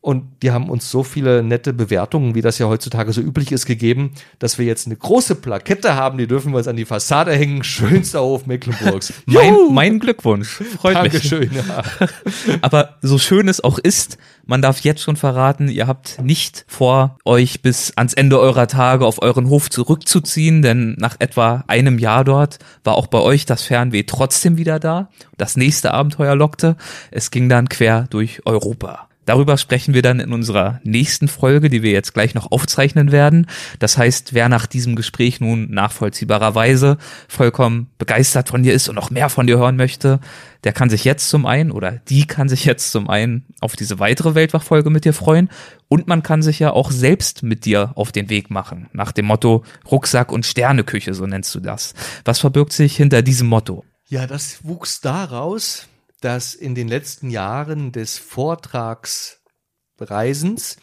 und 0.00 0.24
die 0.42 0.52
haben 0.52 0.70
uns 0.70 0.90
so 0.90 1.02
viele 1.02 1.42
nette 1.42 1.72
Bewertungen, 1.72 2.36
wie 2.36 2.40
das 2.40 2.58
ja 2.58 2.66
heutzutage 2.66 3.12
so 3.12 3.20
üblich 3.20 3.50
ist, 3.50 3.66
gegeben, 3.66 4.12
dass 4.38 4.56
wir 4.56 4.64
jetzt 4.64 4.86
eine 4.86 4.96
große 4.96 5.34
Plakette 5.34 5.96
haben, 5.96 6.18
die 6.18 6.28
dürfen 6.28 6.52
wir 6.52 6.58
uns 6.58 6.68
an 6.68 6.76
die 6.76 6.84
Fassade 6.84 7.32
hängen. 7.32 7.64
Schönster 7.64 8.20
Hof 8.20 8.46
Mecklenburgs. 8.46 9.12
mein, 9.26 9.54
mein 9.72 9.98
Glückwunsch. 9.98 10.62
Freut 10.78 10.94
Dankeschön, 10.96 11.50
mich. 11.50 11.66
Ja. 11.66 11.82
Aber 12.62 12.96
so 13.02 13.18
schön 13.18 13.48
es 13.48 13.62
auch 13.62 13.78
ist, 13.78 14.18
man 14.46 14.62
darf 14.62 14.80
jetzt 14.80 15.02
schon 15.02 15.16
verraten, 15.16 15.68
ihr 15.68 15.88
habt 15.88 16.22
nicht 16.22 16.64
vor, 16.68 17.18
euch 17.24 17.60
bis 17.60 17.92
ans 17.96 18.14
Ende 18.14 18.38
eurer 18.38 18.68
Tage 18.68 19.04
auf 19.04 19.20
euren 19.20 19.48
Hof 19.48 19.68
zurückzuziehen, 19.68 20.62
denn 20.62 20.94
nach 20.98 21.16
etwa 21.18 21.64
einem 21.66 21.98
Jahr 21.98 22.24
dort 22.24 22.58
war 22.84 22.94
auch 22.94 23.08
bei 23.08 23.18
euch 23.18 23.46
das 23.46 23.62
Fernweh 23.62 24.04
trotzdem 24.04 24.56
wieder 24.56 24.78
da. 24.78 25.10
Das 25.36 25.56
nächste 25.56 25.92
Abenteuer 25.92 26.36
lockte. 26.36 26.76
Es 27.10 27.32
ging 27.32 27.48
dann 27.48 27.68
quer 27.68 28.06
durch 28.10 28.46
Europa. 28.46 29.07
Darüber 29.28 29.58
sprechen 29.58 29.92
wir 29.92 30.00
dann 30.00 30.20
in 30.20 30.32
unserer 30.32 30.80
nächsten 30.84 31.28
Folge, 31.28 31.68
die 31.68 31.82
wir 31.82 31.90
jetzt 31.90 32.14
gleich 32.14 32.34
noch 32.34 32.50
aufzeichnen 32.50 33.12
werden. 33.12 33.46
Das 33.78 33.98
heißt, 33.98 34.32
wer 34.32 34.48
nach 34.48 34.64
diesem 34.64 34.96
Gespräch 34.96 35.38
nun 35.38 35.70
nachvollziehbarerweise 35.70 36.96
vollkommen 37.28 37.90
begeistert 37.98 38.48
von 38.48 38.62
dir 38.62 38.72
ist 38.72 38.88
und 38.88 38.94
noch 38.94 39.10
mehr 39.10 39.28
von 39.28 39.46
dir 39.46 39.58
hören 39.58 39.76
möchte, 39.76 40.18
der 40.64 40.72
kann 40.72 40.88
sich 40.88 41.04
jetzt 41.04 41.28
zum 41.28 41.44
einen 41.44 41.72
oder 41.72 41.92
die 42.08 42.26
kann 42.26 42.48
sich 42.48 42.64
jetzt 42.64 42.90
zum 42.90 43.10
einen 43.10 43.44
auf 43.60 43.76
diese 43.76 43.98
weitere 43.98 44.34
Weltwachfolge 44.34 44.88
mit 44.88 45.04
dir 45.04 45.12
freuen 45.12 45.50
und 45.88 46.08
man 46.08 46.22
kann 46.22 46.40
sich 46.40 46.58
ja 46.58 46.70
auch 46.70 46.90
selbst 46.90 47.42
mit 47.42 47.66
dir 47.66 47.92
auf 47.96 48.12
den 48.12 48.30
Weg 48.30 48.50
machen. 48.50 48.88
Nach 48.94 49.12
dem 49.12 49.26
Motto 49.26 49.62
Rucksack 49.90 50.32
und 50.32 50.46
Sterneküche, 50.46 51.12
so 51.12 51.26
nennst 51.26 51.54
du 51.54 51.60
das. 51.60 51.92
Was 52.24 52.38
verbirgt 52.38 52.72
sich 52.72 52.96
hinter 52.96 53.20
diesem 53.20 53.48
Motto? 53.48 53.84
Ja, 54.08 54.26
das 54.26 54.64
wuchs 54.64 55.02
daraus, 55.02 55.86
dass 56.20 56.54
in 56.54 56.74
den 56.74 56.88
letzten 56.88 57.30
Jahren 57.30 57.92
des 57.92 58.18
Vortragsreisens 58.18 60.76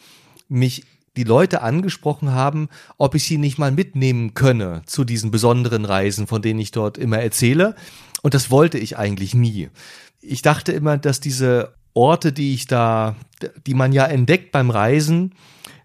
mich 0.48 0.84
die 1.16 1.24
Leute 1.24 1.62
angesprochen 1.62 2.32
haben, 2.32 2.68
ob 2.98 3.14
ich 3.14 3.24
sie 3.24 3.38
nicht 3.38 3.58
mal 3.58 3.70
mitnehmen 3.70 4.34
könne 4.34 4.82
zu 4.86 5.04
diesen 5.04 5.30
besonderen 5.30 5.84
Reisen, 5.84 6.26
von 6.26 6.42
denen 6.42 6.60
ich 6.60 6.72
dort 6.72 6.98
immer 6.98 7.18
erzähle. 7.18 7.74
Und 8.22 8.34
das 8.34 8.50
wollte 8.50 8.78
ich 8.78 8.98
eigentlich 8.98 9.34
nie. 9.34 9.70
Ich 10.20 10.42
dachte 10.42 10.72
immer, 10.72 10.98
dass 10.98 11.20
diese 11.20 11.74
Orte, 11.94 12.32
die 12.32 12.52
ich 12.52 12.66
da, 12.66 13.16
die 13.66 13.74
man 13.74 13.92
ja 13.92 14.04
entdeckt 14.04 14.52
beim 14.52 14.70
Reisen, 14.70 15.34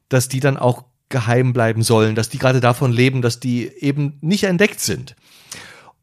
dass 0.09 0.27
die 0.27 0.41
dann 0.41 0.57
auch 0.57 0.83
geheim 1.07 1.53
bleiben 1.53 1.83
sollen, 1.83 2.15
dass 2.15 2.29
die 2.29 2.37
gerade 2.37 2.59
davon 2.59 2.91
leben, 2.91 3.21
dass 3.21 3.39
die 3.39 3.67
eben 3.67 4.17
nicht 4.21 4.43
entdeckt 4.43 4.81
sind. 4.81 5.15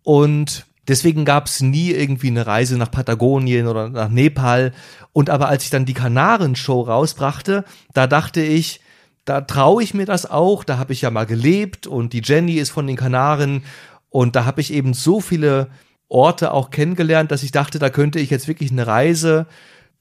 Und 0.02 0.66
Deswegen 0.88 1.24
gab 1.24 1.46
es 1.46 1.60
nie 1.60 1.90
irgendwie 1.90 2.28
eine 2.28 2.46
Reise 2.46 2.78
nach 2.78 2.90
Patagonien 2.90 3.66
oder 3.66 3.90
nach 3.90 4.08
Nepal. 4.08 4.72
Und 5.12 5.30
aber 5.30 5.48
als 5.48 5.64
ich 5.64 5.70
dann 5.70 5.84
die 5.84 5.94
Kanarenshow 5.94 6.80
rausbrachte, 6.80 7.64
da 7.92 8.06
dachte 8.06 8.40
ich, 8.40 8.80
da 9.26 9.42
traue 9.42 9.82
ich 9.82 9.92
mir 9.92 10.06
das 10.06 10.28
auch. 10.28 10.64
Da 10.64 10.78
habe 10.78 10.94
ich 10.94 11.02
ja 11.02 11.10
mal 11.10 11.26
gelebt 11.26 11.86
und 11.86 12.14
die 12.14 12.22
Jenny 12.24 12.54
ist 12.54 12.70
von 12.70 12.86
den 12.86 12.96
Kanaren 12.96 13.62
und 14.10 14.36
da 14.36 14.46
habe 14.46 14.60
ich 14.62 14.72
eben 14.72 14.94
so 14.94 15.20
viele 15.20 15.68
Orte 16.08 16.52
auch 16.52 16.70
kennengelernt, 16.70 17.30
dass 17.30 17.42
ich 17.42 17.52
dachte, 17.52 17.78
da 17.78 17.90
könnte 17.90 18.18
ich 18.18 18.30
jetzt 18.30 18.48
wirklich 18.48 18.72
eine 18.72 18.86
Reise 18.86 19.46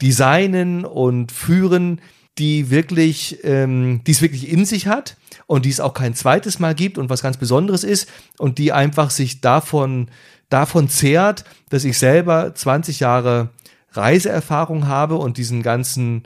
designen 0.02 0.86
und 0.86 1.34
führen, 1.34 2.00
die 2.38 2.70
wirklich, 2.70 3.40
ähm, 3.44 4.02
die 4.06 4.12
es 4.12 4.22
wirklich 4.22 4.50
in 4.50 4.64
sich 4.64 4.88
hat 4.88 5.18
und 5.48 5.66
die 5.66 5.70
es 5.70 5.80
auch 5.80 5.94
kein 5.94 6.14
zweites 6.14 6.60
Mal 6.60 6.76
gibt 6.76 6.98
und 6.98 7.10
was 7.10 7.24
ganz 7.24 7.38
Besonderes 7.38 7.84
ist 7.84 8.10
und 8.38 8.58
die 8.58 8.72
einfach 8.72 9.10
sich 9.10 9.42
davon 9.42 10.08
davon 10.50 10.90
zehrt, 10.90 11.44
dass 11.70 11.84
ich 11.84 11.98
selber 11.98 12.54
20 12.54 13.00
Jahre 13.00 13.50
Reiseerfahrung 13.92 14.88
habe 14.88 15.16
und 15.16 15.38
diesen 15.38 15.64
ganzen 15.64 16.24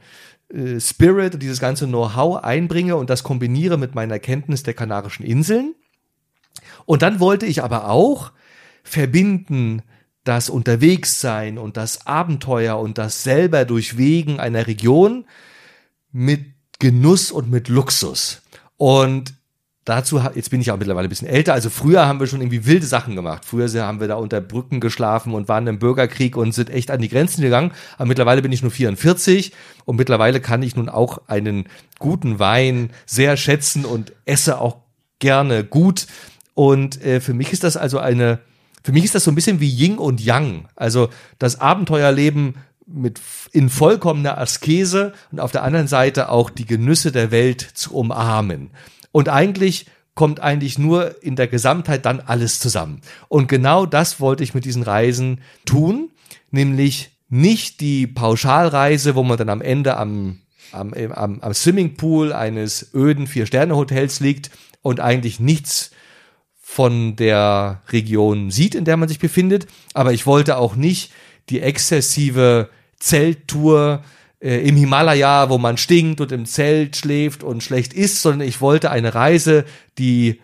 äh, 0.54 0.80
Spirit, 0.80 1.42
dieses 1.42 1.60
ganze 1.60 1.88
Know-how 1.88 2.44
einbringe 2.44 2.96
und 2.96 3.10
das 3.10 3.24
kombiniere 3.24 3.78
mit 3.78 3.96
meiner 3.96 4.20
Kenntnis 4.20 4.64
der 4.64 4.74
Kanarischen 4.74 5.26
Inseln. 5.26 5.76
Und 6.86 7.02
dann 7.02 7.20
wollte 7.20 7.46
ich 7.46 7.64
aber 7.64 7.90
auch 7.90 8.32
verbinden 8.84 9.84
das 10.24 10.50
Unterwegssein 10.50 11.58
und 11.58 11.78
das 11.78 12.06
Abenteuer 12.06 12.80
und 12.80 12.98
das 12.98 13.24
selber 13.24 13.66
Durchwegen 13.66 14.40
einer 14.40 14.68
Region 14.68 15.26
mit 16.12 16.46
Genuss 16.80 17.32
und 17.32 17.50
mit 17.50 17.70
Luxus. 17.70 18.42
Und 18.78 19.34
dazu, 19.86 20.22
jetzt 20.36 20.52
bin 20.52 20.62
ich 20.62 20.72
auch 20.72 20.78
mittlerweile 20.78 21.08
ein 21.08 21.10
bisschen 21.10 21.28
älter, 21.28 21.54
also 21.54 21.70
früher 21.70 22.08
haben 22.08 22.20
wir 22.20 22.28
schon 22.28 22.42
irgendwie 22.42 22.66
wilde 22.66 22.86
Sachen 22.86 23.16
gemacht. 23.16 23.46
Früher 23.46 23.68
haben 23.84 24.00
wir 24.00 24.08
da 24.08 24.16
unter 24.16 24.42
Brücken 24.42 24.80
geschlafen 24.80 25.34
und 25.34 25.48
waren 25.48 25.68
im 25.68 25.80
Bürgerkrieg 25.80 26.38
und 26.38 26.54
sind 26.54 26.70
echt 26.70 26.92
an 26.92 27.02
die 27.02 27.10
Grenzen 27.10 27.42
gegangen. 27.42 27.72
Aber 27.98 28.08
mittlerweile 28.08 28.42
bin 28.42 28.52
ich 28.52 28.62
nur 28.62 28.72
44 28.72 29.52
und 29.86 29.96
mittlerweile 29.96 30.40
kann 30.40 30.64
ich 30.64 30.76
nun 30.76 30.90
auch 30.90 31.22
einen 31.28 31.66
guten 32.00 32.40
Wein 32.40 32.92
sehr 33.06 33.38
schätzen 33.38 33.86
und 33.86 34.14
esse 34.26 34.60
auch 34.60 34.78
gerne 35.20 35.64
gut. 35.64 36.08
Und 36.54 37.04
äh, 37.04 37.20
für 37.20 37.34
mich 37.34 37.52
ist 37.52 37.64
das 37.64 37.78
also 37.78 37.98
eine, 37.98 38.40
für 38.84 38.92
mich 38.92 39.04
ist 39.04 39.16
das 39.16 39.24
so 39.24 39.32
ein 39.32 39.36
bisschen 39.36 39.60
wie 39.60 39.70
Ying 39.70 39.98
und 39.98 40.22
Yang. 40.22 40.68
Also 40.76 41.10
das 41.40 41.60
Abenteuerleben 41.60 42.56
mit 42.86 43.20
in 43.52 43.70
vollkommener 43.70 44.38
Askese 44.38 45.14
und 45.32 45.40
auf 45.40 45.52
der 45.52 45.64
anderen 45.64 45.88
Seite 45.88 46.30
auch 46.30 46.50
die 46.50 46.66
Genüsse 46.66 47.12
der 47.12 47.32
Welt 47.32 47.62
zu 47.62 47.94
umarmen. 47.94 48.72
Und 49.12 49.30
eigentlich 49.30 49.86
kommt 50.16 50.40
eigentlich 50.40 50.78
nur 50.78 51.24
in 51.24 51.36
der 51.36 51.48
Gesamtheit 51.48 52.06
dann 52.06 52.20
alles 52.20 52.60
zusammen. 52.60 53.02
Und 53.28 53.48
genau 53.48 53.86
das 53.86 54.20
wollte 54.20 54.44
ich 54.44 54.54
mit 54.54 54.66
diesen 54.66 54.84
Reisen 54.84 55.42
tun, 55.66 56.12
nämlich 56.52 57.12
nicht 57.30 57.80
die 57.80 58.08
Pauschalreise, 58.08 59.16
wo 59.16 59.24
man 59.24 59.38
dann 59.38 59.50
am 59.50 59.62
Ende 59.62 59.96
am, 59.98 60.40
am, 60.74 60.94
am, 60.94 61.40
am 61.40 61.54
Swimmingpool 61.54 62.34
eines 62.34 62.94
öden 62.94 63.26
Vier-Sterne-Hotels 63.26 64.20
liegt 64.20 64.52
und 64.82 65.00
eigentlich 65.00 65.40
nichts 65.40 65.92
von 66.62 67.16
der 67.16 67.82
Region 67.90 68.52
sieht, 68.52 68.76
in 68.76 68.86
der 68.86 68.98
man 68.98 69.10
sich 69.10 69.20
befindet. 69.20 69.68
Aber 69.94 70.14
ich 70.14 70.26
wollte 70.26 70.58
auch 70.58 70.76
nicht 70.76 71.12
die 71.50 71.62
exzessive 71.62 72.70
Zelttour 73.00 74.04
im 74.42 74.76
Himalaya, 74.76 75.50
wo 75.50 75.60
man 75.60 75.78
stinkt 75.78 76.20
und 76.20 76.32
im 76.32 76.46
Zelt 76.46 76.98
schläft 76.98 77.44
und 77.44 77.64
schlecht 77.64 77.94
isst, 77.94 78.24
sondern 78.24 78.48
ich 78.48 78.60
wollte 78.60 78.90
eine 78.90 79.14
Reise, 79.14 79.66
die 80.00 80.42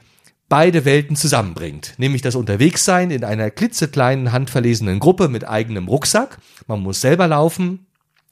beide 0.50 0.86
Welten 0.86 1.16
zusammenbringt, 1.16 1.96
nämlich 1.98 2.22
das 2.22 2.36
Unterwegssein 2.36 3.12
in 3.12 3.24
einer 3.24 3.50
klitzekleinen, 3.50 4.32
handverlesenen 4.32 5.00
Gruppe 5.00 5.30
mit 5.30 5.48
eigenem 5.48 5.88
Rucksack. 5.88 6.38
Man 6.68 6.82
muss 6.82 7.02
selber 7.02 7.28
laufen, 7.28 7.88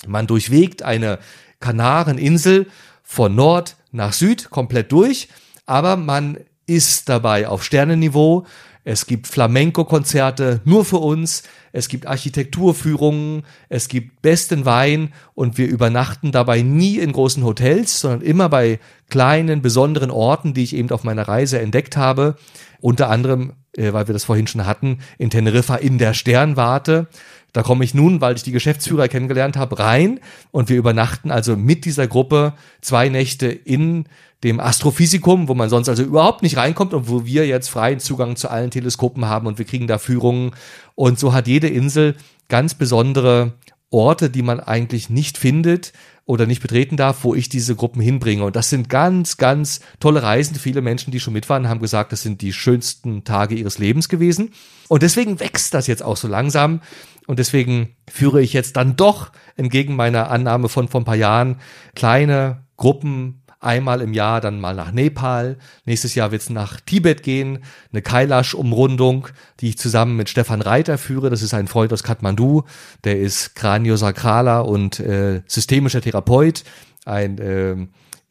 man 0.08 0.28
durchwegt 0.28 0.84
eine 0.84 1.20
Kanareninsel 1.60 2.68
von 3.04 3.34
Nord 3.34 3.76
nach 3.92 4.14
Süd 4.14 4.52
komplett 4.52 4.92
durch, 4.92 5.30
aber 5.66 5.96
man 5.96 6.38
ist 6.68 7.10
dabei 7.10 7.48
auf 7.48 7.64
Sternenniveau. 7.64 8.46
Es 8.88 9.08
gibt 9.08 9.26
Flamenco-Konzerte 9.26 10.62
nur 10.64 10.86
für 10.86 11.00
uns. 11.00 11.42
Es 11.72 11.90
gibt 11.90 12.06
Architekturführungen. 12.06 13.44
Es 13.68 13.88
gibt 13.88 14.22
besten 14.22 14.66
Wein 14.66 15.12
und 15.34 15.58
wir 15.58 15.68
übernachten 15.68 16.32
dabei 16.32 16.62
nie 16.62 17.00
in 17.00 17.12
großen 17.12 17.44
Hotels, 17.44 18.00
sondern 18.00 18.22
immer 18.22 18.48
bei 18.48 18.80
kleinen, 19.10 19.64
besonderen 19.64 20.12
Orten, 20.12 20.54
die 20.54 20.64
ich 20.64 20.76
eben 20.76 20.92
auf 20.92 21.04
meiner 21.04 21.28
Reise 21.28 21.60
entdeckt 21.60 21.98
habe. 21.98 22.36
Unter 22.80 23.10
anderem, 23.10 23.54
äh, 23.76 23.92
weil 23.92 24.08
wir 24.08 24.14
das 24.14 24.24
vorhin 24.24 24.46
schon 24.46 24.68
hatten, 24.68 25.00
in 25.18 25.32
Teneriffa 25.32 25.78
in 25.78 25.98
der 25.98 26.14
Sternwarte. 26.14 27.08
Da 27.54 27.64
komme 27.64 27.86
ich 27.86 27.96
nun, 27.96 28.22
weil 28.22 28.36
ich 28.36 28.44
die 28.44 28.52
Geschäftsführer 28.52 29.08
kennengelernt 29.08 29.58
habe, 29.58 29.80
rein 29.80 30.20
und 30.52 30.70
wir 30.70 30.78
übernachten 30.78 31.32
also 31.32 31.56
mit 31.56 31.86
dieser 31.86 32.06
Gruppe 32.06 32.54
zwei 32.82 33.10
Nächte 33.10 33.48
in 33.48 34.06
dem 34.46 34.60
Astrophysikum, 34.60 35.48
wo 35.48 35.56
man 35.56 35.70
sonst 35.70 35.90
also 35.90 36.04
überhaupt 36.04 36.44
nicht 36.44 36.58
reinkommt 36.58 36.94
und 36.94 37.10
wo 37.10 37.26
wir 37.26 37.48
jetzt 37.48 37.70
freien 37.70 38.00
Zugang 38.00 38.36
zu 38.36 38.50
allen 38.50 38.72
Teleskopen 38.72 39.26
haben 39.26 39.48
und 39.48 39.58
wir 39.58 39.66
kriegen 39.66 39.88
da 39.88 39.98
Führungen. 39.98 40.52
Und 40.94 41.20
so 41.20 41.34
hat 41.34 41.48
jede 41.48 41.68
Insel 41.68 42.16
ganz 42.48 42.76
besondere 42.76 43.54
Orte, 43.90 44.30
die 44.30 44.44
man 44.44 44.60
eigentlich 44.60 45.10
nicht 45.10 45.38
findet 45.38 45.94
oder 46.26 46.46
nicht 46.46 46.62
betreten 46.62 46.98
darf, 46.98 47.24
wo 47.24 47.36
ich 47.36 47.50
diese 47.50 47.76
Gruppen 47.76 48.02
hinbringe. 48.02 48.44
Und 48.44 48.56
das 48.56 48.70
sind 48.70 48.90
ganz, 48.90 49.38
ganz 49.38 49.80
tolle 50.00 50.24
Reisen. 50.24 50.56
Viele 50.56 50.82
Menschen, 50.82 51.12
die 51.12 51.20
schon 51.20 51.34
mitfahren, 51.34 51.70
haben 51.70 51.82
gesagt, 51.82 52.12
das 52.12 52.22
sind 52.22 52.42
die 52.42 52.54
schönsten 52.54 53.24
Tage 53.24 53.56
ihres 53.56 53.78
Lebens 53.78 54.10
gewesen. 54.10 54.52
Und 54.88 55.04
deswegen 55.04 55.40
wächst 55.40 55.74
das 55.74 55.88
jetzt 55.88 56.04
auch 56.04 56.18
so 56.18 56.28
langsam. 56.28 56.82
Und 57.28 57.40
deswegen 57.40 57.96
führe 58.10 58.42
ich 58.42 58.54
jetzt 58.54 58.76
dann 58.76 58.96
doch 58.96 59.32
entgegen 59.56 59.96
meiner 59.96 60.30
Annahme 60.30 60.70
von 60.70 60.88
vor 60.88 61.02
ein 61.02 61.06
paar 61.06 61.16
Jahren 61.16 61.58
kleine 61.96 62.66
Gruppen 62.78 63.42
einmal 63.66 64.02
im 64.02 64.14
Jahr 64.14 64.42
dann 64.42 64.60
mal 64.60 64.76
nach 64.76 64.92
Nepal. 64.92 65.58
Nächstes 65.86 66.16
Jahr 66.16 66.32
wird 66.32 66.42
es 66.44 66.50
nach 66.50 66.80
Tibet 66.80 67.24
gehen, 67.24 67.64
eine 67.92 68.02
Kailash-Umrundung, 68.02 69.28
die 69.60 69.70
ich 69.70 69.78
zusammen 69.78 70.16
mit 70.16 70.30
Stefan 70.30 70.62
Reiter 70.62 70.98
führe. 70.98 71.30
Das 71.30 71.42
ist 71.42 71.54
ein 71.54 71.68
Freund 71.68 71.92
aus 71.92 72.04
Kathmandu, 72.04 72.64
der 73.04 73.20
ist 73.20 73.56
Kraniosakraler 73.56 74.66
und 74.66 75.00
äh, 75.00 75.42
systemischer 75.48 76.02
Therapeut, 76.02 76.64
ein 77.06 77.38
äh, 77.40 77.76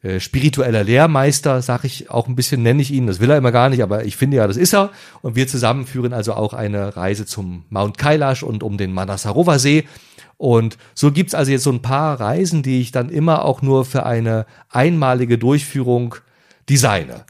äh, 0.05 0.19
spiritueller 0.19 0.83
Lehrmeister, 0.83 1.63
sag 1.63 1.83
ich 1.83 2.11
auch 2.11 2.27
ein 2.27 2.35
bisschen, 2.35 2.61
nenne 2.61 2.81
ich 2.81 2.91
ihn, 2.91 3.07
das 3.07 3.19
will 3.19 3.31
er 3.31 3.37
immer 3.37 3.51
gar 3.51 3.69
nicht, 3.69 3.81
aber 3.81 4.05
ich 4.05 4.15
finde 4.15 4.37
ja, 4.37 4.45
das 4.45 4.55
ist 4.55 4.73
er. 4.73 4.91
Und 5.23 5.35
wir 5.35 5.47
zusammen 5.47 5.87
führen 5.87 6.13
also 6.13 6.33
auch 6.33 6.53
eine 6.53 6.95
Reise 6.95 7.25
zum 7.25 7.65
Mount 7.69 7.97
Kailash 7.97 8.43
und 8.43 8.61
um 8.61 8.77
den 8.77 8.93
Manasarova 8.93 9.57
See. 9.57 9.87
Und 10.37 10.77
so 10.93 11.11
gibt's 11.11 11.33
also 11.33 11.51
jetzt 11.51 11.63
so 11.63 11.71
ein 11.71 11.81
paar 11.81 12.19
Reisen, 12.19 12.61
die 12.61 12.81
ich 12.81 12.91
dann 12.91 13.09
immer 13.09 13.45
auch 13.45 13.63
nur 13.63 13.83
für 13.83 14.05
eine 14.05 14.45
einmalige 14.69 15.39
Durchführung 15.39 16.15
designe. 16.69 17.25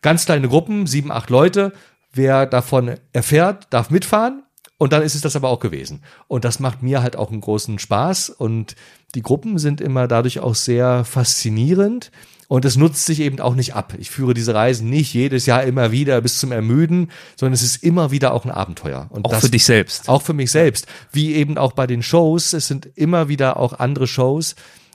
Ganz 0.00 0.24
kleine 0.24 0.48
Gruppen, 0.48 0.86
sieben, 0.86 1.10
acht 1.10 1.30
Leute. 1.30 1.72
Wer 2.12 2.46
davon 2.46 2.94
erfährt, 3.12 3.66
darf 3.70 3.90
mitfahren. 3.90 4.44
Und 4.80 4.94
dann 4.94 5.02
ist 5.02 5.14
es 5.14 5.20
das 5.20 5.36
aber 5.36 5.50
auch 5.50 5.60
gewesen. 5.60 6.00
Und 6.26 6.46
das 6.46 6.58
macht 6.58 6.82
mir 6.82 7.02
halt 7.02 7.14
auch 7.14 7.30
einen 7.30 7.42
großen 7.42 7.78
Spaß. 7.78 8.30
Und 8.30 8.76
die 9.14 9.20
Gruppen 9.20 9.58
sind 9.58 9.82
immer 9.82 10.08
dadurch 10.08 10.40
auch 10.40 10.54
sehr 10.54 11.04
faszinierend. 11.04 12.10
Und 12.48 12.64
es 12.64 12.78
nutzt 12.78 13.04
sich 13.04 13.20
eben 13.20 13.40
auch 13.40 13.54
nicht 13.54 13.74
ab. 13.74 13.92
Ich 13.98 14.08
führe 14.08 14.32
diese 14.32 14.54
Reisen 14.54 14.88
nicht 14.88 15.12
jedes 15.12 15.44
Jahr 15.44 15.64
immer 15.64 15.92
wieder 15.92 16.22
bis 16.22 16.38
zum 16.38 16.50
Ermüden, 16.50 17.10
sondern 17.36 17.52
es 17.52 17.62
ist 17.62 17.84
immer 17.84 18.10
wieder 18.10 18.32
auch 18.32 18.46
ein 18.46 18.50
Abenteuer. 18.50 19.08
Und 19.10 19.26
auch 19.26 19.32
das, 19.32 19.44
für 19.44 19.50
dich 19.50 19.66
selbst. 19.66 20.08
Auch 20.08 20.22
für 20.22 20.32
mich 20.32 20.50
selbst. 20.50 20.86
Wie 21.12 21.34
eben 21.34 21.58
auch 21.58 21.72
bei 21.72 21.86
den 21.86 22.02
Shows. 22.02 22.54
Es 22.54 22.66
sind 22.66 22.88
immer 22.94 23.28
wieder 23.28 23.58
auch 23.58 23.74
andere 23.74 24.06
Shows. 24.06 24.54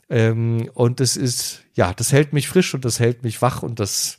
Ähm, 0.10 0.68
und 0.74 1.00
das 1.00 1.16
ist, 1.16 1.62
ja, 1.76 1.94
das 1.94 2.12
hält 2.12 2.34
mich 2.34 2.48
frisch 2.48 2.74
und 2.74 2.86
das 2.86 3.00
hält 3.00 3.22
mich 3.22 3.40
wach 3.44 3.62
und 3.62 3.80
das 3.80 4.18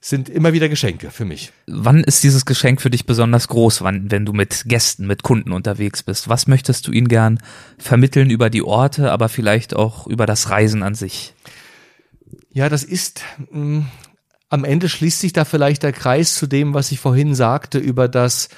sind 0.00 0.30
immer 0.30 0.54
wieder 0.54 0.70
Geschenke 0.70 1.10
für 1.10 1.26
mich. 1.26 1.52
Wann 1.66 2.02
ist 2.02 2.24
dieses 2.24 2.46
Geschenk 2.46 2.80
für 2.80 2.88
dich 2.88 3.04
besonders 3.04 3.48
groß, 3.48 3.82
wann, 3.82 4.10
wenn 4.10 4.24
du 4.24 4.32
mit 4.32 4.64
Gästen, 4.66 5.06
mit 5.06 5.22
Kunden 5.22 5.52
unterwegs 5.52 6.02
bist? 6.02 6.28
Was 6.28 6.46
möchtest 6.46 6.86
du 6.86 6.92
ihnen 6.92 7.08
gern 7.08 7.38
vermitteln 7.78 8.30
über 8.30 8.48
die 8.48 8.62
Orte, 8.62 9.12
aber 9.12 9.28
vielleicht 9.28 9.76
auch 9.76 10.06
über 10.06 10.24
das 10.24 10.48
Reisen 10.48 10.82
an 10.82 10.94
sich? 10.94 11.34
Ja, 12.50 12.70
das 12.70 12.82
ist, 12.82 13.22
mh, 13.50 13.80
mm, 13.80 13.86
am 14.48 14.64
Ende 14.64 14.88
schließt 14.88 15.20
sich 15.20 15.32
da 15.32 15.44
vielleicht 15.44 15.84
der 15.84 15.92
Kreis 15.92 16.34
zu 16.34 16.46
dem, 16.46 16.74
was 16.74 16.90
ich 16.90 16.98
vorhin 16.98 17.34
sagte, 17.34 17.78
über 17.78 18.08
das, 18.08 18.48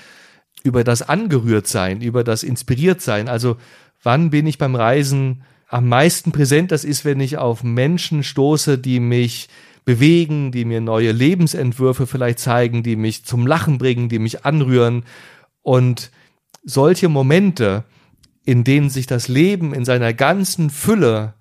über 0.63 0.85
das 0.85 1.03
angerührt 1.03 1.67
sein, 1.67 2.01
über 2.01 2.25
das 2.25 2.45
inspiriert 2.45 3.03
sein. 3.03 3.29
Also, 3.29 3.59
wann 4.03 4.31
bin 4.31 4.47
ich 4.47 4.57
beim 4.57 4.75
Reisen 4.75 5.43
am 5.69 5.89
meisten 5.89 6.33
präsent? 6.33 6.73
Das 6.73 6.85
ist, 6.85 7.05
wenn 7.05 7.21
ich 7.21 7.37
auf 7.37 7.63
Menschen 7.63 8.23
stoße, 8.23 8.79
die 8.79 9.01
mich 9.01 9.49
bewegen, 9.85 10.53
die 10.53 10.65
mir 10.65 10.81
neue 10.81 11.13
Lebensentwürfe 11.13 12.07
vielleicht 12.07 12.39
zeigen, 12.39 12.83
die 12.83 12.97
mich 12.97 13.25
zum 13.25 13.47
Lachen 13.47 13.79
bringen, 13.79 14.09
die 14.09 14.19
mich 14.19 14.45
anrühren. 14.45 15.05
Und 15.63 16.11
solche 16.65 17.09
Momente, 17.09 17.85
in 18.45 18.65
denen 18.65 18.91
sich 18.91 19.07
das 19.07 19.29
Leben 19.29 19.75
in 19.75 19.85
seiner 19.85 20.13
ganzen 20.13 20.71
Fülle 20.71 21.35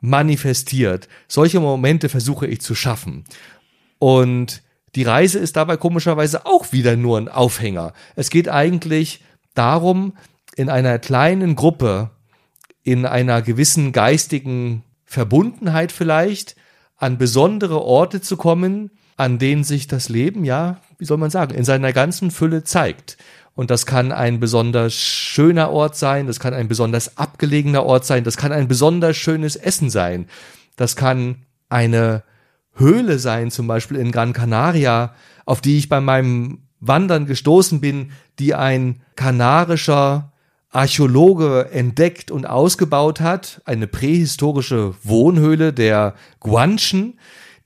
manifestiert. 0.00 1.08
Solche 1.26 1.60
Momente 1.60 2.08
versuche 2.08 2.46
ich 2.46 2.60
zu 2.60 2.74
schaffen. 2.74 3.24
Und 3.98 4.62
die 4.94 5.02
Reise 5.02 5.38
ist 5.38 5.56
dabei 5.56 5.76
komischerweise 5.76 6.46
auch 6.46 6.72
wieder 6.72 6.96
nur 6.96 7.18
ein 7.18 7.28
Aufhänger. 7.28 7.92
Es 8.16 8.30
geht 8.30 8.48
eigentlich 8.48 9.22
darum, 9.54 10.14
in 10.56 10.70
einer 10.70 10.98
kleinen 10.98 11.56
Gruppe, 11.56 12.10
in 12.82 13.06
einer 13.06 13.42
gewissen 13.42 13.92
geistigen 13.92 14.82
Verbundenheit 15.04 15.92
vielleicht, 15.92 16.56
an 16.98 17.16
besondere 17.16 17.80
Orte 17.82 18.20
zu 18.20 18.36
kommen, 18.36 18.90
an 19.16 19.38
denen 19.38 19.64
sich 19.64 19.86
das 19.86 20.08
Leben, 20.08 20.44
ja, 20.44 20.80
wie 20.98 21.04
soll 21.04 21.16
man 21.16 21.30
sagen, 21.30 21.54
in 21.54 21.64
seiner 21.64 21.92
ganzen 21.92 22.30
Fülle 22.30 22.64
zeigt. 22.64 23.16
Und 23.54 23.70
das 23.70 23.86
kann 23.86 24.12
ein 24.12 24.38
besonders 24.38 24.94
schöner 24.94 25.70
Ort 25.70 25.96
sein, 25.96 26.26
das 26.26 26.38
kann 26.38 26.54
ein 26.54 26.68
besonders 26.68 27.16
abgelegener 27.16 27.84
Ort 27.84 28.04
sein, 28.04 28.22
das 28.22 28.36
kann 28.36 28.52
ein 28.52 28.68
besonders 28.68 29.16
schönes 29.16 29.56
Essen 29.56 29.90
sein. 29.90 30.26
Das 30.76 30.94
kann 30.94 31.46
eine 31.68 32.22
Höhle 32.74 33.18
sein, 33.18 33.50
zum 33.50 33.66
Beispiel 33.66 33.96
in 33.96 34.12
Gran 34.12 34.32
Canaria, 34.32 35.14
auf 35.44 35.60
die 35.60 35.78
ich 35.78 35.88
bei 35.88 36.00
meinem 36.00 36.62
Wandern 36.80 37.26
gestoßen 37.26 37.80
bin, 37.80 38.12
die 38.38 38.54
ein 38.54 39.02
kanarischer 39.16 40.32
Archäologe 40.78 41.70
entdeckt 41.72 42.30
und 42.30 42.46
ausgebaut 42.46 43.20
hat, 43.20 43.60
eine 43.64 43.88
prähistorische 43.88 44.94
Wohnhöhle 45.02 45.72
der 45.72 46.14
Guanchen, 46.38 47.18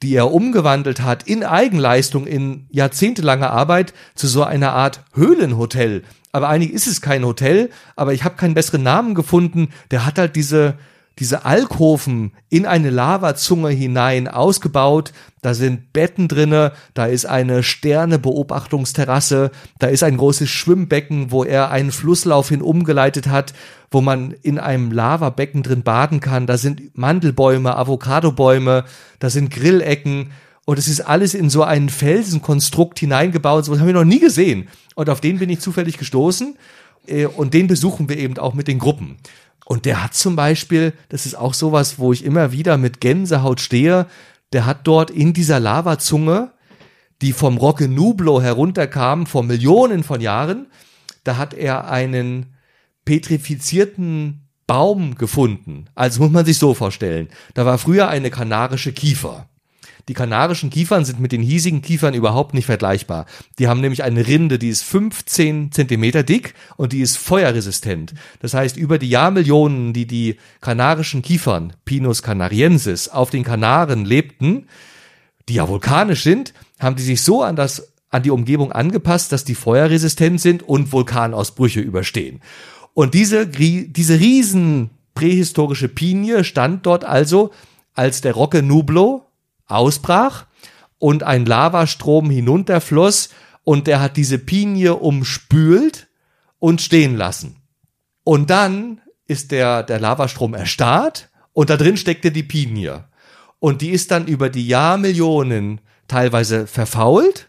die 0.02 0.14
er 0.14 0.32
umgewandelt 0.32 1.02
hat 1.02 1.22
in 1.24 1.44
Eigenleistung, 1.44 2.26
in 2.26 2.66
jahrzehntelanger 2.70 3.51
Arbeit 3.51 3.93
zu 4.14 4.26
so 4.28 4.44
einer 4.44 4.72
Art 4.72 5.05
Höhlenhotel. 5.12 6.05
Aber 6.32 6.48
eigentlich 6.48 6.72
ist 6.72 6.86
es 6.86 7.02
kein 7.02 7.26
Hotel, 7.26 7.68
aber 7.97 8.14
ich 8.14 8.24
habe 8.24 8.36
keinen 8.36 8.55
besseren 8.55 8.82
Namen 8.82 9.14
gefunden. 9.14 9.68
Der 9.90 10.06
hat 10.06 10.18
halt 10.18 10.34
diese 10.34 10.78
diese 11.18 11.44
Alkoven 11.44 12.32
in 12.48 12.66
eine 12.66 12.90
Lavazunge 12.90 13.70
hinein 13.70 14.28
ausgebaut. 14.28 15.12
Da 15.43 15.55
sind 15.55 15.93
Betten 15.93 16.28
drinne, 16.28 16.72
da 16.94 17.06
ist 17.06 17.26
eine 17.26 17.62
Sternebeobachtungsterrasse, 17.62 19.51
da 19.78 19.86
ist 19.89 20.02
ein 20.02 20.16
großes 20.16 20.48
Schwimmbecken, 20.48 21.30
wo 21.30 21.44
er 21.44 21.70
einen 21.70 21.93
Flusslauf 21.93 22.48
hin 22.48 22.62
umgeleitet 22.62 23.26
hat, 23.26 23.52
wo 23.90 24.01
man 24.01 24.32
in 24.43 24.59
einem 24.59 24.93
Lavabecken 24.93 25.62
drin 25.62 25.82
baden 25.82 26.20
kann. 26.20 26.47
Da 26.47 26.56
sind 26.56 26.97
Mandelbäume, 26.97 27.76
Avocadobäume, 27.76 28.84
da 29.18 29.30
sind 29.30 29.51
Grillecken 29.51 30.30
und 30.64 30.78
es 30.78 30.89
ist 30.89 31.01
alles 31.01 31.34
in 31.34 31.51
so 31.51 31.64
einen 31.64 31.89
Felsenkonstrukt 31.89 32.98
hineingebaut. 32.98 33.64
So 33.64 33.72
was 33.72 33.80
haben 33.80 33.86
wir 33.89 33.94
noch 33.94 34.05
nie 34.05 34.20
gesehen. 34.20 34.68
Und 34.94 35.10
auf 35.10 35.20
den 35.20 35.39
bin 35.39 35.51
ich 35.51 35.60
zufällig 35.60 35.98
gestoßen. 35.98 36.56
Äh, 37.06 37.26
und 37.26 37.55
den 37.55 37.66
besuchen 37.66 38.09
wir 38.09 38.16
eben 38.16 38.39
auch 38.39 38.55
mit 38.55 38.68
den 38.68 38.78
Gruppen. 38.78 39.16
Und 39.64 39.84
der 39.84 40.02
hat 40.02 40.14
zum 40.14 40.36
Beispiel, 40.36 40.93
das 41.09 41.26
ist 41.26 41.34
auch 41.34 41.55
sowas, 41.55 41.98
wo 41.98 42.12
ich 42.12 42.24
immer 42.24 42.52
wieder 42.52 42.76
mit 42.78 43.01
Gänsehaut 43.01 43.60
stehe, 43.60 44.06
der 44.52 44.66
hat 44.66 44.86
dort 44.86 45.10
in 45.10 45.32
dieser 45.32 45.60
Lavazunge, 45.60 46.52
die 47.20 47.32
vom 47.32 47.56
Rocke 47.56 47.89
Nublo 47.89 48.43
herunterkam, 48.43 49.26
vor 49.26 49.44
Millionen 49.44 50.02
von 50.02 50.20
Jahren, 50.20 50.66
da 51.24 51.36
hat 51.36 51.55
er 51.55 51.89
einen 51.89 52.55
petrifizierten 53.05 54.48
Baum 54.66 55.14
gefunden. 55.16 55.86
Also 55.94 56.22
muss 56.22 56.32
man 56.32 56.44
sich 56.44 56.59
so 56.59 56.74
vorstellen. 56.74 57.28
Da 57.55 57.64
war 57.64 57.78
früher 57.78 58.09
eine 58.09 58.30
kanarische 58.30 58.93
Kiefer. 58.93 59.48
Die 60.09 60.15
kanarischen 60.15 60.70
Kiefern 60.70 61.05
sind 61.05 61.20
mit 61.20 61.33
den 61.33 61.43
hiesigen 61.43 61.83
Kiefern 61.83 62.15
überhaupt 62.15 62.55
nicht 62.55 62.66
vergleichbar. 62.66 63.27
Die 63.59 63.69
haben 63.69 63.81
nämlich 63.81 64.03
eine 64.03 64.27
Rinde, 64.27 64.59
die 64.59 64.69
ist 64.69 64.83
15 64.83 65.73
Zentimeter 65.73 66.23
dick 66.23 66.55
und 66.77 66.93
die 66.93 67.01
ist 67.01 67.19
feuerresistent. 67.19 68.15
Das 68.41 68.55
heißt, 68.55 68.77
über 68.77 68.99
die 68.99 69.11
Jahrmillionen, 69.11 69.93
die 69.93 70.07
die 70.07 70.37
kanarischen 70.61 71.23
Kiefern, 71.23 71.74
Pinus 71.85 72.23
canariensis, 72.23 73.09
auf 73.09 73.31
den 73.31 73.45
Kanaren 73.45 74.05
lebten, 74.05 74.66
die 75.49 75.55
ja 75.55 75.69
vulkanisch 75.69 76.23
sind, 76.23 76.53
haben 76.79 76.97
die 76.97 77.03
sich 77.03 77.23
so 77.23 77.43
an 77.43 77.57
das 77.57 77.93
an 78.11 78.23
die 78.23 78.31
Umgebung 78.31 78.73
angepasst, 78.73 79.33
dass 79.33 79.45
die 79.45 79.55
feuerresistent 79.55 80.39
sind 80.39 80.62
und 80.62 80.93
Vulkanausbrüche 80.93 81.81
überstehen. 81.81 82.43
Und 82.93 83.15
diese, 83.15 83.47
diese 83.47 84.20
riesen 84.20 84.91
prähistorische 85.15 85.89
Pinie 85.89 86.45
stand 86.45 86.85
dort 86.85 87.05
also, 87.05 87.53
als 87.95 88.20
der 88.20 88.35
Rocke 88.35 88.62
Nublo 88.62 89.27
ausbrach 89.74 90.47
und 90.99 91.23
ein 91.23 91.47
Lavastrom 91.47 92.31
hinunterfloss 92.31 93.31
und 93.65 93.86
der 93.86 94.01
hat 94.01 94.16
diese 94.16 94.39
Pinie 94.39 94.94
umspült 94.94 96.09
und 96.59 96.81
stehen 96.81 97.16
lassen. 97.16 97.62
Und 98.24 98.51
dann 98.51 99.01
ist 99.27 99.51
der, 99.51 99.82
der 99.82 100.01
Lavastrom 100.01 100.55
erstarrt 100.55 101.31
und 101.53 101.70
da 101.70 101.77
drin 101.77 101.97
steckte 101.97 102.31
die 102.31 102.43
Pinie. 102.43 103.05
Und 103.59 103.82
die 103.82 103.90
ist 103.90 104.11
dann 104.11 104.27
über 104.27 104.51
die 104.51 104.66
Jahrmillionen 104.66 105.81
teilweise 106.09 106.66
verfault 106.66 107.49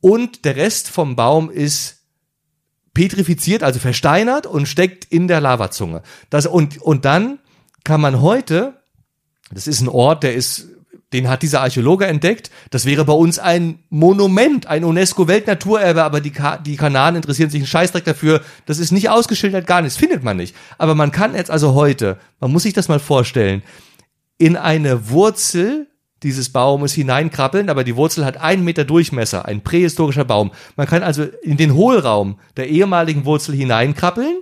und 0.00 0.44
der 0.44 0.56
Rest 0.56 0.88
vom 0.88 1.16
Baum 1.16 1.50
ist 1.50 2.04
petrifiziert, 2.94 3.62
also 3.62 3.78
versteinert 3.78 4.46
und 4.46 4.66
steckt 4.66 5.04
in 5.04 5.28
der 5.28 5.40
Lavazunge. 5.40 6.02
Das, 6.30 6.46
und, 6.46 6.80
und 6.80 7.04
dann 7.04 7.40
kann 7.84 8.00
man 8.00 8.22
heute, 8.22 8.80
das 9.50 9.66
ist 9.66 9.80
ein 9.80 9.88
Ort, 9.88 10.22
der 10.22 10.34
ist, 10.34 10.68
den 11.12 11.28
hat 11.28 11.42
dieser 11.42 11.60
Archäologe 11.60 12.06
entdeckt, 12.06 12.50
das 12.70 12.84
wäre 12.84 13.04
bei 13.04 13.12
uns 13.12 13.38
ein 13.38 13.78
Monument, 13.90 14.66
ein 14.66 14.84
UNESCO-Weltnaturerbe, 14.84 16.02
aber 16.02 16.20
die, 16.20 16.32
Ka 16.32 16.58
die 16.58 16.76
Kanaren 16.76 17.14
interessieren 17.14 17.48
sich 17.48 17.60
einen 17.60 17.68
Scheißdreck 17.68 18.04
dafür, 18.04 18.42
das 18.66 18.78
ist 18.78 18.90
nicht 18.90 19.08
ausgeschildert, 19.08 19.66
gar 19.66 19.82
nichts, 19.82 19.96
findet 19.96 20.24
man 20.24 20.36
nicht. 20.36 20.56
Aber 20.78 20.94
man 20.94 21.12
kann 21.12 21.34
jetzt 21.34 21.50
also 21.50 21.74
heute, 21.74 22.18
man 22.40 22.50
muss 22.50 22.64
sich 22.64 22.72
das 22.72 22.88
mal 22.88 22.98
vorstellen, 22.98 23.62
in 24.38 24.56
eine 24.56 25.08
Wurzel 25.10 25.86
dieses 26.22 26.50
Baumes 26.50 26.92
hineinkrabbeln, 26.92 27.70
aber 27.70 27.84
die 27.84 27.94
Wurzel 27.94 28.24
hat 28.24 28.38
einen 28.38 28.64
Meter 28.64 28.84
Durchmesser, 28.84 29.44
ein 29.46 29.62
prähistorischer 29.62 30.24
Baum. 30.24 30.50
Man 30.74 30.86
kann 30.88 31.02
also 31.02 31.24
in 31.42 31.56
den 31.56 31.74
Hohlraum 31.74 32.40
der 32.56 32.68
ehemaligen 32.68 33.24
Wurzel 33.24 33.54
hineinkrabbeln 33.54 34.40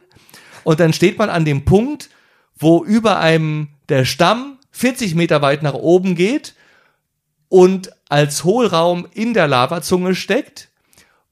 und 0.62 0.80
dann 0.80 0.92
steht 0.94 1.18
man 1.18 1.28
an 1.28 1.44
dem 1.44 1.64
Punkt, 1.64 2.10
wo 2.56 2.84
über 2.84 3.18
einem 3.18 3.68
der 3.88 4.04
Stamm 4.04 4.53
40 4.74 5.14
Meter 5.14 5.40
weit 5.40 5.62
nach 5.62 5.74
oben 5.74 6.16
geht 6.16 6.54
und 7.48 7.92
als 8.08 8.42
Hohlraum 8.42 9.06
in 9.14 9.32
der 9.32 9.46
Lavazunge 9.46 10.16
steckt 10.16 10.68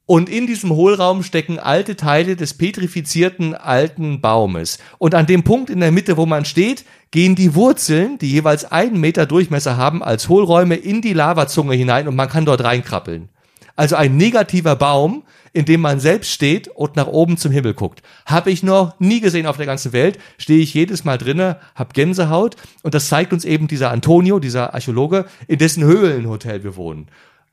und 0.06 0.28
in 0.28 0.46
diesem 0.46 0.70
Hohlraum 0.70 1.24
stecken 1.24 1.58
alte 1.58 1.96
Teile 1.96 2.36
des 2.36 2.54
petrifizierten 2.54 3.54
alten 3.54 4.20
Baumes. 4.20 4.78
Und 4.98 5.16
an 5.16 5.26
dem 5.26 5.42
Punkt 5.42 5.70
in 5.70 5.80
der 5.80 5.90
Mitte, 5.90 6.16
wo 6.16 6.24
man 6.24 6.44
steht, 6.44 6.84
gehen 7.10 7.34
die 7.34 7.56
Wurzeln, 7.56 8.16
die 8.18 8.30
jeweils 8.30 8.70
einen 8.70 9.00
Meter 9.00 9.26
Durchmesser 9.26 9.76
haben, 9.76 10.04
als 10.04 10.28
Hohlräume 10.28 10.76
in 10.76 11.02
die 11.02 11.12
Lavazunge 11.12 11.74
hinein 11.74 12.06
und 12.06 12.14
man 12.14 12.28
kann 12.28 12.46
dort 12.46 12.62
reinkrabbeln. 12.62 13.28
Also 13.76 13.96
ein 13.96 14.16
negativer 14.16 14.76
Baum, 14.76 15.24
in 15.52 15.64
dem 15.64 15.80
man 15.80 16.00
selbst 16.00 16.30
steht 16.30 16.68
und 16.68 16.96
nach 16.96 17.06
oben 17.06 17.36
zum 17.36 17.52
Himmel 17.52 17.74
guckt. 17.74 18.02
Habe 18.26 18.50
ich 18.50 18.62
noch 18.62 18.98
nie 18.98 19.20
gesehen 19.20 19.46
auf 19.46 19.56
der 19.56 19.66
ganzen 19.66 19.92
Welt. 19.92 20.18
Stehe 20.38 20.60
ich 20.62 20.74
jedes 20.74 21.04
Mal 21.04 21.18
drinne, 21.18 21.58
hab 21.74 21.94
Gänsehaut 21.94 22.56
und 22.82 22.94
das 22.94 23.08
zeigt 23.08 23.32
uns 23.32 23.44
eben 23.44 23.68
dieser 23.68 23.90
Antonio, 23.90 24.38
dieser 24.38 24.74
Archäologe, 24.74 25.26
in 25.46 25.58
dessen 25.58 25.84
Höhlenhotel 25.84 26.64
wir 26.64 26.76
wohnen 26.76 27.08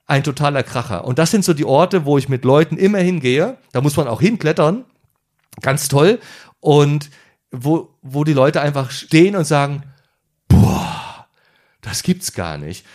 ein 0.09 0.23
totaler 0.23 0.63
Kracher. 0.63 1.05
Und 1.05 1.19
das 1.19 1.29
sind 1.29 1.45
so 1.45 1.53
die 1.53 1.65
Orte, 1.65 2.03
wo 2.03 2.17
ich 2.17 2.29
mit 2.29 2.43
Leuten 2.43 2.77
immer 2.77 2.97
hingehe. 2.97 3.57
Da 3.71 3.79
muss 3.79 3.95
man 3.95 4.07
auch 4.07 4.19
hinklettern. 4.19 4.83
Ganz 5.61 5.87
toll. 5.87 6.19
Und 6.59 7.11
wo, 7.51 7.93
wo 8.01 8.23
die 8.23 8.33
Leute 8.33 8.59
einfach 8.59 8.89
stehen 8.89 9.35
und 9.35 9.45
sagen, 9.45 9.83
boah, 10.47 11.27
das 11.81 12.01
gibt's 12.01 12.33
gar 12.33 12.57
nicht. 12.57 12.87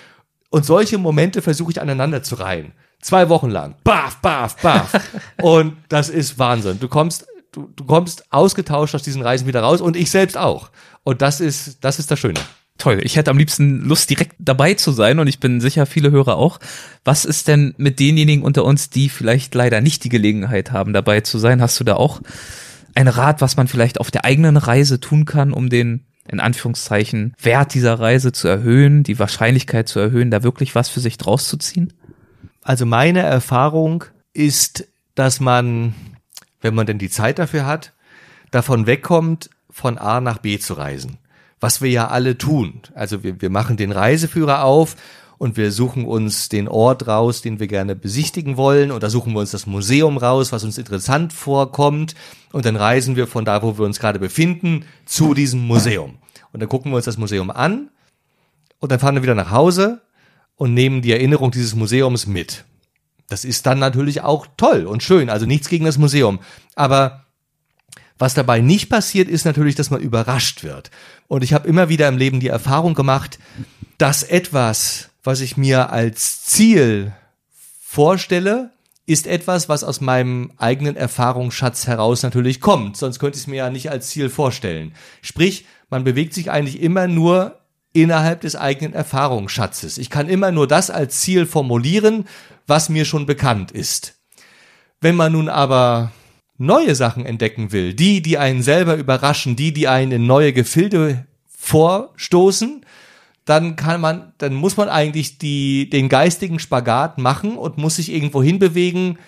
Und 0.50 0.66
solche 0.66 0.98
Momente 0.98 1.40
versuche 1.40 1.70
ich 1.70 1.80
aneinander 1.80 2.24
zu 2.24 2.34
reihen. 2.34 2.72
Zwei 3.04 3.28
Wochen 3.28 3.50
lang. 3.50 3.74
Baf, 3.84 4.16
baf, 4.22 4.56
baf. 4.62 4.98
und 5.42 5.76
das 5.90 6.08
ist 6.08 6.38
Wahnsinn. 6.38 6.80
Du 6.80 6.88
kommst, 6.88 7.26
du, 7.52 7.68
du 7.76 7.84
kommst 7.84 8.32
ausgetauscht 8.32 8.94
aus 8.94 9.02
diesen 9.02 9.20
Reisen 9.20 9.46
wieder 9.46 9.60
raus 9.60 9.82
und 9.82 9.94
ich 9.94 10.10
selbst 10.10 10.38
auch. 10.38 10.70
Und 11.02 11.20
das 11.20 11.38
ist, 11.38 11.84
das 11.84 11.98
ist 11.98 12.10
das 12.10 12.18
Schöne. 12.18 12.40
Toll. 12.78 13.00
Ich 13.02 13.16
hätte 13.16 13.30
am 13.30 13.36
liebsten 13.36 13.82
Lust, 13.82 14.08
direkt 14.08 14.36
dabei 14.38 14.72
zu 14.72 14.90
sein 14.90 15.18
und 15.18 15.26
ich 15.26 15.38
bin 15.38 15.60
sicher, 15.60 15.84
viele 15.84 16.12
Hörer 16.12 16.36
auch. 16.36 16.60
Was 17.04 17.26
ist 17.26 17.46
denn 17.46 17.74
mit 17.76 18.00
denjenigen 18.00 18.42
unter 18.42 18.64
uns, 18.64 18.88
die 18.88 19.10
vielleicht 19.10 19.54
leider 19.54 19.82
nicht 19.82 20.02
die 20.04 20.08
Gelegenheit 20.08 20.72
haben, 20.72 20.94
dabei 20.94 21.20
zu 21.20 21.38
sein? 21.38 21.60
Hast 21.60 21.78
du 21.78 21.84
da 21.84 21.96
auch 21.96 22.22
einen 22.94 23.08
Rat, 23.08 23.42
was 23.42 23.58
man 23.58 23.68
vielleicht 23.68 24.00
auf 24.00 24.10
der 24.12 24.24
eigenen 24.24 24.56
Reise 24.56 24.98
tun 24.98 25.26
kann, 25.26 25.52
um 25.52 25.68
den 25.68 26.06
in 26.26 26.40
Anführungszeichen 26.40 27.34
Wert 27.38 27.74
dieser 27.74 28.00
Reise 28.00 28.32
zu 28.32 28.48
erhöhen, 28.48 29.02
die 29.02 29.18
Wahrscheinlichkeit 29.18 29.90
zu 29.90 30.00
erhöhen, 30.00 30.30
da 30.30 30.42
wirklich 30.42 30.74
was 30.74 30.88
für 30.88 31.00
sich 31.00 31.18
draus 31.18 31.48
zu 31.48 31.58
ziehen? 31.58 31.92
Also 32.64 32.86
meine 32.86 33.20
Erfahrung 33.20 34.04
ist, 34.32 34.88
dass 35.14 35.38
man, 35.38 35.94
wenn 36.62 36.74
man 36.74 36.86
denn 36.86 36.98
die 36.98 37.10
Zeit 37.10 37.38
dafür 37.38 37.66
hat, 37.66 37.92
davon 38.50 38.86
wegkommt, 38.86 39.50
von 39.70 39.98
A 39.98 40.20
nach 40.20 40.38
B 40.38 40.58
zu 40.58 40.74
reisen. 40.74 41.18
Was 41.60 41.82
wir 41.82 41.90
ja 41.90 42.08
alle 42.08 42.38
tun. 42.38 42.80
Also 42.94 43.22
wir, 43.22 43.40
wir 43.40 43.50
machen 43.50 43.76
den 43.76 43.92
Reiseführer 43.92 44.64
auf 44.64 44.96
und 45.36 45.56
wir 45.58 45.72
suchen 45.72 46.06
uns 46.06 46.48
den 46.48 46.66
Ort 46.68 47.06
raus, 47.06 47.42
den 47.42 47.60
wir 47.60 47.66
gerne 47.66 47.94
besichtigen 47.94 48.56
wollen. 48.56 48.90
Und 48.92 49.02
da 49.02 49.10
suchen 49.10 49.34
wir 49.34 49.40
uns 49.40 49.50
das 49.50 49.66
Museum 49.66 50.16
raus, 50.16 50.52
was 50.52 50.64
uns 50.64 50.78
interessant 50.78 51.32
vorkommt. 51.34 52.14
Und 52.52 52.64
dann 52.64 52.76
reisen 52.76 53.14
wir 53.16 53.26
von 53.26 53.44
da, 53.44 53.62
wo 53.62 53.76
wir 53.76 53.84
uns 53.84 54.00
gerade 54.00 54.18
befinden, 54.18 54.86
zu 55.04 55.34
diesem 55.34 55.66
Museum. 55.66 56.18
Und 56.52 56.60
dann 56.60 56.68
gucken 56.68 56.92
wir 56.92 56.96
uns 56.96 57.04
das 57.04 57.18
Museum 57.18 57.50
an. 57.50 57.90
Und 58.78 58.90
dann 58.90 59.00
fahren 59.00 59.16
wir 59.16 59.22
wieder 59.22 59.34
nach 59.34 59.50
Hause 59.50 60.00
und 60.56 60.74
nehmen 60.74 61.02
die 61.02 61.12
Erinnerung 61.12 61.50
dieses 61.50 61.74
Museums 61.74 62.26
mit. 62.26 62.64
Das 63.28 63.44
ist 63.44 63.66
dann 63.66 63.78
natürlich 63.78 64.20
auch 64.20 64.46
toll 64.56 64.86
und 64.86 65.02
schön, 65.02 65.30
also 65.30 65.46
nichts 65.46 65.68
gegen 65.68 65.84
das 65.84 65.98
Museum, 65.98 66.40
aber 66.74 67.24
was 68.18 68.34
dabei 68.34 68.60
nicht 68.60 68.88
passiert, 68.88 69.28
ist 69.28 69.44
natürlich, 69.44 69.74
dass 69.74 69.90
man 69.90 70.00
überrascht 70.00 70.62
wird. 70.62 70.90
Und 71.26 71.42
ich 71.42 71.52
habe 71.52 71.66
immer 71.66 71.88
wieder 71.88 72.06
im 72.06 72.16
Leben 72.16 72.38
die 72.38 72.48
Erfahrung 72.48 72.94
gemacht, 72.94 73.38
dass 73.98 74.22
etwas, 74.22 75.10
was 75.24 75.40
ich 75.40 75.56
mir 75.56 75.90
als 75.90 76.44
Ziel 76.44 77.12
vorstelle, 77.80 78.70
ist 79.06 79.26
etwas, 79.26 79.68
was 79.68 79.84
aus 79.84 80.00
meinem 80.00 80.52
eigenen 80.56 80.96
Erfahrungsschatz 80.96 81.86
heraus 81.86 82.22
natürlich 82.22 82.60
kommt. 82.60 82.96
Sonst 82.96 83.18
könnte 83.18 83.36
ich 83.36 83.42
es 83.42 83.46
mir 83.46 83.56
ja 83.56 83.70
nicht 83.70 83.90
als 83.90 84.08
Ziel 84.08 84.30
vorstellen. 84.30 84.94
Sprich, 85.20 85.66
man 85.90 86.04
bewegt 86.04 86.34
sich 86.34 86.50
eigentlich 86.50 86.80
immer 86.80 87.06
nur 87.06 87.58
innerhalb 87.94 88.42
des 88.42 88.56
eigenen 88.56 88.92
Erfahrungsschatzes. 88.92 89.96
Ich 89.96 90.10
kann 90.10 90.28
immer 90.28 90.52
nur 90.52 90.66
das 90.66 90.90
als 90.90 91.20
Ziel 91.20 91.46
formulieren, 91.46 92.26
was 92.66 92.90
mir 92.90 93.06
schon 93.06 93.24
bekannt 93.24 93.70
ist. 93.70 94.18
Wenn 95.00 95.14
man 95.14 95.32
nun 95.32 95.48
aber 95.48 96.12
neue 96.58 96.94
Sachen 96.94 97.24
entdecken 97.24 97.72
will, 97.72 97.94
die, 97.94 98.20
die 98.20 98.36
einen 98.36 98.62
selber 98.62 98.96
überraschen, 98.96 99.56
die, 99.56 99.72
die 99.72 99.88
einen 99.88 100.12
in 100.12 100.26
neue 100.26 100.52
Gefilde 100.52 101.26
vorstoßen, 101.56 102.84
dann 103.44 103.76
kann 103.76 104.00
man, 104.00 104.32
dann 104.38 104.54
muss 104.54 104.76
man 104.76 104.88
eigentlich 104.88 105.38
die, 105.38 105.88
den 105.88 106.08
geistigen 106.08 106.58
Spagat 106.58 107.18
machen 107.18 107.56
und 107.56 107.78
muss 107.78 107.96
sich 107.96 108.12
irgendwo 108.12 108.42
hinbewegen, 108.42 109.18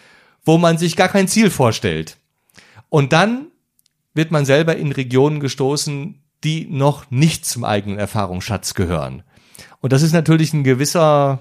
wo 0.45 0.59
man 0.59 0.77
sich 0.77 0.97
gar 0.97 1.09
kein 1.09 1.29
Ziel 1.29 1.51
vorstellt. 1.51 2.17
Und 2.89 3.13
dann 3.13 3.47
wird 4.15 4.31
man 4.31 4.45
selber 4.45 4.77
in 4.77 4.91
Regionen 4.93 5.39
gestoßen, 5.39 6.23
die 6.47 6.69
noch 6.71 7.11
nicht 7.11 7.45
zum 7.45 7.65
eigenen 7.65 7.99
Erfahrungsschatz 7.99 8.75
gehören. 8.75 9.25
Und 9.81 9.93
das 9.93 10.03
ist 10.03 10.13
natürlich 10.13 10.53
ein 10.53 10.63
gewisser, 10.63 11.41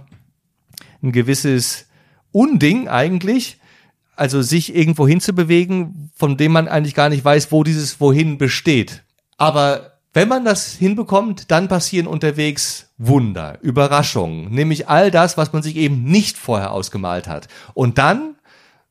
ein 1.03 1.11
gewisses 1.11 1.86
Unding 2.32 2.88
eigentlich, 2.88 3.60
also 4.15 4.41
sich 4.41 4.76
irgendwo 4.76 5.07
hinzubewegen, 5.07 6.10
von 6.15 6.38
dem 6.38 6.53
man 6.53 6.68
eigentlich 6.68 6.95
gar 6.95 7.10
nicht 7.10 7.23
weiß, 7.23 7.52
wo 7.52 7.64
dieses 7.64 8.02
Wohin 8.02 8.40
besteht. 8.40 9.03
Aber 9.38 9.99
wenn 10.14 10.27
man 10.27 10.44
das 10.44 10.73
hinbekommt, 10.73 11.52
dann 11.52 11.68
passieren 11.68 12.07
unterwegs 12.07 12.90
Wunder, 12.98 13.60
Überraschungen, 13.61 14.49
nämlich 14.49 14.88
all 14.90 15.11
das, 15.11 15.38
was 15.38 15.53
man 15.53 15.61
sich 15.61 15.76
eben 15.76 16.03
nicht 16.03 16.38
vorher 16.38 16.72
ausgemalt 16.72 17.27
hat. 17.27 17.48
Und 17.76 17.99
dann, 17.99 18.36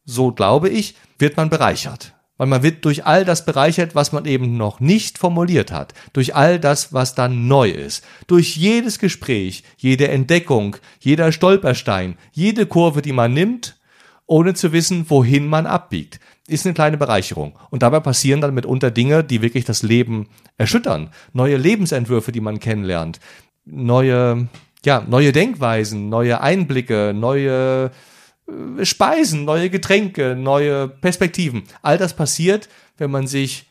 so 0.04 0.30
glaube 0.30 0.68
ich, 0.68 0.94
wird 1.18 1.36
man 1.36 1.50
bereichert. 1.50 2.13
Weil 2.36 2.48
man 2.48 2.62
wird 2.62 2.84
durch 2.84 3.04
all 3.06 3.24
das 3.24 3.44
bereichert, 3.44 3.94
was 3.94 4.10
man 4.10 4.24
eben 4.24 4.56
noch 4.56 4.80
nicht 4.80 5.18
formuliert 5.18 5.70
hat. 5.70 5.94
Durch 6.12 6.34
all 6.34 6.58
das, 6.58 6.92
was 6.92 7.14
dann 7.14 7.46
neu 7.46 7.70
ist. 7.70 8.04
Durch 8.26 8.56
jedes 8.56 8.98
Gespräch, 8.98 9.62
jede 9.76 10.08
Entdeckung, 10.08 10.76
jeder 10.98 11.30
Stolperstein, 11.30 12.16
jede 12.32 12.66
Kurve, 12.66 13.02
die 13.02 13.12
man 13.12 13.32
nimmt 13.32 13.76
ohne 14.26 14.54
zu 14.54 14.72
wissen, 14.72 15.06
wohin 15.08 15.46
man 15.46 15.66
abbiegt. 15.66 16.20
Ist 16.46 16.66
eine 16.66 16.74
kleine 16.74 16.96
Bereicherung. 16.96 17.58
Und 17.70 17.82
dabei 17.82 18.00
passieren 18.00 18.40
dann 18.40 18.54
mitunter 18.54 18.90
Dinge, 18.90 19.24
die 19.24 19.42
wirklich 19.42 19.64
das 19.64 19.82
Leben 19.82 20.28
erschüttern. 20.56 21.10
Neue 21.32 21.56
Lebensentwürfe, 21.56 22.32
die 22.32 22.40
man 22.40 22.58
kennenlernt. 22.58 23.20
Neue, 23.64 24.48
ja, 24.84 25.04
neue 25.08 25.32
Denkweisen, 25.32 26.08
neue 26.08 26.40
Einblicke, 26.40 27.12
neue 27.14 27.90
Speisen, 28.82 29.44
neue 29.44 29.70
Getränke, 29.70 30.36
neue 30.36 30.88
Perspektiven. 30.88 31.64
All 31.82 31.98
das 31.98 32.14
passiert, 32.14 32.68
wenn 32.98 33.10
man 33.10 33.26
sich 33.26 33.70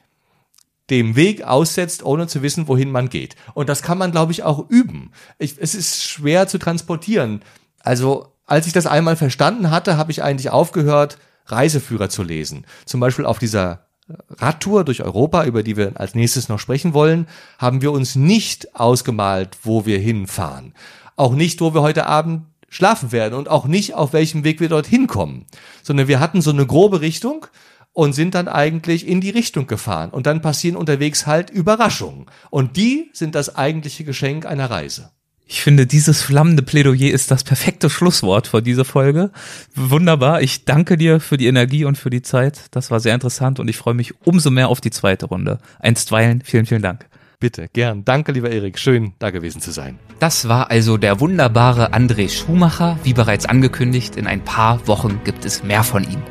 dem 0.89 1.15
Weg 1.15 1.43
aussetzt, 1.43 2.03
ohne 2.03 2.27
zu 2.27 2.41
wissen, 2.41 2.67
wohin 2.67 2.91
man 2.91 3.09
geht. 3.09 3.35
Und 3.53 3.69
das 3.69 3.81
kann 3.81 3.97
man, 3.97 4.11
glaube 4.11 4.31
ich, 4.31 4.43
auch 4.43 4.69
üben. 4.69 5.11
Ich, 5.37 5.55
es 5.59 5.75
ist 5.75 6.03
schwer 6.03 6.47
zu 6.47 6.57
transportieren. 6.57 7.41
Also, 7.79 8.33
als 8.45 8.67
ich 8.67 8.73
das 8.73 8.87
einmal 8.87 9.15
verstanden 9.15 9.71
hatte, 9.71 9.97
habe 9.97 10.11
ich 10.11 10.23
eigentlich 10.23 10.49
aufgehört, 10.49 11.17
Reiseführer 11.45 12.09
zu 12.09 12.23
lesen. 12.23 12.65
Zum 12.85 12.99
Beispiel 12.99 13.25
auf 13.25 13.39
dieser 13.39 13.85
Radtour 14.29 14.83
durch 14.83 15.03
Europa, 15.03 15.45
über 15.45 15.63
die 15.63 15.77
wir 15.77 15.93
als 15.95 16.15
nächstes 16.15 16.49
noch 16.49 16.59
sprechen 16.59 16.93
wollen, 16.93 17.27
haben 17.57 17.81
wir 17.81 17.91
uns 17.91 18.15
nicht 18.15 18.75
ausgemalt, 18.75 19.57
wo 19.63 19.85
wir 19.85 19.99
hinfahren. 19.99 20.73
Auch 21.15 21.33
nicht, 21.33 21.61
wo 21.61 21.73
wir 21.73 21.81
heute 21.81 22.07
Abend 22.07 22.43
schlafen 22.73 23.11
werden 23.11 23.35
und 23.35 23.49
auch 23.49 23.65
nicht, 23.65 23.93
auf 23.93 24.13
welchem 24.13 24.43
Weg 24.43 24.59
wir 24.59 24.69
dorthin 24.69 25.07
kommen, 25.07 25.45
sondern 25.83 26.07
wir 26.07 26.19
hatten 26.19 26.41
so 26.41 26.49
eine 26.49 26.65
grobe 26.65 27.01
Richtung 27.01 27.45
und 27.93 28.13
sind 28.13 28.33
dann 28.33 28.47
eigentlich 28.47 29.07
in 29.07 29.21
die 29.21 29.29
Richtung 29.29 29.67
gefahren. 29.67 30.09
Und 30.09 30.25
dann 30.25 30.41
passieren 30.41 30.75
unterwegs 30.75 31.27
halt 31.27 31.51
Überraschungen. 31.51 32.25
Und 32.49 32.75
die 32.75 33.11
sind 33.13 33.35
das 33.35 33.55
eigentliche 33.55 34.03
Geschenk 34.03 34.47
einer 34.47 34.71
Reise. 34.71 35.11
Ich 35.45 35.61
finde, 35.61 35.85
dieses 35.85 36.23
flammende 36.23 36.63
Plädoyer 36.63 37.11
ist 37.11 37.29
das 37.29 37.43
perfekte 37.43 37.89
Schlusswort 37.91 38.47
für 38.47 38.63
diese 38.63 38.85
Folge. 38.85 39.29
Wunderbar. 39.75 40.41
Ich 40.41 40.65
danke 40.65 40.97
dir 40.97 41.19
für 41.19 41.37
die 41.37 41.45
Energie 41.45 41.85
und 41.85 41.97
für 41.97 42.09
die 42.09 42.23
Zeit. 42.23 42.61
Das 42.71 42.89
war 42.89 42.99
sehr 42.99 43.13
interessant 43.13 43.59
und 43.59 43.67
ich 43.67 43.77
freue 43.77 43.93
mich 43.93 44.13
umso 44.25 44.49
mehr 44.49 44.69
auf 44.69 44.81
die 44.81 44.89
zweite 44.89 45.27
Runde. 45.27 45.59
Einstweilen, 45.79 46.41
vielen, 46.43 46.65
vielen 46.65 46.81
Dank. 46.81 47.07
Bitte, 47.43 47.67
gern. 47.73 48.05
Danke, 48.05 48.31
lieber 48.31 48.49
Erik. 48.51 48.79
Schön, 48.79 49.15
da 49.19 49.29
gewesen 49.29 49.59
zu 49.59 49.71
sein. 49.71 49.99
Das 50.19 50.47
war 50.47 50.71
also 50.71 50.95
der 50.95 51.19
wunderbare 51.19 51.91
André 51.91 52.29
Schumacher. 52.29 52.97
Wie 53.03 53.11
bereits 53.11 53.45
angekündigt, 53.45 54.15
in 54.15 54.27
ein 54.27 54.45
paar 54.45 54.87
Wochen 54.87 55.19
gibt 55.25 55.43
es 55.43 55.61
mehr 55.61 55.83
von 55.83 56.05
ihm. 56.05 56.23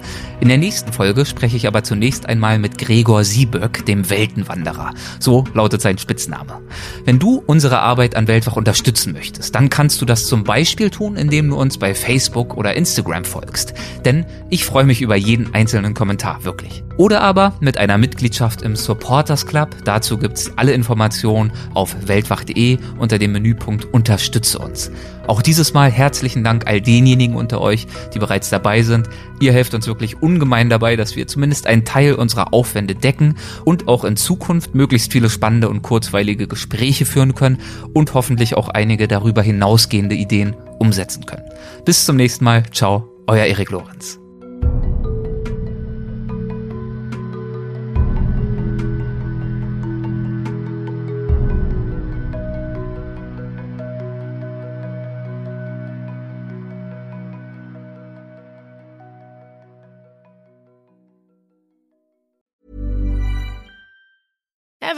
In 0.43 0.49
der 0.49 0.59
nächsten 0.59 0.93
Folge 0.93 1.25
spreche 1.25 1.57
ich 1.57 1.69
aber 1.69 1.85
zunächst 1.85 2.27
einmal 2.29 2.59
mit 2.59 2.77
Gregor 2.77 3.23
Sieböck, 3.23 3.87
dem 3.87 4.11
Weltenwanderer. 4.11 4.93
So 5.21 5.45
lautet 5.55 5.81
sein 5.81 5.99
Spitzname. 5.99 6.61
Wenn 7.05 7.21
du 7.21 7.45
unsere 7.47 7.79
Arbeit 7.79 8.17
an 8.17 8.27
Weltwach 8.27 8.57
unterstützen 8.57 9.13
möchtest, 9.13 9.55
dann 9.55 9.71
kannst 9.71 10.03
du 10.03 10.05
das 10.05 10.27
zum 10.27 10.43
Beispiel 10.43 10.91
tun, 10.91 11.15
indem 11.15 11.51
du 11.51 11.55
uns 11.55 11.79
bei 11.79 11.95
Facebook 11.95 12.57
oder 12.57 12.75
Instagram 12.75 13.25
folgst. 13.25 13.75
Denn 14.05 14.27
ich 14.51 14.65
freue 14.65 14.83
mich 14.83 15.01
über 15.01 15.15
jeden 15.15 15.55
einzelnen 15.55 15.95
Kommentar, 15.95 16.43
wirklich. 16.43 16.83
Oder 16.97 17.21
aber 17.21 17.55
mit 17.61 17.79
einer 17.79 17.97
Mitgliedschaft 17.97 18.63
im 18.63 18.75
Supporters 18.75 19.47
Club. 19.47 19.77
Dazu 19.85 20.19
gibt's 20.19 20.51
alle 20.57 20.73
Informationen 20.73 21.53
auf 21.73 21.95
weltwach.de 22.09 22.79
unter 22.99 23.19
dem 23.19 23.31
Menüpunkt 23.31 23.85
Unterstütze 23.95 24.59
uns. 24.59 24.91
Auch 25.27 25.41
dieses 25.41 25.73
Mal 25.73 25.91
herzlichen 25.91 26.43
Dank 26.43 26.67
all 26.67 26.81
denjenigen 26.81 27.37
unter 27.37 27.61
euch, 27.61 27.87
die 28.13 28.19
bereits 28.19 28.51
dabei 28.51 28.83
sind. 28.83 29.09
Ihr 29.41 29.53
helft 29.53 29.75
uns 29.75 29.87
wirklich 29.87 30.21
ungemein 30.33 30.71
dabei, 30.71 30.97
dass 30.97 31.17
wir 31.17 31.27
zumindest 31.27 31.67
einen 31.67 31.85
Teil 31.85 32.15
unserer 32.15 32.53
Aufwände 32.53 32.95
decken 32.95 33.37
und 33.65 33.89
auch 33.89 34.05
in 34.05 34.17
Zukunft 34.17 34.75
möglichst 34.75 35.13
viele 35.13 35.29
spannende 35.29 35.69
und 35.69 35.83
kurzweilige 35.83 36.47
Gespräche 36.47 37.05
führen 37.05 37.35
können 37.35 37.59
und 37.93 38.15
hoffentlich 38.15 38.57
auch 38.57 38.69
einige 38.69 39.09
darüber 39.09 39.43
hinausgehende 39.43 40.15
Ideen 40.15 40.57
umsetzen 40.79 41.27
können. 41.27 41.45
Bis 41.85 42.07
zum 42.07 42.17
nächsten 42.17 42.45
Mal. 42.45 42.65
Ciao, 42.73 43.09
euer 43.27 43.45
Erik 43.45 43.71
Lorenz. 43.71 44.22